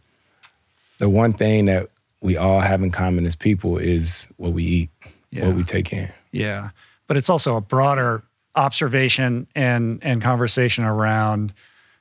the 1.00 1.10
one 1.10 1.34
thing 1.34 1.66
that 1.66 1.90
we 2.22 2.38
all 2.38 2.62
have 2.62 2.82
in 2.82 2.92
common 2.92 3.26
as 3.26 3.36
people 3.36 3.78
is 3.78 4.28
what 4.38 4.54
we 4.54 4.64
eat, 4.64 4.90
yeah. 5.32 5.48
what 5.48 5.56
we 5.56 5.64
take 5.64 5.92
in. 5.92 6.10
Yeah. 6.32 6.70
But 7.08 7.18
it's 7.18 7.30
also 7.30 7.58
a 7.58 7.62
broader 7.62 8.24
observation 8.56 9.48
and 9.56 10.00
and 10.02 10.22
conversation 10.22 10.86
around 10.86 11.54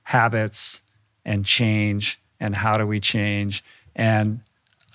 habits 0.04 0.82
and 1.24 1.44
change 1.44 2.20
and 2.38 2.54
how 2.54 2.76
do 2.76 2.86
we 2.86 3.00
change 3.00 3.64
and 3.94 4.40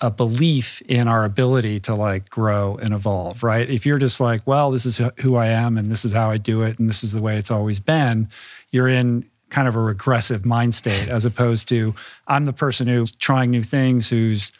a 0.00 0.10
belief 0.10 0.80
in 0.82 1.08
our 1.08 1.24
ability 1.24 1.80
to 1.80 1.94
like 1.94 2.30
grow 2.30 2.76
and 2.76 2.94
evolve, 2.94 3.42
right? 3.42 3.68
If 3.68 3.84
you're 3.84 3.98
just 3.98 4.20
like, 4.20 4.46
well, 4.46 4.70
this 4.70 4.86
is 4.86 5.00
who 5.18 5.36
I 5.36 5.46
am 5.46 5.76
and 5.76 5.88
this 5.88 6.04
is 6.04 6.12
how 6.12 6.30
I 6.30 6.36
do 6.36 6.62
it 6.62 6.78
and 6.78 6.88
this 6.88 7.02
is 7.02 7.12
the 7.12 7.22
way 7.22 7.36
it's 7.36 7.50
always 7.50 7.80
been, 7.80 8.28
you're 8.70 8.88
in 8.88 9.28
kind 9.50 9.66
of 9.66 9.74
a 9.74 9.80
regressive 9.80 10.44
mind 10.44 10.74
state 10.74 11.08
as 11.08 11.24
opposed 11.24 11.68
to 11.68 11.94
I'm 12.26 12.44
the 12.44 12.52
person 12.52 12.86
who's 12.86 13.10
trying 13.12 13.50
new 13.50 13.64
things, 13.64 14.08
who's 14.08 14.52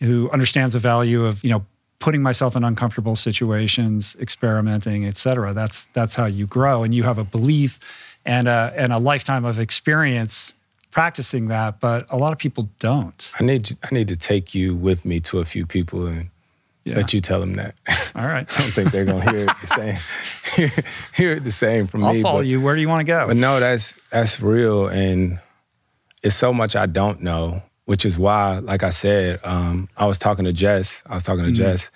who 0.00 0.28
understands 0.30 0.72
the 0.74 0.80
value 0.80 1.24
of, 1.24 1.42
you 1.44 1.50
know, 1.50 1.64
putting 2.00 2.22
myself 2.22 2.56
in 2.56 2.64
uncomfortable 2.64 3.14
situations, 3.14 4.16
experimenting, 4.20 5.06
et 5.06 5.16
cetera. 5.16 5.54
That's 5.54 5.84
that's 5.92 6.14
how 6.14 6.26
you 6.26 6.46
grow, 6.46 6.82
and 6.82 6.92
you 6.92 7.04
have 7.04 7.18
a 7.18 7.24
belief 7.24 7.78
and 8.24 8.48
a 8.48 8.72
and 8.76 8.92
a 8.92 8.98
lifetime 8.98 9.44
of 9.44 9.58
experience 9.58 10.54
practicing 10.92 11.46
that. 11.46 11.80
But 11.80 12.06
a 12.08 12.16
lot 12.16 12.32
of 12.32 12.38
people 12.38 12.68
don't. 12.78 13.32
I 13.40 13.42
need 13.42 13.76
I 13.82 13.92
need 13.92 14.08
to 14.08 14.16
take 14.16 14.54
you 14.54 14.76
with 14.76 15.04
me 15.04 15.18
to 15.20 15.40
a 15.40 15.44
few 15.44 15.66
people 15.66 16.06
and 16.06 16.30
yeah. 16.84 16.94
let 16.94 17.12
you 17.12 17.20
tell 17.20 17.40
them 17.40 17.54
that. 17.54 17.74
All 18.14 18.26
right. 18.26 18.46
I 18.48 18.62
don't 18.62 18.70
think 18.70 18.92
they're 18.92 19.04
gonna 19.04 19.28
hear 19.28 19.48
it 19.48 19.56
the 19.60 19.66
same. 19.66 19.96
hear, 20.54 20.84
hear 21.14 21.32
it 21.32 21.42
the 21.42 21.50
same 21.50 21.88
from 21.88 22.04
I'll 22.04 22.12
me. 22.12 22.20
I'll 22.20 22.22
follow 22.22 22.38
but, 22.38 22.46
you. 22.46 22.60
Where 22.60 22.76
do 22.76 22.80
you 22.80 22.88
want 22.88 23.00
to 23.00 23.04
go? 23.04 23.26
But 23.26 23.36
no, 23.36 23.58
that's 23.58 24.00
that's 24.10 24.40
real, 24.40 24.86
and 24.86 25.40
it's 26.22 26.36
so 26.36 26.52
much 26.52 26.76
I 26.76 26.86
don't 26.86 27.22
know 27.22 27.62
which 27.84 28.04
is 28.04 28.18
why, 28.18 28.58
like 28.58 28.82
I 28.82 28.90
said, 28.90 29.40
um, 29.44 29.88
I 29.96 30.06
was 30.06 30.18
talking 30.18 30.44
to 30.44 30.52
Jess. 30.52 31.02
I 31.06 31.14
was 31.14 31.24
talking 31.24 31.44
to 31.44 31.50
mm-hmm. 31.50 31.62
Jess, 31.62 31.90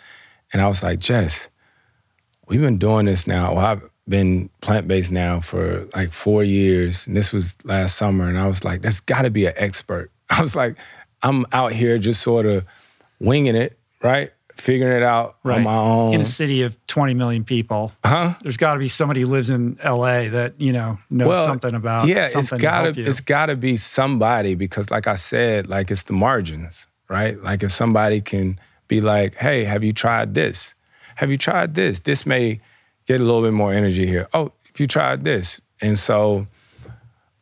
and 0.53 0.61
I 0.61 0.69
was 0.69 0.83
like, 0.83 0.99
Jess, 0.99 1.49
we've 2.49 2.61
been 2.61 2.79
doing 2.79 3.07
this 3.07 3.27
now. 3.27 3.55
Well, 3.55 3.65
I've 3.65 3.91
been 4.09 4.49
plant 4.61 4.89
based 4.89 5.13
now 5.13 5.41
for 5.41 5.89
like 5.95 6.13
four 6.13 6.45
years, 6.45 7.07
and 7.07 7.17
this 7.17 7.33
was 7.33 7.59
last 7.65 7.97
summer. 7.97 8.29
And 8.29 8.39
I 8.39 8.47
was 8.47 8.65
like, 8.65 8.83
there's 8.83 9.01
got 9.01 9.23
to 9.23 9.31
be 9.31 9.47
an 9.47 9.55
expert. 9.57 10.11
I 10.31 10.41
was 10.41 10.57
like, 10.57 10.77
I'm 11.23 11.47
out 11.53 11.73
here 11.73 11.99
just 11.99 12.23
sort 12.23 12.47
of 12.47 12.65
winging 13.19 13.57
it, 13.57 13.79
right? 14.03 14.33
figuring 14.57 14.97
it 14.97 15.03
out 15.03 15.37
right. 15.45 15.59
on 15.59 15.65
my 15.65 15.77
own. 15.77 16.15
In 16.15 16.21
a 16.21 16.25
city 16.25 16.63
of 16.63 16.77
20 16.87 17.15
million 17.15 17.45
people, 17.45 17.93
huh? 18.05 18.35
There's 18.43 18.57
got 18.57 18.75
to 18.75 18.79
be 18.79 18.89
somebody 18.89 19.21
who 19.23 19.29
lives 19.29 19.51
in 19.51 19.79
L.A. 19.83 20.29
that 20.29 20.61
you 20.61 20.73
know 20.73 20.99
knows 21.11 21.29
well, 21.29 21.47
something 21.47 21.75
about. 21.75 22.09
Yeah, 22.09 22.27
something 22.27 22.57
it's 22.57 22.63
got 22.63 22.95
to 22.95 23.01
it's 23.01 23.21
got 23.21 23.47
to 23.47 23.57
be 23.57 23.77
somebody 23.77 24.55
because, 24.55 24.91
like 24.91 25.07
I 25.07 25.17
said, 25.17 25.69
like 25.69 25.91
it's 25.91 26.05
the 26.05 26.13
margins, 26.13 26.87
right? 27.09 27.41
Like 27.43 27.63
if 27.63 27.71
somebody 27.71 28.21
can 28.21 28.59
be 28.89 29.01
like, 29.01 29.35
"Hey, 29.35 29.65
have 29.65 29.85
you 29.85 29.93
tried 29.93 30.35
this? 30.35 30.75
Have 31.17 31.31
you 31.31 31.39
tried 31.39 31.75
this? 31.75 32.01
This 32.01 32.27
may 32.27 32.61
get 33.07 33.21
a 33.21 33.25
little 33.25 33.43
bit 33.43 33.53
more 33.53 33.73
energy 33.73 34.07
here. 34.07 34.29
Oh, 34.35 34.53
if 34.67 34.81
you 34.81 34.87
tried 34.87 35.25
this." 35.25 35.61
And 35.81 35.99
so 35.99 36.47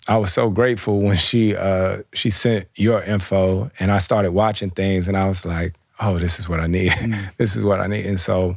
I 0.09 0.19
was 0.19 0.33
so 0.33 0.51
grateful 0.51 1.01
when 1.01 1.17
she 1.17 1.57
uh, 1.57 2.03
she 2.13 2.31
sent 2.31 2.69
your 2.75 3.03
info, 3.03 3.71
and 3.79 3.91
I 3.91 3.99
started 3.99 4.33
watching 4.33 4.71
things, 4.71 5.09
and 5.09 5.17
I 5.17 5.29
was 5.29 5.45
like, 5.45 5.75
oh, 6.01 6.19
this 6.19 6.39
is 6.39 6.49
what 6.49 6.61
I 6.61 6.67
need. 6.67 6.93
Mm. 6.93 7.31
this 7.39 7.57
is 7.57 7.65
what 7.65 7.81
I 7.81 7.87
need. 7.87 8.07
And 8.07 8.19
so 8.19 8.57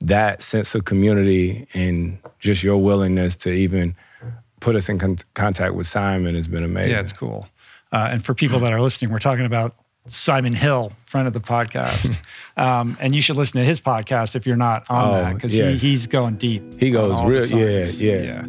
that 0.00 0.42
sense 0.42 0.74
of 0.74 0.84
community 0.84 1.66
and 1.74 2.18
just 2.38 2.62
your 2.62 2.76
willingness 2.76 3.36
to 3.36 3.50
even 3.50 3.94
put 4.60 4.74
us 4.74 4.88
in 4.88 4.98
con- 4.98 5.18
contact 5.34 5.74
with 5.74 5.86
Simon 5.86 6.34
has 6.34 6.48
been 6.48 6.64
amazing. 6.64 6.92
Yeah, 6.92 7.00
it's 7.00 7.12
cool. 7.12 7.48
Uh, 7.92 8.08
and 8.10 8.24
for 8.24 8.34
people 8.34 8.58
that 8.60 8.72
are 8.72 8.80
listening, 8.80 9.10
we're 9.10 9.18
talking 9.18 9.44
about 9.44 9.76
Simon 10.06 10.52
Hill, 10.52 10.92
friend 11.04 11.26
of 11.26 11.32
the 11.32 11.40
podcast. 11.40 12.16
um, 12.56 12.96
and 13.00 13.14
you 13.14 13.22
should 13.22 13.36
listen 13.36 13.60
to 13.60 13.64
his 13.64 13.80
podcast 13.80 14.34
if 14.34 14.46
you're 14.46 14.56
not 14.56 14.84
on 14.90 15.10
oh, 15.10 15.14
that 15.14 15.34
because 15.34 15.56
yes. 15.56 15.80
he, 15.80 15.90
he's 15.90 16.06
going 16.06 16.36
deep. 16.36 16.78
He 16.80 16.90
goes 16.90 17.22
real, 17.24 17.44
yeah, 17.46 17.84
yeah. 17.98 18.22
yeah. 18.22 18.46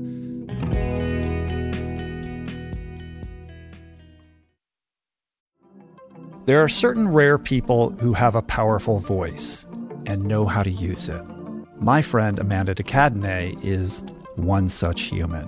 There 6.45 6.61
are 6.61 6.67
certain 6.67 7.07
rare 7.07 7.37
people 7.37 7.91
who 7.91 8.11
have 8.13 8.35
a 8.35 8.41
powerful 8.41 8.99
voice 8.99 9.65
and 10.05 10.25
know 10.25 10.45
how 10.45 10.61
to 10.61 10.69
use 10.69 11.07
it. 11.07 11.23
My 11.79 12.01
friend 12.01 12.37
Amanda 12.37 12.75
de 12.75 12.83
Cadenet 12.83 13.63
is 13.63 14.03
one 14.35 14.67
such 14.67 15.03
human. 15.03 15.47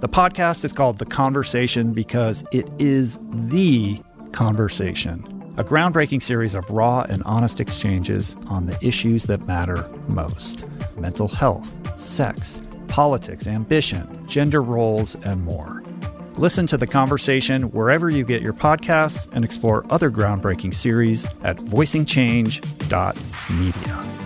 The 0.00 0.08
podcast 0.08 0.64
is 0.64 0.72
called 0.72 0.98
The 0.98 1.06
Conversation 1.06 1.92
because 1.92 2.44
it 2.52 2.68
is 2.78 3.18
the 3.32 4.00
conversation, 4.30 5.24
a 5.56 5.64
groundbreaking 5.64 6.22
series 6.22 6.54
of 6.54 6.70
raw 6.70 7.04
and 7.08 7.22
honest 7.24 7.58
exchanges 7.60 8.36
on 8.48 8.66
the 8.66 8.78
issues 8.86 9.24
that 9.24 9.46
matter 9.46 9.90
most 10.08 10.68
mental 10.96 11.28
health, 11.28 12.00
sex, 12.00 12.62
politics, 12.88 13.46
ambition, 13.46 14.26
gender 14.26 14.62
roles, 14.62 15.14
and 15.16 15.44
more. 15.44 15.82
Listen 16.36 16.66
to 16.66 16.76
the 16.76 16.86
conversation 16.86 17.64
wherever 17.72 18.10
you 18.10 18.24
get 18.24 18.42
your 18.42 18.52
podcasts 18.52 19.28
and 19.32 19.44
explore 19.44 19.86
other 19.88 20.10
groundbreaking 20.10 20.74
series 20.74 21.24
at 21.42 21.56
voicingchange.media. 21.56 24.25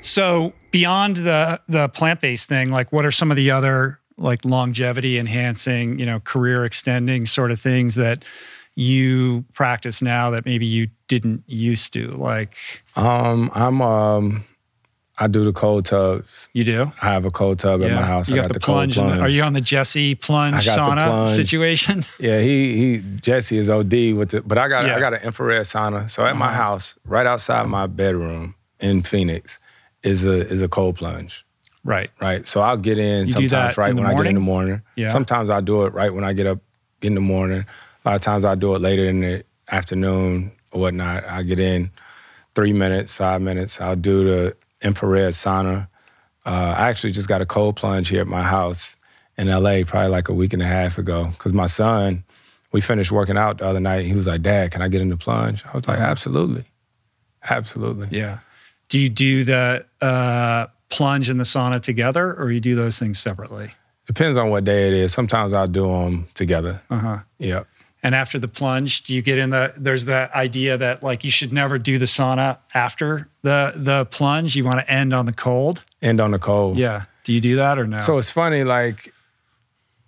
So 0.00 0.52
beyond 0.70 1.18
the 1.18 1.60
the 1.68 1.88
plant 1.88 2.20
based 2.20 2.48
thing, 2.48 2.70
like 2.70 2.92
what 2.92 3.04
are 3.04 3.10
some 3.10 3.30
of 3.30 3.36
the 3.36 3.50
other 3.50 4.00
like 4.16 4.44
longevity 4.44 5.18
enhancing, 5.18 5.98
you 5.98 6.06
know, 6.06 6.20
career 6.20 6.64
extending 6.64 7.26
sort 7.26 7.50
of 7.50 7.60
things 7.60 7.94
that 7.94 8.24
you 8.76 9.44
practice 9.54 10.00
now 10.02 10.30
that 10.30 10.44
maybe 10.44 10.66
you 10.66 10.88
didn't 11.08 11.42
used 11.46 11.92
to? 11.94 12.08
Like, 12.08 12.56
um, 12.96 13.50
I'm 13.54 13.82
um, 13.82 14.44
I 15.20 15.26
do 15.26 15.44
the 15.44 15.52
cold 15.52 15.84
tubs. 15.84 16.48
You 16.54 16.64
do? 16.64 16.92
I 17.02 17.12
have 17.12 17.26
a 17.26 17.30
cold 17.30 17.58
tub 17.58 17.82
yeah. 17.82 17.88
at 17.88 17.94
my 17.94 18.02
house. 18.02 18.30
You 18.30 18.36
got, 18.36 18.44
got 18.44 18.48
the, 18.48 18.54
the 18.54 18.60
plunge. 18.60 18.96
The, 18.96 19.20
are 19.20 19.28
you 19.28 19.42
on 19.42 19.52
the 19.52 19.60
Jesse 19.60 20.14
plunge 20.14 20.66
sauna 20.66 21.04
plunge. 21.04 21.36
situation? 21.36 22.04
Yeah, 22.18 22.40
he 22.40 22.76
he 22.76 23.02
Jesse 23.20 23.56
is 23.56 23.70
OD 23.70 24.14
with 24.14 24.34
it, 24.34 24.46
but 24.46 24.58
I 24.58 24.68
got 24.68 24.86
yeah. 24.86 24.96
I 24.96 25.00
got 25.00 25.14
an 25.14 25.22
infrared 25.22 25.62
sauna. 25.62 26.08
So 26.08 26.24
at 26.24 26.30
uh-huh. 26.30 26.38
my 26.38 26.52
house, 26.52 26.98
right 27.04 27.26
outside 27.26 27.66
my 27.66 27.86
bedroom 27.86 28.54
in 28.78 29.02
Phoenix, 29.02 29.58
is 30.02 30.26
a 30.26 30.46
is 30.48 30.62
a 30.62 30.68
cold 30.68 30.96
plunge. 30.96 31.44
Right. 31.84 32.10
Right. 32.20 32.46
So 32.46 32.60
I'll 32.60 32.76
get 32.76 32.98
in 32.98 33.26
you 33.26 33.32
sometimes 33.32 33.78
right 33.78 33.90
in 33.90 33.96
when 33.96 34.04
morning? 34.04 34.18
I 34.18 34.22
get 34.22 34.28
in 34.28 34.34
the 34.34 34.40
morning. 34.40 34.82
Yeah. 34.96 35.08
Sometimes 35.08 35.48
I'll 35.50 35.62
do 35.62 35.84
it 35.84 35.94
right 35.94 36.12
when 36.12 36.24
I 36.24 36.32
get 36.32 36.46
up 36.46 36.58
in 37.02 37.14
the 37.14 37.20
morning. 37.20 37.64
A 38.04 38.08
lot 38.08 38.14
of 38.14 38.20
times 38.20 38.44
I'll 38.44 38.56
do 38.56 38.74
it 38.74 38.80
later 38.80 39.04
in 39.04 39.20
the 39.20 39.44
afternoon 39.70 40.52
or 40.72 40.82
whatnot. 40.82 41.24
I 41.24 41.42
get 41.42 41.60
in 41.60 41.90
three 42.54 42.72
minutes, 42.72 43.16
five 43.16 43.40
minutes. 43.40 43.80
I'll 43.80 43.96
do 43.96 44.24
the 44.24 44.56
infrared 44.82 45.32
sauna. 45.32 45.88
Uh, 46.44 46.74
I 46.76 46.88
actually 46.88 47.12
just 47.12 47.28
got 47.28 47.40
a 47.40 47.46
cold 47.46 47.76
plunge 47.76 48.08
here 48.08 48.20
at 48.20 48.26
my 48.26 48.42
house 48.42 48.96
in 49.36 49.48
LA 49.48 49.82
probably 49.86 50.10
like 50.10 50.28
a 50.28 50.34
week 50.34 50.52
and 50.52 50.62
a 50.62 50.66
half 50.66 50.98
ago 50.98 51.26
because 51.28 51.52
my 51.52 51.66
son, 51.66 52.24
we 52.72 52.80
finished 52.80 53.12
working 53.12 53.36
out 53.36 53.58
the 53.58 53.66
other 53.66 53.80
night. 53.80 54.04
He 54.04 54.12
was 54.12 54.26
like, 54.26 54.42
Dad, 54.42 54.70
can 54.70 54.82
I 54.82 54.88
get 54.88 55.00
in 55.00 55.08
the 55.08 55.16
plunge? 55.16 55.64
I 55.64 55.72
was 55.72 55.88
like, 55.88 55.98
absolutely. 55.98 56.64
Absolutely. 57.48 58.08
Yeah. 58.10 58.38
Do 58.90 58.98
you 58.98 59.08
do 59.08 59.44
the 59.44 59.86
uh, 60.02 60.66
plunge 60.90 61.30
and 61.30 61.40
the 61.40 61.44
sauna 61.44 61.80
together, 61.80 62.34
or 62.34 62.50
you 62.50 62.60
do 62.60 62.74
those 62.74 62.98
things 62.98 63.18
separately? 63.18 63.72
Depends 64.06 64.36
on 64.36 64.50
what 64.50 64.64
day 64.64 64.88
it 64.88 64.92
is. 64.92 65.12
Sometimes 65.12 65.52
I'll 65.52 65.66
do 65.66 65.86
them 65.86 66.28
together. 66.34 66.82
Uh 66.90 66.98
huh. 66.98 67.18
Yep. 67.38 67.66
And 68.02 68.14
after 68.14 68.38
the 68.38 68.48
plunge, 68.48 69.02
do 69.04 69.14
you 69.14 69.22
get 69.22 69.38
in 69.38 69.50
the? 69.50 69.72
There's 69.76 70.06
that 70.06 70.34
idea 70.34 70.76
that 70.76 71.02
like 71.02 71.22
you 71.22 71.30
should 71.30 71.52
never 71.52 71.78
do 71.78 71.98
the 71.98 72.06
sauna 72.06 72.58
after 72.74 73.28
the 73.42 73.72
the 73.76 74.06
plunge. 74.06 74.56
You 74.56 74.64
want 74.64 74.80
to 74.80 74.90
end 74.90 75.14
on 75.14 75.26
the 75.26 75.32
cold. 75.32 75.84
End 76.02 76.20
on 76.20 76.30
the 76.32 76.38
cold. 76.38 76.76
Yeah. 76.76 77.04
Do 77.24 77.32
you 77.32 77.40
do 77.40 77.56
that 77.56 77.78
or 77.78 77.86
no? 77.86 77.98
So 77.98 78.18
it's 78.18 78.32
funny. 78.32 78.64
Like 78.64 79.12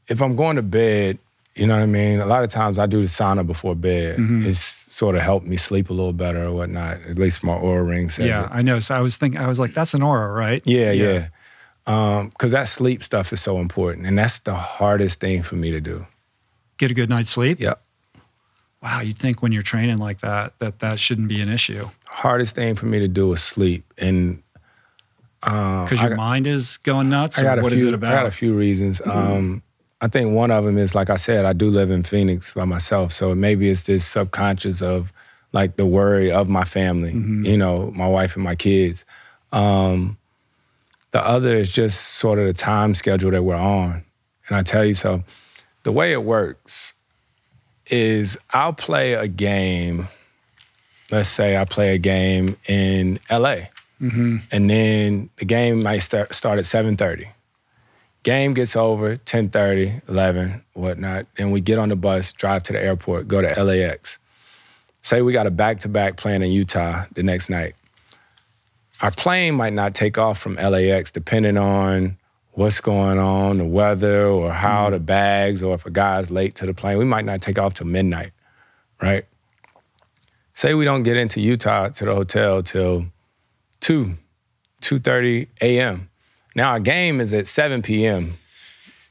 if 0.08 0.20
I'm 0.20 0.34
going 0.36 0.56
to 0.56 0.62
bed, 0.62 1.18
you 1.54 1.66
know 1.66 1.74
what 1.74 1.82
I 1.82 1.86
mean? 1.86 2.20
A 2.20 2.26
lot 2.26 2.42
of 2.44 2.50
times 2.50 2.78
I 2.78 2.86
do 2.86 3.00
the 3.00 3.08
sauna 3.08 3.46
before 3.46 3.74
bed. 3.74 4.18
Mm-hmm. 4.18 4.46
It's 4.46 4.58
sort 4.58 5.16
of 5.16 5.22
helped 5.22 5.46
me 5.46 5.56
sleep 5.56 5.90
a 5.90 5.92
little 5.92 6.14
better 6.14 6.44
or 6.44 6.52
whatnot. 6.52 7.02
At 7.02 7.18
least 7.18 7.44
my 7.44 7.52
Oura 7.52 7.86
ring 7.86 8.08
says 8.08 8.26
yeah, 8.26 8.46
it. 8.46 8.50
I 8.52 8.62
know. 8.62 8.78
So 8.80 8.94
I 8.94 9.00
was 9.00 9.16
thinking, 9.16 9.40
I 9.40 9.46
was 9.46 9.58
like, 9.58 9.74
that's 9.74 9.92
an 9.92 10.00
Oura, 10.00 10.34
right? 10.34 10.62
Yeah, 10.64 10.92
yeah. 10.92 11.28
Because 11.84 12.24
um, 12.24 12.50
that 12.50 12.68
sleep 12.68 13.02
stuff 13.02 13.32
is 13.32 13.40
so 13.40 13.58
important. 13.58 14.06
And 14.06 14.16
that's 14.16 14.38
the 14.38 14.54
hardest 14.54 15.20
thing 15.20 15.42
for 15.42 15.56
me 15.56 15.70
to 15.72 15.80
do. 15.80 16.06
Get 16.78 16.90
a 16.90 16.94
good 16.94 17.10
night's 17.10 17.30
sleep? 17.30 17.60
Yep. 17.60 17.82
Wow, 18.82 19.00
you'd 19.00 19.18
think 19.18 19.42
when 19.42 19.52
you're 19.52 19.62
training 19.62 19.98
like 19.98 20.20
that, 20.22 20.58
that 20.58 20.80
that 20.80 20.98
shouldn't 20.98 21.28
be 21.28 21.40
an 21.40 21.48
issue. 21.48 21.88
Hardest 22.08 22.56
thing 22.56 22.74
for 22.74 22.86
me 22.86 22.98
to 22.98 23.08
do 23.08 23.30
is 23.32 23.42
sleep. 23.42 23.84
And 23.98 24.42
because 25.40 25.92
um, 25.92 25.98
your 25.98 26.08
got, 26.10 26.16
mind 26.16 26.46
is 26.46 26.78
going 26.78 27.08
nuts, 27.08 27.38
I 27.38 27.42
got 27.42 27.58
a 27.58 27.62
what 27.62 27.72
few, 27.72 27.78
is 27.82 27.84
it 27.84 27.94
about? 27.94 28.12
I 28.12 28.16
got 28.16 28.26
a 28.26 28.32
few 28.32 28.54
reasons. 28.54 29.00
Mm-hmm. 29.00 29.10
Um, 29.10 29.62
I 30.02 30.08
think 30.08 30.34
one 30.34 30.50
of 30.50 30.64
them 30.64 30.78
is 30.78 30.96
like 30.96 31.10
I 31.10 31.16
said, 31.16 31.44
I 31.44 31.52
do 31.52 31.70
live 31.70 31.92
in 31.92 32.02
Phoenix 32.02 32.52
by 32.52 32.64
myself, 32.64 33.12
so 33.12 33.36
maybe 33.36 33.70
it's 33.70 33.84
this 33.84 34.04
subconscious 34.04 34.82
of 34.82 35.12
like 35.52 35.76
the 35.76 35.86
worry 35.86 36.32
of 36.32 36.48
my 36.48 36.64
family, 36.64 37.12
mm-hmm. 37.12 37.46
you 37.46 37.56
know, 37.56 37.92
my 37.92 38.08
wife 38.08 38.34
and 38.34 38.42
my 38.42 38.56
kids. 38.56 39.04
Um, 39.52 40.18
the 41.12 41.24
other 41.24 41.54
is 41.54 41.70
just 41.70 42.14
sort 42.14 42.40
of 42.40 42.46
the 42.46 42.52
time 42.52 42.96
schedule 42.96 43.30
that 43.30 43.44
we're 43.44 43.54
on, 43.54 44.02
and 44.48 44.56
I 44.56 44.62
tell 44.62 44.84
you 44.84 44.94
so. 44.94 45.22
The 45.84 45.92
way 45.92 46.12
it 46.12 46.24
works 46.24 46.94
is 47.86 48.36
I'll 48.50 48.72
play 48.72 49.12
a 49.12 49.28
game. 49.28 50.08
Let's 51.12 51.28
say 51.28 51.56
I 51.56 51.64
play 51.64 51.94
a 51.94 51.98
game 51.98 52.56
in 52.66 53.20
LA, 53.30 53.68
mm-hmm. 54.00 54.38
and 54.50 54.68
then 54.68 55.30
the 55.36 55.44
game 55.44 55.80
might 55.80 55.98
start, 55.98 56.34
start 56.34 56.58
at 56.58 56.66
seven 56.66 56.96
thirty 56.96 57.28
Game 58.22 58.54
gets 58.54 58.76
over, 58.76 59.16
10:30, 59.16 60.02
11, 60.08 60.62
whatnot. 60.74 61.26
and 61.38 61.52
we 61.52 61.60
get 61.60 61.78
on 61.78 61.88
the 61.88 61.96
bus, 61.96 62.32
drive 62.32 62.62
to 62.64 62.72
the 62.72 62.82
airport, 62.82 63.26
go 63.26 63.42
to 63.42 63.64
LAX. 63.64 64.18
Say 65.00 65.22
we 65.22 65.32
got 65.32 65.48
a 65.48 65.50
back-to-back 65.50 66.16
plane 66.16 66.42
in 66.42 66.52
Utah 66.52 67.06
the 67.14 67.24
next 67.24 67.50
night. 67.50 67.74
Our 69.00 69.10
plane 69.10 69.56
might 69.56 69.72
not 69.72 69.94
take 69.94 70.16
off 70.16 70.38
from 70.38 70.54
LAX 70.54 71.10
depending 71.10 71.56
on 71.56 72.16
what's 72.52 72.80
going 72.80 73.18
on, 73.18 73.58
the 73.58 73.64
weather, 73.64 74.26
or 74.26 74.52
how 74.52 74.90
the 74.90 75.00
bags, 75.00 75.62
or 75.62 75.74
if 75.74 75.86
a 75.86 75.90
guy's 75.90 76.30
late 76.30 76.54
to 76.56 76.66
the 76.66 76.74
plane. 76.74 76.98
We 76.98 77.04
might 77.04 77.24
not 77.24 77.40
take 77.40 77.58
off 77.58 77.74
till 77.74 77.88
midnight, 77.88 78.30
right? 79.00 79.24
Say 80.54 80.74
we 80.74 80.84
don't 80.84 81.02
get 81.02 81.16
into 81.16 81.40
Utah 81.40 81.88
to 81.88 82.04
the 82.04 82.14
hotel 82.14 82.62
till 82.62 83.06
2, 83.80 84.16
2.30 84.82 85.48
a.m. 85.62 86.10
Now 86.54 86.70
our 86.70 86.80
game 86.80 87.20
is 87.20 87.32
at 87.32 87.46
7 87.46 87.82
p.m. 87.82 88.38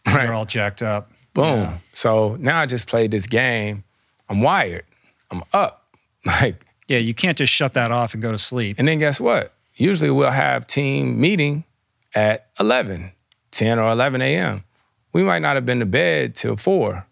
Right? 0.06 0.28
We're 0.28 0.34
all 0.34 0.46
jacked 0.46 0.82
up. 0.82 1.12
Boom. 1.34 1.62
Yeah. 1.62 1.78
So 1.94 2.36
now 2.40 2.60
I 2.60 2.66
just 2.66 2.88
played 2.88 3.12
this 3.12 3.26
game. 3.26 3.84
I'm 4.30 4.42
wired. 4.42 4.86
I'm 5.30 5.44
up. 5.54 5.78
Like 6.24 6.68
yeah, 6.92 6.98
you 7.00 7.14
can't 7.14 7.38
just 7.38 7.52
shut 7.54 7.74
that 7.76 7.90
off 7.92 8.14
and 8.14 8.22
go 8.22 8.32
to 8.32 8.38
sleep. 8.38 8.76
And 8.78 8.88
then 8.88 9.00
guess 9.00 9.20
what? 9.20 9.54
Usually 9.76 10.12
we'll 10.12 10.30
have 10.30 10.68
team 10.68 11.20
meeting 11.22 11.64
at 12.14 12.48
11, 12.60 13.14
10 13.52 13.80
or 13.80 13.90
11 13.90 14.22
a.m. 14.22 14.64
We 15.14 15.24
might 15.24 15.40
not 15.40 15.56
have 15.56 15.66
been 15.66 15.80
to 15.80 15.86
bed 15.86 16.36
till 16.36 16.58
four, 16.58 17.08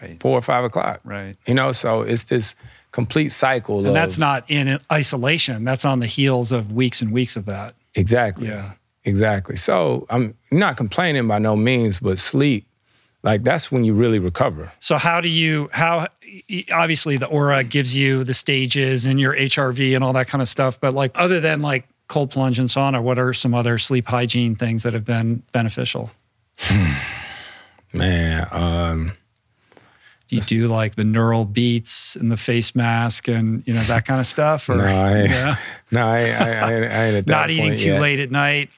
right? 0.00 0.18
Four 0.20 0.38
or 0.38 0.42
five 0.42 0.64
o'clock, 0.64 1.00
right? 1.04 1.36
You 1.46 1.52
know, 1.52 1.72
so 1.72 2.00
it's 2.00 2.24
this 2.24 2.56
complete 2.92 3.28
cycle. 3.28 3.78
And 3.80 3.88
of, 3.88 3.94
that's 3.94 4.16
not 4.16 4.44
in 4.48 4.80
isolation. 4.90 5.64
That's 5.64 5.84
on 5.84 6.00
the 6.00 6.06
heels 6.06 6.50
of 6.50 6.72
weeks 6.72 7.02
and 7.02 7.12
weeks 7.12 7.36
of 7.36 7.44
that. 7.46 7.74
Exactly. 7.94 8.48
Yeah. 8.48 8.72
Exactly. 9.04 9.56
So 9.56 10.06
I'm 10.10 10.36
not 10.50 10.76
complaining 10.76 11.26
by 11.26 11.38
no 11.38 11.56
means, 11.56 11.98
but 11.98 12.18
sleep, 12.18 12.66
like 13.22 13.44
that's 13.44 13.72
when 13.72 13.84
you 13.84 13.94
really 13.94 14.18
recover. 14.18 14.72
So 14.80 14.96
how 14.96 15.20
do 15.20 15.28
you 15.28 15.70
how 15.72 16.06
obviously 16.72 17.16
the 17.16 17.26
Oura 17.26 17.68
gives 17.68 17.96
you 17.96 18.24
the 18.24 18.34
stages 18.34 19.06
and 19.06 19.18
your 19.18 19.34
HRV 19.34 19.94
and 19.94 20.04
all 20.04 20.12
that 20.12 20.28
kind 20.28 20.42
of 20.42 20.48
stuff, 20.48 20.78
but 20.80 20.94
like 20.94 21.12
other 21.14 21.40
than 21.40 21.60
like 21.60 21.88
cold 22.08 22.30
plunge 22.30 22.58
and 22.58 22.68
sauna, 22.68 23.02
what 23.02 23.18
are 23.18 23.32
some 23.32 23.54
other 23.54 23.78
sleep 23.78 24.08
hygiene 24.08 24.54
things 24.54 24.82
that 24.82 24.92
have 24.92 25.04
been 25.04 25.42
beneficial? 25.52 26.10
Man, 27.92 28.46
um 28.50 29.12
do 30.30 30.36
you 30.36 30.42
do 30.42 30.68
like 30.68 30.94
the 30.94 31.02
neural 31.02 31.44
beats 31.44 32.14
and 32.14 32.30
the 32.30 32.36
face 32.36 32.76
mask 32.76 33.26
and 33.26 33.64
you 33.66 33.74
know 33.74 33.82
that 33.84 34.04
kind 34.04 34.20
of 34.20 34.26
stuff? 34.26 34.68
Or, 34.68 34.76
no, 34.76 34.84
I, 34.84 35.22
yeah? 35.24 35.56
no, 35.90 36.06
I, 36.06 36.18
I, 36.18 36.20
I, 36.20 36.68
I 36.68 36.72
ain't 36.76 37.16
at 37.16 37.26
that 37.26 37.26
Not 37.26 37.50
eating 37.50 37.76
too 37.76 37.88
yet. 37.88 38.00
late 38.00 38.20
at 38.20 38.30
night. 38.30 38.70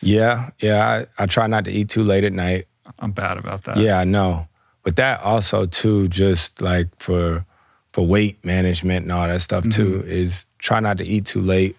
Yeah, 0.00 0.50
yeah. 0.60 1.06
I, 1.18 1.22
I 1.22 1.26
try 1.26 1.46
not 1.46 1.64
to 1.64 1.72
eat 1.72 1.88
too 1.88 2.02
late 2.02 2.24
at 2.24 2.32
night. 2.32 2.66
I'm 2.98 3.12
bad 3.12 3.36
about 3.36 3.64
that. 3.64 3.76
Yeah, 3.76 3.98
I 3.98 4.04
know. 4.04 4.46
But 4.82 4.96
that 4.96 5.20
also 5.20 5.66
too, 5.66 6.08
just 6.08 6.62
like 6.62 6.88
for 6.98 7.44
for 7.92 8.06
weight 8.06 8.42
management 8.44 9.04
and 9.04 9.12
all 9.12 9.26
that 9.26 9.40
stuff 9.40 9.64
mm-hmm. 9.64 9.82
too, 9.82 10.02
is 10.06 10.46
try 10.58 10.80
not 10.80 10.98
to 10.98 11.04
eat 11.04 11.26
too 11.26 11.42
late. 11.42 11.76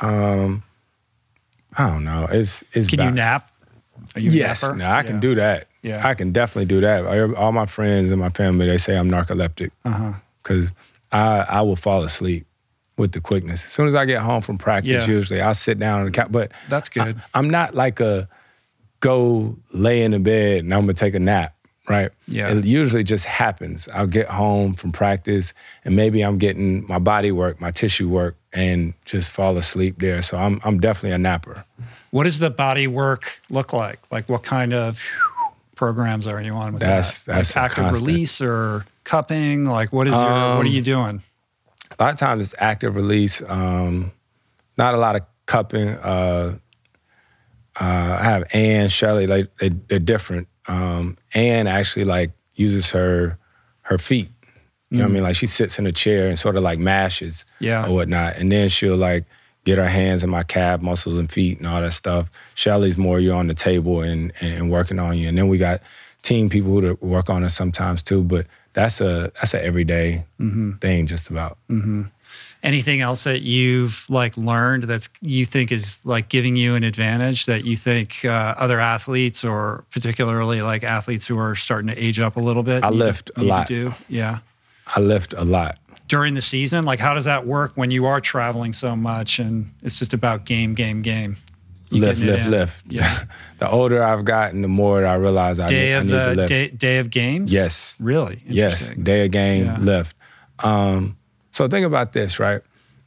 Um, 0.00 0.62
I 1.76 1.88
don't 1.88 2.04
know. 2.04 2.26
It's 2.30 2.64
it's. 2.72 2.88
Can 2.88 3.00
you 3.00 3.10
nap? 3.10 3.50
You 4.16 4.30
yes, 4.30 4.62
no, 4.62 4.84
I 4.84 4.98
yeah. 4.98 5.02
can 5.02 5.20
do 5.20 5.34
that. 5.34 5.68
Yeah, 5.82 6.06
I 6.06 6.14
can 6.14 6.32
definitely 6.32 6.66
do 6.66 6.80
that. 6.80 7.34
All 7.36 7.52
my 7.52 7.66
friends 7.66 8.10
and 8.10 8.20
my 8.20 8.30
family, 8.30 8.66
they 8.66 8.78
say 8.78 8.96
I'm 8.96 9.10
narcoleptic 9.10 9.70
because 10.42 10.70
uh-huh. 11.12 11.46
I 11.48 11.58
I 11.58 11.62
will 11.62 11.76
fall 11.76 12.02
asleep 12.02 12.46
with 12.96 13.12
the 13.12 13.20
quickness. 13.20 13.64
As 13.64 13.72
soon 13.72 13.88
as 13.88 13.94
I 13.94 14.04
get 14.04 14.20
home 14.22 14.40
from 14.42 14.58
practice, 14.58 14.92
yeah. 14.92 15.06
usually 15.06 15.40
I'll 15.40 15.54
sit 15.54 15.78
down 15.78 16.00
on 16.00 16.04
the 16.06 16.10
couch. 16.10 16.28
But 16.30 16.52
that's 16.68 16.88
good. 16.88 17.20
I, 17.34 17.38
am 17.38 17.50
not 17.50 17.74
like 17.74 18.00
a 18.00 18.28
go 19.00 19.56
lay 19.72 20.02
in 20.02 20.12
the 20.12 20.18
bed 20.18 20.64
and 20.64 20.72
I'm 20.72 20.82
gonna 20.82 20.94
take 20.94 21.14
a 21.14 21.18
nap, 21.20 21.54
right? 21.88 22.10
Yeah. 22.28 22.52
It 22.52 22.64
usually 22.64 23.04
just 23.04 23.24
happens. 23.26 23.88
I'll 23.92 24.06
get 24.06 24.28
home 24.28 24.74
from 24.74 24.92
practice 24.92 25.52
and 25.84 25.96
maybe 25.96 26.22
I'm 26.22 26.38
getting 26.38 26.86
my 26.86 26.98
body 26.98 27.32
work, 27.32 27.60
my 27.60 27.70
tissue 27.70 28.08
work, 28.08 28.36
and 28.52 28.94
just 29.04 29.30
fall 29.32 29.56
asleep 29.58 29.98
there. 29.98 30.22
So 30.22 30.38
I'm 30.38 30.60
I'm 30.64 30.80
definitely 30.80 31.12
a 31.12 31.18
napper. 31.18 31.64
What 32.12 32.24
does 32.24 32.38
the 32.38 32.50
body 32.50 32.86
work 32.86 33.40
look 33.50 33.72
like? 33.72 34.00
Like 34.10 34.28
what 34.28 34.44
kind 34.44 34.72
of 34.72 35.04
programs 35.74 36.26
are 36.28 36.40
you 36.40 36.52
on 36.52 36.72
with 36.74 36.80
That's- 36.80 37.24
that? 37.24 37.34
that's 37.34 37.56
like 37.56 37.64
active 37.64 37.84
constant. 37.84 38.06
release 38.06 38.40
or 38.40 38.86
cupping. 39.02 39.64
Like 39.64 39.92
what 39.92 40.06
is 40.06 40.14
your 40.14 40.22
what 40.22 40.30
are 40.30 40.58
Um, 40.60 40.66
you 40.66 40.80
doing? 40.80 41.22
A 41.98 42.02
lot 42.02 42.10
of 42.12 42.16
times 42.18 42.42
it's 42.44 42.54
active 42.58 42.94
release. 42.96 43.42
Um, 43.46 44.12
not 44.76 44.94
a 44.94 44.98
lot 44.98 45.16
of 45.16 45.22
cupping. 45.46 45.88
Uh, 45.88 46.58
uh, 47.80 48.18
I 48.20 48.22
have 48.24 48.44
Ann, 48.54 48.88
Shelley, 48.88 49.26
like 49.26 49.56
they, 49.58 49.68
they're 49.70 49.98
different. 49.98 50.48
Um, 50.66 51.16
Ann 51.34 51.66
actually 51.66 52.04
like 52.04 52.30
uses 52.54 52.90
her 52.92 53.38
her 53.82 53.98
feet. 53.98 54.30
You 54.90 54.98
know 54.98 55.04
what 55.04 55.10
I 55.10 55.14
mean? 55.14 55.22
Like 55.24 55.34
she 55.36 55.46
sits 55.46 55.78
in 55.78 55.86
a 55.86 55.92
chair 55.92 56.28
and 56.28 56.38
sort 56.38 56.56
of 56.56 56.62
like 56.62 56.78
mashes 56.78 57.44
Yeah. 57.58 57.84
or 57.86 57.92
whatnot, 57.94 58.36
and 58.36 58.50
then 58.52 58.68
she'll 58.68 58.96
like 58.96 59.24
get 59.64 59.76
her 59.78 59.88
hands 59.88 60.22
in 60.22 60.30
my 60.30 60.42
calf 60.44 60.80
muscles 60.82 61.18
and 61.18 61.30
feet 61.32 61.58
and 61.58 61.66
all 61.66 61.80
that 61.80 61.92
stuff. 61.92 62.30
Shelley's 62.54 62.96
more 62.96 63.18
you're 63.18 63.34
on 63.34 63.48
the 63.48 63.54
table 63.54 64.02
and, 64.02 64.32
and 64.40 64.70
working 64.70 64.98
on 65.00 65.18
you, 65.18 65.28
and 65.28 65.36
then 65.36 65.48
we 65.48 65.58
got 65.58 65.80
team 66.22 66.48
people 66.48 66.80
who 66.80 66.94
work 67.00 67.28
on 67.28 67.42
us 67.42 67.54
sometimes 67.56 68.02
too. 68.04 68.22
But 68.22 68.46
that's 68.74 69.00
a 69.00 69.32
that's 69.34 69.54
a 69.54 69.64
everyday 69.64 70.24
thing, 70.80 71.06
just 71.06 71.30
about. 71.30 71.56
Anything 72.62 73.02
else 73.02 73.24
that 73.24 73.42
you've 73.42 74.06
like 74.08 74.36
learned 74.38 74.84
that's 74.84 75.10
you 75.20 75.44
think 75.44 75.70
is 75.70 76.04
like 76.06 76.30
giving 76.30 76.56
you 76.56 76.74
an 76.74 76.82
advantage 76.82 77.44
that 77.44 77.66
you 77.66 77.76
think 77.76 78.24
uh, 78.24 78.54
other 78.56 78.80
athletes 78.80 79.44
or 79.44 79.84
particularly 79.90 80.62
like 80.62 80.82
athletes 80.82 81.26
who 81.26 81.38
are 81.38 81.54
starting 81.54 81.88
to 81.88 81.96
age 82.02 82.20
up 82.20 82.36
a 82.36 82.40
little 82.40 82.62
bit? 82.62 82.82
I 82.82 82.88
need 82.88 82.96
lift 82.96 83.30
a 83.36 83.40
need 83.40 83.44
to 83.44 83.50
lot. 83.50 83.66
do? 83.68 83.94
Yeah. 84.08 84.38
I 84.86 85.00
lift 85.00 85.34
a 85.34 85.44
lot. 85.44 85.78
During 86.08 86.34
the 86.34 86.40
season, 86.40 86.86
like 86.86 87.00
how 87.00 87.12
does 87.12 87.26
that 87.26 87.46
work 87.46 87.72
when 87.74 87.90
you 87.90 88.06
are 88.06 88.20
traveling 88.20 88.72
so 88.72 88.96
much 88.96 89.38
and 89.38 89.70
it's 89.82 89.98
just 89.98 90.14
about 90.14 90.46
game, 90.46 90.74
game, 90.74 91.02
game? 91.02 91.36
Lift, 91.90 92.20
lift, 92.20 92.46
lift. 92.48 92.82
Yeah. 92.88 93.24
the 93.58 93.70
older 93.70 94.02
I've 94.02 94.24
gotten, 94.24 94.62
the 94.62 94.68
more 94.68 95.06
I 95.06 95.14
realize 95.14 95.60
I, 95.60 95.68
Day 95.68 95.86
need, 95.90 95.92
I 95.94 95.96
of 95.98 96.04
need 96.06 96.10
to 96.12 96.16
the 96.18 96.34
lift. 96.34 96.48
day, 96.48 96.68
day 96.70 96.98
of 96.98 97.10
games. 97.10 97.52
Yes. 97.52 97.96
Really. 98.00 98.42
yes, 98.46 98.90
day 98.90 99.24
of 99.26 99.30
game, 99.30 99.66
Yeah. 99.66 99.78
lift. 99.78 100.16
Um, 100.60 101.16
so 101.52 101.68
think 101.68 101.86
about 101.86 102.12
this, 102.12 102.38
right? 102.40 102.62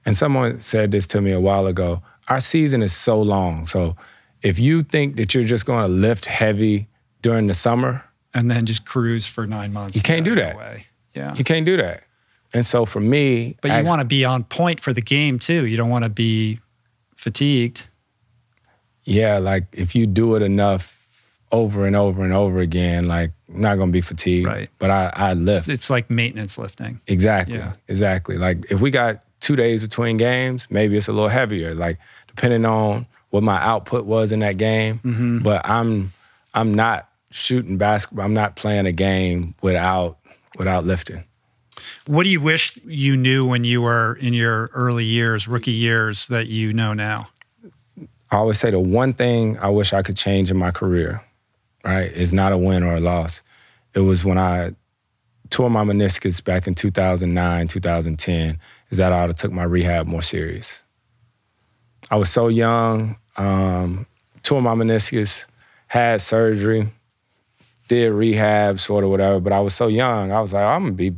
And 0.06 0.16
someone 0.16 0.60
said 0.60 0.92
this 0.92 1.06
to 1.08 1.22
me 1.22 1.32
a 1.32 1.40
while 1.40 1.68
ago. 1.68 2.02
Our 2.30 2.40
season 2.40 2.82
is 2.82 2.94
so 2.96 3.22
long. 3.22 3.66
So 3.66 3.96
if 4.42 4.58
you 4.60 4.84
think 4.84 5.16
that 5.18 5.34
you're 5.34 5.44
just 5.44 5.66
going 5.66 5.82
to 5.84 5.88
lift 5.92 6.26
heavy 6.26 6.88
during 7.22 7.48
the 7.48 7.54
summer, 7.54 8.04
And 8.34 8.50
then 8.52 8.66
just 8.66 8.86
cruise 8.86 9.28
for 9.28 9.48
nine 9.48 9.74
months. 9.74 9.96
You 9.98 10.02
can't 10.04 10.24
do 10.24 10.36
that. 10.36 10.56
Yeah. 11.14 11.34
you 11.36 11.44
can't 11.44 11.66
do 11.66 11.76
that. 11.78 12.04
And 12.54 12.66
so 12.66 12.86
for 12.86 13.00
me, 13.02 13.58
But 13.62 13.72
you 13.72 13.84
want 13.86 14.00
to 14.00 14.06
be 14.06 14.24
on 14.24 14.44
point 14.46 14.80
for 14.80 14.94
the 14.94 15.02
game 15.02 15.40
too. 15.40 15.66
You 15.66 15.76
don't 15.76 15.90
want 15.90 16.04
to 16.06 16.10
be 16.10 16.60
fatigued. 17.18 17.88
Yeah, 19.08 19.38
like 19.38 19.66
if 19.72 19.96
you 19.96 20.06
do 20.06 20.36
it 20.36 20.42
enough 20.42 20.94
over 21.52 21.86
and 21.86 21.96
over 21.96 22.24
and 22.24 22.34
over 22.34 22.60
again, 22.60 23.08
like 23.08 23.32
I'm 23.48 23.62
not 23.62 23.76
to 23.78 23.88
be 23.88 24.02
fatigued. 24.02 24.48
Right. 24.48 24.70
But 24.80 24.92
I, 24.92 25.12
I 25.14 25.34
lift. 25.34 25.70
It's 25.70 25.90
like 25.90 26.10
maintenance 26.10 26.58
lifting. 26.58 27.00
Exactly. 27.08 27.58
Yeah. 27.58 27.74
Exactly. 27.88 28.38
Like 28.38 28.70
if 28.70 28.82
we 28.82 28.92
got 28.92 29.24
two 29.40 29.56
days 29.56 29.82
between 29.82 30.18
games, 30.18 30.68
maybe 30.70 30.98
it's 30.98 31.08
a 31.08 31.14
little 31.14 31.30
heavier. 31.30 31.74
Like 31.74 32.00
depending 32.28 32.66
on 32.66 33.08
what 33.30 33.44
my 33.44 33.62
output 33.64 34.06
was 34.06 34.34
in 34.34 34.40
that 34.40 34.58
game. 34.58 35.00
Mm-hmm. 35.06 35.40
But 35.40 35.66
I'm 35.66 36.12
I'm 36.54 36.74
not 36.74 37.10
shooting 37.32 37.78
basketball. 37.78 38.26
I'm 38.26 38.34
not 38.34 38.58
playing 38.58 38.88
a 38.88 38.92
game 38.92 39.56
without 39.62 40.18
without 40.58 40.84
lifting. 40.84 41.24
What 42.08 42.24
do 42.24 42.30
you 42.30 42.42
wish 42.42 42.78
you 42.86 43.16
knew 43.16 43.46
when 43.46 43.64
you 43.64 43.82
were 43.82 44.16
in 44.16 44.34
your 44.34 44.70
early 44.74 45.06
years, 45.06 45.48
rookie 45.48 45.72
years, 45.72 46.28
that 46.28 46.48
you 46.48 46.74
know 46.74 46.94
now? 46.94 47.30
I 48.32 48.38
always 48.38 48.60
say 48.60 48.72
the 48.72 48.80
one 48.80 49.14
thing 49.14 49.58
I 49.60 49.70
wish 49.70 49.94
I 49.94 50.02
could 50.02 50.18
change 50.18 50.52
in 50.52 50.58
my 50.58 50.72
career, 50.72 51.22
right, 51.84 52.12
is 52.12 52.34
not 52.34 52.52
a 52.52 52.58
win 52.58 52.84
or 52.84 52.96
a 52.96 53.00
loss. 53.00 53.44
It 53.94 54.02
was 54.02 54.26
when 54.26 54.38
I 54.38 54.74
tore 55.50 55.70
my 55.70 55.84
meniscus 55.84 56.44
back 56.44 56.68
in 56.68 56.76
2009, 56.76 57.68
2010, 57.68 58.60
is 58.90 58.98
that 58.98 59.14
I 59.14 59.24
ought 59.24 59.28
to 59.28 59.34
took 59.34 59.52
my 59.52 59.64
rehab 59.64 60.08
more 60.08 60.22
serious. 60.22 60.84
I 62.12 62.18
was 62.18 62.30
so 62.30 62.48
young, 62.48 63.18
um, 63.38 64.06
tore 64.44 64.62
my 64.62 64.74
meniscus, 64.74 65.46
had 65.88 66.22
surgery, 66.22 66.90
did 67.88 68.12
rehab, 68.12 68.80
sort 68.80 69.04
of 69.04 69.10
whatever, 69.10 69.40
but 69.40 69.54
I 69.54 69.60
was 69.62 69.74
so 69.74 69.88
young, 69.88 70.32
I 70.32 70.42
was 70.42 70.54
like, 70.54 70.66
I'm 70.66 70.84
gonna 70.84 70.94
be 70.94 71.16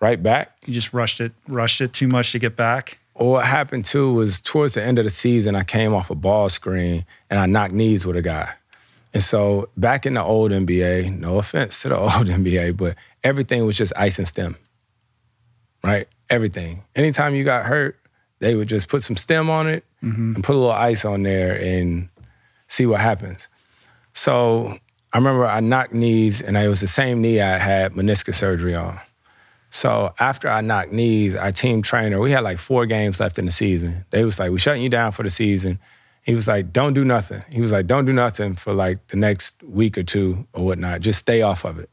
right 0.00 0.22
back. 0.22 0.56
You 0.66 0.74
just 0.74 0.92
rushed 0.92 1.20
it, 1.20 1.32
rushed 1.48 1.80
it 1.80 1.92
too 1.92 2.06
much 2.06 2.32
to 2.32 2.38
get 2.38 2.56
back. 2.56 2.98
Well, 3.18 3.30
what 3.30 3.46
happened 3.46 3.84
too 3.84 4.12
was 4.12 4.40
towards 4.40 4.74
the 4.74 4.82
end 4.82 4.98
of 4.98 5.04
the 5.04 5.10
season, 5.10 5.56
I 5.56 5.64
came 5.64 5.94
off 5.94 6.10
a 6.10 6.14
ball 6.14 6.48
screen 6.48 7.04
and 7.28 7.40
I 7.40 7.46
knocked 7.46 7.74
knees 7.74 8.06
with 8.06 8.16
a 8.16 8.22
guy. 8.22 8.50
And 9.12 9.22
so 9.22 9.68
back 9.76 10.06
in 10.06 10.14
the 10.14 10.22
old 10.22 10.52
NBA, 10.52 11.18
no 11.18 11.38
offense 11.38 11.82
to 11.82 11.88
the 11.88 11.98
old 11.98 12.10
NBA, 12.10 12.76
but 12.76 12.96
everything 13.24 13.66
was 13.66 13.76
just 13.76 13.92
ice 13.96 14.18
and 14.18 14.28
stim, 14.28 14.56
right? 15.82 16.08
Everything. 16.30 16.84
Anytime 16.94 17.34
you 17.34 17.42
got 17.42 17.66
hurt, 17.66 17.96
they 18.38 18.54
would 18.54 18.68
just 18.68 18.88
put 18.88 19.02
some 19.02 19.16
stim 19.16 19.50
on 19.50 19.68
it 19.68 19.84
mm-hmm. 20.02 20.36
and 20.36 20.44
put 20.44 20.54
a 20.54 20.58
little 20.58 20.70
ice 20.70 21.04
on 21.04 21.24
there 21.24 21.56
and 21.56 22.08
see 22.68 22.86
what 22.86 23.00
happens. 23.00 23.48
So 24.12 24.78
I 25.12 25.18
remember 25.18 25.46
I 25.46 25.58
knocked 25.58 25.92
knees 25.92 26.40
and 26.40 26.56
it 26.56 26.68
was 26.68 26.80
the 26.80 26.88
same 26.88 27.20
knee 27.20 27.40
I 27.40 27.58
had 27.58 27.94
meniscus 27.94 28.34
surgery 28.34 28.76
on. 28.76 29.00
So 29.70 30.14
after 30.18 30.48
I 30.48 30.60
knocked 30.60 30.92
knees, 30.92 31.36
our 31.36 31.50
team 31.50 31.82
trainer, 31.82 32.20
we 32.20 32.30
had 32.30 32.40
like 32.40 32.58
four 32.58 32.86
games 32.86 33.20
left 33.20 33.38
in 33.38 33.44
the 33.44 33.50
season. 33.50 34.04
They 34.10 34.24
was 34.24 34.38
like, 34.38 34.50
"We 34.50 34.58
shutting 34.58 34.82
you 34.82 34.88
down 34.88 35.12
for 35.12 35.22
the 35.22 35.30
season." 35.30 35.78
He 36.22 36.34
was 36.34 36.48
like, 36.48 36.72
"Don't 36.72 36.94
do 36.94 37.04
nothing." 37.04 37.42
He 37.50 37.60
was 37.60 37.72
like, 37.72 37.86
"Don't 37.86 38.04
do 38.04 38.12
nothing 38.12 38.56
for 38.56 38.72
like 38.72 39.06
the 39.08 39.16
next 39.16 39.62
week 39.62 39.98
or 39.98 40.02
two 40.02 40.46
or 40.52 40.64
whatnot. 40.64 41.00
Just 41.00 41.18
stay 41.18 41.42
off 41.42 41.64
of 41.64 41.78
it." 41.78 41.90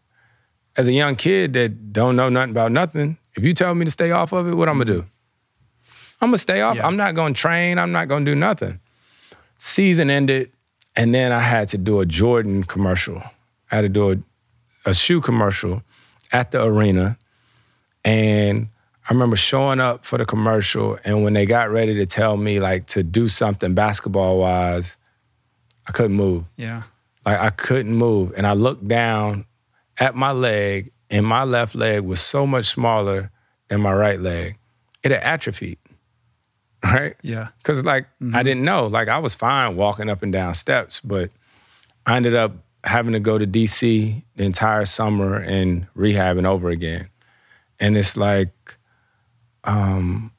As 0.77 0.87
a 0.87 0.93
young 0.93 1.15
kid 1.15 1.53
that 1.53 1.93
don't 1.93 2.15
know 2.15 2.29
nothing 2.29 2.51
about 2.51 2.71
nothing, 2.71 3.17
if 3.35 3.43
you 3.43 3.53
tell 3.53 3.75
me 3.75 3.85
to 3.85 3.91
stay 3.91 4.11
off 4.11 4.31
of 4.31 4.47
it, 4.47 4.53
what 4.53 4.69
I'm 4.69 4.75
gonna 4.75 4.85
do? 4.85 5.05
I'm 6.21 6.29
gonna 6.29 6.37
stay 6.37 6.61
off. 6.61 6.77
Yeah. 6.77 6.87
I'm 6.87 6.97
not 6.97 7.13
gonna 7.13 7.33
train. 7.33 7.77
I'm 7.77 7.91
not 7.91 8.07
gonna 8.07 8.25
do 8.25 8.35
nothing. 8.35 8.79
Season 9.57 10.09
ended, 10.09 10.51
and 10.95 11.13
then 11.13 11.31
I 11.31 11.39
had 11.39 11.69
to 11.69 11.77
do 11.77 11.99
a 11.99 12.05
Jordan 12.05 12.63
commercial. 12.63 13.21
I 13.71 13.75
had 13.75 13.81
to 13.81 13.89
do 13.89 14.11
a, 14.11 14.89
a 14.89 14.93
shoe 14.93 15.19
commercial 15.19 15.81
at 16.31 16.51
the 16.51 16.63
arena. 16.63 17.17
And 18.05 18.69
I 19.09 19.13
remember 19.13 19.35
showing 19.35 19.79
up 19.79 20.05
for 20.05 20.17
the 20.17 20.25
commercial, 20.25 20.97
and 21.03 21.23
when 21.23 21.33
they 21.33 21.45
got 21.45 21.71
ready 21.71 21.95
to 21.95 22.05
tell 22.05 22.37
me 22.37 22.59
like 22.59 22.85
to 22.87 23.03
do 23.03 23.27
something 23.27 23.73
basketball 23.73 24.37
wise, 24.39 24.97
I 25.87 25.91
couldn't 25.91 26.15
move. 26.15 26.45
Yeah. 26.55 26.83
Like 27.25 27.39
I 27.39 27.49
couldn't 27.49 27.95
move. 27.95 28.33
And 28.37 28.47
I 28.47 28.53
looked 28.53 28.87
down 28.87 29.45
at 29.97 30.15
my 30.15 30.31
leg, 30.31 30.91
and 31.09 31.25
my 31.25 31.43
left 31.43 31.75
leg 31.75 32.01
was 32.01 32.21
so 32.21 32.45
much 32.45 32.67
smaller 32.67 33.31
than 33.69 33.81
my 33.81 33.93
right 33.93 34.19
leg. 34.19 34.57
It 35.03 35.11
had 35.11 35.21
atrophied. 35.21 35.79
Right? 36.83 37.15
Yeah. 37.23 37.47
Cause 37.63 37.83
like 37.83 38.05
I 38.21 38.23
mm-hmm. 38.23 38.37
didn't 38.43 38.63
know. 38.63 38.85
Like 38.85 39.07
I 39.07 39.17
was 39.17 39.33
fine 39.33 39.75
walking 39.75 40.07
up 40.07 40.21
and 40.21 40.31
down 40.31 40.53
steps, 40.53 40.99
but 40.99 41.31
I 42.05 42.15
ended 42.15 42.35
up 42.35 42.51
having 42.83 43.13
to 43.13 43.19
go 43.19 43.39
to 43.39 43.45
DC 43.47 44.21
the 44.35 44.43
entire 44.43 44.85
summer 44.85 45.37
and 45.37 45.87
rehabbing 45.97 46.45
over 46.45 46.69
again. 46.69 47.09
And 47.79 47.97
it's 47.97 48.17
like 48.17 48.77
um 49.63 50.31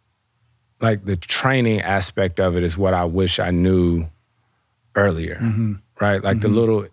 like 0.80 1.04
the 1.04 1.16
training 1.16 1.80
aspect 1.80 2.38
of 2.40 2.56
it 2.56 2.62
is 2.62 2.76
what 2.76 2.94
I 2.94 3.04
wish 3.04 3.38
I 3.38 3.50
knew 3.50 4.06
earlier. 4.94 5.36
Mm-hmm. 5.36 5.74
Right? 6.00 6.22
Like 6.22 6.40
the 6.40 6.48
mm-hmm. 6.48 6.56
little 6.56 6.86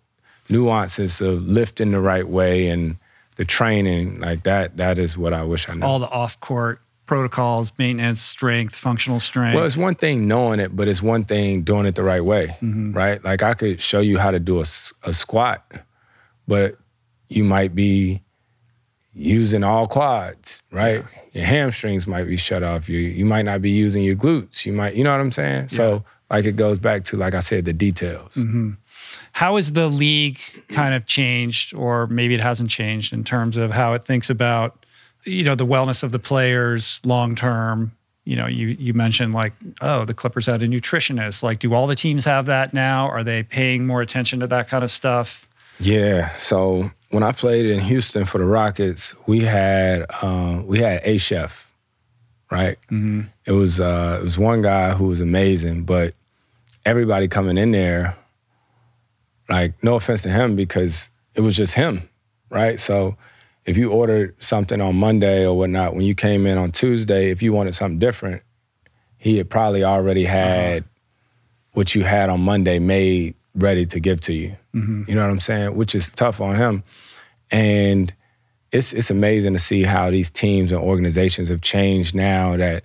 nuances 0.49 1.22
of 1.22 1.45
lifting 1.48 1.91
the 1.91 1.99
right 1.99 2.28
way 2.28 2.68
and 2.68 2.98
the 3.36 3.45
training, 3.45 4.20
like 4.20 4.44
that, 4.44 4.78
that 4.78 4.99
is 4.99 5.18
what 5.18 5.34
I 5.34 5.44
wish 5.44 5.68
I 5.68 5.74
knew. 5.74 5.86
All 5.86 5.99
the 5.99 6.10
off 6.10 6.40
court 6.40 6.80
protocols, 7.06 7.72
maintenance, 7.78 8.22
strength, 8.22 8.76
functional 8.76 9.20
strength. 9.20 9.56
Well, 9.56 9.65
it's 9.65 9.78
one 9.78 9.95
thing 9.95 10.28
knowing 10.28 10.60
it, 10.60 10.76
but 10.76 10.88
it's 10.88 11.02
one 11.02 11.26
thing 11.26 11.64
doing 11.64 11.86
it 11.86 11.95
the 11.95 12.03
right 12.03 12.24
way, 12.24 12.57
mm-hmm. 12.61 12.94
right? 12.94 13.24
Like 13.24 13.44
I 13.44 13.53
could 13.53 13.82
show 13.82 13.99
you 13.99 14.18
how 14.18 14.32
to 14.32 14.40
do 14.40 14.60
a, 14.60 14.65
a 15.03 15.14
squat, 15.14 15.70
but 16.48 16.78
you 17.30 17.44
might 17.44 17.76
be 17.76 18.23
using 19.14 19.64
all 19.64 19.88
quads, 19.88 20.61
right? 20.72 21.03
Your 21.34 21.45
hamstrings 21.45 22.07
might 22.07 22.26
be 22.26 22.38
shut 22.38 22.64
off. 22.64 22.90
You 22.90 22.99
you 22.99 23.26
might 23.26 23.45
not 23.45 23.61
be 23.61 23.72
using 23.72 24.03
your 24.03 24.15
glutes. 24.15 24.65
You 24.65 24.73
might, 24.73 24.95
you 24.95 25.03
know 25.03 25.11
what 25.11 25.19
I'm 25.19 25.31
saying? 25.31 25.69
So 25.69 26.03
like 26.30 26.45
it 26.45 26.56
goes 26.56 26.80
back 26.80 27.03
to 27.06 27.18
like 27.18 27.34
I 27.34 27.40
said, 27.40 27.65
the 27.65 27.73
details. 27.73 28.35
Mm-hmm. 28.35 28.72
How 29.34 29.56
has 29.56 29.73
the 29.73 29.88
league 29.88 30.40
kind 30.69 30.94
of 30.94 31.06
changed, 31.06 31.73
or 31.73 32.07
maybe 32.07 32.35
it 32.35 32.40
hasn't 32.40 32.69
changed 32.69 33.14
in 33.14 33.23
terms 33.23 33.57
of 33.57 33.72
how 33.72 33.94
it 33.94 34.06
thinks 34.06 34.30
about, 34.30 34.85
you 35.23 35.44
know, 35.44 35.56
the 35.56 35.65
wellness 35.65 36.03
of 36.03 36.11
the 36.11 36.19
players 36.19 37.02
long 37.06 37.35
term? 37.35 37.94
You 38.26 38.35
know, 38.35 38.48
you 38.48 38.68
you 38.68 38.94
mentioned 38.94 39.34
like, 39.34 39.53
oh, 39.81 40.06
the 40.06 40.14
Clippers 40.14 40.45
had 40.45 40.64
a 40.64 40.68
nutritionist. 40.68 41.44
Like, 41.44 41.60
do 41.60 41.73
all 41.73 41.88
the 41.88 41.95
teams 41.95 42.26
have 42.26 42.45
that 42.45 42.73
now? 42.73 43.07
Are 43.07 43.23
they 43.23 43.44
paying 43.44 43.85
more 43.85 44.02
attention 44.02 44.40
to 44.40 44.48
that 44.48 44.68
kind 44.69 44.84
of 44.84 44.91
stuff? 44.91 45.48
Yeah. 45.80 46.34
So 46.38 46.91
when 47.14 47.22
I 47.22 47.31
played 47.31 47.68
in 47.68 47.80
Houston 47.80 48.26
for 48.26 48.40
the 48.40 48.45
Rockets, 48.45 49.15
we 49.27 49.41
had 49.41 50.07
um, 50.23 50.65
we 50.65 50.80
had 50.80 50.99
a 51.03 51.19
chef, 51.19 51.72
right? 52.49 52.80
Mm-hmm. 52.90 53.22
It 53.45 53.52
was 53.52 53.80
uh, 53.80 54.18
it 54.19 54.23
was 54.23 54.40
one 54.40 54.64
guy 54.64 54.94
who 54.94 55.06
was 55.06 55.22
amazing, 55.22 55.84
but 55.84 56.15
everybody 56.85 57.27
coming 57.27 57.60
in 57.60 57.72
there, 57.72 58.18
like 59.48 59.73
no 59.84 59.95
offense 59.95 60.23
to 60.23 60.30
him 60.30 60.56
because 60.56 61.11
it 61.35 61.41
was 61.41 61.56
just 61.56 61.73
him, 61.73 62.10
right? 62.49 62.80
So 62.80 63.15
if 63.65 63.77
you 63.77 63.91
ordered 63.91 64.35
something 64.41 64.81
on 64.81 64.95
Monday 64.95 65.45
or 65.45 65.56
whatnot, 65.56 65.94
when 65.94 66.06
you 66.06 66.15
came 66.15 66.48
in 66.48 66.57
on 66.57 66.72
Tuesday, 66.72 67.30
if 67.30 67.44
you 67.44 67.53
wanted 67.53 67.76
something 67.76 67.99
different, 67.99 68.41
he 69.18 69.38
had 69.38 69.52
probably 69.52 69.84
already 69.84 70.26
had 70.26 70.84
what 71.73 71.94
you 71.94 72.03
had 72.03 72.30
on 72.30 72.41
Monday 72.41 72.80
made 72.80 73.35
ready 73.56 73.86
to 73.86 74.00
give 74.00 74.22
to 74.22 74.34
you. 74.34 74.56
Mm-hmm. 74.74 75.04
You 75.08 75.16
know 75.16 75.22
what 75.22 75.30
I'm 75.30 75.40
saying? 75.40 75.76
Which 75.76 75.96
is 75.96 76.10
tough 76.10 76.42
on 76.42 76.56
him. 76.56 76.84
And 77.52 78.14
it's 78.72 78.94
it's 78.94 79.12
amazing 79.12 79.54
to 79.54 79.60
see 79.60 79.84
how 79.84 80.10
these 80.10 80.32
teams 80.32 80.72
and 80.72 80.82
organizations 80.82 81.50
have 81.50 81.62
changed 81.62 82.16
now 82.16 82.58
that 82.58 82.84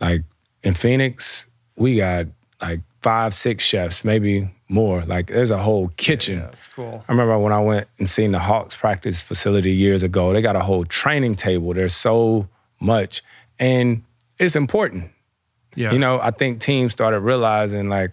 like 0.00 0.22
in 0.62 0.74
Phoenix, 0.74 1.46
we 1.76 1.96
got 1.96 2.26
like 2.60 2.80
five, 3.02 3.34
six 3.34 3.62
chefs, 3.62 4.04
maybe 4.04 4.50
more. 4.68 5.02
Like 5.02 5.28
there's 5.28 5.50
a 5.50 5.58
whole 5.58 5.88
kitchen. 5.96 6.38
Yeah, 6.38 6.46
that's 6.46 6.68
cool. 6.68 7.04
I 7.08 7.12
remember 7.12 7.38
when 7.38 7.52
I 7.52 7.60
went 7.60 7.86
and 7.98 8.08
seen 8.08 8.32
the 8.32 8.38
Hawks 8.38 8.74
practice 8.74 9.22
facility 9.22 9.72
years 9.72 10.02
ago, 10.02 10.32
they 10.32 10.42
got 10.42 10.56
a 10.56 10.60
whole 10.60 10.84
training 10.84 11.36
table. 11.36 11.72
There's 11.74 11.94
so 11.94 12.48
much. 12.80 13.22
And 13.58 14.02
it's 14.38 14.56
important. 14.56 15.10
Yeah. 15.76 15.92
You 15.92 15.98
know, 15.98 16.20
I 16.20 16.30
think 16.30 16.60
teams 16.60 16.92
started 16.92 17.20
realizing 17.20 17.88
like 17.88 18.12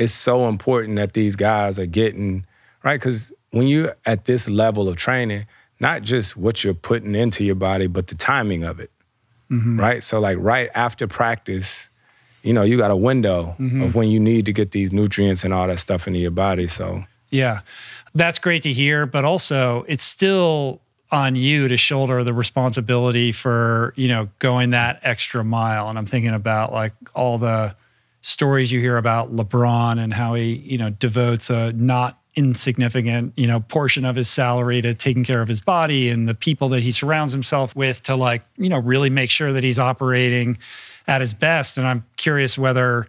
it's 0.00 0.12
so 0.12 0.48
important 0.48 0.96
that 0.96 1.12
these 1.12 1.36
guys 1.36 1.78
are 1.78 1.86
getting 1.86 2.44
right 2.82 2.98
because 2.98 3.32
when 3.50 3.66
you're 3.68 3.94
at 4.06 4.24
this 4.24 4.48
level 4.48 4.88
of 4.88 4.96
training, 4.96 5.46
not 5.78 6.02
just 6.02 6.36
what 6.36 6.64
you're 6.64 6.74
putting 6.74 7.14
into 7.14 7.44
your 7.44 7.54
body, 7.54 7.86
but 7.86 8.06
the 8.08 8.14
timing 8.14 8.64
of 8.64 8.80
it, 8.80 8.90
Mhm. 9.50 9.78
right? 9.78 10.02
So 10.02 10.18
like 10.20 10.38
right 10.40 10.70
after 10.74 11.06
practice, 11.06 11.90
you 12.42 12.52
know, 12.52 12.62
you 12.62 12.76
got 12.78 12.90
a 12.90 12.96
window 12.96 13.54
Mhm. 13.60 13.84
of 13.86 13.94
when 13.94 14.08
you 14.08 14.18
need 14.20 14.46
to 14.46 14.52
get 14.52 14.70
these 14.70 14.92
nutrients 14.92 15.44
and 15.44 15.52
all 15.52 15.66
that 15.66 15.78
stuff 15.78 16.06
into 16.06 16.18
your 16.18 16.30
body. 16.30 16.66
So 16.66 17.04
Yeah. 17.30 17.60
That's 18.14 18.38
great 18.40 18.62
to 18.64 18.72
hear, 18.72 19.06
but 19.06 19.24
also 19.24 19.84
it's 19.86 20.02
still 20.04 20.80
on 21.12 21.34
you 21.36 21.68
to 21.68 21.76
shoulder 21.76 22.24
the 22.24 22.32
responsibility 22.32 23.32
for, 23.32 23.92
you 23.96 24.08
know, 24.08 24.28
going 24.38 24.70
that 24.70 24.98
extra 25.02 25.44
mile. 25.44 25.88
And 25.88 25.98
I'm 25.98 26.06
thinking 26.06 26.30
about 26.34 26.72
like 26.72 26.92
all 27.14 27.36
the 27.38 27.74
stories 28.22 28.70
you 28.72 28.80
hear 28.80 28.96
about 28.96 29.34
LeBron 29.34 29.98
and 30.00 30.12
how 30.12 30.34
he, 30.34 30.54
you 30.54 30.78
know, 30.78 30.90
devotes 30.90 31.48
a 31.50 31.72
not 31.72 32.18
insignificant, 32.36 33.32
you 33.36 33.46
know, 33.46 33.60
portion 33.60 34.04
of 34.04 34.16
his 34.16 34.28
salary 34.28 34.80
to 34.82 34.94
taking 34.94 35.24
care 35.24 35.40
of 35.42 35.48
his 35.48 35.60
body 35.60 36.08
and 36.08 36.28
the 36.28 36.34
people 36.34 36.68
that 36.68 36.82
he 36.82 36.92
surrounds 36.92 37.32
himself 37.32 37.74
with 37.74 38.02
to 38.02 38.14
like, 38.14 38.42
you 38.56 38.68
know, 38.68 38.78
really 38.78 39.10
make 39.10 39.30
sure 39.30 39.52
that 39.52 39.64
he's 39.64 39.78
operating 39.78 40.58
at 41.06 41.20
his 41.20 41.32
best. 41.32 41.78
And 41.78 41.86
I'm 41.86 42.04
curious 42.16 42.56
whether, 42.58 43.06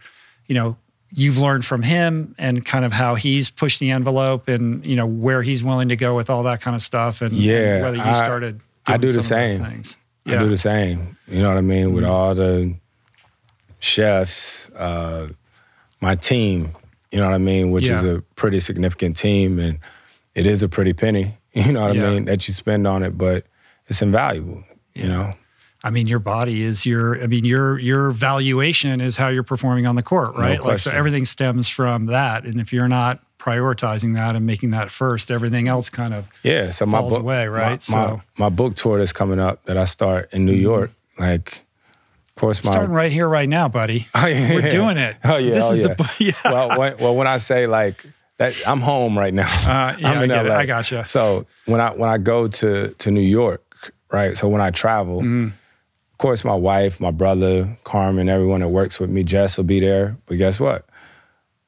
you 0.48 0.56
know, 0.56 0.76
you've 1.14 1.38
learned 1.38 1.66
from 1.66 1.82
him 1.84 2.34
and 2.38 2.66
kind 2.66 2.86
of 2.86 2.92
how 2.94 3.16
he's 3.16 3.50
pushed 3.52 3.80
the 3.80 3.92
envelope 3.92 4.48
and, 4.48 4.86
you 4.86 4.96
know, 4.96 5.06
where 5.06 5.44
he's 5.44 5.62
willing 5.62 5.90
to 5.90 5.96
go 5.98 6.16
with 6.16 6.30
all 6.30 6.44
that 6.44 6.62
kind 6.62 6.74
of 6.76 6.82
stuff 6.82 7.22
and, 7.22 7.32
and 7.34 7.42
yeah, 7.42 7.82
whether 7.82 7.98
you 7.98 8.04
I- 8.04 8.14
started 8.14 8.62
I 8.88 8.98
doing 8.98 9.02
do 9.14 9.14
the 9.20 9.22
some 9.22 9.38
of 9.38 9.50
those 9.50 9.58
same. 9.58 9.66
things. 9.68 9.98
I 10.26 10.38
do 10.38 10.48
the 10.48 10.58
same. 10.58 11.18
You 11.28 11.42
know 11.42 11.50
what 11.50 11.58
I 11.58 11.62
mean? 11.62 11.94
With 11.94 12.04
Mhm. 12.06 12.10
all 12.10 12.34
the 12.36 12.76
chefs, 13.82 14.70
uh, 14.72 15.28
my 16.00 16.16
team. 16.16 16.74
You 17.12 17.20
know 17.20 17.26
what 17.26 17.34
I 17.36 17.40
mean? 17.40 17.72
Which 17.72 17.90
is 17.90 18.04
a 18.06 18.24
pretty 18.36 18.62
significant 18.62 19.18
team, 19.18 19.60
and 19.60 19.80
it 20.34 20.46
is 20.48 20.64
a 20.64 20.70
pretty 20.70 20.94
penny. 20.94 21.38
You 21.54 21.74
know 21.74 21.82
what 21.88 21.96
Yeah. 21.98 22.08
I 22.08 22.12
mean 22.12 22.26
that 22.26 22.48
you 22.48 22.54
spend 22.54 22.88
on 22.88 23.04
it, 23.04 23.18
but 23.18 23.44
it's 23.88 24.02
invaluable. 24.02 24.64
You 24.96 25.10
know. 25.10 25.34
I 25.84 25.90
mean, 25.90 26.08
your 26.08 26.20
body 26.20 26.62
is 26.64 26.86
your. 26.86 27.22
I 27.22 27.28
mean, 27.28 27.44
your 27.44 27.78
your 27.78 28.12
valuation 28.12 29.02
is 29.02 29.18
how 29.18 29.28
you're 29.28 29.44
performing 29.44 29.86
on 29.86 29.98
the 29.98 30.02
court, 30.04 30.34
right? 30.38 30.64
like, 30.64 30.80
so 30.80 30.92
everything 30.92 31.26
stems 31.26 31.68
from 31.68 32.06
that. 32.06 32.46
And 32.46 32.62
if 32.62 32.72
you're 32.72 32.88
not 32.88 33.20
prioritizing 33.38 34.14
that 34.16 34.38
and 34.38 34.46
making 34.46 34.70
that 34.72 34.92
first, 34.92 35.30
everything 35.30 35.68
else 35.68 35.90
kind 35.90 36.14
of 36.14 36.30
Yeah, 36.44 36.70
so 36.70 36.86
my 36.86 37.00
falls 37.00 37.16
book, 37.16 37.20
away, 37.24 37.48
right? 37.48 37.72
My, 37.72 37.78
so 37.80 38.22
my, 38.38 38.46
my 38.46 38.50
book 38.50 38.76
tour 38.76 38.98
that's 39.00 39.12
coming 39.12 39.40
up 39.42 39.66
that 39.66 39.76
I 39.78 39.84
start 39.84 40.32
in 40.32 40.46
New 40.46 40.56
Mhm. 40.56 40.62
York, 40.62 40.92
like, 41.20 41.64
course, 42.42 42.64
my 42.66 42.72
starting 42.72 42.92
right 42.94 43.12
here, 43.12 43.28
right 43.30 43.48
now, 43.50 43.68
buddy. 43.68 44.08
Oh, 44.16 44.26
yeah, 44.26 44.54
We're 44.54 44.62
yeah. 44.62 44.70
doing 44.70 44.98
it. 44.98 45.16
Oh 45.24 45.38
yeah, 45.38 45.54
This 45.54 45.66
oh, 45.66 45.72
is 45.74 45.80
yeah. 45.80 45.94
the 45.94 46.10
yeah. 46.20 46.34
Well, 46.46 46.78
when, 46.80 46.98
well, 46.98 47.16
when 47.16 47.28
I 47.28 47.38
say 47.38 47.68
like 47.68 48.06
that, 48.38 48.54
I'm 48.68 48.82
home 48.82 49.18
right 49.18 49.34
now. 49.34 49.48
Uh, 49.48 49.96
yeah, 50.00 50.12
I'm 50.12 50.18
I 50.20 50.28
get 50.28 50.46
it. 50.46 50.52
I 50.52 50.66
gotcha. 50.66 51.06
So 51.08 51.46
when 51.66 51.80
I 51.80 51.92
when 51.92 52.10
I 52.10 52.18
go 52.18 52.48
to 52.48 52.90
to 52.98 53.12
New 53.12 53.22
York, 53.22 53.94
right? 54.12 54.36
So 54.38 54.48
when 54.50 54.62
I 54.62 54.72
travel, 54.72 55.20
Mm-hmm. 55.22 55.48
of 56.12 56.18
course, 56.18 56.44
my 56.44 56.56
wife, 56.56 57.00
my 57.00 57.12
brother, 57.12 57.78
Carmen, 57.84 58.28
everyone 58.30 58.62
that 58.62 58.70
works 58.70 59.00
with 59.00 59.10
me, 59.10 59.24
Jess 59.24 59.58
will 59.58 59.64
be 59.66 59.80
there. 59.80 60.18
But 60.26 60.38
guess 60.38 60.60
what? 60.60 60.86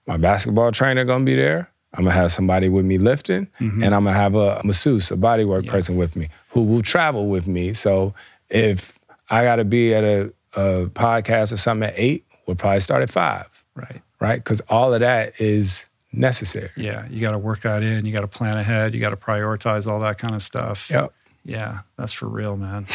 My 0.07 0.17
basketball 0.17 0.71
trainer 0.71 1.05
gonna 1.05 1.23
be 1.25 1.35
there. 1.35 1.69
I'm 1.95 2.03
gonna 2.05 2.15
have 2.15 2.31
somebody 2.31 2.69
with 2.69 2.85
me 2.85 2.97
lifting, 2.97 3.47
Mhm. 3.61 3.83
and 3.85 3.93
I'm 3.95 4.03
gonna 4.05 4.13
have 4.17 4.33
a 4.35 4.59
masseuse, 4.63 5.11
a 5.11 5.15
bodywork 5.15 5.67
person 5.67 5.95
with 5.95 6.15
me 6.15 6.29
who 6.49 6.63
will 6.63 6.81
travel 6.81 7.27
with 7.27 7.45
me. 7.47 7.73
So 7.73 8.13
if 8.49 8.97
I 9.29 9.43
gotta 9.43 9.63
be 9.63 9.93
at 9.93 10.03
a, 10.03 10.33
a 10.55 10.87
podcast 10.93 11.51
or 11.51 11.57
something 11.57 11.89
at 11.89 11.95
eight, 11.97 12.25
we'll 12.45 12.55
probably 12.55 12.79
start 12.81 13.01
at 13.03 13.09
five, 13.11 13.47
right. 13.75 14.01
right? 14.19 14.35
Because 14.43 14.61
all 14.69 14.93
of 14.93 14.99
that 15.01 15.39
is 15.41 15.89
necessary. 16.11 16.69
Yeah, 16.77 17.07
you 17.09 17.19
got 17.21 17.31
to 17.31 17.37
work 17.37 17.61
that 17.61 17.83
in. 17.83 18.05
You 18.05 18.13
got 18.13 18.21
to 18.21 18.27
plan 18.27 18.57
ahead. 18.57 18.93
You 18.93 18.99
got 18.99 19.09
to 19.09 19.17
prioritize 19.17 19.87
all 19.87 19.99
that 20.01 20.17
kind 20.17 20.35
of 20.35 20.41
stuff. 20.43 20.89
Yep. 20.89 21.11
Yeah, 21.45 21.79
that's 21.97 22.13
for 22.13 22.27
real, 22.29 22.55
man. 22.55 22.85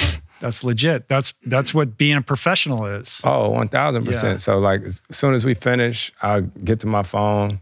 That's 0.40 0.64
legit. 0.64 1.06
That's 1.08 1.34
that's 1.44 1.74
what 1.74 1.98
being 1.98 2.16
a 2.16 2.22
professional 2.22 2.86
is. 2.86 3.20
Oh, 3.24 3.42
Oh, 3.42 3.50
one 3.50 3.68
thousand 3.68 4.04
Yeah. 4.06 4.10
percent. 4.12 4.40
So 4.40 4.58
like 4.58 4.82
as 4.84 5.02
soon 5.10 5.34
as 5.34 5.44
we 5.44 5.52
finish, 5.52 6.10
I'll 6.22 6.40
get 6.42 6.80
to 6.80 6.86
my 6.86 7.02
phone, 7.02 7.60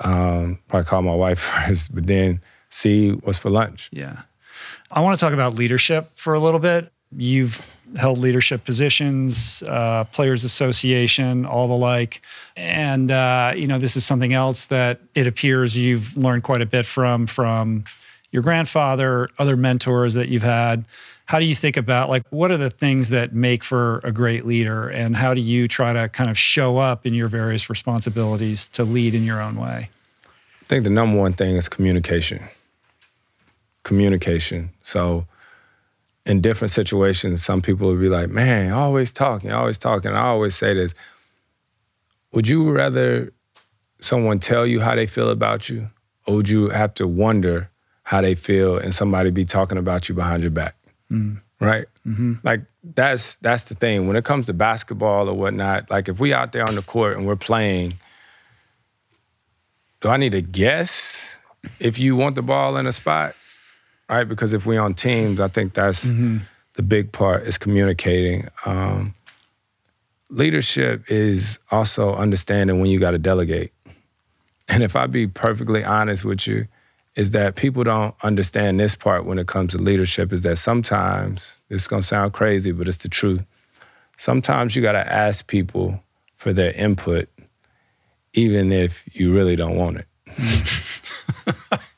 um, 0.00 0.58
probably 0.68 0.86
call 0.86 1.02
my 1.02 1.14
wife 1.14 1.38
first, 1.66 1.94
but 1.94 2.06
then 2.06 2.40
see 2.68 3.10
what's 3.10 3.38
for 3.38 3.50
lunch. 3.50 3.88
Yeah. 3.92 4.22
I 4.90 5.00
want 5.00 5.18
to 5.18 5.24
talk 5.24 5.32
about 5.32 5.54
leadership 5.56 6.10
for 6.16 6.34
a 6.34 6.40
little 6.40 6.60
bit. 6.60 6.92
You've 7.16 7.64
held 7.96 8.18
leadership 8.18 8.64
positions, 8.64 9.62
uh, 9.66 10.04
players 10.04 10.44
association, 10.44 11.46
all 11.46 11.68
the 11.68 11.76
like, 11.76 12.22
and 12.56 13.10
uh, 13.10 13.52
you 13.56 13.66
know 13.66 13.78
this 13.78 13.96
is 13.96 14.04
something 14.04 14.32
else 14.32 14.66
that 14.66 15.00
it 15.14 15.26
appears 15.26 15.76
you've 15.76 16.16
learned 16.16 16.42
quite 16.42 16.60
a 16.60 16.66
bit 16.66 16.86
from 16.86 17.26
from 17.26 17.84
your 18.30 18.42
grandfather, 18.42 19.28
other 19.38 19.56
mentors 19.56 20.14
that 20.14 20.28
you've 20.28 20.42
had. 20.42 20.84
How 21.26 21.38
do 21.38 21.44
you 21.44 21.54
think 21.54 21.76
about 21.76 22.08
like 22.08 22.24
what 22.30 22.50
are 22.50 22.56
the 22.56 22.70
things 22.70 23.10
that 23.10 23.34
make 23.34 23.62
for 23.62 24.00
a 24.04 24.12
great 24.12 24.46
leader, 24.46 24.88
and 24.88 25.16
how 25.16 25.34
do 25.34 25.40
you 25.40 25.68
try 25.68 25.92
to 25.92 26.08
kind 26.08 26.30
of 26.30 26.38
show 26.38 26.78
up 26.78 27.06
in 27.06 27.14
your 27.14 27.28
various 27.28 27.68
responsibilities 27.70 28.68
to 28.68 28.84
lead 28.84 29.14
in 29.14 29.24
your 29.24 29.40
own 29.40 29.56
way? 29.56 29.90
I 30.24 30.64
think 30.68 30.84
the 30.84 30.90
number 30.90 31.18
one 31.18 31.32
thing 31.32 31.56
is 31.56 31.68
communication. 31.68 32.42
Communication. 33.84 34.70
So 34.82 35.26
in 36.28 36.42
different 36.42 36.70
situations, 36.70 37.42
some 37.42 37.62
people 37.62 37.88
would 37.88 38.00
be 38.00 38.10
like, 38.10 38.28
man, 38.28 38.70
always 38.72 39.10
talking, 39.10 39.50
always 39.50 39.78
talking. 39.78 40.12
I 40.12 40.26
always 40.26 40.54
say 40.54 40.74
this. 40.74 40.94
Would 42.32 42.46
you 42.46 42.70
rather 42.70 43.32
someone 43.98 44.38
tell 44.38 44.66
you 44.66 44.78
how 44.78 44.94
they 44.94 45.06
feel 45.06 45.30
about 45.30 45.70
you, 45.70 45.88
or 46.26 46.36
would 46.36 46.48
you 46.48 46.68
have 46.68 46.92
to 46.94 47.08
wonder 47.08 47.70
how 48.02 48.20
they 48.20 48.34
feel 48.34 48.76
and 48.76 48.94
somebody 48.94 49.30
be 49.30 49.46
talking 49.46 49.78
about 49.78 50.08
you 50.08 50.14
behind 50.14 50.42
your 50.42 50.50
back? 50.50 50.76
Mm. 51.10 51.40
Right? 51.60 51.86
Mm-hmm. 52.06 52.34
Like 52.44 52.60
that's 52.94 53.36
that's 53.36 53.64
the 53.64 53.74
thing. 53.74 54.06
When 54.06 54.14
it 54.14 54.26
comes 54.26 54.46
to 54.46 54.52
basketball 54.52 55.30
or 55.30 55.34
whatnot, 55.34 55.90
like 55.90 56.10
if 56.10 56.20
we 56.20 56.34
out 56.34 56.52
there 56.52 56.68
on 56.68 56.74
the 56.74 56.82
court 56.82 57.16
and 57.16 57.26
we're 57.26 57.36
playing, 57.36 57.94
do 60.02 60.10
I 60.10 60.18
need 60.18 60.32
to 60.32 60.42
guess 60.42 61.38
if 61.80 61.98
you 61.98 62.16
want 62.16 62.34
the 62.34 62.42
ball 62.42 62.76
in 62.76 62.86
a 62.86 62.92
spot? 62.92 63.34
Right? 64.08 64.24
Because 64.24 64.52
if 64.54 64.64
we 64.66 64.76
on 64.76 64.94
teams, 64.94 65.38
I 65.40 65.48
think 65.48 65.74
that's 65.74 66.06
Mhm. 66.06 66.40
the 66.74 66.82
big 66.82 67.12
part 67.12 67.42
is 67.46 67.58
communicating. 67.58 68.48
Um, 68.64 69.14
leadership 70.30 71.04
is 71.10 71.58
also 71.70 72.14
understanding 72.14 72.80
when 72.80 72.90
you 72.90 72.98
got 72.98 73.10
to 73.12 73.18
delegate. 73.18 73.72
And 74.68 74.82
if 74.82 74.96
I 74.96 75.06
be 75.06 75.26
perfectly 75.26 75.82
honest 75.84 76.24
with 76.24 76.46
you, 76.46 76.66
is 77.16 77.32
that 77.32 77.56
people 77.56 77.82
don't 77.84 78.14
understand 78.22 78.78
this 78.78 78.94
part 78.94 79.24
when 79.24 79.38
it 79.38 79.46
comes 79.48 79.72
to 79.72 79.78
leadership 79.78 80.32
is 80.32 80.42
that 80.42 80.56
sometimes 80.56 81.60
it's 81.68 81.88
going 81.88 82.00
to 82.02 82.06
sound 82.06 82.32
crazy, 82.32 82.70
but 82.70 82.86
it's 82.86 82.98
the 82.98 83.08
truth. 83.08 83.44
Sometimes 84.16 84.76
you 84.76 84.82
got 84.82 84.92
to 84.92 85.12
ask 85.12 85.46
people 85.48 86.00
for 86.36 86.52
their 86.52 86.72
input, 86.74 87.28
even 88.34 88.70
if 88.72 89.02
you 89.12 89.32
really 89.34 89.56
don't 89.56 89.74
want 89.76 89.98
it. 89.98 90.06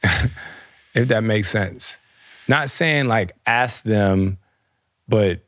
if 0.94 1.08
that 1.08 1.24
makes 1.24 1.48
sense. 1.48 1.98
Not 2.48 2.70
saying 2.70 3.06
like 3.06 3.32
ask 3.46 3.82
them, 3.84 4.38
but 5.08 5.40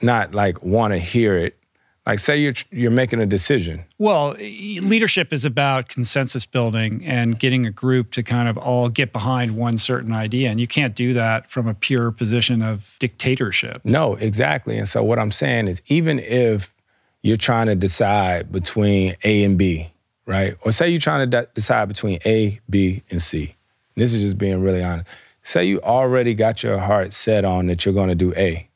not 0.00 0.34
like 0.34 0.62
want 0.62 0.92
to 0.92 0.98
hear 0.98 1.34
it. 1.36 1.56
Like 2.04 2.18
say 2.18 2.38
you're 2.38 2.54
you're 2.72 2.90
making 2.90 3.20
a 3.20 3.26
decision. 3.26 3.84
Well, 3.98 4.32
leadership 4.32 5.32
is 5.32 5.44
about 5.44 5.88
consensus 5.88 6.44
building 6.44 7.04
and 7.06 7.38
getting 7.38 7.64
a 7.64 7.70
group 7.70 8.10
to 8.12 8.24
kind 8.24 8.48
of 8.48 8.58
all 8.58 8.88
get 8.88 9.12
behind 9.12 9.56
one 9.56 9.76
certain 9.76 10.12
idea. 10.12 10.50
And 10.50 10.58
you 10.58 10.66
can't 10.66 10.96
do 10.96 11.12
that 11.12 11.48
from 11.48 11.68
a 11.68 11.74
pure 11.74 12.10
position 12.10 12.60
of 12.60 12.96
dictatorship. 12.98 13.82
No, 13.84 14.16
exactly. 14.16 14.76
And 14.76 14.88
so 14.88 15.04
what 15.04 15.20
I'm 15.20 15.30
saying 15.30 15.68
is 15.68 15.80
even 15.86 16.18
if 16.18 16.74
you're 17.22 17.36
trying 17.36 17.68
to 17.68 17.76
decide 17.76 18.50
between 18.50 19.16
A 19.22 19.44
and 19.44 19.56
B, 19.56 19.92
right? 20.26 20.56
Or 20.62 20.72
say 20.72 20.88
you're 20.88 21.00
trying 21.00 21.30
to 21.30 21.42
de- 21.42 21.48
decide 21.54 21.86
between 21.86 22.18
A, 22.26 22.60
B, 22.68 23.04
and 23.10 23.22
C, 23.22 23.54
this 23.94 24.14
is 24.14 24.22
just 24.22 24.38
being 24.38 24.60
really 24.62 24.82
honest. 24.82 25.08
Say 25.42 25.64
you 25.64 25.80
already 25.82 26.34
got 26.34 26.62
your 26.62 26.78
heart 26.78 27.12
set 27.12 27.44
on 27.44 27.66
that 27.66 27.84
you're 27.84 27.94
going 27.94 28.08
to 28.08 28.14
do 28.14 28.32
A, 28.36 28.68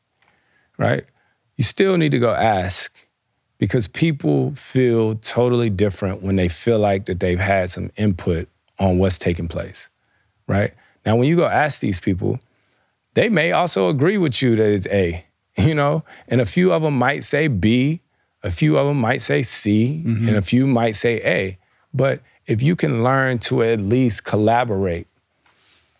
right? 0.78 1.04
You 1.56 1.64
still 1.64 1.96
need 1.96 2.10
to 2.10 2.18
go 2.18 2.30
ask 2.30 3.06
because 3.58 3.86
people 3.86 4.54
feel 4.54 5.14
totally 5.16 5.70
different 5.70 6.22
when 6.22 6.36
they 6.36 6.48
feel 6.48 6.78
like 6.78 7.06
that 7.06 7.20
they've 7.20 7.38
had 7.38 7.70
some 7.70 7.90
input 7.96 8.48
on 8.78 8.98
what's 8.98 9.18
taking 9.18 9.48
place, 9.48 9.88
right? 10.46 10.74
Now, 11.04 11.16
when 11.16 11.28
you 11.28 11.36
go 11.36 11.46
ask 11.46 11.80
these 11.80 11.98
people, 11.98 12.40
they 13.14 13.28
may 13.28 13.52
also 13.52 13.88
agree 13.88 14.18
with 14.18 14.42
you 14.42 14.56
that 14.56 14.72
it's 14.72 14.86
A, 14.88 15.24
you 15.56 15.74
know, 15.74 16.04
and 16.28 16.40
a 16.40 16.46
few 16.46 16.72
of 16.72 16.82
them 16.82 16.98
might 16.98 17.24
say 17.24 17.48
B, 17.48 18.02
a 18.42 18.50
few 18.50 18.76
of 18.76 18.86
them 18.86 18.98
might 18.98 19.22
say 19.22 19.42
C, 19.42 20.02
mm-hmm. 20.04 20.28
and 20.28 20.36
a 20.36 20.42
few 20.42 20.66
might 20.66 20.96
say 20.96 21.20
A. 21.24 21.58
But 21.94 22.20
if 22.46 22.62
you 22.62 22.76
can 22.76 23.02
learn 23.02 23.38
to 23.40 23.62
at 23.62 23.80
least 23.80 24.24
collaborate, 24.24 25.06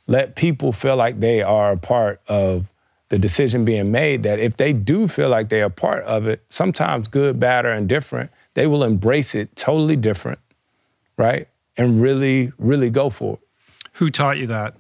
let 0.07 0.37
people 0.37 0.73
feel 0.73 0.97
like 0.97 1.21
they 1.21 1.43
are 1.43 1.73
a 1.73 1.77
part 1.77 2.21
of 2.29 2.67
the 3.09 3.19
decision 3.19 3.65
being 3.65 3.91
made, 3.93 4.25
that 4.25 4.39
if 4.39 4.57
they 4.57 4.73
do 4.73 5.07
feel 5.07 5.29
like 5.29 5.49
they 5.49 5.63
are 5.63 5.71
part 5.71 6.03
of 6.05 6.27
it, 6.27 6.45
sometimes 6.49 7.07
good, 7.09 7.39
bad, 7.39 7.65
or 7.65 7.73
indifferent, 7.73 8.31
they 8.55 8.67
will 8.67 8.83
embrace 8.83 9.35
it 9.35 9.55
totally 9.55 9.97
different, 9.97 10.41
right? 11.17 11.47
And 11.77 12.01
really, 12.01 12.53
really 12.59 12.91
go 12.91 13.11
for 13.11 13.35
it. 13.35 13.41
Who 13.95 14.11
taught 14.11 14.39
you 14.39 14.47
that? 14.49 14.75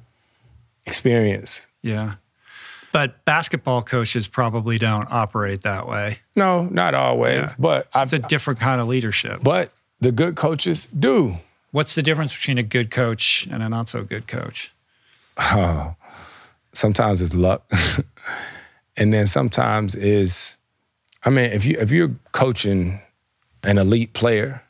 Experience. 0.86 1.68
Yeah. 1.82 2.14
But 2.92 3.24
basketball 3.24 3.82
coaches 3.82 4.26
probably 4.26 4.78
don't 4.78 5.06
operate 5.10 5.62
that 5.62 5.86
way. 5.86 6.18
No, 6.34 6.64
not 6.64 6.94
always. 6.94 7.50
Yeah. 7.50 7.54
But 7.58 7.86
it's 7.86 7.96
I've, 7.96 8.12
a 8.12 8.18
different 8.20 8.58
kind 8.58 8.80
of 8.80 8.88
leadership. 8.88 9.40
But 9.42 9.70
the 10.00 10.12
good 10.12 10.34
coaches 10.36 10.88
do. 10.98 11.36
What's 11.70 11.94
the 11.94 12.02
difference 12.02 12.34
between 12.34 12.58
a 12.58 12.62
good 12.62 12.90
coach 12.90 13.46
and 13.50 13.62
a 13.62 13.68
not 13.68 13.88
so 13.88 14.02
good 14.02 14.26
coach? 14.26 14.72
Oh, 15.38 15.94
sometimes 16.72 17.20
it's 17.20 17.34
luck. 17.34 17.70
and 18.96 19.12
then 19.12 19.26
sometimes 19.26 19.94
is 19.94 20.56
I 21.24 21.30
mean, 21.30 21.50
if 21.50 21.64
you 21.64 21.76
if 21.78 21.90
you're 21.90 22.12
coaching 22.32 23.00
an 23.64 23.78
elite 23.78 24.12
player, 24.12 24.62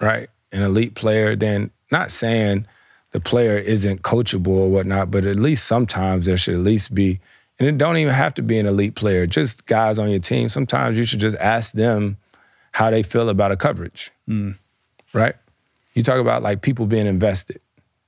right? 0.00 0.28
An 0.52 0.62
elite 0.62 0.94
player, 0.94 1.34
then 1.34 1.70
not 1.90 2.10
saying 2.10 2.66
the 3.12 3.20
player 3.20 3.56
isn't 3.58 4.02
coachable 4.02 4.48
or 4.48 4.68
whatnot, 4.68 5.10
but 5.10 5.24
at 5.24 5.36
least 5.36 5.64
sometimes 5.64 6.26
there 6.26 6.36
should 6.36 6.54
at 6.54 6.60
least 6.60 6.94
be 6.94 7.20
and 7.58 7.68
it 7.68 7.78
don't 7.78 7.96
even 7.96 8.14
have 8.14 8.34
to 8.34 8.42
be 8.42 8.58
an 8.58 8.66
elite 8.66 8.94
player, 8.94 9.26
just 9.26 9.66
guys 9.66 9.98
on 9.98 10.10
your 10.10 10.20
team. 10.20 10.48
Sometimes 10.48 10.96
you 10.96 11.04
should 11.04 11.18
just 11.18 11.36
ask 11.38 11.72
them 11.72 12.16
how 12.72 12.90
they 12.90 13.02
feel 13.02 13.28
about 13.28 13.50
a 13.50 13.56
coverage. 13.56 14.12
Mm. 14.28 14.56
Right? 15.12 15.34
You 15.98 16.04
talk 16.04 16.20
about 16.20 16.44
like 16.44 16.62
people 16.62 16.86
being 16.86 17.08
invested. 17.08 17.60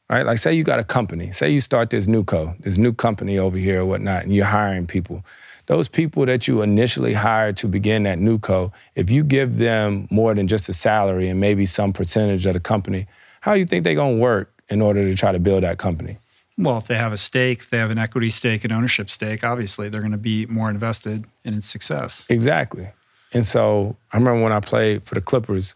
Right? 0.09 0.25
Like 0.25 0.39
say 0.39 0.55
you 0.55 0.63
got 0.63 0.79
a 0.79 0.85
company, 0.85 1.33
say 1.33 1.51
you 1.51 1.61
start 1.61 1.91
this 1.91 2.07
new 2.07 2.23
co, 2.23 2.55
this 2.61 2.79
new 2.79 2.93
company 2.93 3.37
over 3.37 3.57
here 3.57 3.81
or 3.81 3.85
whatnot, 3.85 4.23
and 4.23 4.33
you're 4.33 4.45
hiring 4.45 4.87
people. 4.87 5.25
Those 5.67 5.89
people 5.89 6.25
that 6.27 6.47
you 6.47 6.63
initially 6.63 7.15
hired 7.15 7.57
to 7.57 7.67
begin 7.67 8.05
that 8.05 8.21
new 8.21 8.39
co, 8.39 8.71
if 8.95 9.11
you 9.11 9.25
give 9.25 9.57
them 9.57 10.07
more 10.09 10.35
than 10.35 10.47
just 10.47 10.69
a 10.69 10.73
salary 10.73 11.29
and 11.29 11.41
maybe 11.41 11.67
some 11.67 11.93
percentage 11.93 12.47
of 12.47 12.53
the 12.53 12.61
company, 12.61 13.09
how 13.41 13.55
you 13.55 13.65
think 13.65 13.83
they're 13.83 13.97
gonna 13.97 14.19
work 14.19 14.53
in 14.69 14.81
order 14.81 15.03
to 15.09 15.17
try 15.17 15.33
to 15.33 15.41
build 15.41 15.65
that 15.65 15.79
company? 15.79 16.17
Well, 16.57 16.79
if 16.79 16.87
they 16.87 16.97
have 16.97 17.13
a 17.13 17.17
stake, 17.17 17.59
if 17.59 17.71
they 17.71 17.79
have 17.79 17.91
an 17.91 17.99
equity 17.99 18.31
stake, 18.31 18.65
an 18.65 18.71
ownership 18.71 19.11
stake, 19.11 19.43
obviously 19.43 19.89
they're 19.89 20.01
going 20.01 20.13
to 20.13 20.17
be 20.17 20.47
more 20.47 20.71
invested 20.71 21.25
in 21.45 21.55
its 21.55 21.67
success. 21.67 22.25
Exactly. 22.29 22.89
And 23.33 23.45
so 23.45 23.97
I 24.13 24.19
remember 24.19 24.43
when 24.43 24.53
I 24.53 24.61
played 24.61 25.03
for 25.05 25.17
the 25.17 25.21
Clippers, 25.21 25.75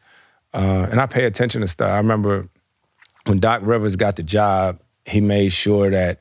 uh, 0.55 0.86
and 0.90 1.01
I 1.01 1.06
pay 1.06 1.24
attention 1.24 1.60
to 1.60 1.66
stuff. 1.66 1.90
I 1.90 1.97
remember 1.97 2.48
when 3.26 3.40
Doc 3.40 3.60
Rivers 3.64 3.97
got 3.97 4.16
the 4.16 4.22
job, 4.22 4.81
he 5.05 5.20
made 5.20 5.52
sure 5.52 5.90
that, 5.90 6.20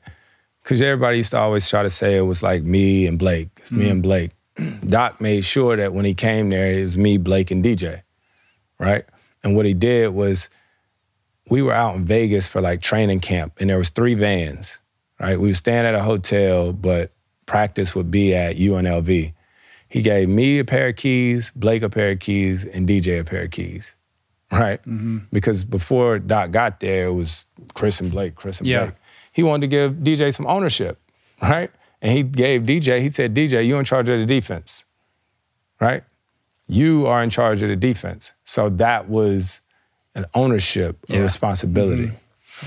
because 0.62 0.82
everybody 0.82 1.18
used 1.18 1.30
to 1.30 1.38
always 1.38 1.68
try 1.68 1.82
to 1.82 1.90
say 1.90 2.16
it 2.16 2.22
was 2.22 2.42
like 2.42 2.62
me 2.64 3.06
and 3.06 3.18
Blake, 3.18 3.50
it's 3.58 3.70
mm-hmm. 3.70 3.78
me 3.78 3.88
and 3.90 4.02
Blake. 4.02 4.32
Doc 4.86 5.20
made 5.20 5.44
sure 5.44 5.76
that 5.76 5.94
when 5.94 6.04
he 6.04 6.14
came 6.14 6.50
there, 6.50 6.70
it 6.72 6.82
was 6.82 6.98
me, 6.98 7.16
Blake, 7.16 7.50
and 7.50 7.64
DJ, 7.64 8.02
right? 8.78 9.04
And 9.42 9.54
what 9.54 9.66
he 9.66 9.74
did 9.74 10.08
was 10.08 10.50
we 11.48 11.62
were 11.62 11.72
out 11.72 11.94
in 11.94 12.04
Vegas 12.04 12.48
for 12.48 12.60
like 12.60 12.80
training 12.80 13.20
camp, 13.20 13.54
and 13.60 13.70
there 13.70 13.78
was 13.78 13.90
three 13.90 14.14
vans. 14.14 14.80
Right, 15.20 15.38
we 15.38 15.48
were 15.48 15.54
staying 15.54 15.86
at 15.86 15.94
a 15.94 16.02
hotel, 16.02 16.72
but 16.72 17.12
practice 17.46 17.94
would 17.94 18.10
be 18.10 18.34
at 18.34 18.56
UNLV. 18.56 19.32
He 19.88 20.02
gave 20.02 20.28
me 20.28 20.58
a 20.58 20.64
pair 20.64 20.88
of 20.88 20.96
keys, 20.96 21.52
Blake 21.54 21.84
a 21.84 21.88
pair 21.88 22.10
of 22.10 22.18
keys, 22.18 22.64
and 22.64 22.88
DJ 22.88 23.20
a 23.20 23.24
pair 23.24 23.44
of 23.44 23.52
keys. 23.52 23.94
Right, 24.58 24.80
mm-hmm. 24.82 25.18
because 25.32 25.64
before 25.64 26.18
Doc 26.18 26.50
got 26.50 26.80
there, 26.80 27.06
it 27.06 27.12
was 27.12 27.46
Chris 27.74 28.00
and 28.00 28.10
Blake, 28.10 28.34
Chris 28.34 28.58
and 28.58 28.66
yeah. 28.66 28.84
Blake. 28.84 28.94
He 29.32 29.42
wanted 29.42 29.62
to 29.62 29.66
give 29.68 29.92
DJ 29.94 30.32
some 30.34 30.46
ownership, 30.46 31.00
right? 31.42 31.70
And 32.00 32.16
he 32.16 32.22
gave 32.22 32.62
DJ. 32.62 33.00
He 33.00 33.10
said, 33.10 33.34
DJ, 33.34 33.66
you're 33.66 33.78
in 33.78 33.84
charge 33.84 34.08
of 34.08 34.20
the 34.20 34.26
defense, 34.26 34.86
right? 35.80 36.04
You 36.68 37.06
are 37.06 37.22
in 37.22 37.30
charge 37.30 37.62
of 37.62 37.68
the 37.68 37.76
defense. 37.76 38.32
So 38.44 38.68
that 38.70 39.08
was 39.08 39.60
an 40.14 40.26
ownership, 40.34 40.98
yeah. 41.08 41.18
a 41.18 41.22
responsibility. 41.22 42.06
Mm-hmm. 42.06 42.66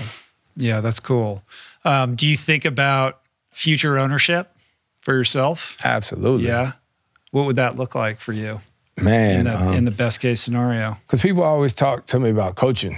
Yeah, 0.56 0.80
that's 0.80 1.00
cool. 1.00 1.42
Um, 1.84 2.16
do 2.16 2.26
you 2.26 2.36
think 2.36 2.64
about 2.64 3.20
future 3.50 3.96
ownership 3.98 4.54
for 5.00 5.14
yourself? 5.14 5.76
Absolutely. 5.82 6.48
Yeah. 6.48 6.72
What 7.30 7.46
would 7.46 7.56
that 7.56 7.76
look 7.76 7.94
like 7.94 8.20
for 8.20 8.32
you? 8.32 8.60
Man, 9.02 9.40
in 9.40 9.44
the, 9.44 9.60
um, 9.60 9.74
in 9.74 9.84
the 9.84 9.90
best 9.90 10.20
case 10.20 10.40
scenario. 10.40 10.96
Because 11.06 11.20
people 11.20 11.42
always 11.42 11.72
talk 11.72 12.06
to 12.06 12.20
me 12.20 12.30
about 12.30 12.56
coaching, 12.56 12.94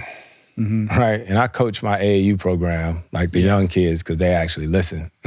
mm-hmm. 0.57 0.87
right? 0.87 1.21
And 1.21 1.37
I 1.37 1.47
coach 1.47 1.83
my 1.83 1.99
AAU 1.99 2.39
program, 2.39 3.03
like 3.11 3.31
the 3.31 3.39
yeah. 3.39 3.57
young 3.57 3.67
kids, 3.67 4.03
because 4.03 4.19
they 4.19 4.33
actually 4.33 4.67
listen. 4.67 5.11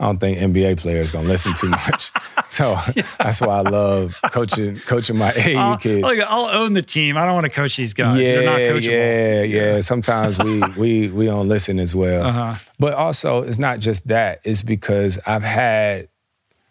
I 0.00 0.04
don't 0.04 0.18
think 0.18 0.38
NBA 0.38 0.78
players 0.78 1.10
gonna 1.10 1.26
listen 1.26 1.54
too 1.54 1.70
much. 1.70 2.12
so 2.50 2.78
yeah. 2.94 3.02
that's 3.18 3.40
why 3.40 3.58
I 3.58 3.60
love 3.62 4.16
coaching 4.30 4.78
coaching 4.80 5.16
my 5.16 5.32
AAU 5.32 5.56
I'll, 5.56 5.78
kids. 5.78 6.02
Look, 6.02 6.18
I'll 6.20 6.56
own 6.56 6.74
the 6.74 6.82
team. 6.82 7.16
I 7.16 7.24
don't 7.24 7.34
want 7.34 7.46
to 7.46 7.50
coach 7.50 7.76
these 7.76 7.94
guys. 7.94 8.20
Yeah, 8.20 8.32
They're 8.32 8.44
not 8.44 8.60
coachable. 8.60 8.90
Yeah, 8.90 9.42
yeah, 9.42 9.74
yeah. 9.74 9.80
Sometimes 9.80 10.38
we 10.38 10.60
we 10.76 11.08
we 11.08 11.26
don't 11.26 11.48
listen 11.48 11.80
as 11.80 11.96
well. 11.96 12.26
Uh-huh. 12.26 12.54
But 12.78 12.94
also, 12.94 13.42
it's 13.42 13.58
not 13.58 13.80
just 13.80 14.06
that. 14.06 14.40
It's 14.44 14.62
because 14.62 15.18
I've 15.26 15.42
had 15.42 16.08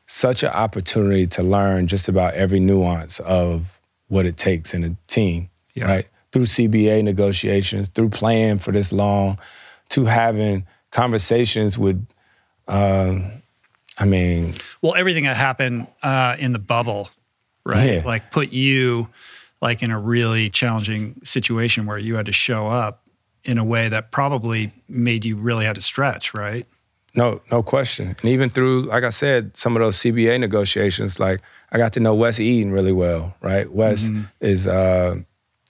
such 0.08 0.42
an 0.42 0.50
opportunity 0.50 1.28
to 1.28 1.44
learn 1.44 1.88
just 1.88 2.08
about 2.08 2.34
every 2.34 2.60
nuance 2.60 3.20
of 3.20 3.80
what 4.08 4.26
it 4.26 4.38
takes 4.38 4.74
in 4.74 4.84
a 4.84 4.96
team. 5.08 5.50
Yeah. 5.76 5.86
Right 5.86 6.08
through 6.32 6.46
CBA 6.46 7.04
negotiations, 7.04 7.90
through 7.90 8.10
playing 8.10 8.60
for 8.60 8.72
this 8.72 8.92
long, 8.92 9.40
to 9.90 10.06
having 10.06 10.66
conversations 10.92 11.78
with 11.78 12.06
um, 12.68 13.32
I 13.98 14.06
mean, 14.06 14.56
well, 14.82 14.94
everything 14.96 15.24
that 15.24 15.38
happened 15.38 15.88
uh, 16.04 16.36
in 16.38 16.52
the 16.52 16.60
bubble, 16.60 17.10
right? 17.64 17.94
Yeah. 17.94 18.02
Like 18.06 18.32
put 18.32 18.52
you 18.52 19.10
like 19.62 19.82
in 19.82 19.90
a 19.90 20.00
really 20.00 20.50
challenging 20.50 21.20
situation 21.24 21.86
where 21.86 21.98
you 21.98 22.16
had 22.16 22.28
to 22.28 22.32
show 22.32 22.68
up 22.68 23.04
in 23.44 23.58
a 23.58 23.64
way 23.64 23.90
that 23.90 24.12
probably 24.12 24.74
made 24.90 25.24
you 25.26 25.38
really 25.38 25.66
have 25.66 25.76
to 25.76 25.82
stretch, 25.82 26.34
right? 26.34 26.68
No, 27.18 27.41
no 27.52 27.64
question. 27.64 28.15
And 28.22 28.31
even 28.31 28.49
through, 28.49 28.84
like 28.84 29.03
I 29.03 29.10
said, 29.10 29.57
some 29.57 29.76
of 29.76 29.81
those 29.81 29.98
CBA 29.98 30.39
negotiations, 30.39 31.19
like 31.19 31.41
I 31.72 31.80
got 31.80 31.91
to 31.94 31.99
know 31.99 32.14
Wes 32.14 32.39
Edens 32.39 32.72
really 32.72 32.91
well, 32.91 33.35
right? 33.41 33.69
Wes 33.73 34.06
mm-hmm. 34.06 34.26
is 34.39 34.68
uh, 34.68 35.15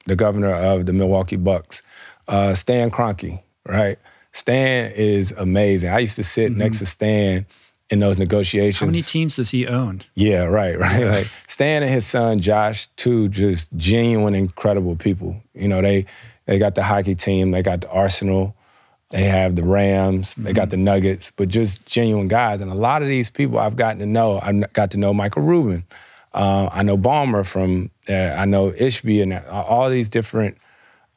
the 0.05 0.15
governor 0.17 0.53
of 0.53 0.85
the 0.85 0.93
Milwaukee 0.93 1.37
Bucks. 1.37 1.81
Uh, 2.27 2.53
Stan 2.53 2.91
Kroenke, 2.91 3.41
right? 3.65 3.97
Stan 4.33 4.91
is 4.91 5.31
amazing. 5.31 5.89
I 5.89 5.99
used 5.99 6.17
to 6.17 6.23
sit 6.23 6.51
mm-hmm. 6.51 6.59
next 6.59 6.79
to 6.79 6.85
Stan 6.85 7.45
in 7.89 8.01
those 8.01 8.17
negotiations. 8.17 8.81
How 8.81 8.87
many 8.87 9.01
teams 9.01 9.37
does 9.37 9.49
he 9.49 9.67
own? 9.67 10.01
Yeah, 10.15 10.43
right, 10.43 10.77
right. 10.79 11.01
Yeah. 11.01 11.11
Like 11.11 11.27
Stan 11.47 11.81
and 11.81 11.89
his 11.89 12.05
son 12.05 12.41
Josh, 12.41 12.87
two 12.97 13.29
just 13.29 13.73
genuine, 13.77 14.35
incredible 14.35 14.97
people. 14.97 15.41
You 15.53 15.69
know, 15.69 15.81
they 15.81 16.07
they 16.45 16.59
got 16.59 16.75
the 16.75 16.83
hockey 16.83 17.15
team, 17.15 17.51
they 17.51 17.63
got 17.63 17.79
the 17.79 17.89
Arsenal, 17.89 18.53
they 19.09 19.23
have 19.23 19.55
the 19.55 19.63
Rams, 19.63 20.35
they 20.35 20.53
got 20.53 20.63
mm-hmm. 20.63 20.69
the 20.71 20.77
Nuggets, 20.77 21.31
but 21.31 21.47
just 21.47 21.85
genuine 21.85 22.27
guys. 22.27 22.61
And 22.61 22.71
a 22.71 22.75
lot 22.75 23.01
of 23.01 23.07
these 23.07 23.29
people 23.29 23.57
I've 23.57 23.75
gotten 23.75 23.99
to 23.99 24.05
know. 24.05 24.39
I've 24.41 24.71
got 24.73 24.91
to 24.91 24.99
know 24.99 25.13
Michael 25.13 25.43
Rubin. 25.43 25.85
Uh, 26.33 26.69
I 26.71 26.83
know 26.83 26.97
Ballmer 26.97 27.45
from. 27.45 27.89
Uh, 28.09 28.13
I 28.13 28.45
know 28.45 28.71
Ishbia 28.71 29.23
and 29.23 29.45
all 29.47 29.89
these 29.89 30.09
different 30.09 30.57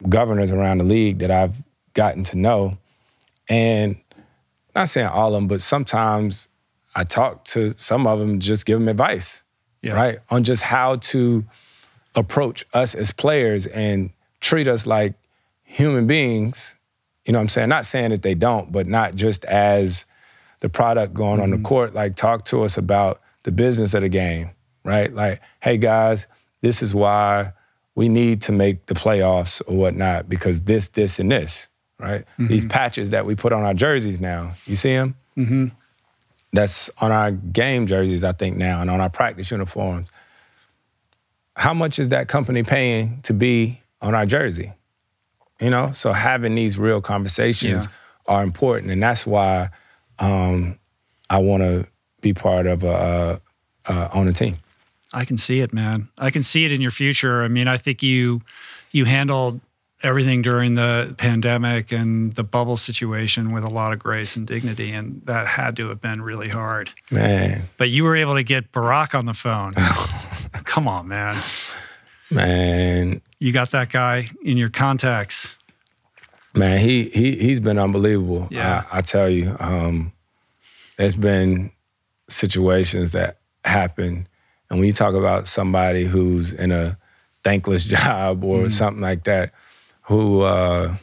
governors 0.09 0.51
around 0.51 0.79
the 0.79 0.83
league 0.83 1.19
that 1.19 1.31
I've 1.31 1.61
gotten 1.93 2.23
to 2.25 2.37
know. 2.37 2.77
And 3.49 3.99
not 4.75 4.89
saying 4.89 5.07
all 5.07 5.27
of 5.27 5.33
them, 5.33 5.47
but 5.47 5.61
sometimes 5.61 6.49
I 6.95 7.03
talk 7.03 7.45
to 7.45 7.73
some 7.77 8.07
of 8.07 8.19
them, 8.19 8.39
just 8.39 8.65
give 8.65 8.79
them 8.79 8.87
advice, 8.87 9.43
yeah. 9.81 9.93
right? 9.93 10.19
On 10.29 10.43
just 10.43 10.63
how 10.63 10.97
to 10.97 11.45
approach 12.15 12.65
us 12.73 12.95
as 12.95 13.11
players 13.11 13.67
and 13.67 14.11
treat 14.39 14.67
us 14.67 14.85
like 14.85 15.13
human 15.63 16.07
beings. 16.07 16.75
You 17.31 17.33
know 17.33 17.39
what 17.39 17.43
I'm 17.43 17.49
saying? 17.49 17.69
Not 17.69 17.85
saying 17.85 18.09
that 18.09 18.23
they 18.23 18.35
don't, 18.35 18.73
but 18.73 18.87
not 18.87 19.15
just 19.15 19.45
as 19.45 20.05
the 20.59 20.67
product 20.67 21.13
going 21.13 21.35
mm-hmm. 21.35 21.43
on 21.43 21.49
the 21.51 21.55
mm-hmm. 21.55 21.63
court. 21.63 21.93
Like, 21.93 22.17
talk 22.17 22.43
to 22.47 22.63
us 22.63 22.77
about 22.77 23.21
the 23.43 23.53
business 23.53 23.93
of 23.93 24.01
the 24.01 24.09
game, 24.09 24.49
right? 24.83 25.13
Like, 25.13 25.39
hey 25.61 25.77
guys, 25.77 26.27
this 26.59 26.83
is 26.83 26.93
why 26.93 27.53
we 27.95 28.09
need 28.09 28.41
to 28.41 28.51
make 28.51 28.87
the 28.87 28.95
playoffs 28.95 29.61
or 29.65 29.77
whatnot 29.77 30.27
because 30.27 30.63
this, 30.63 30.89
this, 30.89 31.19
and 31.19 31.31
this 31.31 31.69
right? 32.01 32.21
Mm-hmm. 32.21 32.47
These 32.47 32.65
patches 32.65 33.11
that 33.11 33.25
we 33.25 33.35
put 33.35 33.53
on 33.53 33.63
our 33.63 33.73
jerseys 33.73 34.19
now. 34.19 34.55
You 34.65 34.75
see 34.75 34.91
them? 34.91 35.15
Mm-hmm. 35.37 35.67
That's 36.51 36.89
on 36.97 37.13
our 37.13 37.31
game 37.31 37.87
jerseys, 37.87 38.25
I 38.25 38.33
think 38.33 38.57
now, 38.57 38.81
and 38.81 38.89
on 38.89 38.99
our 38.99 39.09
practice 39.09 39.51
uniforms. 39.51 40.09
How 41.55 41.73
much 41.73 41.97
is 41.97 42.09
that 42.09 42.27
company 42.27 42.63
paying 42.63 43.21
to 43.21 43.33
be 43.33 43.79
on 44.01 44.15
our 44.15 44.25
jersey? 44.25 44.73
You 45.61 45.69
know, 45.69 45.91
so 45.91 46.11
having 46.11 46.55
these 46.55 46.77
real 46.77 47.01
conversations 47.01 47.85
yeah. 47.85 47.91
are 48.33 48.43
important, 48.43 48.91
and 48.91 49.01
that's 49.01 49.27
why 49.27 49.69
um, 50.19 50.79
I 51.29 51.37
want 51.37 51.61
to 51.61 51.85
be 52.19 52.33
part 52.33 52.65
of 52.65 52.83
a, 52.83 53.41
a, 53.85 53.93
a 53.93 54.09
on 54.09 54.27
a 54.27 54.33
team. 54.33 54.57
I 55.13 55.25
can 55.25 55.37
see 55.37 55.59
it, 55.59 55.73
man. 55.73 56.09
I 56.17 56.31
can 56.31 56.41
see 56.41 56.65
it 56.65 56.71
in 56.71 56.81
your 56.81 56.91
future. 56.91 57.43
I 57.43 57.47
mean, 57.47 57.67
I 57.67 57.77
think 57.77 58.01
you 58.01 58.41
you 58.91 59.05
handled 59.05 59.61
everything 60.03 60.41
during 60.41 60.75
the 60.75 61.13
pandemic 61.17 61.91
and 61.91 62.33
the 62.33 62.43
bubble 62.43 62.77
situation 62.77 63.51
with 63.51 63.63
a 63.63 63.69
lot 63.69 63.93
of 63.93 63.99
grace 63.99 64.35
and 64.35 64.47
dignity, 64.47 64.91
and 64.91 65.21
that 65.25 65.47
had 65.47 65.75
to 65.77 65.89
have 65.89 66.01
been 66.01 66.21
really 66.21 66.49
hard. 66.49 66.89
Man. 67.11 67.69
But 67.77 67.89
you 67.89 68.03
were 68.03 68.15
able 68.15 68.35
to 68.35 68.43
get 68.43 68.71
Barack 68.71 69.13
on 69.13 69.25
the 69.25 69.33
phone. 69.33 69.73
Come 70.63 70.87
on, 70.87 71.07
man. 71.07 71.41
Man. 72.31 73.21
You 73.39 73.51
got 73.51 73.71
that 73.71 73.91
guy 73.91 74.27
in 74.43 74.57
your 74.57 74.69
contacts. 74.69 75.57
Man, 76.55 76.79
he 76.79 77.05
he 77.09 77.35
he's 77.35 77.59
been 77.59 77.77
unbelievable. 77.77 78.47
Yeah. 78.51 78.83
I, 78.91 78.99
I 78.99 79.01
tell 79.01 79.29
you, 79.29 79.55
um, 79.59 80.11
there's 80.97 81.15
been 81.15 81.71
situations 82.29 83.11
that 83.11 83.37
happen, 83.63 84.27
and 84.69 84.79
when 84.79 84.87
you 84.87 84.93
talk 84.93 85.13
about 85.13 85.47
somebody 85.47 86.05
who's 86.05 86.53
in 86.53 86.71
a 86.71 86.97
thankless 87.43 87.83
job 87.85 88.43
or 88.43 88.63
mm. 88.63 88.71
something 88.71 89.01
like 89.01 89.23
that, 89.25 89.53
who 90.01 90.41
uh, 90.41 90.95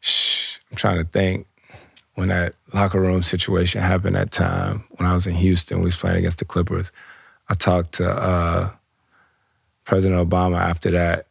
shh, 0.00 0.58
I'm 0.70 0.76
trying 0.76 0.98
to 0.98 1.04
think 1.04 1.46
when 2.14 2.28
that 2.28 2.54
locker 2.72 3.00
room 3.00 3.22
situation 3.22 3.80
happened 3.80 4.16
that 4.16 4.30
time 4.30 4.84
when 4.90 5.08
I 5.08 5.14
was 5.14 5.26
in 5.26 5.34
Houston, 5.34 5.78
we 5.78 5.84
was 5.84 5.96
playing 5.96 6.18
against 6.18 6.38
the 6.38 6.44
Clippers. 6.44 6.92
I 7.48 7.54
talked 7.54 7.92
to 7.94 8.08
uh, 8.08 8.70
President 9.84 10.28
Obama 10.28 10.58
after 10.58 10.90
that, 10.92 11.26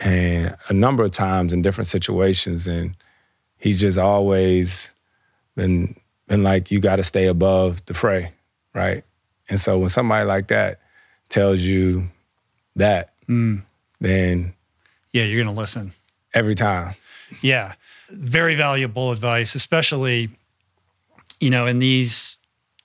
and 0.00 0.56
a 0.68 0.72
number 0.72 1.04
of 1.04 1.12
times 1.12 1.52
in 1.52 1.62
different 1.62 1.88
situations, 1.88 2.66
and 2.66 2.96
he 3.58 3.74
just 3.74 3.98
always 3.98 4.92
been 5.56 5.96
been 6.26 6.42
like, 6.42 6.70
you 6.70 6.80
got 6.80 6.96
to 6.96 7.04
stay 7.04 7.26
above 7.26 7.84
the 7.86 7.94
fray, 7.94 8.32
right? 8.74 9.04
And 9.48 9.60
so 9.60 9.78
when 9.78 9.88
somebody 9.88 10.24
like 10.26 10.48
that 10.48 10.80
tells 11.28 11.60
you 11.60 12.08
that, 12.76 13.12
mm. 13.28 13.62
then 14.00 14.54
yeah, 15.12 15.24
you're 15.24 15.42
going 15.42 15.54
to 15.54 15.60
listen 15.60 15.92
every 16.32 16.54
time. 16.54 16.94
Yeah, 17.40 17.74
very 18.10 18.54
valuable 18.54 19.12
advice, 19.12 19.54
especially 19.54 20.30
you 21.40 21.50
know 21.50 21.66
in 21.66 21.78
these 21.78 22.38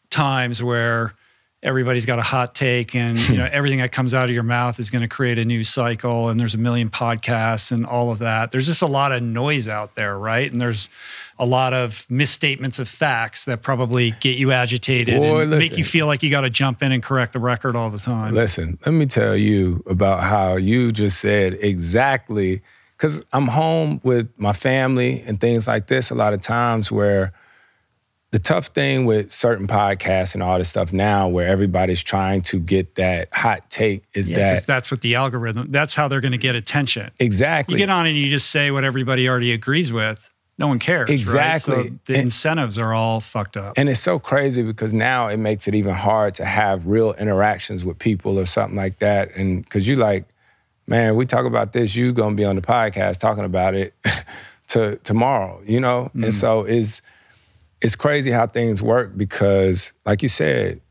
times 0.10 0.61
where 0.61 1.14
everybody's 1.61 2.06
got 2.06 2.19
a 2.19 2.23
hot 2.23 2.56
take 2.56 2.95
and 2.95 3.19
you 3.27 3.38
know 3.38 3.45
everything 3.52 3.80
that 3.80 3.91
comes 3.91 4.14
out 4.14 4.30
of 4.30 4.34
your 4.34 4.44
mouth 4.44 4.80
is 4.80 4.90
going 4.90 5.02
to 5.02 5.07
create 5.07 5.38
a 5.38 5.45
new 5.45 5.64
cycle 5.64 6.30
and 6.30 6.40
there's 6.40 6.56
a 6.56 6.57
million 6.57 6.90
podcasts 6.90 7.72
and 7.72 7.86
all 7.86 8.11
of 8.11 8.19
that. 8.19 8.52
There's 8.52 8.65
just 8.65 8.81
a 8.81 8.88
lot 8.88 9.11
of 9.11 9.22
noise 9.22 9.68
out 9.68 9.95
there 9.95 10.18
right? 10.18 10.49
And 10.49 10.61
there's 10.61 10.90
a 11.38 11.45
lot 11.45 11.73
of 11.73 12.06
misstatements 12.10 12.80
of 12.80 12.88
facts 12.88 13.45
that 13.45 13.61
probably 13.61 14.11
get 14.19 14.38
you 14.38 14.52
agitated 14.52 15.15
Boy, 15.15 15.41
and 15.41 15.52
listen, 15.52 15.60
make 15.60 15.77
you 15.77 15.84
feel 15.84 16.06
like 16.07 16.23
you 16.23 16.30
got 16.30 16.41
to 16.41 16.49
jump 16.49 16.81
in 16.81 16.91
and 16.91 17.02
correct 17.03 17.34
the 17.34 17.40
record 17.40 17.76
all 17.76 17.90
the 17.90 17.99
time. 17.99 18.34
Listen 18.34 18.77
let 18.86 18.91
me 18.94 19.06
tell 19.06 19.36
you 19.36 19.84
about 19.88 20.23
how 20.23 20.56
you 20.56 20.91
just 20.91 21.19
said 21.19 21.57
exactly 21.61 22.61
because 22.98 23.22
i'm 23.34 23.48
home 23.48 23.99
with 24.03 24.30
my 24.38 24.53
family 24.53 25.23
and 25.26 25.40
things 25.40 25.68
like 25.68 25.88
this 25.88 26.10
a 26.10 26.15
lot 26.15 26.34
of 26.34 26.41
times 26.41 26.91
where 26.91 27.34
the 28.31 28.39
tough 28.39 28.68
thing 28.68 29.06
with 29.06 29.31
certain 29.31 29.68
podcasts 29.68 30.35
and 30.35 30.43
all 30.43 30.57
this 30.57 30.69
stuff 30.69 30.93
now 30.93 31.27
where 31.27 31.47
everybody's 31.47 32.03
trying 32.03 32.41
to 32.43 32.60
get 32.60 32.95
that 32.95 33.30
hot 33.34 33.68
take 33.69 34.03
is 34.14 34.30
yeah, 34.30 34.53
that 34.53 34.68
that's 34.68 34.91
what 34.91 35.01
the 35.01 35.15
algorithm 35.15 35.72
that's 35.72 35.95
how 35.95 36.07
they're 36.07 36.22
going 36.22 36.31
to 36.31 36.38
get 36.38 36.56
attention. 36.56 37.10
Exactly. 37.19 37.73
You 37.73 37.80
get 37.80 37.89
on 37.89 38.06
and 38.06 38.15
you 38.15 38.30
just 38.30 38.51
say 38.51 38.69
what 38.69 38.84
everybody 38.84 39.27
already 39.27 39.51
agrees 39.51 39.91
with. 39.91 40.31
No 40.60 40.68
one 40.68 40.77
cares 40.77 41.10
exactly 41.10 41.76
right? 41.76 41.85
so 41.88 41.99
the 42.06 42.15
and, 42.15 42.23
incentives 42.23 42.77
are 42.77 42.93
all 42.93 43.22
fucked 43.22 43.56
up. 43.56 43.77
And 43.77 43.88
it's 43.88 44.01
so 44.01 44.19
crazy 44.19 44.61
because 44.61 44.91
now 44.91 45.27
it 45.27 45.38
makes 45.38 45.68
it 45.68 45.73
even 45.73 45.95
hard 45.95 46.35
to 46.35 46.45
have 46.45 46.85
real 46.85 47.14
interactions 47.14 47.85
with 47.85 47.97
people 47.97 48.38
or 48.38 48.45
something 48.45 48.76
like 48.76 48.99
that. 48.99 49.34
And 49.35 49.64
because 49.64 49.88
you 49.88 49.95
like 49.95 50.26
man 50.85 51.15
we 51.15 51.26
talk 51.26 51.45
about 51.45 51.72
this 51.72 51.95
you're 51.95 52.11
gonna 52.11 52.35
be 52.35 52.45
on 52.45 52.56
the 52.56 52.61
podcast 52.61 53.19
talking 53.19 53.45
about 53.45 53.73
it 53.73 53.93
to 54.68 54.97
tomorrow 54.97 55.61
you 55.65 55.80
know? 55.80 56.11
Mm. 56.15 56.26
and 56.26 56.34
so 56.34 56.64
is 56.64 57.01
it's 57.81 57.95
crazy 57.95 58.31
how 58.31 58.47
things 58.47 58.81
work 58.81 59.15
because, 59.18 59.93
like 60.06 60.22
you 60.22 60.30
said, 60.30 60.81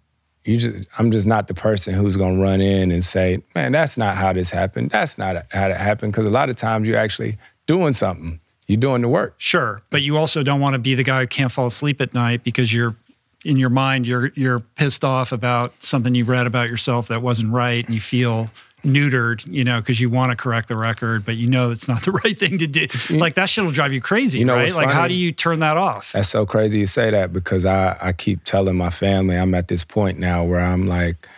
you 0.45 0.57
just 0.57 0.89
I'm 0.99 1.11
just 1.11 1.27
not 1.27 1.47
the 1.47 1.55
person 1.55 1.95
who's 1.95 2.17
gonna 2.17 2.41
run 2.41 2.61
in 2.61 2.91
and 2.91 3.05
say, 3.05 3.43
"Man, 3.55 3.73
that's 3.73 3.99
not 3.99 4.17
how 4.17 4.33
this 4.33 4.51
happened. 4.51 4.91
That's 4.91 5.19
not 5.19 5.47
how 5.51 5.69
it 5.69 5.77
happened." 5.77 6.13
Because 6.13 6.27
a 6.27 6.31
lot 6.31 6.49
of 6.49 6.57
times 6.57 6.89
you're 6.89 6.99
actually 6.99 7.37
doing 7.67 7.93
something. 7.93 8.41
You're 8.67 8.81
doing 8.81 9.03
the 9.03 9.09
work. 9.09 9.35
Sure, 9.39 9.83
but 9.91 10.03
you 10.03 10.17
also 10.17 10.43
don't 10.43 10.61
want 10.61 10.75
to 10.75 10.79
be 10.79 10.95
the 10.95 11.03
guy 11.03 11.21
who 11.21 11.27
can't 11.27 11.53
fall 11.53 11.67
asleep 11.67 12.01
at 12.01 12.15
night 12.15 12.45
because 12.45 12.73
you're 12.73 12.97
in 13.45 13.57
your 13.57 13.71
mind 13.71 14.07
you're 14.07 14.33
you're 14.35 14.59
pissed 14.59 15.05
off 15.05 15.31
about 15.31 15.73
something 15.79 16.15
you 16.15 16.25
read 16.25 16.47
about 16.47 16.69
yourself 16.69 17.09
that 17.09 17.23
wasn't 17.23 17.53
right, 17.53 17.85
and 17.85 17.95
you 17.95 18.01
feel 18.01 18.47
neutered, 18.85 19.49
you 19.51 19.65
know, 19.65 19.81
because 19.81 20.01
you 20.01 20.09
want 20.09 20.31
to 20.31 20.37
correct 20.37 20.69
the 20.69 20.77
record, 20.77 21.25
but 21.25 21.37
you 21.37 21.49
know 21.49 21.71
it's 21.71 21.89
not 21.89 22.03
the 22.05 22.13
right 22.13 22.39
thing 22.39 22.59
to 22.59 22.67
do. 22.67 22.87
Like 23.11 23.35
that 23.35 23.49
shit 23.49 23.65
will 23.65 23.73
drive 23.73 23.93
you 23.93 24.01
crazy, 24.01 24.39
you 24.39 24.45
know, 24.45 24.55
right? 24.55 24.73
Like, 24.73 24.87
funny? 24.87 24.93
how 24.93 25.09
do 25.09 25.15
you 25.15 25.33
turn 25.33 25.61
that 25.61 25.77
off? 25.77 26.13
That's 26.13 26.29
so 26.29 26.47
crazy 26.47 26.79
you 26.79 26.87
say 26.87 27.11
that 27.11 27.33
because 27.33 27.67
I, 27.67 27.97
I 28.01 28.13
keep 28.13 28.45
telling 28.45 28.77
my 28.77 28.91
family 28.91 29.37
I'm 29.37 29.55
at 29.55 29.69
this 29.69 29.85
point 29.85 30.19
now 30.19 30.45
where 30.45 30.61
I'm 30.61 30.87
like, 30.87 31.29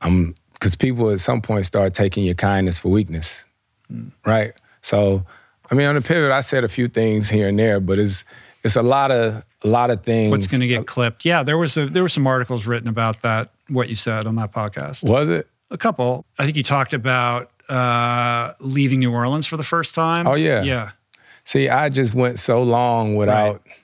I'm 0.00 0.34
because 0.54 0.74
people 0.74 1.10
at 1.10 1.20
some 1.20 1.40
point 1.40 1.66
start 1.66 1.94
taking 1.94 2.24
your 2.24 2.34
kindness 2.34 2.80
for 2.80 2.88
weakness, 2.88 3.44
mm. 3.92 4.10
right? 4.26 4.52
So, 4.80 5.24
I 5.70 5.74
mean, 5.74 5.86
on 5.86 5.94
the 5.94 6.00
pivot, 6.00 6.32
I 6.32 6.40
said 6.40 6.64
a 6.64 6.68
few 6.68 6.86
things 6.88 7.28
here 7.28 7.48
and 7.48 7.58
there, 7.58 7.80
but 7.80 7.98
it's 7.98 8.24
it's 8.64 8.76
a 8.76 8.82
lot 8.82 9.10
of 9.10 9.44
a 9.62 9.68
lot 9.68 9.90
of 9.90 10.02
things. 10.02 10.30
What's 10.30 10.46
going 10.46 10.60
to 10.60 10.66
get 10.66 10.86
clipped? 10.86 11.24
Yeah, 11.24 11.42
there 11.42 11.58
was 11.58 11.76
a, 11.76 11.86
there 11.86 12.02
were 12.02 12.08
some 12.08 12.26
articles 12.26 12.66
written 12.66 12.88
about 12.88 13.22
that. 13.22 13.48
What 13.68 13.88
you 13.88 13.94
said 13.94 14.26
on 14.26 14.36
that 14.36 14.52
podcast 14.52 15.08
was 15.08 15.28
it? 15.28 15.46
A 15.70 15.76
couple. 15.76 16.24
I 16.38 16.44
think 16.44 16.56
you 16.56 16.62
talked 16.62 16.94
about 16.94 17.50
uh, 17.68 18.54
leaving 18.60 19.00
New 19.00 19.12
Orleans 19.12 19.46
for 19.46 19.56
the 19.56 19.64
first 19.64 19.94
time. 19.94 20.26
Oh 20.26 20.34
yeah, 20.34 20.62
yeah. 20.62 20.90
See, 21.44 21.68
I 21.68 21.88
just 21.88 22.14
went 22.14 22.38
so 22.38 22.62
long 22.62 23.16
without 23.16 23.62
right. 23.66 23.76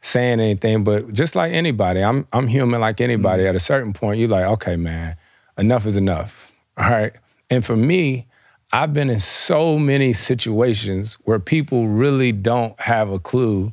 saying 0.00 0.40
anything, 0.40 0.84
but 0.84 1.12
just 1.12 1.34
like 1.34 1.52
anybody, 1.52 2.02
I'm 2.02 2.26
I'm 2.32 2.46
human 2.46 2.80
like 2.80 3.00
anybody. 3.00 3.42
Mm-hmm. 3.42 3.50
At 3.50 3.56
a 3.56 3.60
certain 3.60 3.92
point, 3.92 4.20
you're 4.20 4.28
like, 4.28 4.44
okay, 4.44 4.76
man, 4.76 5.16
enough 5.58 5.86
is 5.86 5.96
enough. 5.96 6.50
All 6.76 6.90
right. 6.90 7.12
And 7.50 7.64
for 7.64 7.76
me, 7.76 8.26
I've 8.72 8.92
been 8.92 9.08
in 9.08 9.20
so 9.20 9.78
many 9.78 10.12
situations 10.12 11.14
where 11.24 11.38
people 11.38 11.88
really 11.88 12.32
don't 12.32 12.78
have 12.80 13.10
a 13.10 13.18
clue 13.18 13.72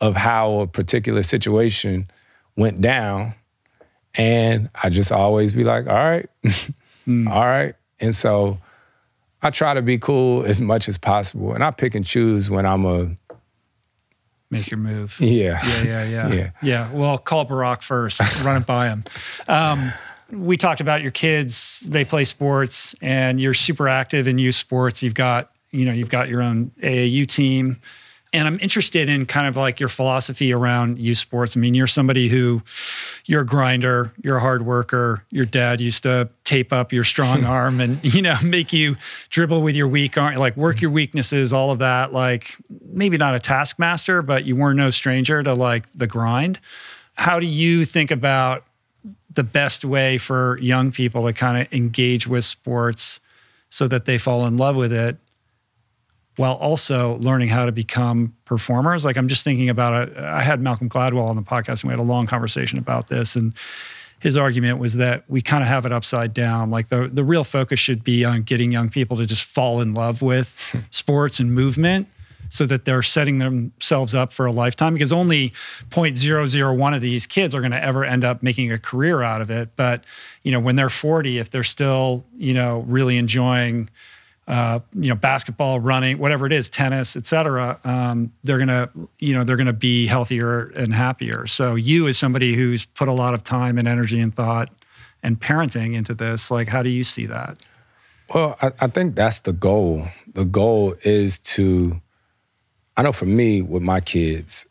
of 0.00 0.16
how 0.16 0.60
a 0.60 0.66
particular 0.66 1.22
situation 1.22 2.10
went 2.56 2.80
down. 2.80 3.34
And 4.16 4.68
I 4.82 4.88
just 4.88 5.12
always 5.12 5.52
be 5.52 5.62
like, 5.62 5.86
all 5.86 5.94
right, 5.94 6.28
Mm. 7.06 7.28
All 7.28 7.46
right. 7.46 7.74
And 8.00 8.14
so 8.14 8.58
I 9.42 9.50
try 9.50 9.74
to 9.74 9.82
be 9.82 9.98
cool 9.98 10.44
as 10.44 10.60
much 10.60 10.88
as 10.88 10.98
possible. 10.98 11.52
And 11.52 11.64
I 11.64 11.70
pick 11.70 11.94
and 11.94 12.04
choose 12.04 12.50
when 12.50 12.66
I'm 12.66 12.84
a 12.84 13.16
make 14.50 14.70
your 14.70 14.78
move. 14.78 15.18
Yeah. 15.20 15.60
Yeah, 15.64 15.82
yeah, 15.82 16.04
yeah. 16.04 16.28
yeah. 16.34 16.50
Yeah. 16.62 16.92
Well, 16.92 17.18
call 17.18 17.46
Barack 17.46 17.82
first, 17.82 18.20
run 18.42 18.56
it 18.56 18.66
by 18.66 18.88
him. 18.88 19.04
Um, 19.48 19.92
we 20.30 20.56
talked 20.56 20.80
about 20.80 21.02
your 21.02 21.10
kids, 21.10 21.80
they 21.80 22.04
play 22.04 22.24
sports 22.24 22.94
and 23.00 23.40
you're 23.40 23.54
super 23.54 23.88
active 23.88 24.28
in 24.28 24.38
youth 24.38 24.54
sports. 24.54 25.02
You've 25.02 25.14
got, 25.14 25.50
you 25.70 25.84
know, 25.84 25.92
you've 25.92 26.10
got 26.10 26.28
your 26.28 26.42
own 26.42 26.70
AAU 26.82 27.26
team. 27.28 27.80
And 28.32 28.46
I'm 28.46 28.60
interested 28.60 29.08
in 29.08 29.26
kind 29.26 29.48
of 29.48 29.56
like 29.56 29.80
your 29.80 29.88
philosophy 29.88 30.52
around 30.52 31.00
youth 31.00 31.18
sports. 31.18 31.56
I 31.56 31.60
mean, 31.60 31.74
you're 31.74 31.88
somebody 31.88 32.28
who, 32.28 32.62
you're 33.24 33.40
a 33.40 33.46
grinder, 33.46 34.12
you're 34.22 34.36
a 34.36 34.40
hard 34.40 34.64
worker. 34.64 35.24
Your 35.30 35.44
dad 35.44 35.80
used 35.80 36.04
to 36.04 36.28
tape 36.44 36.72
up 36.72 36.92
your 36.92 37.02
strong 37.02 37.44
arm 37.46 37.80
and, 37.80 37.98
you 38.04 38.22
know, 38.22 38.36
make 38.44 38.72
you 38.72 38.96
dribble 39.30 39.62
with 39.62 39.74
your 39.74 39.88
weak 39.88 40.16
arm, 40.16 40.36
like 40.36 40.56
work 40.56 40.80
your 40.80 40.92
weaknesses, 40.92 41.52
all 41.52 41.72
of 41.72 41.80
that. 41.80 42.12
Like 42.12 42.56
maybe 42.92 43.18
not 43.18 43.34
a 43.34 43.40
taskmaster, 43.40 44.22
but 44.22 44.44
you 44.44 44.54
weren't 44.54 44.76
no 44.76 44.90
stranger 44.90 45.42
to 45.42 45.54
like 45.54 45.92
the 45.92 46.06
grind. 46.06 46.60
How 47.14 47.40
do 47.40 47.46
you 47.46 47.84
think 47.84 48.12
about 48.12 48.64
the 49.34 49.44
best 49.44 49.84
way 49.84 50.18
for 50.18 50.56
young 50.58 50.92
people 50.92 51.26
to 51.26 51.32
kind 51.32 51.60
of 51.60 51.72
engage 51.72 52.26
with 52.26 52.44
sports 52.44 53.18
so 53.70 53.88
that 53.88 54.04
they 54.04 54.18
fall 54.18 54.46
in 54.46 54.56
love 54.56 54.76
with 54.76 54.92
it 54.92 55.16
while 56.40 56.54
also 56.54 57.18
learning 57.18 57.50
how 57.50 57.66
to 57.66 57.72
become 57.72 58.34
performers. 58.46 59.04
Like 59.04 59.18
I'm 59.18 59.28
just 59.28 59.44
thinking 59.44 59.68
about 59.68 60.08
it. 60.08 60.16
I 60.16 60.40
had 60.40 60.58
Malcolm 60.58 60.88
Gladwell 60.88 61.24
on 61.24 61.36
the 61.36 61.42
podcast 61.42 61.82
and 61.82 61.84
we 61.84 61.90
had 61.90 61.98
a 61.98 62.02
long 62.02 62.26
conversation 62.26 62.78
about 62.78 63.08
this. 63.08 63.36
And 63.36 63.52
his 64.20 64.38
argument 64.38 64.78
was 64.78 64.96
that 64.96 65.24
we 65.28 65.42
kind 65.42 65.62
of 65.62 65.68
have 65.68 65.84
it 65.84 65.92
upside 65.92 66.32
down. 66.32 66.70
Like 66.70 66.88
the 66.88 67.10
the 67.12 67.24
real 67.24 67.44
focus 67.44 67.78
should 67.78 68.02
be 68.02 68.24
on 68.24 68.40
getting 68.44 68.72
young 68.72 68.88
people 68.88 69.18
to 69.18 69.26
just 69.26 69.44
fall 69.44 69.82
in 69.82 69.92
love 69.92 70.22
with 70.22 70.56
hmm. 70.72 70.78
sports 70.88 71.40
and 71.40 71.54
movement 71.54 72.08
so 72.48 72.64
that 72.64 72.86
they're 72.86 73.02
setting 73.02 73.38
themselves 73.38 74.14
up 74.14 74.32
for 74.32 74.46
a 74.46 74.50
lifetime 74.50 74.94
because 74.94 75.12
only 75.12 75.50
0.001 75.90 76.96
of 76.96 77.02
these 77.02 77.26
kids 77.26 77.54
are 77.54 77.60
going 77.60 77.70
to 77.70 77.84
ever 77.84 78.02
end 78.02 78.24
up 78.24 78.42
making 78.42 78.72
a 78.72 78.78
career 78.78 79.22
out 79.22 79.40
of 79.40 79.50
it 79.50 79.68
but 79.76 80.02
you 80.42 80.50
know 80.50 80.58
when 80.58 80.74
they're 80.74 80.90
40 80.90 81.38
if 81.38 81.50
they're 81.50 81.62
still 81.62 82.24
you 82.36 82.52
know 82.52 82.80
really 82.88 83.18
enjoying 83.18 83.88
uh, 84.48 84.80
you 84.94 85.08
know 85.08 85.14
basketball 85.14 85.78
running 85.78 86.18
whatever 86.18 86.46
it 86.46 86.52
is 86.52 86.68
tennis 86.68 87.16
etc 87.16 87.78
um, 87.84 88.32
they're 88.42 88.58
gonna 88.58 88.90
you 89.18 89.34
know 89.34 89.44
they're 89.44 89.56
gonna 89.56 89.72
be 89.72 90.06
healthier 90.06 90.68
and 90.70 90.94
happier. 90.94 91.46
So 91.46 91.74
you 91.74 92.08
as 92.08 92.18
somebody 92.18 92.54
who's 92.54 92.84
put 92.84 93.08
a 93.08 93.12
lot 93.12 93.34
of 93.34 93.44
time 93.44 93.78
and 93.78 93.86
energy 93.86 94.20
and 94.20 94.34
thought 94.34 94.70
and 95.22 95.38
parenting 95.38 95.94
into 95.94 96.14
this 96.14 96.50
like 96.50 96.68
how 96.68 96.82
do 96.82 96.90
you 96.90 97.04
see 97.04 97.26
that? 97.26 97.58
Well 98.34 98.56
I, 98.60 98.72
I 98.80 98.86
think 98.88 99.14
that's 99.14 99.40
the 99.40 99.52
goal. 99.52 100.08
The 100.32 100.44
goal 100.44 100.94
is 101.02 101.38
to 101.40 102.00
I 102.96 103.02
know 103.02 103.12
for 103.12 103.26
me 103.26 103.62
with 103.62 103.82
my 103.82 104.00
kids 104.00 104.66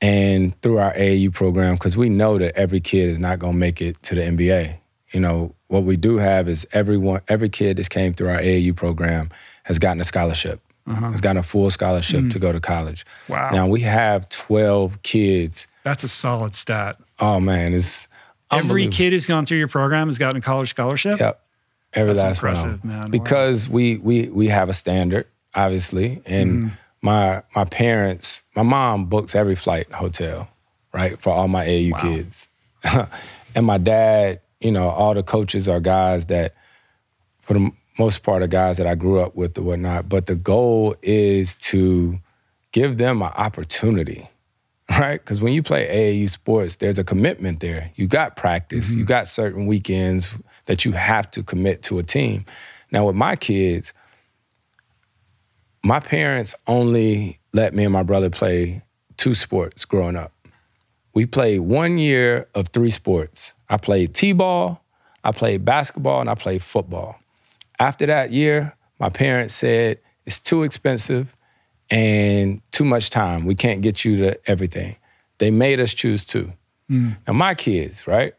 and 0.00 0.60
through 0.62 0.78
our 0.78 0.94
AAU 0.94 1.32
program, 1.32 1.74
because 1.74 1.96
we 1.96 2.08
know 2.08 2.38
that 2.38 2.56
every 2.56 2.80
kid 2.80 3.08
is 3.08 3.18
not 3.18 3.40
to 3.40 3.52
make 3.52 3.80
it 3.82 4.00
to 4.04 4.14
the 4.14 4.20
NBA. 4.22 4.76
You 5.12 5.20
know, 5.20 5.54
what 5.68 5.84
we 5.84 5.96
do 5.96 6.16
have 6.16 6.48
is 6.48 6.66
everyone, 6.72 7.20
every 7.28 7.48
kid 7.48 7.76
that's 7.76 7.88
came 7.88 8.14
through 8.14 8.28
our 8.28 8.38
AAU 8.38 8.74
program 8.74 9.30
has 9.64 9.78
gotten 9.78 10.00
a 10.00 10.04
scholarship. 10.04 10.60
Uh-huh. 10.86 11.10
Has 11.10 11.20
gotten 11.20 11.36
a 11.36 11.42
full 11.42 11.70
scholarship 11.70 12.24
mm. 12.24 12.30
to 12.30 12.38
go 12.38 12.50
to 12.50 12.60
college. 12.60 13.04
Wow! 13.28 13.50
Now 13.50 13.68
we 13.68 13.82
have 13.82 14.26
twelve 14.30 15.02
kids. 15.02 15.68
That's 15.82 16.02
a 16.02 16.08
solid 16.08 16.54
stat. 16.54 16.96
Oh 17.18 17.38
man, 17.40 17.74
it's 17.74 18.08
every 18.50 18.88
kid 18.88 19.12
who's 19.12 19.26
gone 19.26 19.44
through 19.44 19.58
your 19.58 19.68
program 19.68 20.06
has 20.06 20.16
gotten 20.16 20.38
a 20.38 20.40
college 20.40 20.70
scholarship. 20.70 21.20
Yep, 21.20 21.42
every 21.92 22.14
That's 22.14 22.24
last 22.24 22.38
impressive, 22.38 22.82
one. 22.84 23.00
Man. 23.00 23.10
Because 23.10 23.68
wow. 23.68 23.74
we 23.74 23.96
we 23.98 24.28
we 24.28 24.48
have 24.48 24.70
a 24.70 24.74
standard, 24.74 25.26
obviously, 25.54 26.22
and. 26.24 26.52
Mm 26.52 26.70
my 27.02 27.42
my 27.54 27.64
parents, 27.64 28.42
my 28.54 28.62
mom 28.62 29.06
books 29.06 29.34
every 29.34 29.54
flight 29.54 29.90
hotel, 29.92 30.48
right, 30.92 31.20
for 31.20 31.30
all 31.30 31.48
my 31.48 31.66
AU 31.66 31.90
wow. 31.92 31.98
kids. 31.98 32.48
and 33.54 33.66
my 33.66 33.78
dad, 33.78 34.40
you 34.60 34.72
know, 34.72 34.88
all 34.88 35.14
the 35.14 35.22
coaches 35.22 35.68
are 35.68 35.80
guys 35.80 36.26
that, 36.26 36.54
for 37.42 37.54
the 37.54 37.70
most 37.98 38.22
part, 38.22 38.42
are 38.42 38.48
guys 38.48 38.76
that 38.78 38.86
I 38.86 38.94
grew 38.94 39.20
up 39.20 39.34
with 39.34 39.56
or 39.58 39.62
whatnot. 39.62 40.08
But 40.08 40.26
the 40.26 40.34
goal 40.34 40.96
is 41.02 41.56
to 41.56 42.18
give 42.72 42.98
them 42.98 43.22
an 43.22 43.32
opportunity, 43.36 44.28
right? 44.90 45.20
Because 45.20 45.40
when 45.40 45.52
you 45.52 45.62
play 45.62 45.86
AAU 45.86 46.28
sports, 46.30 46.76
there's 46.76 46.98
a 46.98 47.04
commitment 47.04 47.60
there. 47.60 47.90
You 47.96 48.06
got 48.06 48.36
practice, 48.36 48.90
mm-hmm. 48.90 49.00
you 49.00 49.04
got 49.04 49.28
certain 49.28 49.66
weekends 49.66 50.34
that 50.66 50.84
you 50.84 50.92
have 50.92 51.30
to 51.32 51.42
commit 51.42 51.82
to 51.84 51.98
a 51.98 52.02
team. 52.02 52.44
Now, 52.90 53.06
with 53.06 53.16
my 53.16 53.36
kids, 53.36 53.92
my 55.84 56.00
parents 56.00 56.54
only 56.66 57.38
let 57.52 57.74
me 57.74 57.84
and 57.84 57.92
my 57.92 58.02
brother 58.02 58.30
play 58.30 58.82
two 59.16 59.34
sports 59.34 59.84
growing 59.84 60.16
up. 60.16 60.32
We 61.14 61.26
played 61.26 61.60
one 61.60 61.98
year 61.98 62.48
of 62.54 62.68
three 62.68 62.90
sports. 62.90 63.54
I 63.68 63.76
played 63.76 64.14
T 64.14 64.32
ball, 64.32 64.82
I 65.24 65.32
played 65.32 65.64
basketball, 65.64 66.20
and 66.20 66.30
I 66.30 66.34
played 66.34 66.62
football. 66.62 67.16
After 67.78 68.06
that 68.06 68.32
year, 68.32 68.74
my 68.98 69.10
parents 69.10 69.54
said, 69.54 70.00
it's 70.26 70.40
too 70.40 70.62
expensive 70.62 71.36
and 71.90 72.60
too 72.72 72.84
much 72.84 73.10
time. 73.10 73.44
We 73.44 73.54
can't 73.54 73.80
get 73.80 74.04
you 74.04 74.16
to 74.16 74.50
everything. 74.50 74.96
They 75.38 75.50
made 75.50 75.80
us 75.80 75.94
choose 75.94 76.24
two. 76.24 76.52
Mm. 76.90 77.16
Now, 77.26 77.34
my 77.34 77.54
kids, 77.54 78.06
right? 78.06 78.34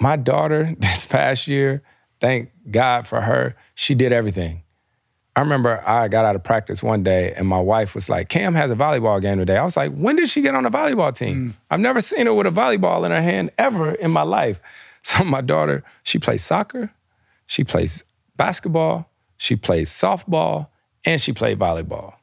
My 0.00 0.16
daughter 0.16 0.74
this 0.78 1.04
past 1.04 1.48
year, 1.48 1.82
thank 2.20 2.50
God 2.70 3.06
for 3.06 3.20
her, 3.20 3.56
she 3.74 3.94
did 3.94 4.12
everything. 4.12 4.63
I 5.36 5.40
remember 5.40 5.82
I 5.84 6.06
got 6.08 6.24
out 6.24 6.36
of 6.36 6.44
practice 6.44 6.82
one 6.82 7.02
day 7.02 7.32
and 7.32 7.48
my 7.48 7.58
wife 7.58 7.94
was 7.94 8.08
like, 8.08 8.28
Cam 8.28 8.54
has 8.54 8.70
a 8.70 8.76
volleyball 8.76 9.20
game 9.20 9.38
today. 9.38 9.56
I 9.56 9.64
was 9.64 9.76
like, 9.76 9.92
when 9.92 10.14
did 10.14 10.28
she 10.28 10.42
get 10.42 10.54
on 10.54 10.64
a 10.64 10.70
volleyball 10.70 11.14
team? 11.14 11.50
Mm. 11.50 11.54
I've 11.70 11.80
never 11.80 12.00
seen 12.00 12.26
her 12.26 12.34
with 12.34 12.46
a 12.46 12.50
volleyball 12.50 13.04
in 13.04 13.10
her 13.10 13.22
hand 13.22 13.50
ever 13.58 13.92
in 13.92 14.10
my 14.10 14.22
life. 14.22 14.60
So 15.06 15.22
my 15.22 15.42
daughter, 15.42 15.84
she 16.02 16.18
plays 16.18 16.42
soccer, 16.42 16.90
she 17.44 17.62
plays 17.62 18.04
basketball, 18.38 19.10
she 19.36 19.54
plays 19.54 19.90
softball, 19.90 20.68
and 21.04 21.20
she 21.20 21.34
played 21.34 21.58
volleyball. 21.58 22.14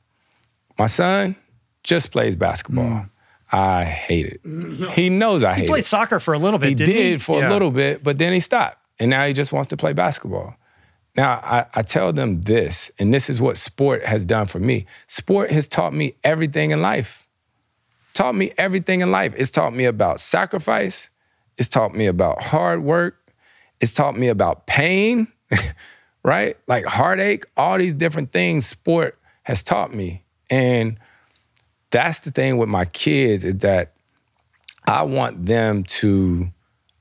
My 0.80 0.88
son 0.88 1.36
just 1.84 2.12
plays 2.12 2.36
basketball. 2.36 2.86
Mm. 2.86 3.10
I 3.52 3.84
hate 3.84 4.26
it. 4.26 4.92
He 4.94 5.12
knows 5.12 5.44
I 5.44 5.54
hate 5.54 5.60
it. 5.60 5.66
He 5.66 5.70
played 5.70 5.86
soccer 5.86 6.20
for 6.20 6.34
a 6.34 6.40
little 6.40 6.58
bit, 6.58 6.70
he 6.70 6.74
did 6.74 6.90
he? 6.90 7.18
for 7.20 7.40
yeah. 7.40 7.50
a 7.50 7.54
little 7.54 7.70
bit, 7.70 8.04
but 8.04 8.18
then 8.18 8.34
he 8.34 8.40
stopped. 8.40 8.80
And 8.98 9.12
now 9.12 9.28
he 9.28 9.34
just 9.34 9.54
wants 9.54 9.70
to 9.70 9.78
play 9.78 9.94
basketball. 9.94 10.56
Now, 11.16 11.34
I, 11.44 11.66
I, 11.74 11.82
tell 11.82 12.14
them 12.14 12.42
this, 12.44 12.90
and 12.98 13.14
this 13.14 13.30
is 13.30 13.42
what 13.42 13.58
sport 13.58 14.06
has 14.06 14.24
done 14.24 14.48
for 14.48 14.60
me. 14.60 14.86
Sport 15.08 15.52
has 15.52 15.68
taught 15.68 15.94
me 15.94 16.16
everything 16.24 16.72
in 16.72 16.82
life. 16.82 17.28
Taught 18.14 18.36
me 18.36 18.54
everything 18.58 19.02
in 19.02 19.12
life. 19.12 19.34
It's 19.36 19.52
taught 19.52 19.74
me 19.74 19.84
about 19.86 20.22
sacrifice. 20.22 21.12
It's 21.58 21.68
taught 21.68 21.94
me 21.94 22.06
about 22.06 22.42
hard 22.42 22.84
work. 22.84 23.34
It's 23.82 23.92
taught 23.92 24.18
me 24.18 24.30
about 24.30 24.68
pain, 24.68 25.28
right? 26.24 26.58
Like 26.68 26.86
heartache, 26.86 27.46
all 27.58 27.78
these 27.78 27.96
different 27.96 28.32
things 28.32 28.66
sport 28.66 29.20
has 29.44 29.64
taught 29.64 29.94
me. 29.94 30.24
And 30.50 30.98
that's 31.90 32.20
the 32.20 32.32
thing 32.32 32.58
with 32.58 32.70
my 32.70 32.86
kids 32.86 33.44
is 33.44 33.56
that 33.56 33.94
I 34.86 35.04
want 35.04 35.46
them 35.46 35.84
to 35.84 36.52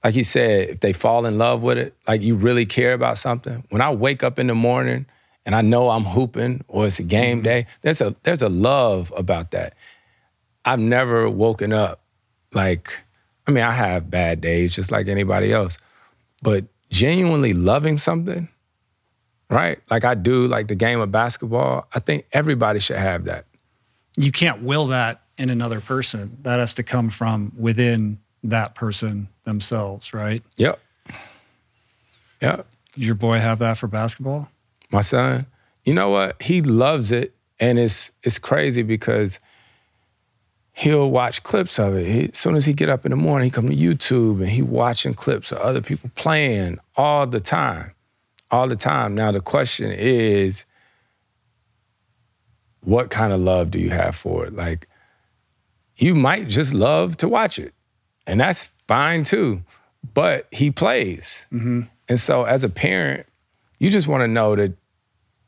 like 0.03 0.15
he 0.15 0.23
said, 0.23 0.71
if 0.71 0.81
they 0.81 0.93
fall 0.93 1.27
in 1.27 1.39
love 1.39 1.63
with 1.63 1.79
it, 1.79 1.95
like 2.09 2.23
you 2.23 2.35
really 2.35 2.67
care 2.67 2.95
about 2.95 3.19
something. 3.19 3.65
When 3.69 3.83
I 3.83 3.91
wake 3.91 4.23
up 4.23 4.39
in 4.39 4.47
the 4.47 4.55
morning 4.55 5.07
and 5.45 5.55
I 5.55 5.61
know 5.61 5.91
I'm 5.91 6.05
hooping 6.05 6.65
or 6.69 6.87
it's 6.87 6.99
a 6.99 7.03
game 7.03 7.39
mm-hmm. 7.39 7.45
day, 7.45 7.67
there's 7.83 8.01
a 8.01 8.15
there's 8.23 8.43
a 8.43 8.49
love 8.49 9.13
about 9.17 9.51
that. 9.51 9.75
I've 10.65 10.79
never 10.79 11.29
woken 11.29 11.73
up 11.73 12.01
like 12.53 13.03
I 13.47 13.51
mean, 13.51 13.65
I 13.65 13.73
have 13.73 14.11
bad 14.11 14.41
days 14.41 14.75
just 14.75 14.91
like 14.91 15.09
anybody 15.09 15.53
else. 15.53 15.79
But 16.43 16.65
genuinely 16.91 17.53
loving 17.53 17.99
something, 17.99 18.49
right? 19.51 19.79
Like 19.91 20.05
I 20.05 20.15
do 20.15 20.47
like 20.47 20.69
the 20.69 20.75
game 20.75 21.01
of 21.01 21.11
basketball, 21.13 21.89
I 21.95 21.99
think 21.99 22.27
everybody 22.33 22.81
should 22.81 22.97
have 22.97 23.25
that. 23.25 23.45
You 24.17 24.33
can't 24.33 24.63
will 24.63 24.87
that 24.89 25.23
in 25.39 25.51
another 25.51 25.81
person. 25.81 26.39
That 26.43 26.59
has 26.59 26.75
to 26.75 26.83
come 26.83 27.11
from 27.11 27.53
within 27.57 28.19
that 28.43 28.75
person 28.75 29.29
themselves, 29.51 30.15
right? 30.15 30.43
Yep. 30.57 30.81
Yep. 32.41 32.67
Does 32.95 33.07
your 33.07 33.17
boy 33.17 33.39
have 33.39 33.59
that 33.59 33.77
for 33.77 33.89
basketball? 33.89 34.49
My 34.91 35.01
son, 35.01 35.47
you 35.85 35.93
know 35.93 36.09
what? 36.09 36.41
He 36.41 36.63
loves 36.63 37.13
it, 37.13 37.35
and 37.59 37.79
it's 37.79 38.13
it's 38.23 38.39
crazy 38.39 38.83
because 38.83 39.41
he'll 40.73 41.11
watch 41.11 41.43
clips 41.43 41.79
of 41.79 41.97
it. 41.97 42.07
He, 42.07 42.29
as 42.31 42.39
soon 42.39 42.55
as 42.55 42.65
he 42.65 42.73
get 42.73 42.89
up 42.89 43.05
in 43.05 43.11
the 43.11 43.17
morning, 43.17 43.45
he 43.45 43.51
come 43.51 43.69
to 43.69 43.77
YouTube 43.77 44.41
and 44.41 44.49
he 44.49 44.63
watching 44.63 45.15
clips 45.15 45.53
of 45.53 45.59
other 45.59 45.83
people 45.83 46.11
playing 46.15 46.79
all 46.97 47.27
the 47.27 47.41
time, 47.41 47.93
all 48.51 48.69
the 48.69 48.77
time. 48.77 49.15
Now 49.15 49.33
the 49.33 49.41
question 49.41 49.91
is, 49.91 50.65
what 52.83 53.11
kind 53.11 53.33
of 53.33 53.41
love 53.41 53.71
do 53.71 53.79
you 53.79 53.91
have 53.91 54.15
for 54.15 54.47
it? 54.47 54.55
Like, 54.55 54.89
you 55.97 56.15
might 56.15 56.49
just 56.49 56.73
love 56.73 57.17
to 57.19 57.29
watch 57.29 57.59
it 57.59 57.75
and 58.31 58.39
that's 58.41 58.71
fine 58.91 59.23
too. 59.23 59.63
But 60.15 60.49
he 60.51 60.71
plays, 60.71 61.47
mm-hmm. 61.53 61.83
and 62.09 62.19
so 62.19 62.45
as 62.45 62.65
a 62.65 62.69
parent, 62.69 63.27
you 63.79 63.91
just 63.91 64.09
want 64.09 64.23
to 64.23 64.29
know 64.29 64.57
that 64.57 64.73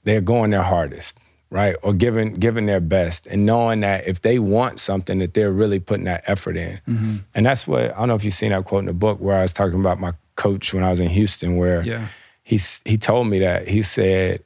they're 0.05 0.21
going 0.21 0.51
their 0.51 0.63
hardest, 0.63 1.19
right, 1.51 1.75
or 1.83 1.93
giving 1.95 2.35
giving 2.35 2.67
their 2.67 2.81
best, 2.81 3.27
and 3.27 3.47
knowing 3.47 3.81
that 3.81 4.07
if 4.07 4.21
they 4.21 4.39
want 4.39 4.79
something, 4.79 5.19
that 5.19 5.35
they're 5.35 5.51
really 5.51 5.81
putting 5.81 6.05
that 6.05 6.23
effort 6.27 6.57
in. 6.57 6.81
Mm-hmm. 6.87 7.17
And 7.35 7.47
that's 7.47 7.67
what 7.67 7.93
I 7.93 7.99
don't 7.99 8.09
know 8.09 8.15
if 8.15 8.25
you've 8.25 8.35
seen 8.35 8.51
that 8.51 8.65
quote 8.67 8.81
in 8.81 8.87
the 8.87 8.93
book 8.93 9.19
where 9.19 9.39
I 9.39 9.43
was 9.43 9.53
talking 9.53 9.81
about 9.81 9.99
my 9.99 10.13
coach 10.37 10.73
when 10.73 10.85
I 10.85 10.91
was 10.91 11.01
in 11.01 11.09
Houston, 11.09 11.57
where 11.57 11.83
yeah. 11.83 12.09
he 12.45 12.61
he 12.85 12.99
told 12.99 13.27
me 13.27 13.39
that 13.41 13.67
he 13.67 13.83
said 13.83 14.45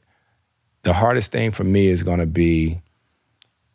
the 0.84 0.94
hardest 0.94 1.32
thing 1.32 1.50
for 1.50 1.64
me 1.64 1.88
is 1.88 2.04
going 2.04 2.20
to 2.20 2.26
be 2.26 2.80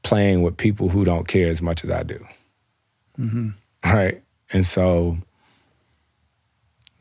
playing 0.01 0.41
with 0.41 0.55
people 0.57 0.89
who 0.89 1.03
don't 1.03 1.27
care 1.27 1.49
as 1.49 1.61
much 1.61 1.83
as 1.83 1.91
I 1.91 2.03
do. 2.03 2.25
Mm-hmm. 3.19 3.49
Right. 3.83 4.23
And 4.53 4.65
so 4.65 5.17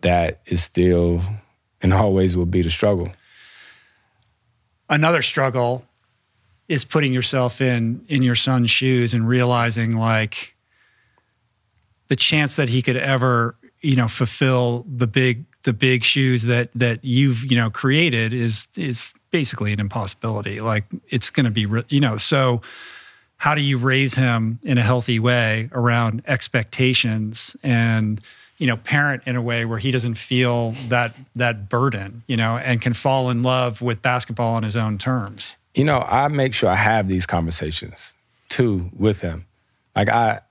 that 0.03 0.41
is 0.47 0.63
still 0.63 1.23
and 1.83 1.95
always 1.95 2.37
will 2.37 2.47
be 2.47 2.63
the 2.63 2.71
struggle. 2.71 3.11
Another 4.89 5.23
struggle 5.23 5.85
is 6.69 6.85
putting 6.85 7.13
yourself 7.13 7.61
in 7.61 8.05
in 8.09 8.23
your 8.23 8.35
son's 8.35 8.71
shoes 8.71 9.15
and 9.15 9.27
realizing 9.27 9.97
like 9.97 10.55
the 12.09 12.17
chance 12.17 12.57
that 12.57 12.69
he 12.69 12.83
could 12.83 12.97
ever, 12.97 13.57
you 13.81 13.97
know, 13.97 14.09
fulfill 14.09 14.85
the 14.89 15.07
big 15.07 15.45
the 15.63 15.73
big 15.73 16.05
shoes 16.05 16.45
that 16.45 16.71
that 16.75 17.05
you've, 17.05 17.51
you 17.51 17.57
know, 17.57 17.71
created 17.71 18.33
is 18.33 18.69
is 18.77 19.15
basically 19.31 19.73
an 19.73 19.81
impossibility. 19.81 20.61
Like 20.61 20.85
it's 21.09 21.31
going 21.31 21.45
to 21.45 21.51
be, 21.51 21.67
you 21.89 22.01
know, 22.01 22.17
so 22.17 22.63
how 23.41 23.55
do 23.55 23.63
you 23.63 23.79
raise 23.79 24.15
him 24.17 24.59
in 24.63 24.77
a 24.77 24.83
healthy 24.83 25.19
way 25.19 25.71
around 25.73 26.23
expectations 26.27 27.57
and 27.63 28.21
you 28.59 28.67
know, 28.67 28.77
parent 28.77 29.23
in 29.25 29.37
a 29.37 29.41
way 29.41 29.65
where 29.65 29.79
he 29.79 29.91
doesn't 29.91 30.17
feel 30.17 30.75
that 30.89 31.15
that 31.35 31.71
burden, 31.71 32.23
you 32.27 32.37
know, 32.37 32.59
and 32.59 32.83
can 32.83 32.93
fall 32.93 33.31
in 33.31 33.43
love 33.43 33.81
with 33.81 34.03
basketball 34.03 34.53
on 34.53 34.63
his 34.63 34.77
own 34.77 34.99
terms. 34.99 35.57
You 35.75 35.85
know, 35.85 36.01
I 36.07 36.29
make 36.29 36.53
sure 36.53 36.69
I 36.69 36.77
have 36.77 37.09
these 37.09 37.25
conversations 37.25 38.15
too 38.51 38.91
with 38.95 39.23
him. 39.23 39.47
Like 39.97 40.11
I 40.11 40.43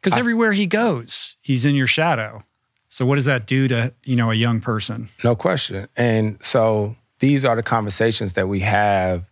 because 0.00 0.18
everywhere 0.18 0.52
he 0.52 0.66
goes, 0.66 1.36
he's 1.40 1.64
in 1.64 1.76
your 1.76 1.86
shadow. 1.86 2.42
So 2.88 3.06
what 3.06 3.14
does 3.14 3.26
that 3.26 3.46
do 3.46 3.68
to, 3.68 3.92
you 4.02 4.16
know, 4.16 4.32
a 4.32 4.34
young 4.34 4.60
person? 4.60 5.08
No 5.22 5.36
question. 5.36 5.86
And 5.96 6.42
so 6.42 6.96
these 7.20 7.44
are 7.44 7.54
the 7.54 7.62
conversations 7.62 8.32
that 8.32 8.48
we 8.48 8.60
have 8.60 9.24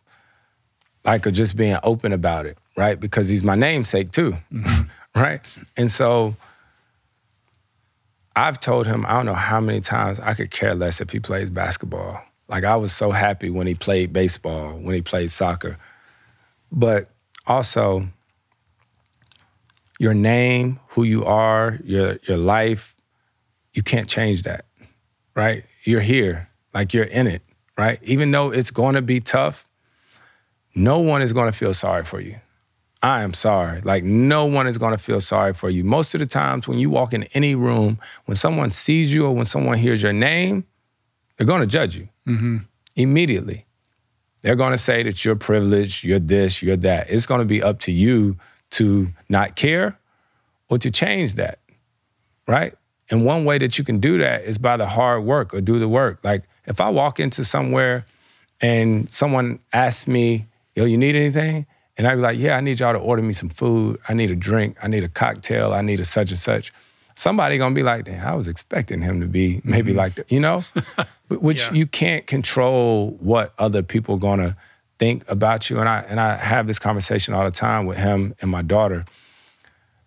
like 1.05 1.27
of 1.27 1.33
just 1.33 1.57
being 1.57 1.79
open 1.83 2.13
about 2.13 2.47
it, 2.47 2.59
right? 2.77 2.99
Because 2.99 3.29
he's 3.29 3.45
my 3.45 3.55
namesake 3.55 4.13
too. 4.13 4.37
Mm-hmm. 4.53 4.83
right? 5.21 5.41
And 5.77 5.91
so 5.91 6.37
I've 8.37 8.59
told 8.59 8.87
him, 8.87 9.07
I 9.07 9.13
don't 9.13 9.27
know 9.27 9.35
how 9.35 9.61
many 9.61 9.81
times 9.81 10.19
I 10.21 10.35
could 10.35 10.51
care 10.51 10.75
less 10.75 11.01
if 11.01 11.11
he 11.11 11.21
plays 11.21 11.51
basketball. 11.51 12.21
Like 12.49 12.65
I 12.65 12.77
was 12.77 12.93
so 12.93 13.11
happy 13.11 13.51
when 13.51 13.67
he 13.67 13.75
played 13.75 14.13
baseball, 14.13 14.73
when 14.73 14.95
he 14.95 15.03
played 15.03 15.31
soccer. 15.31 15.79
But 16.73 17.09
also, 17.47 18.09
your 19.99 20.15
name, 20.15 20.81
who 20.89 21.05
you 21.05 21.25
are, 21.25 21.79
your 21.85 22.19
your 22.27 22.37
life, 22.37 22.95
you 23.73 23.83
can't 23.83 24.09
change 24.09 24.43
that. 24.43 24.65
Right? 25.35 25.65
You're 25.85 26.01
here. 26.01 26.49
Like 26.75 26.93
you're 26.93 27.05
in 27.05 27.29
it, 27.29 27.43
right? 27.79 28.01
Even 28.03 28.33
though 28.33 28.51
it's 28.51 28.73
going 28.73 28.97
to 28.97 29.03
be 29.03 29.21
tough, 29.21 29.65
no 30.75 30.99
one 30.99 31.23
is 31.23 31.33
going 31.33 31.51
to 31.51 31.57
feel 31.57 31.73
sorry 31.73 32.05
for 32.05 32.21
you. 32.21 32.37
I 33.05 33.23
am 33.23 33.35
sorry. 33.35 33.83
Like, 33.83 34.03
no 34.03 34.47
one 34.47 34.67
is 34.67 34.79
going 34.79 34.93
to 34.93 34.99
feel 34.99 35.21
sorry 35.21 35.53
for 35.53 35.69
you. 35.69 35.85
Most 35.85 36.15
of 36.15 36.21
the 36.21 36.27
times, 36.27 36.67
when 36.67 36.79
you 36.79 36.89
walk 36.89 37.13
in 37.13 37.25
any 37.35 37.55
room, 37.55 37.99
when 38.25 38.35
someone 38.35 38.71
sees 38.71 39.13
you 39.13 39.27
or 39.27 39.33
when 39.33 39.45
someone 39.45 39.77
hears 39.77 40.03
your 40.03 40.15
name, 40.15 40.65
they're 41.37 41.47
going 41.47 41.61
to 41.61 41.67
judge 41.67 41.99
you 41.99 42.09
mm-hmm. 42.27 42.57
immediately. 42.97 43.67
They're 44.41 44.57
going 44.57 44.73
to 44.73 44.79
say 44.79 45.03
that 45.03 45.23
you're 45.23 45.37
privileged, 45.37 46.03
you're 46.03 46.19
this, 46.19 46.63
you're 46.63 46.79
that. 46.79 47.11
It's 47.11 47.27
going 47.27 47.41
to 47.41 47.45
be 47.45 47.63
up 47.63 47.79
to 47.81 47.93
you 47.93 48.39
to 48.71 49.11
not 49.29 49.55
care 49.55 49.99
or 50.71 50.79
to 50.79 50.91
change 50.91 51.35
that, 51.35 51.59
right? 52.49 52.73
And 53.11 53.27
one 53.27 53.45
way 53.45 53.59
that 53.59 53.77
you 53.77 53.85
can 53.85 54.01
do 54.01 54.17
that 54.17 54.45
is 54.45 54.57
by 54.57 54.79
the 54.79 54.87
hard 54.87 55.25
work 55.25 55.53
or 55.53 55.61
do 55.61 55.79
the 55.79 55.89
work. 55.89 56.21
Like, 56.23 56.45
if 56.65 56.81
I 56.81 56.89
walk 56.89 57.21
into 57.21 57.45
somewhere 57.45 58.07
and 58.63 59.13
someone 59.13 59.59
asks 59.75 60.09
me, 60.09 60.47
yo, 60.75 60.87
you 60.87 60.97
need 60.97 61.15
anything? 61.17 61.67
And 61.97 62.09
I'd 62.09 62.17
be 62.17 62.21
like, 62.23 62.39
yeah, 62.39 62.57
I 62.57 62.61
need 62.61 62.81
y'all 62.81 62.93
to 62.93 62.99
order 62.99 63.23
me 63.23 63.33
some 63.33 63.49
food. 63.49 64.01
I 64.09 64.15
need 64.15 64.31
a 64.31 64.37
drink. 64.37 64.77
I 64.83 64.89
need 64.89 65.05
a 65.05 65.09
cocktail. 65.09 65.73
I 65.73 65.83
need 65.83 66.01
a 66.01 66.05
such 66.05 66.31
and 66.31 66.39
such. 66.39 66.73
Somebody 67.15 67.59
gonna 67.59 67.75
be 67.75 67.85
like, 67.85 68.05
damn, 68.05 68.27
I 68.27 68.35
was 68.35 68.49
expecting 68.49 69.01
him 69.01 69.21
to 69.21 69.27
be 69.27 69.61
maybe 69.63 69.91
mm-hmm. 69.91 69.99
like 69.99 70.15
that, 70.17 70.33
you 70.33 70.41
know? 70.41 70.65
Which 71.29 71.67
yeah. 71.67 71.73
you 71.73 71.87
can't 71.87 72.27
control 72.27 73.17
what 73.21 73.55
other 73.59 73.83
people 73.83 74.17
gonna 74.17 74.57
think 74.99 75.29
about 75.31 75.71
you. 75.71 75.79
And 75.79 75.89
I 75.89 76.01
and 76.09 76.21
I 76.21 76.37
have 76.37 76.67
this 76.67 76.79
conversation 76.79 77.35
all 77.35 77.45
the 77.45 77.53
time 77.53 77.87
with 77.87 77.99
him 77.99 78.35
and 78.41 78.51
my 78.51 78.63
daughter. 78.63 79.05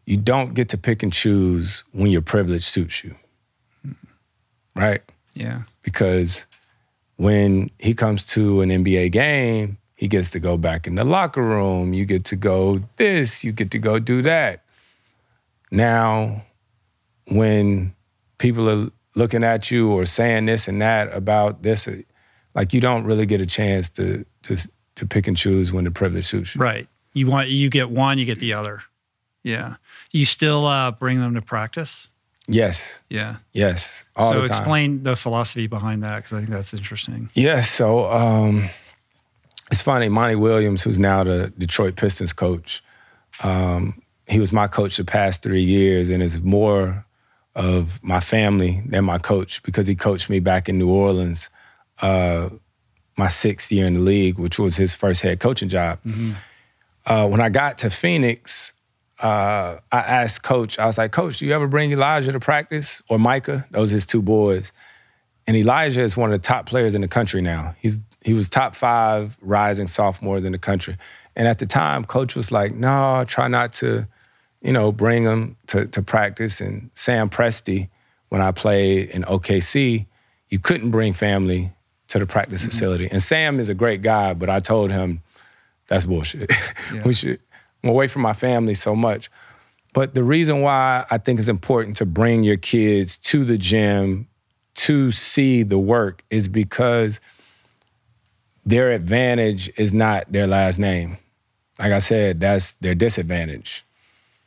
You 0.06 0.18
don't 0.18 0.54
get 0.54 0.70
to 0.70 0.78
pick 0.78 1.04
and 1.04 1.12
choose 1.12 1.84
when 1.92 2.12
your 2.12 2.22
privilege 2.22 2.64
suits 2.64 3.04
you. 3.04 3.16
Right? 4.76 5.02
Yeah. 5.34 5.64
Because 5.84 6.48
when 7.18 7.72
he 7.80 7.94
comes 7.94 8.26
to 8.28 8.62
an 8.62 8.70
NBA 8.70 9.12
game, 9.12 9.78
he 9.98 10.08
gets 10.08 10.30
to 10.30 10.40
go 10.40 10.58
back 10.58 10.86
in 10.86 10.94
the 10.94 11.04
locker 11.04 11.42
room. 11.42 11.94
You 11.94 12.06
get 12.06 12.24
to 12.26 12.36
go 12.36 12.82
this, 12.98 13.44
you 13.44 13.52
get 13.52 13.72
to 13.72 13.80
go 13.80 13.98
do 13.98 14.22
that. 14.22 14.64
Now, 15.72 16.46
when 17.30 17.96
people 18.38 18.70
are 18.70 18.92
looking 19.16 19.44
at 19.44 19.72
you 19.72 19.90
or 19.90 20.06
saying 20.06 20.46
this 20.46 20.68
and 20.68 20.80
that 20.84 21.12
about 21.14 21.64
this, 21.64 21.90
like 22.54 22.74
you 22.74 22.80
don't 22.80 23.06
really 23.06 23.26
get 23.26 23.42
a 23.42 23.46
chance 23.46 23.90
to 23.92 24.24
to 24.44 24.56
to 24.96 25.06
pick 25.08 25.28
and 25.28 25.36
choose 25.36 25.74
when 25.74 25.84
the 25.84 25.92
privilege 25.92 26.28
suits 26.28 26.54
you. 26.54 26.62
Right. 26.62 26.88
You 27.14 27.26
want 27.26 27.50
you 27.50 27.70
get 27.70 27.90
one, 27.90 28.20
you 28.20 28.26
get 28.26 28.38
the 28.38 28.54
other. 28.54 28.84
Yeah. 29.44 29.78
You 30.12 30.26
still 30.26 30.66
uh, 30.66 30.92
bring 30.92 31.20
them 31.22 31.34
to 31.34 31.42
practice. 31.42 32.08
Yes. 32.48 33.02
Yeah. 33.10 33.38
Yes. 33.52 34.06
so 34.20 34.42
explain 34.42 35.02
the 35.02 35.16
philosophy 35.16 35.66
behind 35.66 36.04
that 36.04 36.18
because 36.18 36.34
I 36.34 36.38
think 36.38 36.50
that's 36.50 36.74
interesting. 36.74 37.32
Yes. 37.34 37.44
Yeah, 37.44 37.62
so 37.62 38.06
um, 38.06 38.70
it's 39.72 39.82
funny, 39.82 40.10
Monty 40.10 40.36
Williams, 40.36 40.84
who's 40.84 41.00
now 41.00 41.24
the 41.24 41.52
Detroit 41.58 41.96
Pistons 41.96 42.34
coach, 42.34 42.84
um, 43.42 44.02
he 44.28 44.40
was 44.40 44.52
my 44.52 44.68
coach 44.68 44.98
the 44.98 45.06
past 45.06 45.44
three 45.44 45.64
years 45.64 46.10
and 46.10 46.22
is 46.22 46.42
more 46.42 47.06
of 47.56 48.02
my 48.04 48.20
family 48.20 48.84
than 48.86 49.04
my 49.04 49.18
coach 49.18 49.64
because 49.64 49.88
he 49.88 49.96
coached 49.96 50.30
me 50.30 50.40
back 50.40 50.70
in 50.70 50.78
New 50.78 50.90
Orleans 50.90 51.50
uh, 52.02 52.50
my 53.18 53.28
sixth 53.28 53.72
year 53.72 53.88
in 53.88 53.96
the 53.96 54.00
league, 54.00 54.38
which 54.38 54.60
was 54.60 54.76
his 54.76 54.94
first 54.94 55.22
head 55.22 55.40
coaching 55.40 55.70
job. 55.70 56.00
Mm-hmm. 56.06 56.34
Uh, 57.06 57.28
when 57.28 57.42
I 57.42 57.50
got 57.50 57.80
to 57.80 57.90
Phoenix, 57.90 58.74
uh, 59.20 59.78
I 59.92 60.00
asked 60.00 60.44
Coach, 60.44 60.78
I 60.78 60.86
was 60.86 60.98
like, 60.98 61.12
Coach, 61.12 61.40
do 61.40 61.46
you 61.46 61.54
ever 61.54 61.68
bring 61.68 61.92
Elijah 61.92 62.32
to 62.32 62.40
practice 62.40 63.02
or 63.10 63.18
Micah? 63.18 63.66
Those 63.72 63.92
are 63.92 63.96
his 63.96 64.06
two 64.06 64.22
boys. 64.22 64.72
And 65.48 65.56
Elijah 65.56 66.02
is 66.02 66.16
one 66.16 66.32
of 66.32 66.40
the 66.40 66.46
top 66.46 66.68
players 66.68 66.94
in 66.94 67.02
the 67.02 67.08
country 67.08 67.42
now. 67.42 67.74
He's 67.80 68.00
he 68.28 68.34
was 68.34 68.50
top 68.50 68.76
five 68.76 69.38
rising 69.40 69.88
sophomores 69.88 70.44
in 70.44 70.52
the 70.52 70.58
country. 70.58 70.98
And 71.38 71.48
at 71.48 71.60
the 71.60 71.66
time, 71.66 72.04
coach 72.04 72.36
was 72.36 72.52
like, 72.52 72.76
no, 72.76 73.24
try 73.26 73.48
not 73.48 73.72
to, 73.76 74.06
you 74.62 74.74
know, 74.74 74.92
bring 74.92 75.24
him 75.24 75.56
to, 75.68 75.86
to 75.86 76.02
practice. 76.02 76.60
And 76.60 76.92
Sam 76.94 77.30
Presti, 77.30 77.88
when 78.28 78.42
I 78.42 78.52
played 78.52 79.12
in 79.12 79.24
OKC, 79.24 80.08
you 80.50 80.60
couldn't 80.60 80.92
bring 80.92 81.14
family 81.14 81.72
to 82.10 82.20
the 82.20 82.26
practice 82.26 82.64
mm-hmm. 82.64 82.72
facility. 82.72 83.08
And 83.10 83.24
Sam 83.24 83.62
is 83.62 83.70
a 83.70 83.74
great 83.74 84.02
guy, 84.02 84.34
but 84.34 84.50
I 84.50 84.60
told 84.60 84.92
him 84.92 85.22
that's 85.88 86.04
bullshit. 86.04 86.52
Yeah. 86.94 87.04
we 87.04 87.14
should 87.14 87.40
I'm 87.82 87.92
away 87.92 88.08
from 88.08 88.24
my 88.24 88.34
family 88.34 88.74
so 88.74 88.94
much. 88.94 89.32
But 89.94 90.16
the 90.16 90.24
reason 90.24 90.60
why 90.60 91.06
I 91.10 91.18
think 91.18 91.40
it's 91.40 91.48
important 91.48 91.96
to 91.98 92.06
bring 92.06 92.44
your 92.44 92.58
kids 92.58 93.18
to 93.20 93.46
the 93.46 93.58
gym 93.58 94.28
to 94.74 95.14
see 95.14 95.64
the 95.64 95.80
work 95.80 96.26
is 96.30 96.50
because– 96.50 97.22
their 98.68 98.92
advantage 98.92 99.72
is 99.78 99.94
not 99.94 100.30
their 100.30 100.46
last 100.46 100.78
name. 100.78 101.18
Like 101.80 101.94
I 101.94 102.00
said, 102.00 102.42
that's 102.42 102.74
their 102.74 102.94
disadvantage, 102.94 103.86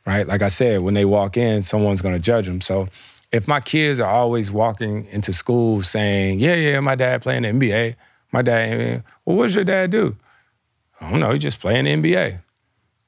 right? 0.05 0.27
Like 0.27 0.43
I 0.43 0.47
said, 0.47 0.81
when 0.81 0.93
they 0.93 1.05
walk 1.05 1.37
in, 1.37 1.63
someone's 1.63 2.01
gonna 2.01 2.19
judge 2.19 2.45
them. 2.45 2.61
So 2.61 2.87
if 3.31 3.47
my 3.47 3.59
kids 3.59 3.99
are 3.99 4.11
always 4.11 4.51
walking 4.51 5.07
into 5.07 5.33
school 5.33 5.81
saying, 5.81 6.39
yeah, 6.39 6.53
yeah, 6.53 6.79
my 6.81 6.93
dad 6.93 7.23
playing 7.23 7.43
the 7.43 7.49
NBA, 7.49 7.95
my 8.31 8.43
dad, 8.43 9.03
well, 9.25 9.37
what 9.37 9.45
does 9.47 9.55
your 9.55 9.63
dad 9.63 9.89
do? 9.89 10.15
I 10.99 11.09
don't 11.09 11.19
know, 11.19 11.31
he 11.31 11.39
just 11.39 11.59
playing 11.59 11.85
the 11.85 11.91
NBA. 11.95 12.41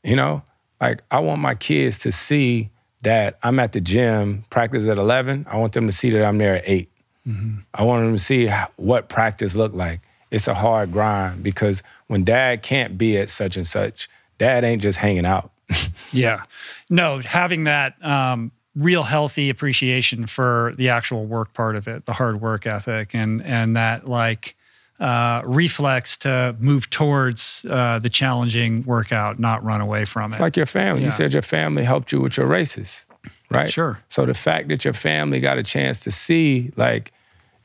You 0.03 0.15
know, 0.15 0.41
like 0.81 1.03
I 1.11 1.19
want 1.19 1.41
my 1.41 1.53
kids 1.53 1.99
to 1.99 2.11
see 2.11 2.71
that 3.03 3.37
I'm 3.43 3.59
at 3.59 3.73
the 3.73 3.81
gym, 3.81 4.45
practice 4.49 4.87
at 4.87 4.97
11. 4.97 5.45
I 5.47 5.57
want 5.57 5.73
them 5.73 5.85
to 5.85 5.93
see 5.93 6.09
that 6.09 6.25
I'm 6.25 6.39
there 6.39 6.55
at 6.55 6.63
8. 6.65 6.89
Mm-hmm. 7.27 7.59
I 7.75 7.83
want 7.83 8.03
them 8.03 8.13
to 8.13 8.19
see 8.19 8.49
what 8.77 9.09
practice 9.09 9.55
looked 9.55 9.75
like 9.75 10.01
it's 10.33 10.47
a 10.47 10.55
hard 10.55 10.91
grind 10.91 11.43
because 11.43 11.83
when 12.07 12.23
dad 12.23 12.63
can't 12.63 12.97
be 12.97 13.17
at 13.17 13.29
such 13.29 13.55
and 13.55 13.67
such, 13.67 14.09
dad 14.39 14.63
ain't 14.63 14.81
just 14.81 14.97
hanging 14.97 15.27
out. 15.27 15.51
yeah. 16.11 16.43
No, 16.89 17.19
having 17.19 17.65
that 17.65 18.03
um, 18.03 18.51
real 18.75 19.03
healthy 19.03 19.51
appreciation 19.51 20.25
for 20.25 20.73
the 20.75 20.89
actual 20.89 21.25
work 21.27 21.53
part 21.53 21.75
of 21.75 21.87
it, 21.87 22.07
the 22.07 22.13
hard 22.13 22.41
work 22.41 22.65
ethic, 22.65 23.13
and 23.13 23.43
and 23.43 23.75
that 23.75 24.07
like 24.07 24.55
uh, 24.99 25.43
reflex 25.45 26.17
to 26.17 26.55
move 26.59 26.89
towards 26.89 27.63
uh, 27.69 27.99
the 27.99 28.09
challenging 28.09 28.83
workout, 28.85 29.37
not 29.37 29.63
run 29.63 29.81
away 29.81 30.03
from 30.03 30.31
it. 30.31 30.33
It's 30.33 30.41
like 30.41 30.57
your 30.57 30.65
family. 30.65 31.01
Yeah. 31.01 31.07
You 31.07 31.11
said 31.11 31.31
your 31.31 31.43
family 31.43 31.83
helped 31.83 32.11
you 32.11 32.21
with 32.21 32.37
your 32.37 32.47
races, 32.47 33.05
right? 33.51 33.71
Sure. 33.71 33.99
So 34.07 34.25
the 34.25 34.33
fact 34.33 34.69
that 34.69 34.83
your 34.83 34.95
family 34.95 35.39
got 35.39 35.59
a 35.59 35.63
chance 35.63 35.99
to 36.01 36.11
see, 36.11 36.71
like, 36.75 37.11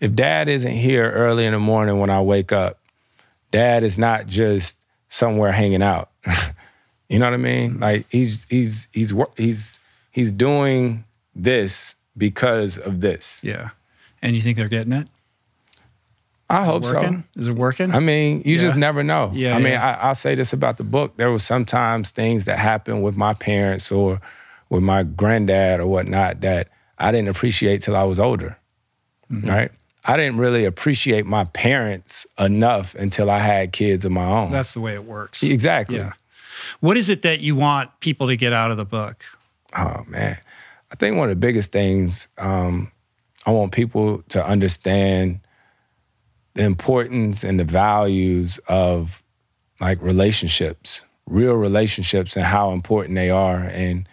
if 0.00 0.14
dad 0.14 0.48
isn't 0.48 0.72
here 0.72 1.10
early 1.10 1.44
in 1.44 1.52
the 1.52 1.58
morning 1.58 1.98
when 1.98 2.10
I 2.10 2.20
wake 2.20 2.52
up, 2.52 2.78
dad 3.50 3.82
is 3.82 3.98
not 3.98 4.26
just 4.26 4.84
somewhere 5.08 5.52
hanging 5.52 5.82
out. 5.82 6.10
you 7.08 7.18
know 7.18 7.26
what 7.26 7.34
I 7.34 7.38
mean? 7.38 7.80
Like 7.80 8.06
he's 8.10 8.46
he's 8.48 8.88
he's 8.92 9.12
he's 9.36 9.78
he's 10.10 10.32
doing 10.32 11.04
this 11.34 11.94
because 12.16 12.78
of 12.78 13.00
this. 13.00 13.40
Yeah. 13.42 13.70
And 14.20 14.34
you 14.34 14.42
think 14.42 14.58
they're 14.58 14.68
getting 14.68 14.92
it? 14.92 15.08
I 16.50 16.64
hope 16.64 16.86
so. 16.86 17.22
Is 17.36 17.48
it 17.48 17.52
working? 17.52 17.94
I 17.94 18.00
mean, 18.00 18.42
you 18.44 18.54
yeah. 18.54 18.62
just 18.62 18.76
never 18.76 19.02
know. 19.02 19.30
Yeah. 19.34 19.54
I 19.54 19.58
mean, 19.58 19.74
yeah. 19.74 19.98
I, 20.00 20.08
will 20.08 20.14
say 20.14 20.34
this 20.34 20.54
about 20.54 20.78
the 20.78 20.84
book. 20.84 21.16
There 21.18 21.30
was 21.30 21.44
sometimes 21.44 22.10
things 22.10 22.46
that 22.46 22.58
happened 22.58 23.02
with 23.02 23.16
my 23.16 23.34
parents 23.34 23.92
or 23.92 24.20
with 24.70 24.82
my 24.82 25.02
granddad 25.02 25.78
or 25.78 25.86
whatnot 25.86 26.40
that 26.40 26.68
I 26.98 27.12
didn't 27.12 27.28
appreciate 27.28 27.82
till 27.82 27.96
I 27.96 28.04
was 28.04 28.18
older. 28.18 28.56
Mm-hmm. 29.30 29.48
Right. 29.48 29.72
I 30.08 30.16
didn't 30.16 30.38
really 30.38 30.64
appreciate 30.64 31.26
my 31.26 31.44
parents 31.44 32.26
enough 32.38 32.94
until 32.94 33.30
I 33.30 33.40
had 33.40 33.72
kids 33.72 34.06
of 34.06 34.12
my 34.12 34.24
own. 34.24 34.50
That's 34.50 34.72
the 34.72 34.80
way 34.80 34.94
it 34.94 35.04
works. 35.04 35.42
Exactly. 35.42 35.98
Yeah. 35.98 36.14
What 36.80 36.96
is 36.96 37.10
it 37.10 37.22
that 37.22 37.40
you 37.40 37.54
want 37.54 37.90
people 38.00 38.26
to 38.28 38.36
get 38.36 38.54
out 38.54 38.70
of 38.70 38.78
the 38.78 38.86
book? 38.86 39.22
Oh 39.76 40.04
man. 40.08 40.38
I 40.90 40.96
think 40.96 41.16
one 41.16 41.28
of 41.28 41.36
the 41.36 41.46
biggest 41.46 41.72
things 41.72 42.28
um, 42.38 42.90
I 43.44 43.50
want 43.50 43.72
people 43.72 44.22
to 44.30 44.44
understand 44.44 45.40
the 46.54 46.64
importance 46.64 47.44
and 47.44 47.60
the 47.60 47.64
values 47.64 48.58
of 48.66 49.22
like 49.78 50.00
relationships, 50.00 51.04
real 51.26 51.54
relationships, 51.54 52.34
and 52.34 52.46
how 52.46 52.72
important 52.72 53.14
they 53.14 53.28
are. 53.28 53.58
And 53.58 54.08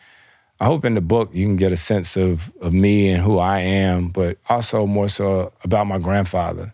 I 0.59 0.65
hope 0.65 0.85
in 0.85 0.93
the 0.95 1.01
book 1.01 1.29
you 1.33 1.45
can 1.45 1.57
get 1.57 1.71
a 1.71 1.77
sense 1.77 2.15
of 2.15 2.51
of 2.61 2.73
me 2.73 3.09
and 3.09 3.21
who 3.21 3.39
I 3.39 3.59
am, 3.59 4.09
but 4.09 4.37
also 4.47 4.85
more 4.85 5.09
so 5.09 5.51
about 5.63 5.87
my 5.87 5.99
grandfather, 5.99 6.73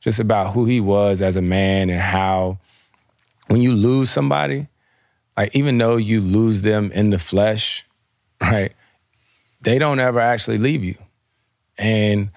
just 0.00 0.20
about 0.20 0.52
who 0.52 0.64
he 0.64 0.80
was 0.80 1.20
as 1.22 1.36
a 1.36 1.42
man 1.42 1.90
and 1.90 2.00
how 2.00 2.58
when 3.48 3.60
you 3.60 3.74
lose 3.74 4.10
somebody, 4.10 4.68
like 5.36 5.54
even 5.54 5.78
though 5.78 5.96
you 5.96 6.20
lose 6.20 6.62
them 6.62 6.92
in 6.92 7.10
the 7.10 7.18
flesh, 7.18 7.84
right? 8.40 8.72
They 9.62 9.78
don't 9.78 10.00
ever 10.00 10.20
actually 10.20 10.58
leave 10.58 10.84
you. 10.84 10.96
And 11.78 12.30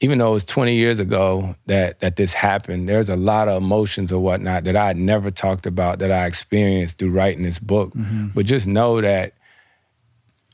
even 0.00 0.18
though 0.18 0.30
it 0.30 0.34
was 0.34 0.44
20 0.44 0.74
years 0.74 1.00
ago 1.00 1.56
that 1.66 1.98
that 2.00 2.14
this 2.16 2.32
happened, 2.32 2.88
there's 2.88 3.10
a 3.10 3.16
lot 3.16 3.48
of 3.48 3.60
emotions 3.60 4.12
or 4.12 4.22
whatnot 4.22 4.64
that 4.64 4.76
I 4.76 4.86
had 4.86 4.96
never 4.96 5.30
talked 5.30 5.66
about 5.66 5.98
that 5.98 6.12
I 6.12 6.26
experienced 6.26 6.98
through 6.98 7.10
writing 7.10 7.42
this 7.42 7.58
book. 7.58 7.92
Mm-hmm. 7.94 8.28
But 8.28 8.46
just 8.46 8.66
know 8.68 9.00
that 9.00 9.32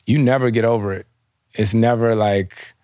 you 0.07 0.19
never 0.19 0.51
get 0.51 0.65
over 0.65 0.93
it. 0.93 1.07
It's 1.55 1.75
never 1.75 2.15
like 2.15 2.75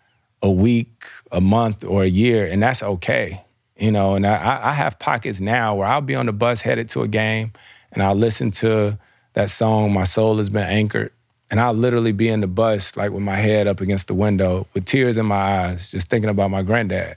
a 0.43 0.51
week, 0.51 1.05
a 1.33 1.41
month, 1.41 1.85
or 1.85 2.03
a 2.03 2.09
year, 2.09 2.47
and 2.47 2.63
that's 2.63 2.83
okay. 2.83 3.45
You 3.77 3.91
know, 3.91 4.15
and 4.15 4.27
I, 4.27 4.61
I 4.63 4.73
have 4.73 4.99
pockets 4.99 5.41
now 5.41 5.75
where 5.75 5.89
I'll 5.89 6.03
be 6.03 6.15
on 6.15 6.27
the 6.27 6.33
bus 6.33 6.61
headed 6.61 6.91
to 6.91 7.03
a 7.03 7.09
game 7.09 7.53
and 7.93 8.03
I'll 8.03 8.15
listen 8.15 8.51
to 8.53 8.99
that 9.33 9.51
song, 9.51 9.93
My 9.93 10.05
Soul 10.05 10.37
Has 10.37 10.51
Been 10.51 10.69
Anchored. 10.69 11.13
And 11.51 11.59
I'll 11.59 11.75
literally 11.75 12.13
be 12.13 12.29
in 12.29 12.41
the 12.41 12.47
bus, 12.47 12.97
like 12.97 13.11
with 13.11 13.23
my 13.23 13.37
head 13.37 13.67
up 13.67 13.81
against 13.81 14.07
the 14.07 14.15
window, 14.15 14.69
with 14.73 14.85
tears 14.85 15.17
in 15.17 15.27
my 15.27 15.65
eyes, 15.65 15.91
just 15.91 16.09
thinking 16.09 16.31
about 16.31 16.51
my 16.51 16.63
granddad. 16.63 17.17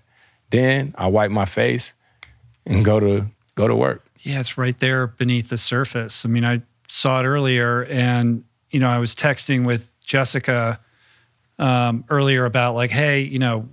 Then 0.50 0.96
I 0.98 1.08
wipe 1.08 1.30
my 1.30 1.46
face 1.46 1.94
and 2.66 2.84
go 2.84 3.00
to 3.00 3.28
go 3.54 3.68
to 3.68 3.76
work. 3.76 4.04
Yeah, 4.22 4.40
it's 4.40 4.58
right 4.58 4.78
there 4.80 5.06
beneath 5.06 5.50
the 5.50 5.58
surface. 5.58 6.26
I 6.26 6.30
mean, 6.30 6.46
I 6.46 6.64
saw 6.88 7.20
it 7.20 7.26
earlier, 7.26 7.84
and 7.86 8.44
you 8.72 8.80
know, 8.80 8.90
I 8.90 8.98
was 8.98 9.14
texting 9.14 9.66
with 9.66 9.92
Jessica 10.04 10.80
um, 11.60 12.06
earlier 12.10 12.46
about 12.46 12.76
like, 12.76 12.92
hey, 12.92 13.22
you 13.22 13.40
know, 13.40 13.68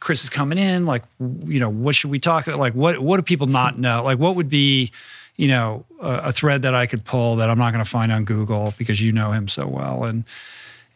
Chris 0.00 0.24
is 0.24 0.30
coming 0.30 0.58
in. 0.58 0.86
Like, 0.86 1.04
you 1.18 1.60
know, 1.60 1.68
what 1.68 1.94
should 1.94 2.10
we 2.10 2.18
talk 2.18 2.46
about? 2.46 2.58
Like, 2.58 2.74
what 2.74 2.98
what 2.98 3.18
do 3.18 3.22
people 3.22 3.46
not 3.46 3.78
know? 3.78 4.02
Like, 4.02 4.18
what 4.18 4.34
would 4.36 4.48
be, 4.48 4.90
you 5.36 5.48
know, 5.48 5.84
a, 6.00 6.14
a 6.24 6.32
thread 6.32 6.62
that 6.62 6.74
I 6.74 6.86
could 6.86 7.04
pull 7.04 7.36
that 7.36 7.50
I'm 7.50 7.58
not 7.58 7.72
going 7.72 7.84
to 7.84 7.90
find 7.90 8.10
on 8.10 8.24
Google 8.24 8.74
because 8.78 9.00
you 9.00 9.12
know 9.12 9.32
him 9.32 9.46
so 9.46 9.66
well. 9.66 10.04
And 10.04 10.24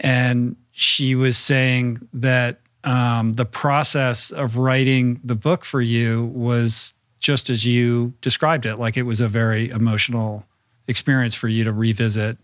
and 0.01 0.57
she 0.73 1.15
was 1.15 1.37
saying 1.37 2.09
that 2.15 2.61
um, 2.83 3.35
the 3.35 3.47
process 3.47 4.31
of 4.31 4.57
writing 4.57 5.21
the 5.23 5.37
book 5.37 5.65
for 5.65 5.81
you 5.81 6.25
was 6.35 6.95
just 7.21 7.49
as 7.49 7.65
you 7.65 8.13
described 8.21 8.67
it. 8.67 8.77
Like, 8.77 8.97
it 8.97 9.05
was 9.05 9.21
a 9.21 9.29
very 9.29 9.71
emotional 9.71 10.45
experience 10.89 11.35
for 11.35 11.49
you 11.49 11.65
to 11.65 11.73
revisit 11.73 12.37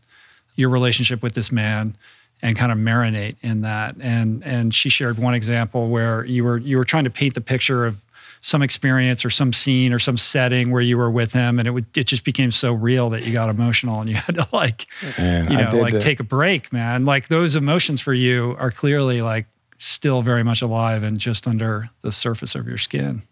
your 0.55 0.71
relationship 0.71 1.23
with 1.23 1.35
this 1.35 1.53
man 1.53 1.97
and 2.43 2.57
kind 2.57 2.73
of 2.73 2.79
marinate 2.79 3.37
in 3.43 3.63
that. 3.63 3.97
And 4.01 4.45
and 4.45 4.75
she 4.75 4.89
shared 4.89 5.19
one 5.19 5.35
example 5.35 5.89
where 5.89 6.25
you 6.25 6.45
were 6.45 6.59
you 6.59 6.77
were 6.77 6.85
trying 6.85 7.05
to 7.05 7.11
paint 7.11 7.35
the 7.35 7.41
picture 7.41 7.87
of 7.87 8.03
some 8.43 8.63
experience 8.63 9.25
or 9.25 9.31
some 9.31 9.53
scene 9.53 9.93
or 9.93 9.99
some 9.99 10.17
setting 10.17 10.71
where 10.71 10.81
you 10.81 10.97
were 10.97 11.11
with 11.11 11.33
him 11.35 11.59
and 11.59 11.69
it 11.69 11.73
would 11.73 11.85
it 11.95 12.07
just 12.07 12.25
became 12.25 12.51
so 12.51 12.73
real 12.73 13.11
that 13.11 13.23
you 13.25 13.35
got 13.35 13.51
emotional 13.51 14.01
and 14.01 14.09
you 14.09 14.17
had 14.17 14.35
to 14.35 14.49
like 14.51 14.87
man, 15.19 15.51
you 15.51 15.59
know 15.59 15.69
like 15.77 15.93
the, 15.93 16.01
take 16.01 16.21
a 16.21 16.25
break 16.25 16.73
man. 16.73 17.05
Like 17.05 17.29
those 17.29 17.55
emotions 17.55 18.01
for 18.01 18.15
you 18.15 18.57
are 18.59 18.71
clearly 18.71 19.21
like 19.21 19.47
still 19.77 20.23
very 20.23 20.43
much 20.43 20.63
alive 20.63 21.03
and 21.03 21.19
just 21.19 21.47
under 21.47 21.91
the 22.01 22.13
surface 22.13 22.55
of 22.55 22.67
your 22.67 22.79
skin. 22.79 23.23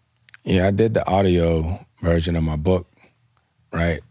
Yeah 0.43 0.67
i 0.67 0.71
did 0.71 0.93
the 0.93 1.05
audio 1.07 1.85
version 2.01 2.35
of 2.35 2.43
my 2.43 2.55
book 2.55 2.85
right? 3.71 4.01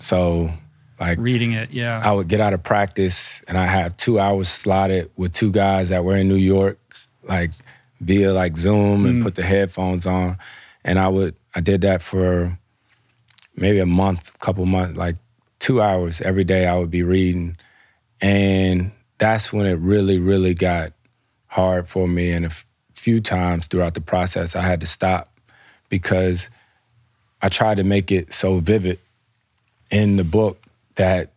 So 0.00 0.50
like 0.98 1.18
reading 1.18 1.52
it, 1.52 1.70
yeah. 1.70 2.00
I 2.04 2.12
would 2.12 2.28
get 2.28 2.40
out 2.40 2.52
of 2.52 2.62
practice 2.62 3.42
and 3.48 3.58
I 3.58 3.66
have 3.66 3.96
two 3.96 4.18
hours 4.18 4.48
slotted 4.48 5.10
with 5.16 5.32
two 5.32 5.50
guys 5.50 5.90
that 5.90 6.04
were 6.04 6.16
in 6.16 6.28
New 6.28 6.36
York, 6.36 6.78
like 7.22 7.50
via 8.00 8.32
like 8.32 8.56
Zoom 8.56 9.04
and 9.04 9.20
mm. 9.20 9.22
put 9.22 9.34
the 9.34 9.42
headphones 9.42 10.06
on. 10.06 10.38
And 10.84 10.98
I 10.98 11.08
would 11.08 11.34
I 11.54 11.60
did 11.60 11.82
that 11.82 12.02
for 12.02 12.58
maybe 13.56 13.78
a 13.78 13.86
month, 13.86 14.38
couple 14.38 14.64
months, 14.66 14.96
like 14.96 15.16
two 15.58 15.82
hours 15.82 16.20
every 16.20 16.44
day 16.44 16.66
I 16.66 16.78
would 16.78 16.90
be 16.90 17.02
reading. 17.02 17.56
And 18.20 18.92
that's 19.18 19.52
when 19.52 19.66
it 19.66 19.78
really, 19.78 20.18
really 20.18 20.54
got 20.54 20.92
hard 21.46 21.88
for 21.88 22.06
me. 22.06 22.30
And 22.30 22.46
a 22.46 22.48
f- 22.48 22.66
few 22.94 23.20
times 23.20 23.66
throughout 23.66 23.94
the 23.94 24.00
process 24.00 24.56
I 24.56 24.62
had 24.62 24.80
to 24.80 24.86
stop 24.86 25.30
because 25.88 26.50
I 27.42 27.48
tried 27.48 27.76
to 27.76 27.84
make 27.84 28.10
it 28.10 28.32
so 28.32 28.58
vivid 28.60 28.98
in 29.90 30.16
the 30.16 30.24
book 30.24 30.65
that 30.96 31.32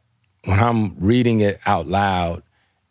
when 0.45 0.59
I'm 0.59 0.95
reading 0.99 1.41
it 1.41 1.59
out 1.65 1.87
loud, 1.87 2.43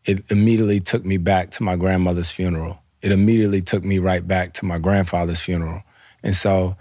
it 0.04 0.24
immediately 0.30 0.80
took 0.80 1.04
me 1.04 1.16
back 1.16 1.50
to 1.52 1.62
my 1.62 1.76
grandmother's 1.76 2.30
funeral. 2.30 2.78
It 3.02 3.12
immediately 3.12 3.60
took 3.60 3.84
me 3.84 3.98
right 3.98 4.26
back 4.26 4.54
to 4.54 4.64
my 4.64 4.78
grandfather's 4.78 5.40
funeral. 5.40 5.82
And 6.22 6.34
so 6.34 6.76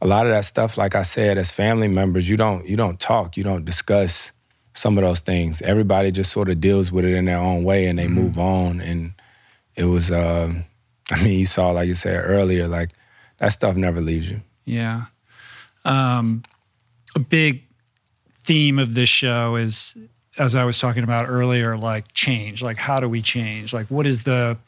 a 0.00 0.06
lot 0.06 0.26
of 0.26 0.32
that 0.32 0.44
stuff, 0.44 0.78
like 0.78 0.94
I 0.94 1.02
said, 1.02 1.38
as 1.38 1.50
family 1.50 1.88
members, 1.88 2.28
you 2.28 2.36
don't 2.36 2.66
you 2.66 2.76
don't 2.76 2.98
talk, 2.98 3.36
you 3.36 3.44
don't 3.44 3.64
discuss 3.64 4.32
some 4.74 4.96
of 4.96 5.04
those 5.04 5.20
things. 5.20 5.62
Everybody 5.62 6.10
just 6.10 6.32
sort 6.32 6.48
of 6.48 6.60
deals 6.60 6.90
with 6.90 7.04
it 7.04 7.14
in 7.14 7.26
their 7.26 7.38
own 7.38 7.64
way 7.64 7.86
and 7.86 7.98
they 7.98 8.06
mm-hmm. 8.06 8.14
move 8.14 8.38
on. 8.38 8.80
And 8.80 9.12
it 9.76 9.84
was 9.84 10.10
uh, 10.10 10.52
I 11.10 11.22
mean, 11.22 11.38
you 11.38 11.46
saw, 11.46 11.70
like 11.70 11.88
you 11.88 11.94
said 11.94 12.22
earlier, 12.24 12.68
like 12.68 12.90
that 13.38 13.48
stuff 13.48 13.76
never 13.76 14.00
leaves 14.00 14.30
you. 14.30 14.40
Yeah. 14.64 15.06
Um, 15.84 16.44
a 17.14 17.18
big 17.18 17.64
theme 18.50 18.80
of 18.80 18.94
this 18.94 19.08
show 19.08 19.54
is 19.54 19.96
as 20.36 20.56
I 20.56 20.64
was 20.64 20.80
talking 20.80 21.04
about 21.04 21.28
earlier, 21.28 21.76
like 21.76 22.12
change. 22.14 22.64
Like 22.64 22.78
how 22.78 22.98
do 22.98 23.08
we 23.08 23.22
change? 23.22 23.72
Like 23.72 23.86
what 23.86 24.08
is 24.08 24.24
the 24.24 24.58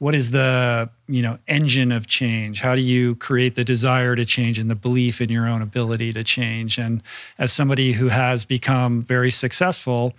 what 0.00 0.14
is 0.14 0.32
the 0.32 0.90
you 1.08 1.22
know 1.22 1.38
engine 1.48 1.92
of 1.92 2.06
change? 2.06 2.60
How 2.60 2.74
do 2.74 2.82
you 2.82 3.14
create 3.14 3.54
the 3.54 3.64
desire 3.64 4.14
to 4.16 4.26
change 4.26 4.58
and 4.58 4.68
the 4.68 4.74
belief 4.74 5.22
in 5.22 5.30
your 5.30 5.48
own 5.48 5.62
ability 5.62 6.12
to 6.12 6.22
change? 6.22 6.76
And 6.76 7.02
as 7.38 7.54
somebody 7.54 7.92
who 7.92 8.08
has 8.08 8.44
become 8.44 9.00
very 9.00 9.30
successful, 9.30 10.12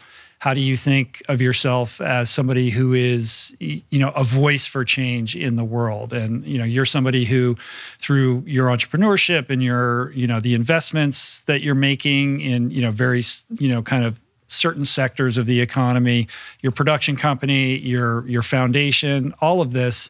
how 0.43 0.53
do 0.53 0.59
you 0.59 0.75
think 0.75 1.23
of 1.29 1.41
yourself 1.41 2.01
as 2.01 2.29
somebody 2.29 2.69
who 2.69 2.91
is 2.93 3.55
you 3.61 3.97
know 3.97 4.09
a 4.09 4.25
voice 4.25 4.65
for 4.65 4.83
change 4.83 5.37
in 5.37 5.55
the 5.55 5.63
world? 5.63 6.11
And 6.11 6.45
you 6.45 6.57
know 6.57 6.65
you're 6.65 6.83
somebody 6.83 7.23
who 7.23 7.55
through 7.97 8.43
your 8.45 8.67
entrepreneurship 8.67 9.49
and 9.49 9.63
your 9.63 10.11
you 10.11 10.27
know 10.27 10.41
the 10.41 10.53
investments 10.53 11.43
that 11.43 11.61
you're 11.61 11.75
making 11.75 12.41
in 12.41 12.71
you 12.71 12.81
know 12.81 12.91
very 12.91 13.23
you 13.57 13.69
know 13.69 13.81
kind 13.81 14.03
of 14.03 14.19
certain 14.47 14.83
sectors 14.83 15.37
of 15.37 15.45
the 15.45 15.61
economy 15.61 16.27
your 16.59 16.73
production 16.73 17.15
company 17.15 17.77
your 17.77 18.27
your 18.27 18.43
foundation 18.43 19.33
all 19.39 19.61
of 19.61 19.71
this 19.71 20.09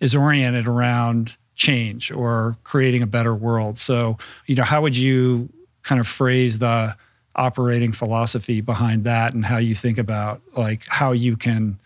is 0.00 0.14
oriented 0.14 0.66
around 0.66 1.36
change 1.56 2.10
or 2.10 2.56
creating 2.64 3.02
a 3.02 3.06
better 3.06 3.34
world. 3.34 3.78
So 3.78 4.16
you 4.46 4.54
know 4.54 4.64
how 4.64 4.80
would 4.80 4.96
you 4.96 5.50
kind 5.82 6.00
of 6.00 6.08
phrase 6.08 6.58
the 6.58 6.96
operating 7.36 7.92
philosophy 7.92 8.60
behind 8.60 9.04
that 9.04 9.34
and 9.34 9.44
how 9.44 9.58
you 9.58 9.74
think 9.74 9.98
about 9.98 10.40
like 10.56 10.84
how 10.88 11.12
you 11.12 11.36
can 11.36 11.78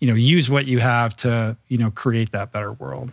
you 0.00 0.08
know 0.08 0.14
use 0.14 0.48
what 0.48 0.66
you 0.66 0.78
have 0.78 1.14
to 1.16 1.56
you 1.68 1.78
know 1.78 1.90
create 1.90 2.32
that 2.32 2.52
better 2.52 2.72
world? 2.72 3.10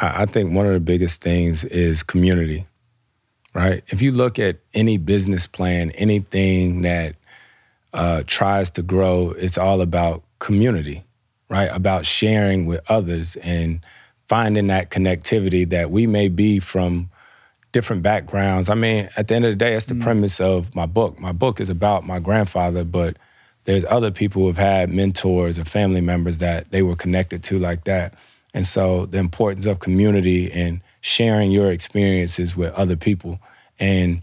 I 0.00 0.24
think 0.24 0.52
one 0.52 0.66
of 0.66 0.72
the 0.72 0.80
biggest 0.80 1.20
things 1.20 1.64
is 1.64 2.02
community 2.02 2.64
right? 3.54 3.84
If 3.88 4.00
you 4.00 4.12
look 4.12 4.38
at 4.38 4.58
any 4.74 4.96
business 4.96 5.46
plan 5.46 5.90
anything 5.92 6.82
that 6.82 7.14
uh, 7.92 8.22
tries 8.26 8.70
to 8.70 8.82
grow 8.82 9.32
it's 9.32 9.58
all 9.58 9.80
about 9.82 10.22
community 10.38 11.04
right? 11.52 11.68
About 11.70 12.06
sharing 12.06 12.64
with 12.64 12.80
others 12.88 13.36
and 13.36 13.84
finding 14.26 14.68
that 14.68 14.90
connectivity 14.90 15.68
that 15.68 15.90
we 15.90 16.06
may 16.06 16.28
be 16.28 16.58
from 16.58 17.10
different 17.72 18.02
backgrounds. 18.02 18.68
I 18.68 18.74
mean, 18.74 19.08
at 19.16 19.28
the 19.28 19.34
end 19.34 19.44
of 19.44 19.52
the 19.52 19.56
day, 19.56 19.72
that's 19.72 19.86
the 19.86 19.94
mm. 19.94 20.02
premise 20.02 20.40
of 20.40 20.74
my 20.74 20.86
book. 20.86 21.18
My 21.18 21.32
book 21.32 21.60
is 21.60 21.70
about 21.70 22.06
my 22.06 22.18
grandfather, 22.18 22.84
but 22.84 23.16
there's 23.64 23.84
other 23.86 24.10
people 24.10 24.42
who 24.42 24.48
have 24.48 24.58
had 24.58 24.90
mentors 24.90 25.58
or 25.58 25.64
family 25.64 26.00
members 26.00 26.38
that 26.38 26.70
they 26.70 26.82
were 26.82 26.96
connected 26.96 27.42
to 27.44 27.58
like 27.58 27.84
that. 27.84 28.14
And 28.54 28.66
so 28.66 29.06
the 29.06 29.18
importance 29.18 29.66
of 29.66 29.80
community 29.80 30.52
and 30.52 30.80
sharing 31.00 31.50
your 31.50 31.72
experiences 31.72 32.56
with 32.56 32.72
other 32.74 32.96
people 32.96 33.40
and 33.78 34.22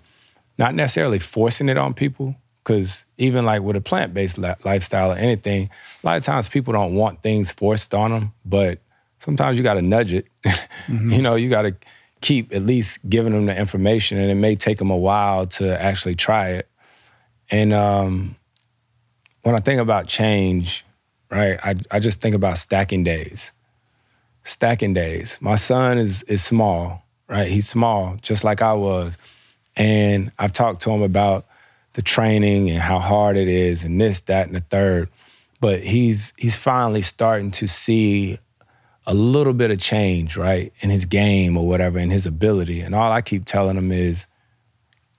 not 0.57 0.75
necessarily 0.75 1.19
forcing 1.19 1.69
it 1.69 1.77
on 1.77 1.93
people 1.93 2.35
because 2.63 3.05
even 3.17 3.45
like 3.45 3.61
with 3.61 3.75
a 3.75 3.81
plant-based 3.81 4.37
la- 4.37 4.55
lifestyle 4.63 5.11
or 5.11 5.15
anything 5.15 5.69
a 6.03 6.07
lot 6.07 6.17
of 6.17 6.23
times 6.23 6.47
people 6.47 6.71
don't 6.71 6.93
want 6.93 7.21
things 7.21 7.51
forced 7.51 7.93
on 7.93 8.11
them 8.11 8.33
but 8.45 8.79
sometimes 9.17 9.57
you 9.57 9.63
got 9.63 9.73
to 9.73 9.81
nudge 9.81 10.13
it 10.13 10.27
mm-hmm. 10.45 11.09
you 11.09 11.21
know 11.21 11.35
you 11.35 11.49
got 11.49 11.63
to 11.63 11.73
keep 12.21 12.53
at 12.53 12.61
least 12.61 12.99
giving 13.09 13.33
them 13.33 13.45
the 13.45 13.57
information, 13.57 14.17
and 14.17 14.29
it 14.29 14.35
may 14.35 14.55
take 14.55 14.77
them 14.77 14.91
a 14.91 14.97
while 14.97 15.47
to 15.47 15.81
actually 15.81 16.15
try 16.15 16.49
it. 16.49 16.67
And 17.49 17.73
um, 17.73 18.35
when 19.43 19.55
I 19.55 19.59
think 19.59 19.79
about 19.79 20.07
change, 20.07 20.85
right? 21.31 21.59
I, 21.63 21.75
I 21.91 21.99
just 21.99 22.21
think 22.21 22.35
about 22.35 22.57
stacking 22.57 23.03
days. 23.03 23.53
Stacking 24.43 24.93
days. 24.93 25.37
My 25.41 25.55
son 25.55 25.97
is 25.97 26.23
is 26.23 26.43
small, 26.43 27.03
right? 27.27 27.47
He's 27.47 27.67
small, 27.67 28.17
just 28.21 28.43
like 28.43 28.61
I 28.61 28.73
was. 28.73 29.17
And 29.75 30.31
I've 30.39 30.53
talked 30.53 30.81
to 30.81 30.91
him 30.91 31.01
about 31.01 31.45
the 31.93 32.01
training 32.01 32.69
and 32.69 32.79
how 32.79 32.99
hard 32.99 33.37
it 33.37 33.47
is 33.47 33.83
and 33.83 33.99
this, 33.99 34.21
that, 34.21 34.47
and 34.47 34.55
the 34.55 34.61
third. 34.61 35.09
But 35.61 35.81
he's 35.81 36.33
he's 36.37 36.57
finally 36.57 37.01
starting 37.01 37.51
to 37.51 37.67
see 37.67 38.39
a 39.09 39.13
little 39.15 39.53
bit 39.53 39.71
of 39.71 39.79
change, 39.79 40.37
right, 40.37 40.71
in 40.81 40.91
his 40.91 41.03
game 41.03 41.57
or 41.57 41.67
whatever, 41.67 41.97
in 41.97 42.11
his 42.11 42.27
ability. 42.27 42.79
And 42.81 42.93
all 42.93 43.11
I 43.11 43.21
keep 43.21 43.43
telling 43.45 43.75
him 43.75 43.91
is 43.91 44.27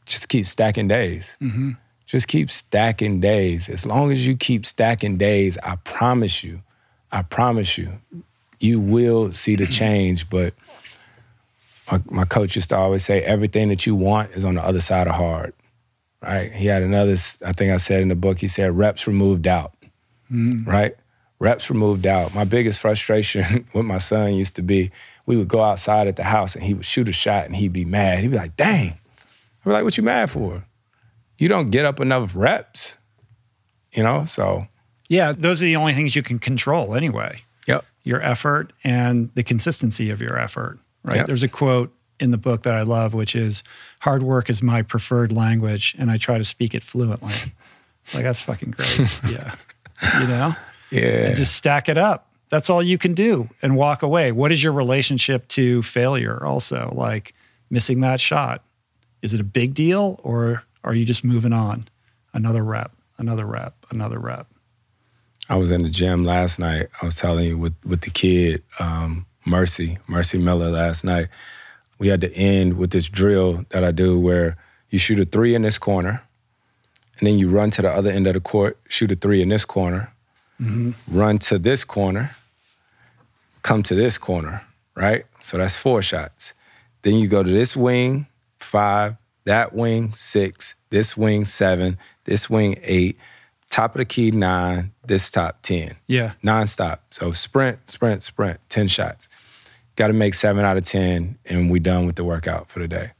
just 0.06 0.28
keep 0.28 0.46
stacking 0.46 0.86
days. 0.86 1.36
Mm-hmm. 1.42 1.72
Just 2.06 2.28
keep 2.28 2.52
stacking 2.52 3.18
days. 3.20 3.68
As 3.68 3.84
long 3.84 4.12
as 4.12 4.24
you 4.24 4.36
keep 4.36 4.64
stacking 4.64 5.18
days, 5.18 5.58
I 5.64 5.74
promise 5.74 6.44
you, 6.44 6.62
I 7.10 7.22
promise 7.22 7.76
you, 7.76 8.00
you 8.60 8.78
will 8.78 9.32
see 9.32 9.56
the 9.56 9.66
change. 9.66 10.30
But 10.30 10.54
my, 11.90 12.00
my 12.10 12.24
coach 12.24 12.54
used 12.54 12.68
to 12.68 12.76
always 12.76 13.04
say, 13.04 13.22
everything 13.22 13.70
that 13.70 13.86
you 13.86 13.96
want 13.96 14.30
is 14.32 14.44
on 14.44 14.54
the 14.54 14.62
other 14.62 14.80
side 14.80 15.08
of 15.08 15.16
hard, 15.16 15.52
right? 16.22 16.52
He 16.52 16.66
had 16.66 16.82
another, 16.82 17.16
I 17.44 17.52
think 17.52 17.72
I 17.72 17.76
said 17.78 18.02
in 18.02 18.08
the 18.08 18.14
book, 18.14 18.38
he 18.38 18.46
said, 18.46 18.76
reps 18.78 19.08
removed 19.08 19.42
doubt, 19.42 19.74
Mm. 20.30 20.64
right? 20.64 20.94
Reps 21.40 21.70
removed 21.70 22.06
out. 22.06 22.34
My 22.34 22.44
biggest 22.44 22.80
frustration 22.80 23.66
with 23.74 23.86
my 23.86 23.98
son 23.98 24.34
used 24.34 24.54
to 24.56 24.62
be 24.62 24.90
we 25.26 25.36
would 25.36 25.48
go 25.48 25.62
outside 25.62 26.06
at 26.06 26.16
the 26.16 26.24
house 26.24 26.54
and 26.54 26.62
he 26.64 26.74
would 26.74 26.84
shoot 26.84 27.08
a 27.08 27.12
shot 27.12 27.46
and 27.46 27.56
he'd 27.56 27.72
be 27.72 27.84
mad. 27.84 28.20
He'd 28.20 28.30
be 28.30 28.36
like, 28.36 28.56
dang. 28.56 28.90
I'd 28.90 29.64
be 29.64 29.70
like, 29.70 29.84
what 29.84 29.96
you 29.96 30.02
mad 30.02 30.30
for? 30.30 30.64
You 31.38 31.48
don't 31.48 31.70
get 31.70 31.84
up 31.84 32.00
enough 32.00 32.32
reps, 32.34 32.98
you 33.92 34.02
know? 34.02 34.24
So, 34.24 34.66
Yeah, 35.08 35.32
those 35.32 35.62
are 35.62 35.66
the 35.66 35.76
only 35.76 35.94
things 35.94 36.14
you 36.14 36.22
can 36.22 36.38
control 36.38 36.94
anyway. 36.94 37.42
yep. 37.66 37.84
Your 38.02 38.20
effort 38.22 38.72
and 38.84 39.30
the 39.34 39.42
consistency 39.42 40.10
of 40.10 40.20
your 40.20 40.38
effort, 40.38 40.78
right? 41.04 41.18
Yep. 41.18 41.26
There's 41.26 41.42
a 41.42 41.48
quote 41.48 41.94
in 42.18 42.30
the 42.32 42.38
book 42.38 42.64
that 42.64 42.74
I 42.74 42.82
love, 42.82 43.14
which 43.14 43.34
is 43.36 43.62
hard 44.00 44.22
work 44.22 44.50
is 44.50 44.62
my 44.62 44.82
preferred 44.82 45.32
language 45.32 45.94
and 45.98 46.10
I 46.10 46.16
try 46.16 46.38
to 46.38 46.44
speak 46.44 46.74
it 46.74 46.82
fluently. 46.82 47.32
like, 48.12 48.24
that's 48.24 48.40
fucking 48.40 48.72
great. 48.72 48.98
yeah. 49.30 49.54
You 50.20 50.26
know? 50.26 50.56
Yeah. 50.90 51.28
And 51.28 51.36
just 51.36 51.54
stack 51.54 51.88
it 51.88 51.98
up. 51.98 52.26
That's 52.48 52.68
all 52.68 52.82
you 52.82 52.98
can 52.98 53.14
do 53.14 53.48
and 53.62 53.76
walk 53.76 54.02
away. 54.02 54.32
What 54.32 54.50
is 54.50 54.62
your 54.62 54.72
relationship 54.72 55.46
to 55.48 55.82
failure 55.82 56.44
also? 56.44 56.92
Like 56.94 57.34
missing 57.70 58.00
that 58.00 58.20
shot. 58.20 58.62
Is 59.22 59.34
it 59.34 59.40
a 59.40 59.44
big 59.44 59.74
deal 59.74 60.18
or 60.22 60.64
are 60.82 60.94
you 60.94 61.04
just 61.04 61.22
moving 61.22 61.52
on? 61.52 61.88
Another 62.32 62.64
rep, 62.64 62.92
another 63.18 63.44
rep, 63.44 63.74
another 63.90 64.18
rep. 64.18 64.46
I 65.48 65.56
was 65.56 65.70
in 65.70 65.82
the 65.82 65.90
gym 65.90 66.24
last 66.24 66.58
night. 66.58 66.88
I 67.02 67.04
was 67.04 67.16
telling 67.16 67.46
you 67.46 67.58
with 67.58 67.74
with 67.84 68.02
the 68.02 68.10
kid, 68.10 68.62
um, 68.78 69.26
Mercy, 69.44 69.98
Mercy 70.06 70.38
Miller 70.38 70.70
last 70.70 71.02
night. 71.02 71.28
We 71.98 72.08
had 72.08 72.20
to 72.20 72.32
end 72.34 72.78
with 72.78 72.90
this 72.90 73.08
drill 73.08 73.64
that 73.70 73.84
I 73.84 73.90
do 73.90 74.18
where 74.18 74.56
you 74.90 74.98
shoot 74.98 75.20
a 75.20 75.24
three 75.24 75.54
in 75.54 75.62
this 75.62 75.76
corner, 75.76 76.22
and 77.18 77.26
then 77.26 77.38
you 77.38 77.48
run 77.48 77.70
to 77.72 77.82
the 77.82 77.90
other 77.90 78.10
end 78.10 78.26
of 78.26 78.34
the 78.34 78.40
court, 78.40 78.78
shoot 78.88 79.10
a 79.10 79.16
three 79.16 79.42
in 79.42 79.48
this 79.48 79.64
corner, 79.64 80.12
run 81.08 81.38
to 81.38 81.58
this 81.58 81.84
corner, 81.84 82.36
come 83.62 83.82
to 83.84 83.94
this 83.94 84.18
corner, 84.18 84.62
right? 84.94 85.24
So 85.40 85.58
that's 85.58 85.76
four 85.76 86.02
shots. 86.02 86.54
Then 87.02 87.14
you 87.14 87.28
go 87.28 87.42
to 87.42 87.50
this 87.50 87.76
wing, 87.76 88.26
five, 88.58 89.16
that 89.44 89.74
wing, 89.74 90.12
six, 90.14 90.74
this 90.90 91.16
wing, 91.16 91.44
seven, 91.44 91.98
this 92.24 92.50
wing, 92.50 92.78
eight, 92.82 93.18
top 93.70 93.94
of 93.94 94.00
the 94.00 94.04
key, 94.04 94.30
nine, 94.30 94.92
this 95.06 95.30
top, 95.30 95.62
10. 95.62 95.96
Yeah. 96.06 96.32
Nonstop. 96.44 96.98
So 97.10 97.32
sprint, 97.32 97.88
sprint, 97.88 98.22
sprint, 98.22 98.60
10 98.68 98.88
shots. 98.88 99.28
Got 99.96 100.08
to 100.08 100.12
make 100.12 100.34
seven 100.34 100.64
out 100.64 100.76
of 100.76 100.84
10, 100.84 101.38
and 101.46 101.70
we 101.70 101.78
done 101.78 102.06
with 102.06 102.16
the 102.16 102.24
workout 102.24 102.68
for 102.70 102.80
the 102.80 102.88
day. 102.88 103.10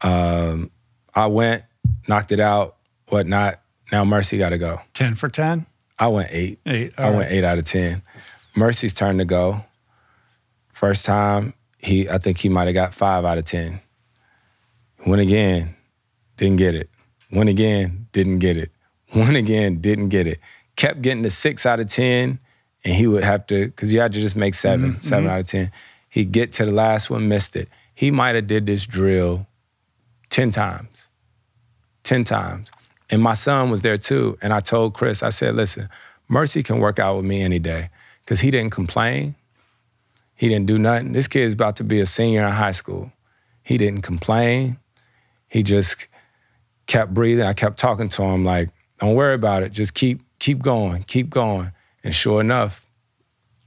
Um, 0.00 0.70
I 1.14 1.26
went, 1.26 1.64
knocked 2.06 2.32
it 2.32 2.40
out, 2.40 2.76
whatnot. 3.08 3.60
Now 3.90 4.04
Mercy 4.04 4.38
got 4.38 4.50
to 4.50 4.58
go. 4.58 4.80
10 4.94 5.14
for 5.14 5.28
10? 5.28 5.66
I 5.98 6.08
went 6.08 6.28
eight. 6.30 6.60
Eight. 6.64 6.94
I 6.96 7.10
went 7.10 7.22
right. 7.22 7.32
eight 7.32 7.44
out 7.44 7.58
of 7.58 7.64
ten. 7.64 8.02
Mercy's 8.54 8.94
turn 8.94 9.18
to 9.18 9.24
go. 9.24 9.64
First 10.72 11.04
time, 11.04 11.54
he 11.78 12.08
I 12.08 12.18
think 12.18 12.38
he 12.38 12.48
might 12.48 12.66
have 12.66 12.74
got 12.74 12.94
five 12.94 13.24
out 13.24 13.38
of 13.38 13.44
ten. 13.44 13.80
Went 15.06 15.22
again, 15.22 15.74
didn't 16.36 16.56
get 16.56 16.74
it. 16.74 16.88
Went 17.32 17.48
again, 17.48 18.06
didn't 18.12 18.38
get 18.38 18.56
it. 18.56 18.70
Went 19.14 19.36
again, 19.36 19.80
didn't 19.80 20.08
get 20.08 20.26
it. 20.26 20.38
Kept 20.76 21.02
getting 21.02 21.22
the 21.22 21.30
six 21.30 21.66
out 21.66 21.80
of 21.80 21.88
ten, 21.88 22.38
and 22.84 22.94
he 22.94 23.06
would 23.06 23.24
have 23.24 23.46
to 23.48 23.66
because 23.66 23.92
you 23.92 24.00
had 24.00 24.12
to 24.12 24.20
just 24.20 24.36
make 24.36 24.54
mm-hmm, 24.54 24.82
7 24.82 24.90
mm-hmm. 24.92 25.00
7 25.00 25.28
out 25.28 25.40
of 25.40 25.46
ten. 25.46 25.72
He'd 26.10 26.30
get 26.32 26.52
to 26.52 26.64
the 26.64 26.72
last 26.72 27.10
one, 27.10 27.28
missed 27.28 27.56
it. 27.56 27.68
He 27.94 28.10
might 28.12 28.36
have 28.36 28.46
did 28.46 28.66
this 28.66 28.86
drill 28.86 29.46
ten 30.30 30.50
times. 30.50 31.08
10 32.04 32.24
times. 32.24 32.70
And 33.10 33.22
my 33.22 33.34
son 33.34 33.70
was 33.70 33.82
there 33.82 33.96
too. 33.96 34.38
And 34.42 34.52
I 34.52 34.60
told 34.60 34.94
Chris, 34.94 35.22
I 35.22 35.30
said, 35.30 35.54
listen, 35.54 35.88
Mercy 36.28 36.62
can 36.62 36.78
work 36.78 36.98
out 36.98 37.16
with 37.16 37.24
me 37.24 37.42
any 37.42 37.58
day 37.58 37.90
because 38.24 38.40
he 38.40 38.50
didn't 38.50 38.72
complain. 38.72 39.34
He 40.34 40.48
didn't 40.48 40.66
do 40.66 40.78
nothing. 40.78 41.12
This 41.12 41.26
kid's 41.26 41.54
about 41.54 41.76
to 41.76 41.84
be 41.84 42.00
a 42.00 42.06
senior 42.06 42.46
in 42.46 42.52
high 42.52 42.72
school. 42.72 43.12
He 43.62 43.76
didn't 43.76 44.02
complain. 44.02 44.78
He 45.48 45.62
just 45.62 46.06
kept 46.86 47.12
breathing. 47.14 47.44
I 47.44 47.54
kept 47.54 47.78
talking 47.78 48.08
to 48.10 48.22
him 48.22 48.44
like, 48.44 48.70
don't 48.98 49.14
worry 49.14 49.34
about 49.34 49.62
it. 49.62 49.72
Just 49.72 49.94
keep, 49.94 50.20
keep 50.38 50.60
going, 50.60 51.04
keep 51.04 51.30
going. 51.30 51.72
And 52.04 52.14
sure 52.14 52.40
enough, 52.40 52.86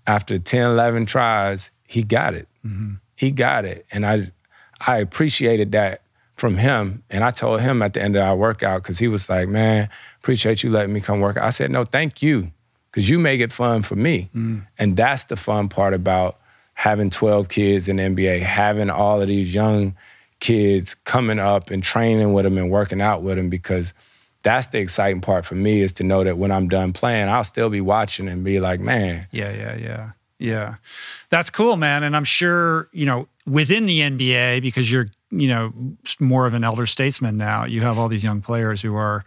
after 0.07 0.37
10, 0.37 0.71
11 0.71 1.05
tries, 1.05 1.71
he 1.87 2.03
got 2.03 2.33
it. 2.33 2.47
Mm-hmm. 2.65 2.95
He 3.15 3.31
got 3.31 3.65
it. 3.65 3.85
And 3.91 4.05
I, 4.05 4.31
I 4.79 4.97
appreciated 4.97 5.71
that 5.73 6.01
from 6.41 6.57
him. 6.57 7.03
And 7.11 7.23
I 7.23 7.29
told 7.29 7.61
him 7.61 7.83
at 7.83 7.93
the 7.93 8.01
end 8.01 8.15
of 8.17 8.23
our 8.23 8.35
workout, 8.35 8.81
because 8.81 8.97
he 8.97 9.07
was 9.07 9.29
like, 9.29 9.47
man, 9.47 9.87
appreciate 10.19 10.63
you 10.63 10.71
letting 10.71 10.91
me 10.91 10.99
come 10.99 11.21
work. 11.21 11.37
I 11.37 11.51
said, 11.51 11.69
no, 11.69 11.85
thank 11.85 12.23
you, 12.23 12.51
because 12.89 13.07
you 13.07 13.19
make 13.19 13.39
it 13.39 13.53
fun 13.53 13.83
for 13.83 13.95
me. 13.95 14.29
Mm. 14.35 14.65
And 14.79 14.97
that's 14.97 15.25
the 15.25 15.35
fun 15.35 15.69
part 15.69 15.93
about 15.93 16.39
having 16.73 17.11
12 17.11 17.47
kids 17.47 17.87
in 17.87 17.97
the 17.97 18.03
NBA, 18.03 18.41
having 18.41 18.89
all 18.89 19.21
of 19.21 19.27
these 19.27 19.53
young 19.53 19.95
kids 20.39 20.95
coming 20.95 21.37
up 21.37 21.69
and 21.69 21.83
training 21.83 22.33
with 22.33 22.43
them 22.43 22.57
and 22.57 22.71
working 22.71 23.01
out 23.01 23.21
with 23.21 23.37
them, 23.37 23.49
because 23.49 23.93
that's 24.41 24.65
the 24.67 24.79
exciting 24.79 25.21
part 25.21 25.45
for 25.45 25.53
me 25.53 25.81
is 25.81 25.93
to 25.93 26.03
know 26.03 26.23
that 26.23 26.39
when 26.39 26.51
I'm 26.51 26.67
done 26.67 26.91
playing, 26.91 27.29
I'll 27.29 27.43
still 27.43 27.69
be 27.69 27.81
watching 27.81 28.27
and 28.27 28.43
be 28.43 28.59
like, 28.59 28.79
man, 28.79 29.27
Yeah, 29.31 29.51
yeah, 29.51 29.75
yeah. 29.77 30.11
Yeah. 30.41 30.75
That's 31.29 31.49
cool, 31.49 31.77
man. 31.77 32.03
And 32.03 32.15
I'm 32.15 32.23
sure, 32.23 32.89
you 32.91 33.05
know, 33.05 33.27
within 33.45 33.85
the 33.85 33.99
NBA, 34.01 34.61
because 34.61 34.91
you're, 34.91 35.07
you 35.29 35.47
know, 35.47 35.73
more 36.19 36.45
of 36.47 36.53
an 36.53 36.63
elder 36.63 36.85
statesman 36.85 37.37
now, 37.37 37.65
you 37.65 37.81
have 37.81 37.97
all 37.97 38.07
these 38.07 38.23
young 38.23 38.41
players 38.41 38.81
who 38.81 38.95
are, 38.95 39.23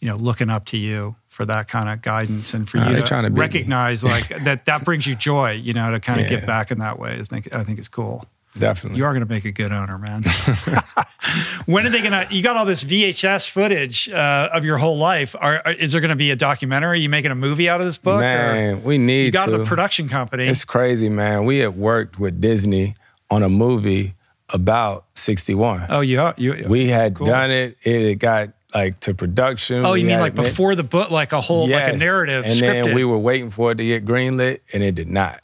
you 0.00 0.08
know, 0.08 0.16
looking 0.16 0.50
up 0.50 0.64
to 0.66 0.76
you 0.76 1.16
for 1.28 1.44
that 1.46 1.68
kind 1.68 1.88
of 1.88 2.02
guidance 2.02 2.52
and 2.54 2.68
for 2.68 2.78
Uh, 2.78 2.90
you 2.90 2.96
to, 2.96 3.02
to 3.02 3.30
recognize 3.30 4.02
like 4.02 4.28
that 4.44 4.64
that 4.66 4.84
brings 4.84 5.06
you 5.06 5.14
joy, 5.14 5.52
you 5.52 5.72
know, 5.72 5.90
to 5.90 6.00
kind 6.00 6.20
of 6.20 6.24
Yeah. 6.30 6.36
give 6.38 6.46
back 6.46 6.70
in 6.70 6.78
that 6.80 6.98
way. 6.98 7.18
I 7.20 7.22
think 7.24 7.48
I 7.54 7.62
think 7.62 7.78
it's 7.78 7.88
cool. 7.88 8.26
Definitely. 8.58 8.98
You 8.98 9.04
are 9.04 9.12
going 9.12 9.26
to 9.26 9.32
make 9.32 9.44
a 9.44 9.52
good 9.52 9.72
owner, 9.72 9.98
man. 9.98 10.24
when 11.66 11.86
are 11.86 11.90
they 11.90 12.00
going 12.00 12.12
to? 12.28 12.34
You 12.34 12.42
got 12.42 12.56
all 12.56 12.64
this 12.64 12.84
VHS 12.84 13.48
footage 13.48 14.08
uh, 14.08 14.48
of 14.52 14.64
your 14.64 14.78
whole 14.78 14.96
life. 14.98 15.34
Are, 15.38 15.62
are- 15.64 15.72
is 15.72 15.92
there 15.92 16.00
going 16.00 16.10
to 16.10 16.16
be 16.16 16.30
a 16.30 16.36
documentary? 16.36 16.90
Are 16.90 16.94
you 17.02 17.08
making 17.08 17.30
a 17.30 17.34
movie 17.36 17.68
out 17.68 17.80
of 17.80 17.86
this 17.86 17.98
book? 17.98 18.20
man, 18.20 18.82
we 18.84 18.98
need 18.98 19.26
you 19.26 19.30
got 19.32 19.46
to. 19.46 19.58
the 19.58 19.64
production 19.64 20.08
company. 20.08 20.46
It's 20.46 20.64
crazy, 20.64 21.08
man. 21.08 21.44
We 21.44 21.58
had 21.58 21.76
worked 21.76 22.18
with 22.18 22.40
Disney 22.40 22.94
on 23.30 23.42
a 23.42 23.48
movie 23.48 24.14
about 24.50 25.04
61. 25.14 25.86
oh, 25.90 26.00
you, 26.00 26.32
you 26.36 26.64
we 26.68 26.86
had 26.88 27.14
cool. 27.14 27.26
done 27.26 27.50
it. 27.50 27.76
It 27.82 28.16
got 28.20 28.50
like 28.74 29.00
to 29.00 29.14
production. 29.14 29.84
Oh, 29.84 29.94
you 29.94 30.04
mean 30.04 30.18
like 30.18 30.32
it 30.34 30.36
before 30.36 30.74
the 30.74 30.84
book, 30.84 31.10
like 31.10 31.32
a 31.32 31.40
whole, 31.40 31.62
like 31.68 31.84
a 31.84 31.90
Yes. 31.92 32.00
narrative 32.00 32.44
And 32.44 32.54
scripted? 32.54 32.84
then 32.86 32.94
we 32.94 33.04
were 33.04 33.18
waiting 33.18 33.50
for 33.50 33.72
it 33.72 33.76
to 33.76 33.84
get 33.84 34.04
greenlit, 34.04 34.60
and 34.72 34.82
it 34.82 34.94
did 34.94 35.08
not. 35.08 35.40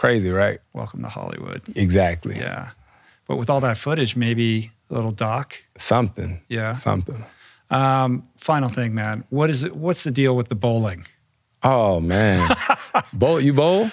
Crazy, 0.00 0.30
right? 0.30 0.60
Welcome 0.72 1.02
to 1.02 1.10
Hollywood. 1.10 1.60
Exactly. 1.76 2.34
Yeah, 2.38 2.70
but 3.28 3.36
with 3.36 3.50
all 3.50 3.60
that 3.60 3.76
footage, 3.76 4.16
maybe 4.16 4.70
a 4.88 4.94
little 4.94 5.10
doc. 5.12 5.62
Something. 5.76 6.40
Yeah. 6.48 6.72
Something. 6.72 7.22
Um, 7.68 8.26
final 8.38 8.70
thing, 8.70 8.94
man. 8.94 9.24
What 9.28 9.50
is 9.50 9.62
it? 9.62 9.76
What's 9.76 10.02
the 10.04 10.10
deal 10.10 10.34
with 10.34 10.48
the 10.48 10.54
bowling? 10.54 11.04
Oh 11.62 12.00
man. 12.00 12.56
bowl 13.12 13.38
you 13.42 13.52
bowl? 13.52 13.90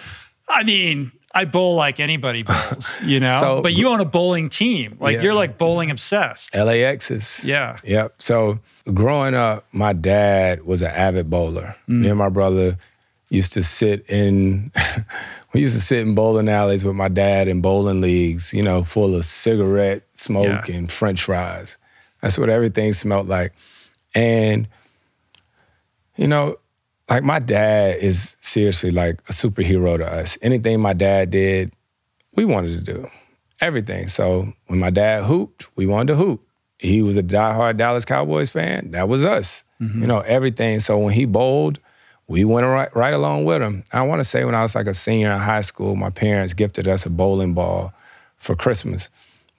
I 0.47 0.63
mean, 0.63 1.11
I 1.35 1.43
bowl 1.43 1.75
like 1.75 1.99
anybody 1.99 2.41
bowls, 2.43 3.01
you 3.03 3.19
know. 3.19 3.37
So- 3.41 3.61
but 3.61 3.73
you 3.73 3.89
own 3.89 3.99
a 3.99 4.05
bowling 4.05 4.47
team. 4.47 4.95
Like 5.01 5.17
Yeah. 5.17 5.23
you're 5.23 5.33
like 5.33 5.57
bowling 5.57 5.91
obsessed. 5.91 6.53
LAX's. 6.53 7.43
Yeah. 7.43 7.79
Yep. 7.83 8.21
So 8.21 8.59
growing 8.93 9.35
up, 9.35 9.65
my 9.73 9.91
dad 9.91 10.63
was 10.65 10.81
an 10.81 10.91
avid 10.91 11.29
bowler. 11.29 11.75
Mm. 11.89 11.99
Me 11.99 12.07
and 12.07 12.17
my 12.17 12.29
brother 12.29 12.77
used 13.29 13.51
to 13.51 13.61
sit 13.61 14.09
in 14.09 14.71
we 15.53 15.61
used 15.61 15.75
to 15.75 15.81
sit 15.81 15.99
in 15.99 16.13
bowling 16.15 16.49
alleys 16.49 16.85
with 16.85 16.95
my 16.95 17.07
dad 17.07 17.47
in 17.47 17.61
bowling 17.61 18.01
leagues, 18.01 18.53
you 18.53 18.61
know, 18.61 18.83
full 18.83 19.15
of 19.15 19.25
cigarette 19.25 20.03
smoke 20.13 20.67
Yeah. 20.67 20.75
and 20.75 20.91
french 20.91 21.23
fries. 21.23 21.77
That's 22.21 22.37
what 22.37 22.49
everything 22.49 22.93
smelled 22.93 23.27
like. 23.27 23.53
And 24.15 24.67
you 26.15 26.27
know, 26.27 26.57
like 27.09 27.23
my 27.23 27.39
dad 27.39 27.97
is 27.99 28.35
seriously 28.39 28.91
like 28.91 29.19
a 29.29 29.31
superhero 29.33 29.97
to 29.97 30.05
us. 30.05 30.37
Anything 30.41 30.79
my 30.79 30.93
dad 30.93 31.29
did, 31.31 31.71
we 32.35 32.43
wanted 32.45 32.83
to 32.85 32.93
do. 32.93 33.09
Everything. 33.61 34.07
So 34.07 34.51
when 34.67 34.79
my 34.79 34.89
dad 34.89 35.23
hooped, 35.23 35.67
we 35.75 35.85
wanted 35.85 36.07
to 36.13 36.15
hoop. 36.15 36.43
He 36.79 37.01
was 37.01 37.17
a 37.17 37.23
diehard 37.23 37.77
Dallas 37.77 38.05
Cowboys 38.05 38.49
fan. 38.51 38.91
That 38.91 39.07
was 39.09 39.23
us. 39.25 39.63
Mm-hmm. 39.81 40.01
You 40.01 40.07
know, 40.07 40.19
everything. 40.21 40.79
So 40.79 40.97
when 40.97 41.13
he 41.13 41.25
bowled, 41.25 41.79
we 42.27 42.43
went 42.43 42.67
right, 42.67 42.93
right 42.95 43.13
along 43.13 43.45
with 43.45 43.61
them. 43.61 43.83
I 43.93 44.01
want 44.01 44.19
to 44.19 44.25
say 44.25 44.43
when 44.43 44.55
I 44.55 44.61
was 44.61 44.75
like 44.75 44.87
a 44.87 44.93
senior 44.93 45.31
in 45.31 45.39
high 45.39 45.61
school, 45.61 45.95
my 45.95 46.09
parents 46.09 46.53
gifted 46.53 46.87
us 46.87 47.05
a 47.05 47.09
bowling 47.09 47.53
ball 47.53 47.93
for 48.37 48.55
Christmas. 48.55 49.09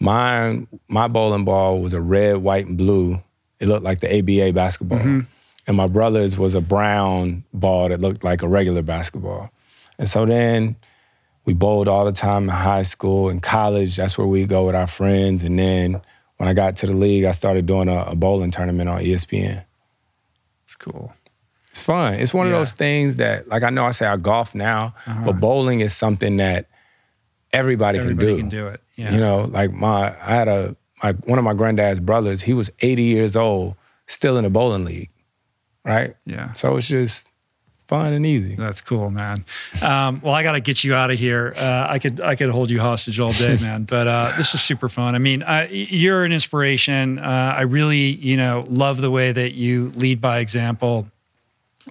Mine, 0.00 0.68
my 0.86 1.08
bowling 1.08 1.44
ball 1.44 1.80
was 1.80 1.94
a 1.94 2.00
red, 2.00 2.38
white, 2.38 2.66
and 2.66 2.76
blue. 2.76 3.20
It 3.58 3.68
looked 3.68 3.84
like 3.84 4.00
the 4.00 4.18
ABA 4.18 4.52
basketball. 4.52 4.98
Mm-hmm. 4.98 5.20
And 5.66 5.76
my 5.76 5.86
brother's 5.86 6.38
was 6.38 6.54
a 6.54 6.60
brown 6.60 7.44
ball 7.52 7.88
that 7.88 8.00
looked 8.00 8.22
like 8.22 8.42
a 8.42 8.48
regular 8.48 8.82
basketball. 8.82 9.50
And 9.98 10.08
so 10.08 10.24
then 10.24 10.76
we 11.44 11.54
bowled 11.54 11.88
all 11.88 12.04
the 12.04 12.12
time 12.12 12.44
in 12.44 12.50
high 12.50 12.82
school 12.82 13.28
and 13.28 13.42
college. 13.42 13.96
That's 13.96 14.16
where 14.16 14.26
we 14.26 14.44
go 14.46 14.66
with 14.66 14.74
our 14.74 14.86
friends. 14.86 15.42
And 15.42 15.58
then 15.58 16.00
when 16.36 16.48
I 16.48 16.52
got 16.52 16.76
to 16.78 16.86
the 16.86 16.92
league, 16.92 17.24
I 17.24 17.32
started 17.32 17.66
doing 17.66 17.88
a, 17.88 18.02
a 18.04 18.14
bowling 18.14 18.50
tournament 18.50 18.88
on 18.88 19.00
ESPN. 19.00 19.64
It's 20.64 20.76
cool. 20.76 21.12
It's 21.78 21.84
fun. 21.84 22.14
It's 22.14 22.34
one 22.34 22.48
yeah. 22.48 22.54
of 22.54 22.58
those 22.58 22.72
things 22.72 23.16
that, 23.16 23.46
like, 23.48 23.62
I 23.62 23.70
know 23.70 23.84
I 23.84 23.92
say 23.92 24.06
I 24.06 24.16
golf 24.16 24.54
now, 24.54 24.94
uh-huh. 25.06 25.26
but 25.26 25.40
bowling 25.40 25.80
is 25.80 25.96
something 25.96 26.38
that 26.38 26.66
everybody, 27.52 28.00
everybody 28.00 28.36
can 28.36 28.48
do. 28.48 28.58
can 28.58 28.66
do 28.66 28.66
it. 28.66 28.82
Yeah. 28.96 29.12
You 29.12 29.20
know, 29.20 29.42
like 29.42 29.72
my, 29.72 30.08
I 30.20 30.34
had 30.34 30.48
a, 30.48 30.76
my, 31.02 31.12
one 31.12 31.38
of 31.38 31.44
my 31.44 31.54
granddad's 31.54 32.00
brothers, 32.00 32.42
he 32.42 32.52
was 32.52 32.68
80 32.80 33.04
years 33.04 33.36
old, 33.36 33.76
still 34.08 34.36
in 34.36 34.44
the 34.44 34.50
bowling 34.50 34.84
league, 34.84 35.10
right? 35.84 36.16
Yeah. 36.26 36.52
So 36.54 36.76
it's 36.76 36.88
just 36.88 37.28
fun 37.86 38.12
and 38.12 38.26
easy. 38.26 38.54
That's 38.54 38.80
cool, 38.80 39.10
man. 39.10 39.44
Um, 39.80 40.20
well, 40.22 40.34
I 40.34 40.42
got 40.42 40.52
to 40.52 40.60
get 40.60 40.84
you 40.84 40.94
out 40.94 41.10
of 41.10 41.18
here. 41.18 41.54
Uh, 41.56 41.86
I 41.88 41.98
could 41.98 42.20
I 42.20 42.36
could 42.36 42.50
hold 42.50 42.70
you 42.70 42.80
hostage 42.80 43.18
all 43.18 43.32
day, 43.32 43.56
man. 43.60 43.84
But 43.84 44.06
uh, 44.06 44.34
this 44.36 44.54
is 44.54 44.60
super 44.60 44.88
fun. 44.88 45.14
I 45.14 45.18
mean, 45.18 45.42
uh, 45.42 45.66
you're 45.70 46.24
an 46.24 46.32
inspiration. 46.32 47.18
Uh, 47.18 47.54
I 47.56 47.62
really, 47.62 48.14
you 48.16 48.36
know, 48.36 48.64
love 48.68 49.00
the 49.00 49.10
way 49.10 49.32
that 49.32 49.54
you 49.54 49.90
lead 49.96 50.20
by 50.20 50.38
example, 50.38 51.08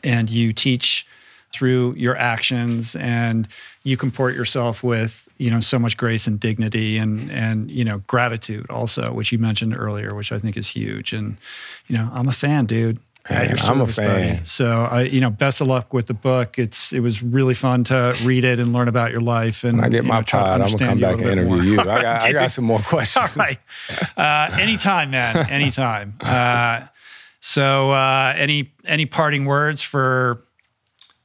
and 0.03 0.30
you 0.30 0.53
teach 0.53 1.06
through 1.53 1.94
your 1.95 2.18
actions, 2.18 2.95
and 2.95 3.48
you 3.84 3.98
comport 3.98 4.36
yourself 4.36 4.84
with 4.84 5.30
you 5.38 5.49
know 5.49 5.60
so 5.60 5.80
much 5.80 5.98
grace 5.98 6.28
and 6.28 6.40
dignity 6.40 6.98
and 6.98 7.32
and 7.32 7.72
you 7.72 7.86
know 7.86 7.99
gratitude 8.07 8.69
also, 8.69 9.14
which 9.14 9.32
you 9.32 9.38
mentioned 9.38 9.76
earlier, 9.78 10.14
which 10.14 10.32
I 10.32 10.40
think 10.40 10.57
is 10.57 10.68
huge. 10.68 11.14
And 11.14 11.38
you 11.88 11.98
know, 11.98 12.10
I'm 12.14 12.28
a 12.28 12.34
fan, 12.34 12.65
dude 12.65 12.99
service, 13.28 13.69
I'm 13.69 13.82
a 13.82 13.88
fan. 13.88 14.36
Buddy. 14.36 14.45
So 14.45 14.84
I, 14.84 15.02
you 15.03 15.19
know, 15.19 15.30
best 15.30 15.61
of 15.61 15.68
luck 15.68 15.94
with 15.94 16.07
the 16.07 16.14
book. 16.14 16.57
It's 16.57 16.94
it 16.94 16.99
was 16.99 17.22
really 17.22 17.53
fun 17.53 17.84
to 17.86 18.15
read 18.24 18.45
it 18.45 18.60
and 18.60 18.74
learn 18.74 18.88
about 18.88 19.11
your 19.11 19.22
life. 19.22 19.64
And 19.64 19.78
when 19.78 19.86
I 19.86 19.90
get 19.90 20.06
my 20.06 20.19
know, 20.19 20.24
pod, 20.24 20.61
I'm 20.61 20.72
gonna 20.72 20.86
come 20.86 20.99
back 20.99 21.22
and 21.22 21.32
interview 21.32 21.56
more. 21.56 21.64
you. 21.64 21.80
I 21.80 22.02
got 22.02 22.26
I 22.26 22.32
got 22.32 22.52
some 22.52 22.65
more 22.65 22.80
questions. 22.86 23.30
All 23.38 23.45
right, 23.45 23.60
uh, 24.18 24.56
anytime, 24.57 25.11
man, 25.11 25.49
anytime. 25.49 26.15
Uh, 26.28 26.86
so 27.48 27.91
uh, 27.91 28.34
any 28.36 28.74
any 28.84 29.06
parting 29.06 29.45
words 29.45 29.82
for 29.82 30.44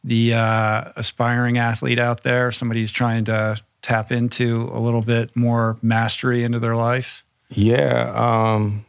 the 0.04 0.34
uh, 0.34 0.92
aspiring 0.94 1.58
athlete 1.58 1.98
out 1.98 2.22
there? 2.22 2.52
Somebody 2.52 2.78
who's 2.78 2.92
trying 2.92 3.24
to 3.24 3.56
tap 3.82 4.12
into 4.12 4.70
a 4.72 4.78
little 4.78 5.02
bit 5.02 5.34
more 5.34 5.78
mastery 5.82 6.44
into 6.44 6.60
their 6.60 6.76
life. 6.76 7.24
Yeah. 7.48 8.12
Um, 8.14 8.86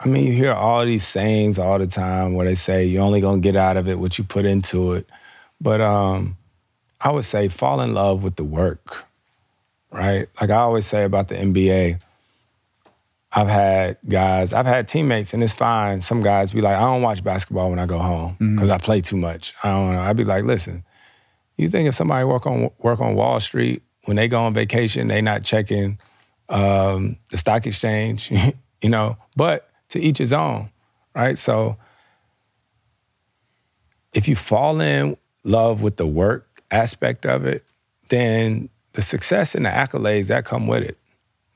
I 0.00 0.08
mean, 0.08 0.24
you 0.24 0.32
hear 0.32 0.54
all 0.54 0.86
these 0.86 1.06
sayings 1.06 1.58
all 1.58 1.78
the 1.78 1.86
time 1.86 2.32
where 2.32 2.46
they 2.46 2.54
say 2.54 2.86
you're 2.86 3.02
only 3.02 3.20
gonna 3.20 3.42
get 3.42 3.56
out 3.56 3.76
of 3.76 3.86
it 3.86 3.98
what 3.98 4.16
you 4.16 4.24
put 4.24 4.46
into 4.46 4.94
it. 4.94 5.06
But 5.60 5.82
um, 5.82 6.38
I 6.98 7.12
would 7.12 7.26
say 7.26 7.48
fall 7.48 7.82
in 7.82 7.92
love 7.92 8.22
with 8.22 8.36
the 8.36 8.44
work, 8.44 9.04
right? 9.92 10.30
Like 10.40 10.48
I 10.48 10.56
always 10.56 10.86
say 10.86 11.04
about 11.04 11.28
the 11.28 11.34
NBA, 11.34 12.00
I've 13.36 13.48
had 13.48 13.98
guys, 14.08 14.52
I've 14.52 14.66
had 14.66 14.86
teammates, 14.86 15.34
and 15.34 15.42
it's 15.42 15.54
fine. 15.54 16.00
Some 16.00 16.22
guys 16.22 16.52
be 16.52 16.60
like, 16.60 16.76
I 16.76 16.82
don't 16.82 17.02
watch 17.02 17.24
basketball 17.24 17.68
when 17.70 17.80
I 17.80 17.86
go 17.86 17.98
home 17.98 18.36
because 18.38 18.70
mm-hmm. 18.70 18.72
I 18.72 18.78
play 18.78 19.00
too 19.00 19.16
much. 19.16 19.54
I 19.64 19.70
don't 19.70 19.92
know. 19.92 20.00
I'd 20.00 20.16
be 20.16 20.24
like, 20.24 20.44
listen, 20.44 20.84
you 21.56 21.68
think 21.68 21.88
if 21.88 21.96
somebody 21.96 22.24
work 22.24 22.46
on 22.46 22.70
work 22.78 23.00
on 23.00 23.16
Wall 23.16 23.40
Street 23.40 23.82
when 24.04 24.16
they 24.16 24.28
go 24.28 24.44
on 24.44 24.54
vacation, 24.54 25.08
they 25.08 25.20
not 25.20 25.42
checking 25.42 25.98
um, 26.48 27.16
the 27.30 27.36
stock 27.36 27.66
exchange, 27.66 28.30
you 28.82 28.88
know? 28.88 29.16
But 29.34 29.68
to 29.90 30.00
each 30.00 30.18
his 30.18 30.32
own, 30.32 30.70
right? 31.14 31.36
So 31.36 31.76
if 34.12 34.28
you 34.28 34.36
fall 34.36 34.80
in 34.80 35.16
love 35.42 35.82
with 35.82 35.96
the 35.96 36.06
work 36.06 36.62
aspect 36.70 37.26
of 37.26 37.46
it, 37.46 37.64
then 38.10 38.68
the 38.92 39.02
success 39.02 39.54
and 39.54 39.66
the 39.66 39.70
accolades 39.70 40.28
that 40.28 40.44
come 40.44 40.66
with 40.66 40.84
it. 40.84 40.98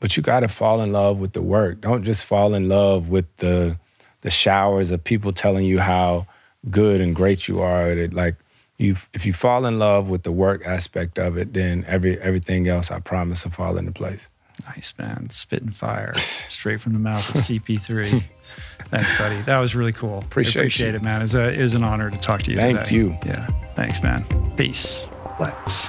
But 0.00 0.16
you 0.16 0.22
got 0.22 0.40
to 0.40 0.48
fall 0.48 0.80
in 0.80 0.92
love 0.92 1.18
with 1.18 1.32
the 1.32 1.42
work. 1.42 1.80
Don't 1.80 2.04
just 2.04 2.24
fall 2.24 2.54
in 2.54 2.68
love 2.68 3.08
with 3.08 3.26
the 3.38 3.78
the 4.20 4.30
showers 4.30 4.90
of 4.90 5.02
people 5.02 5.32
telling 5.32 5.64
you 5.64 5.78
how 5.78 6.26
good 6.70 7.00
and 7.00 7.14
great 7.14 7.48
you 7.48 7.60
are 7.60 7.82
at 7.82 7.98
it. 7.98 8.12
Like 8.12 8.36
you, 8.78 8.96
if 9.12 9.26
you 9.26 9.32
fall 9.32 9.66
in 9.66 9.78
love 9.78 10.08
with 10.08 10.22
the 10.22 10.32
work 10.32 10.66
aspect 10.66 11.18
of 11.18 11.36
it, 11.36 11.52
then 11.52 11.84
every 11.86 12.20
everything 12.20 12.68
else 12.68 12.90
I 12.90 13.00
promise 13.00 13.44
will 13.44 13.52
fall 13.52 13.76
into 13.76 13.92
place. 13.92 14.28
Nice 14.66 14.92
man, 14.98 15.30
spitting 15.30 15.70
fire 15.70 16.14
straight 16.16 16.80
from 16.80 16.92
the 16.92 16.98
mouth 16.98 17.28
of 17.28 17.36
CP3. 17.36 18.24
Thanks, 18.90 19.16
buddy. 19.18 19.40
That 19.42 19.58
was 19.58 19.74
really 19.74 19.92
cool. 19.92 20.18
Appreciate, 20.18 20.62
appreciate 20.62 20.94
it, 20.94 21.02
man. 21.02 21.22
It's 21.22 21.34
a 21.34 21.52
it 21.52 21.60
was 21.60 21.74
an 21.74 21.84
honor 21.84 22.10
to 22.10 22.18
talk 22.18 22.42
to 22.44 22.50
you. 22.50 22.56
Thank 22.56 22.80
today. 22.80 22.94
you. 22.94 23.18
Yeah. 23.26 23.46
Thanks, 23.74 24.02
man. 24.02 24.24
Peace. 24.56 25.06
Let's. 25.38 25.88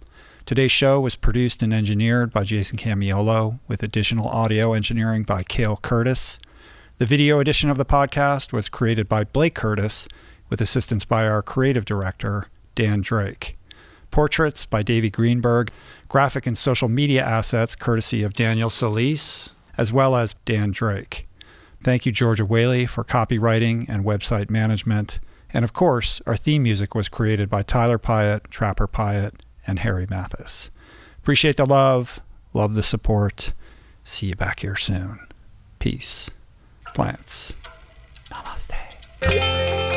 Today's 0.51 0.73
show 0.73 0.99
was 0.99 1.15
produced 1.15 1.63
and 1.63 1.73
engineered 1.73 2.33
by 2.33 2.43
Jason 2.43 2.77
Camiolo, 2.77 3.59
with 3.69 3.83
additional 3.83 4.27
audio 4.27 4.73
engineering 4.73 5.23
by 5.23 5.43
Cale 5.43 5.77
Curtis. 5.77 6.39
The 6.97 7.05
video 7.05 7.39
edition 7.39 7.69
of 7.69 7.77
the 7.77 7.85
podcast 7.85 8.51
was 8.51 8.67
created 8.67 9.07
by 9.07 9.23
Blake 9.23 9.55
Curtis, 9.55 10.09
with 10.49 10.59
assistance 10.59 11.05
by 11.05 11.25
our 11.25 11.41
creative 11.41 11.85
director, 11.85 12.47
Dan 12.75 12.99
Drake. 12.99 13.57
Portraits 14.11 14.65
by 14.65 14.83
Davy 14.83 15.09
Greenberg, 15.09 15.71
graphic 16.09 16.45
and 16.45 16.57
social 16.57 16.89
media 16.89 17.23
assets 17.23 17.73
courtesy 17.73 18.21
of 18.21 18.33
Daniel 18.33 18.69
Solis, 18.69 19.53
as 19.77 19.93
well 19.93 20.17
as 20.17 20.35
Dan 20.43 20.71
Drake. 20.71 21.29
Thank 21.81 22.05
you, 22.05 22.11
Georgia 22.11 22.43
Whaley, 22.43 22.85
for 22.85 23.05
copywriting 23.05 23.87
and 23.87 24.03
website 24.03 24.49
management. 24.49 25.21
And 25.53 25.63
of 25.63 25.71
course, 25.71 26.21
our 26.27 26.35
theme 26.35 26.63
music 26.63 26.93
was 26.93 27.07
created 27.07 27.49
by 27.49 27.63
Tyler 27.63 27.97
Piatt, 27.97 28.49
Trapper 28.49 28.89
Piatt, 28.89 29.35
and 29.71 29.79
Harry 29.79 30.05
Mathis. 30.09 30.69
Appreciate 31.19 31.55
the 31.57 31.65
love, 31.65 32.19
love 32.53 32.75
the 32.75 32.83
support. 32.83 33.53
See 34.03 34.27
you 34.27 34.35
back 34.35 34.59
here 34.59 34.75
soon. 34.75 35.19
Peace. 35.79 36.29
plants. 36.93 37.53
Namaste. 38.29 39.90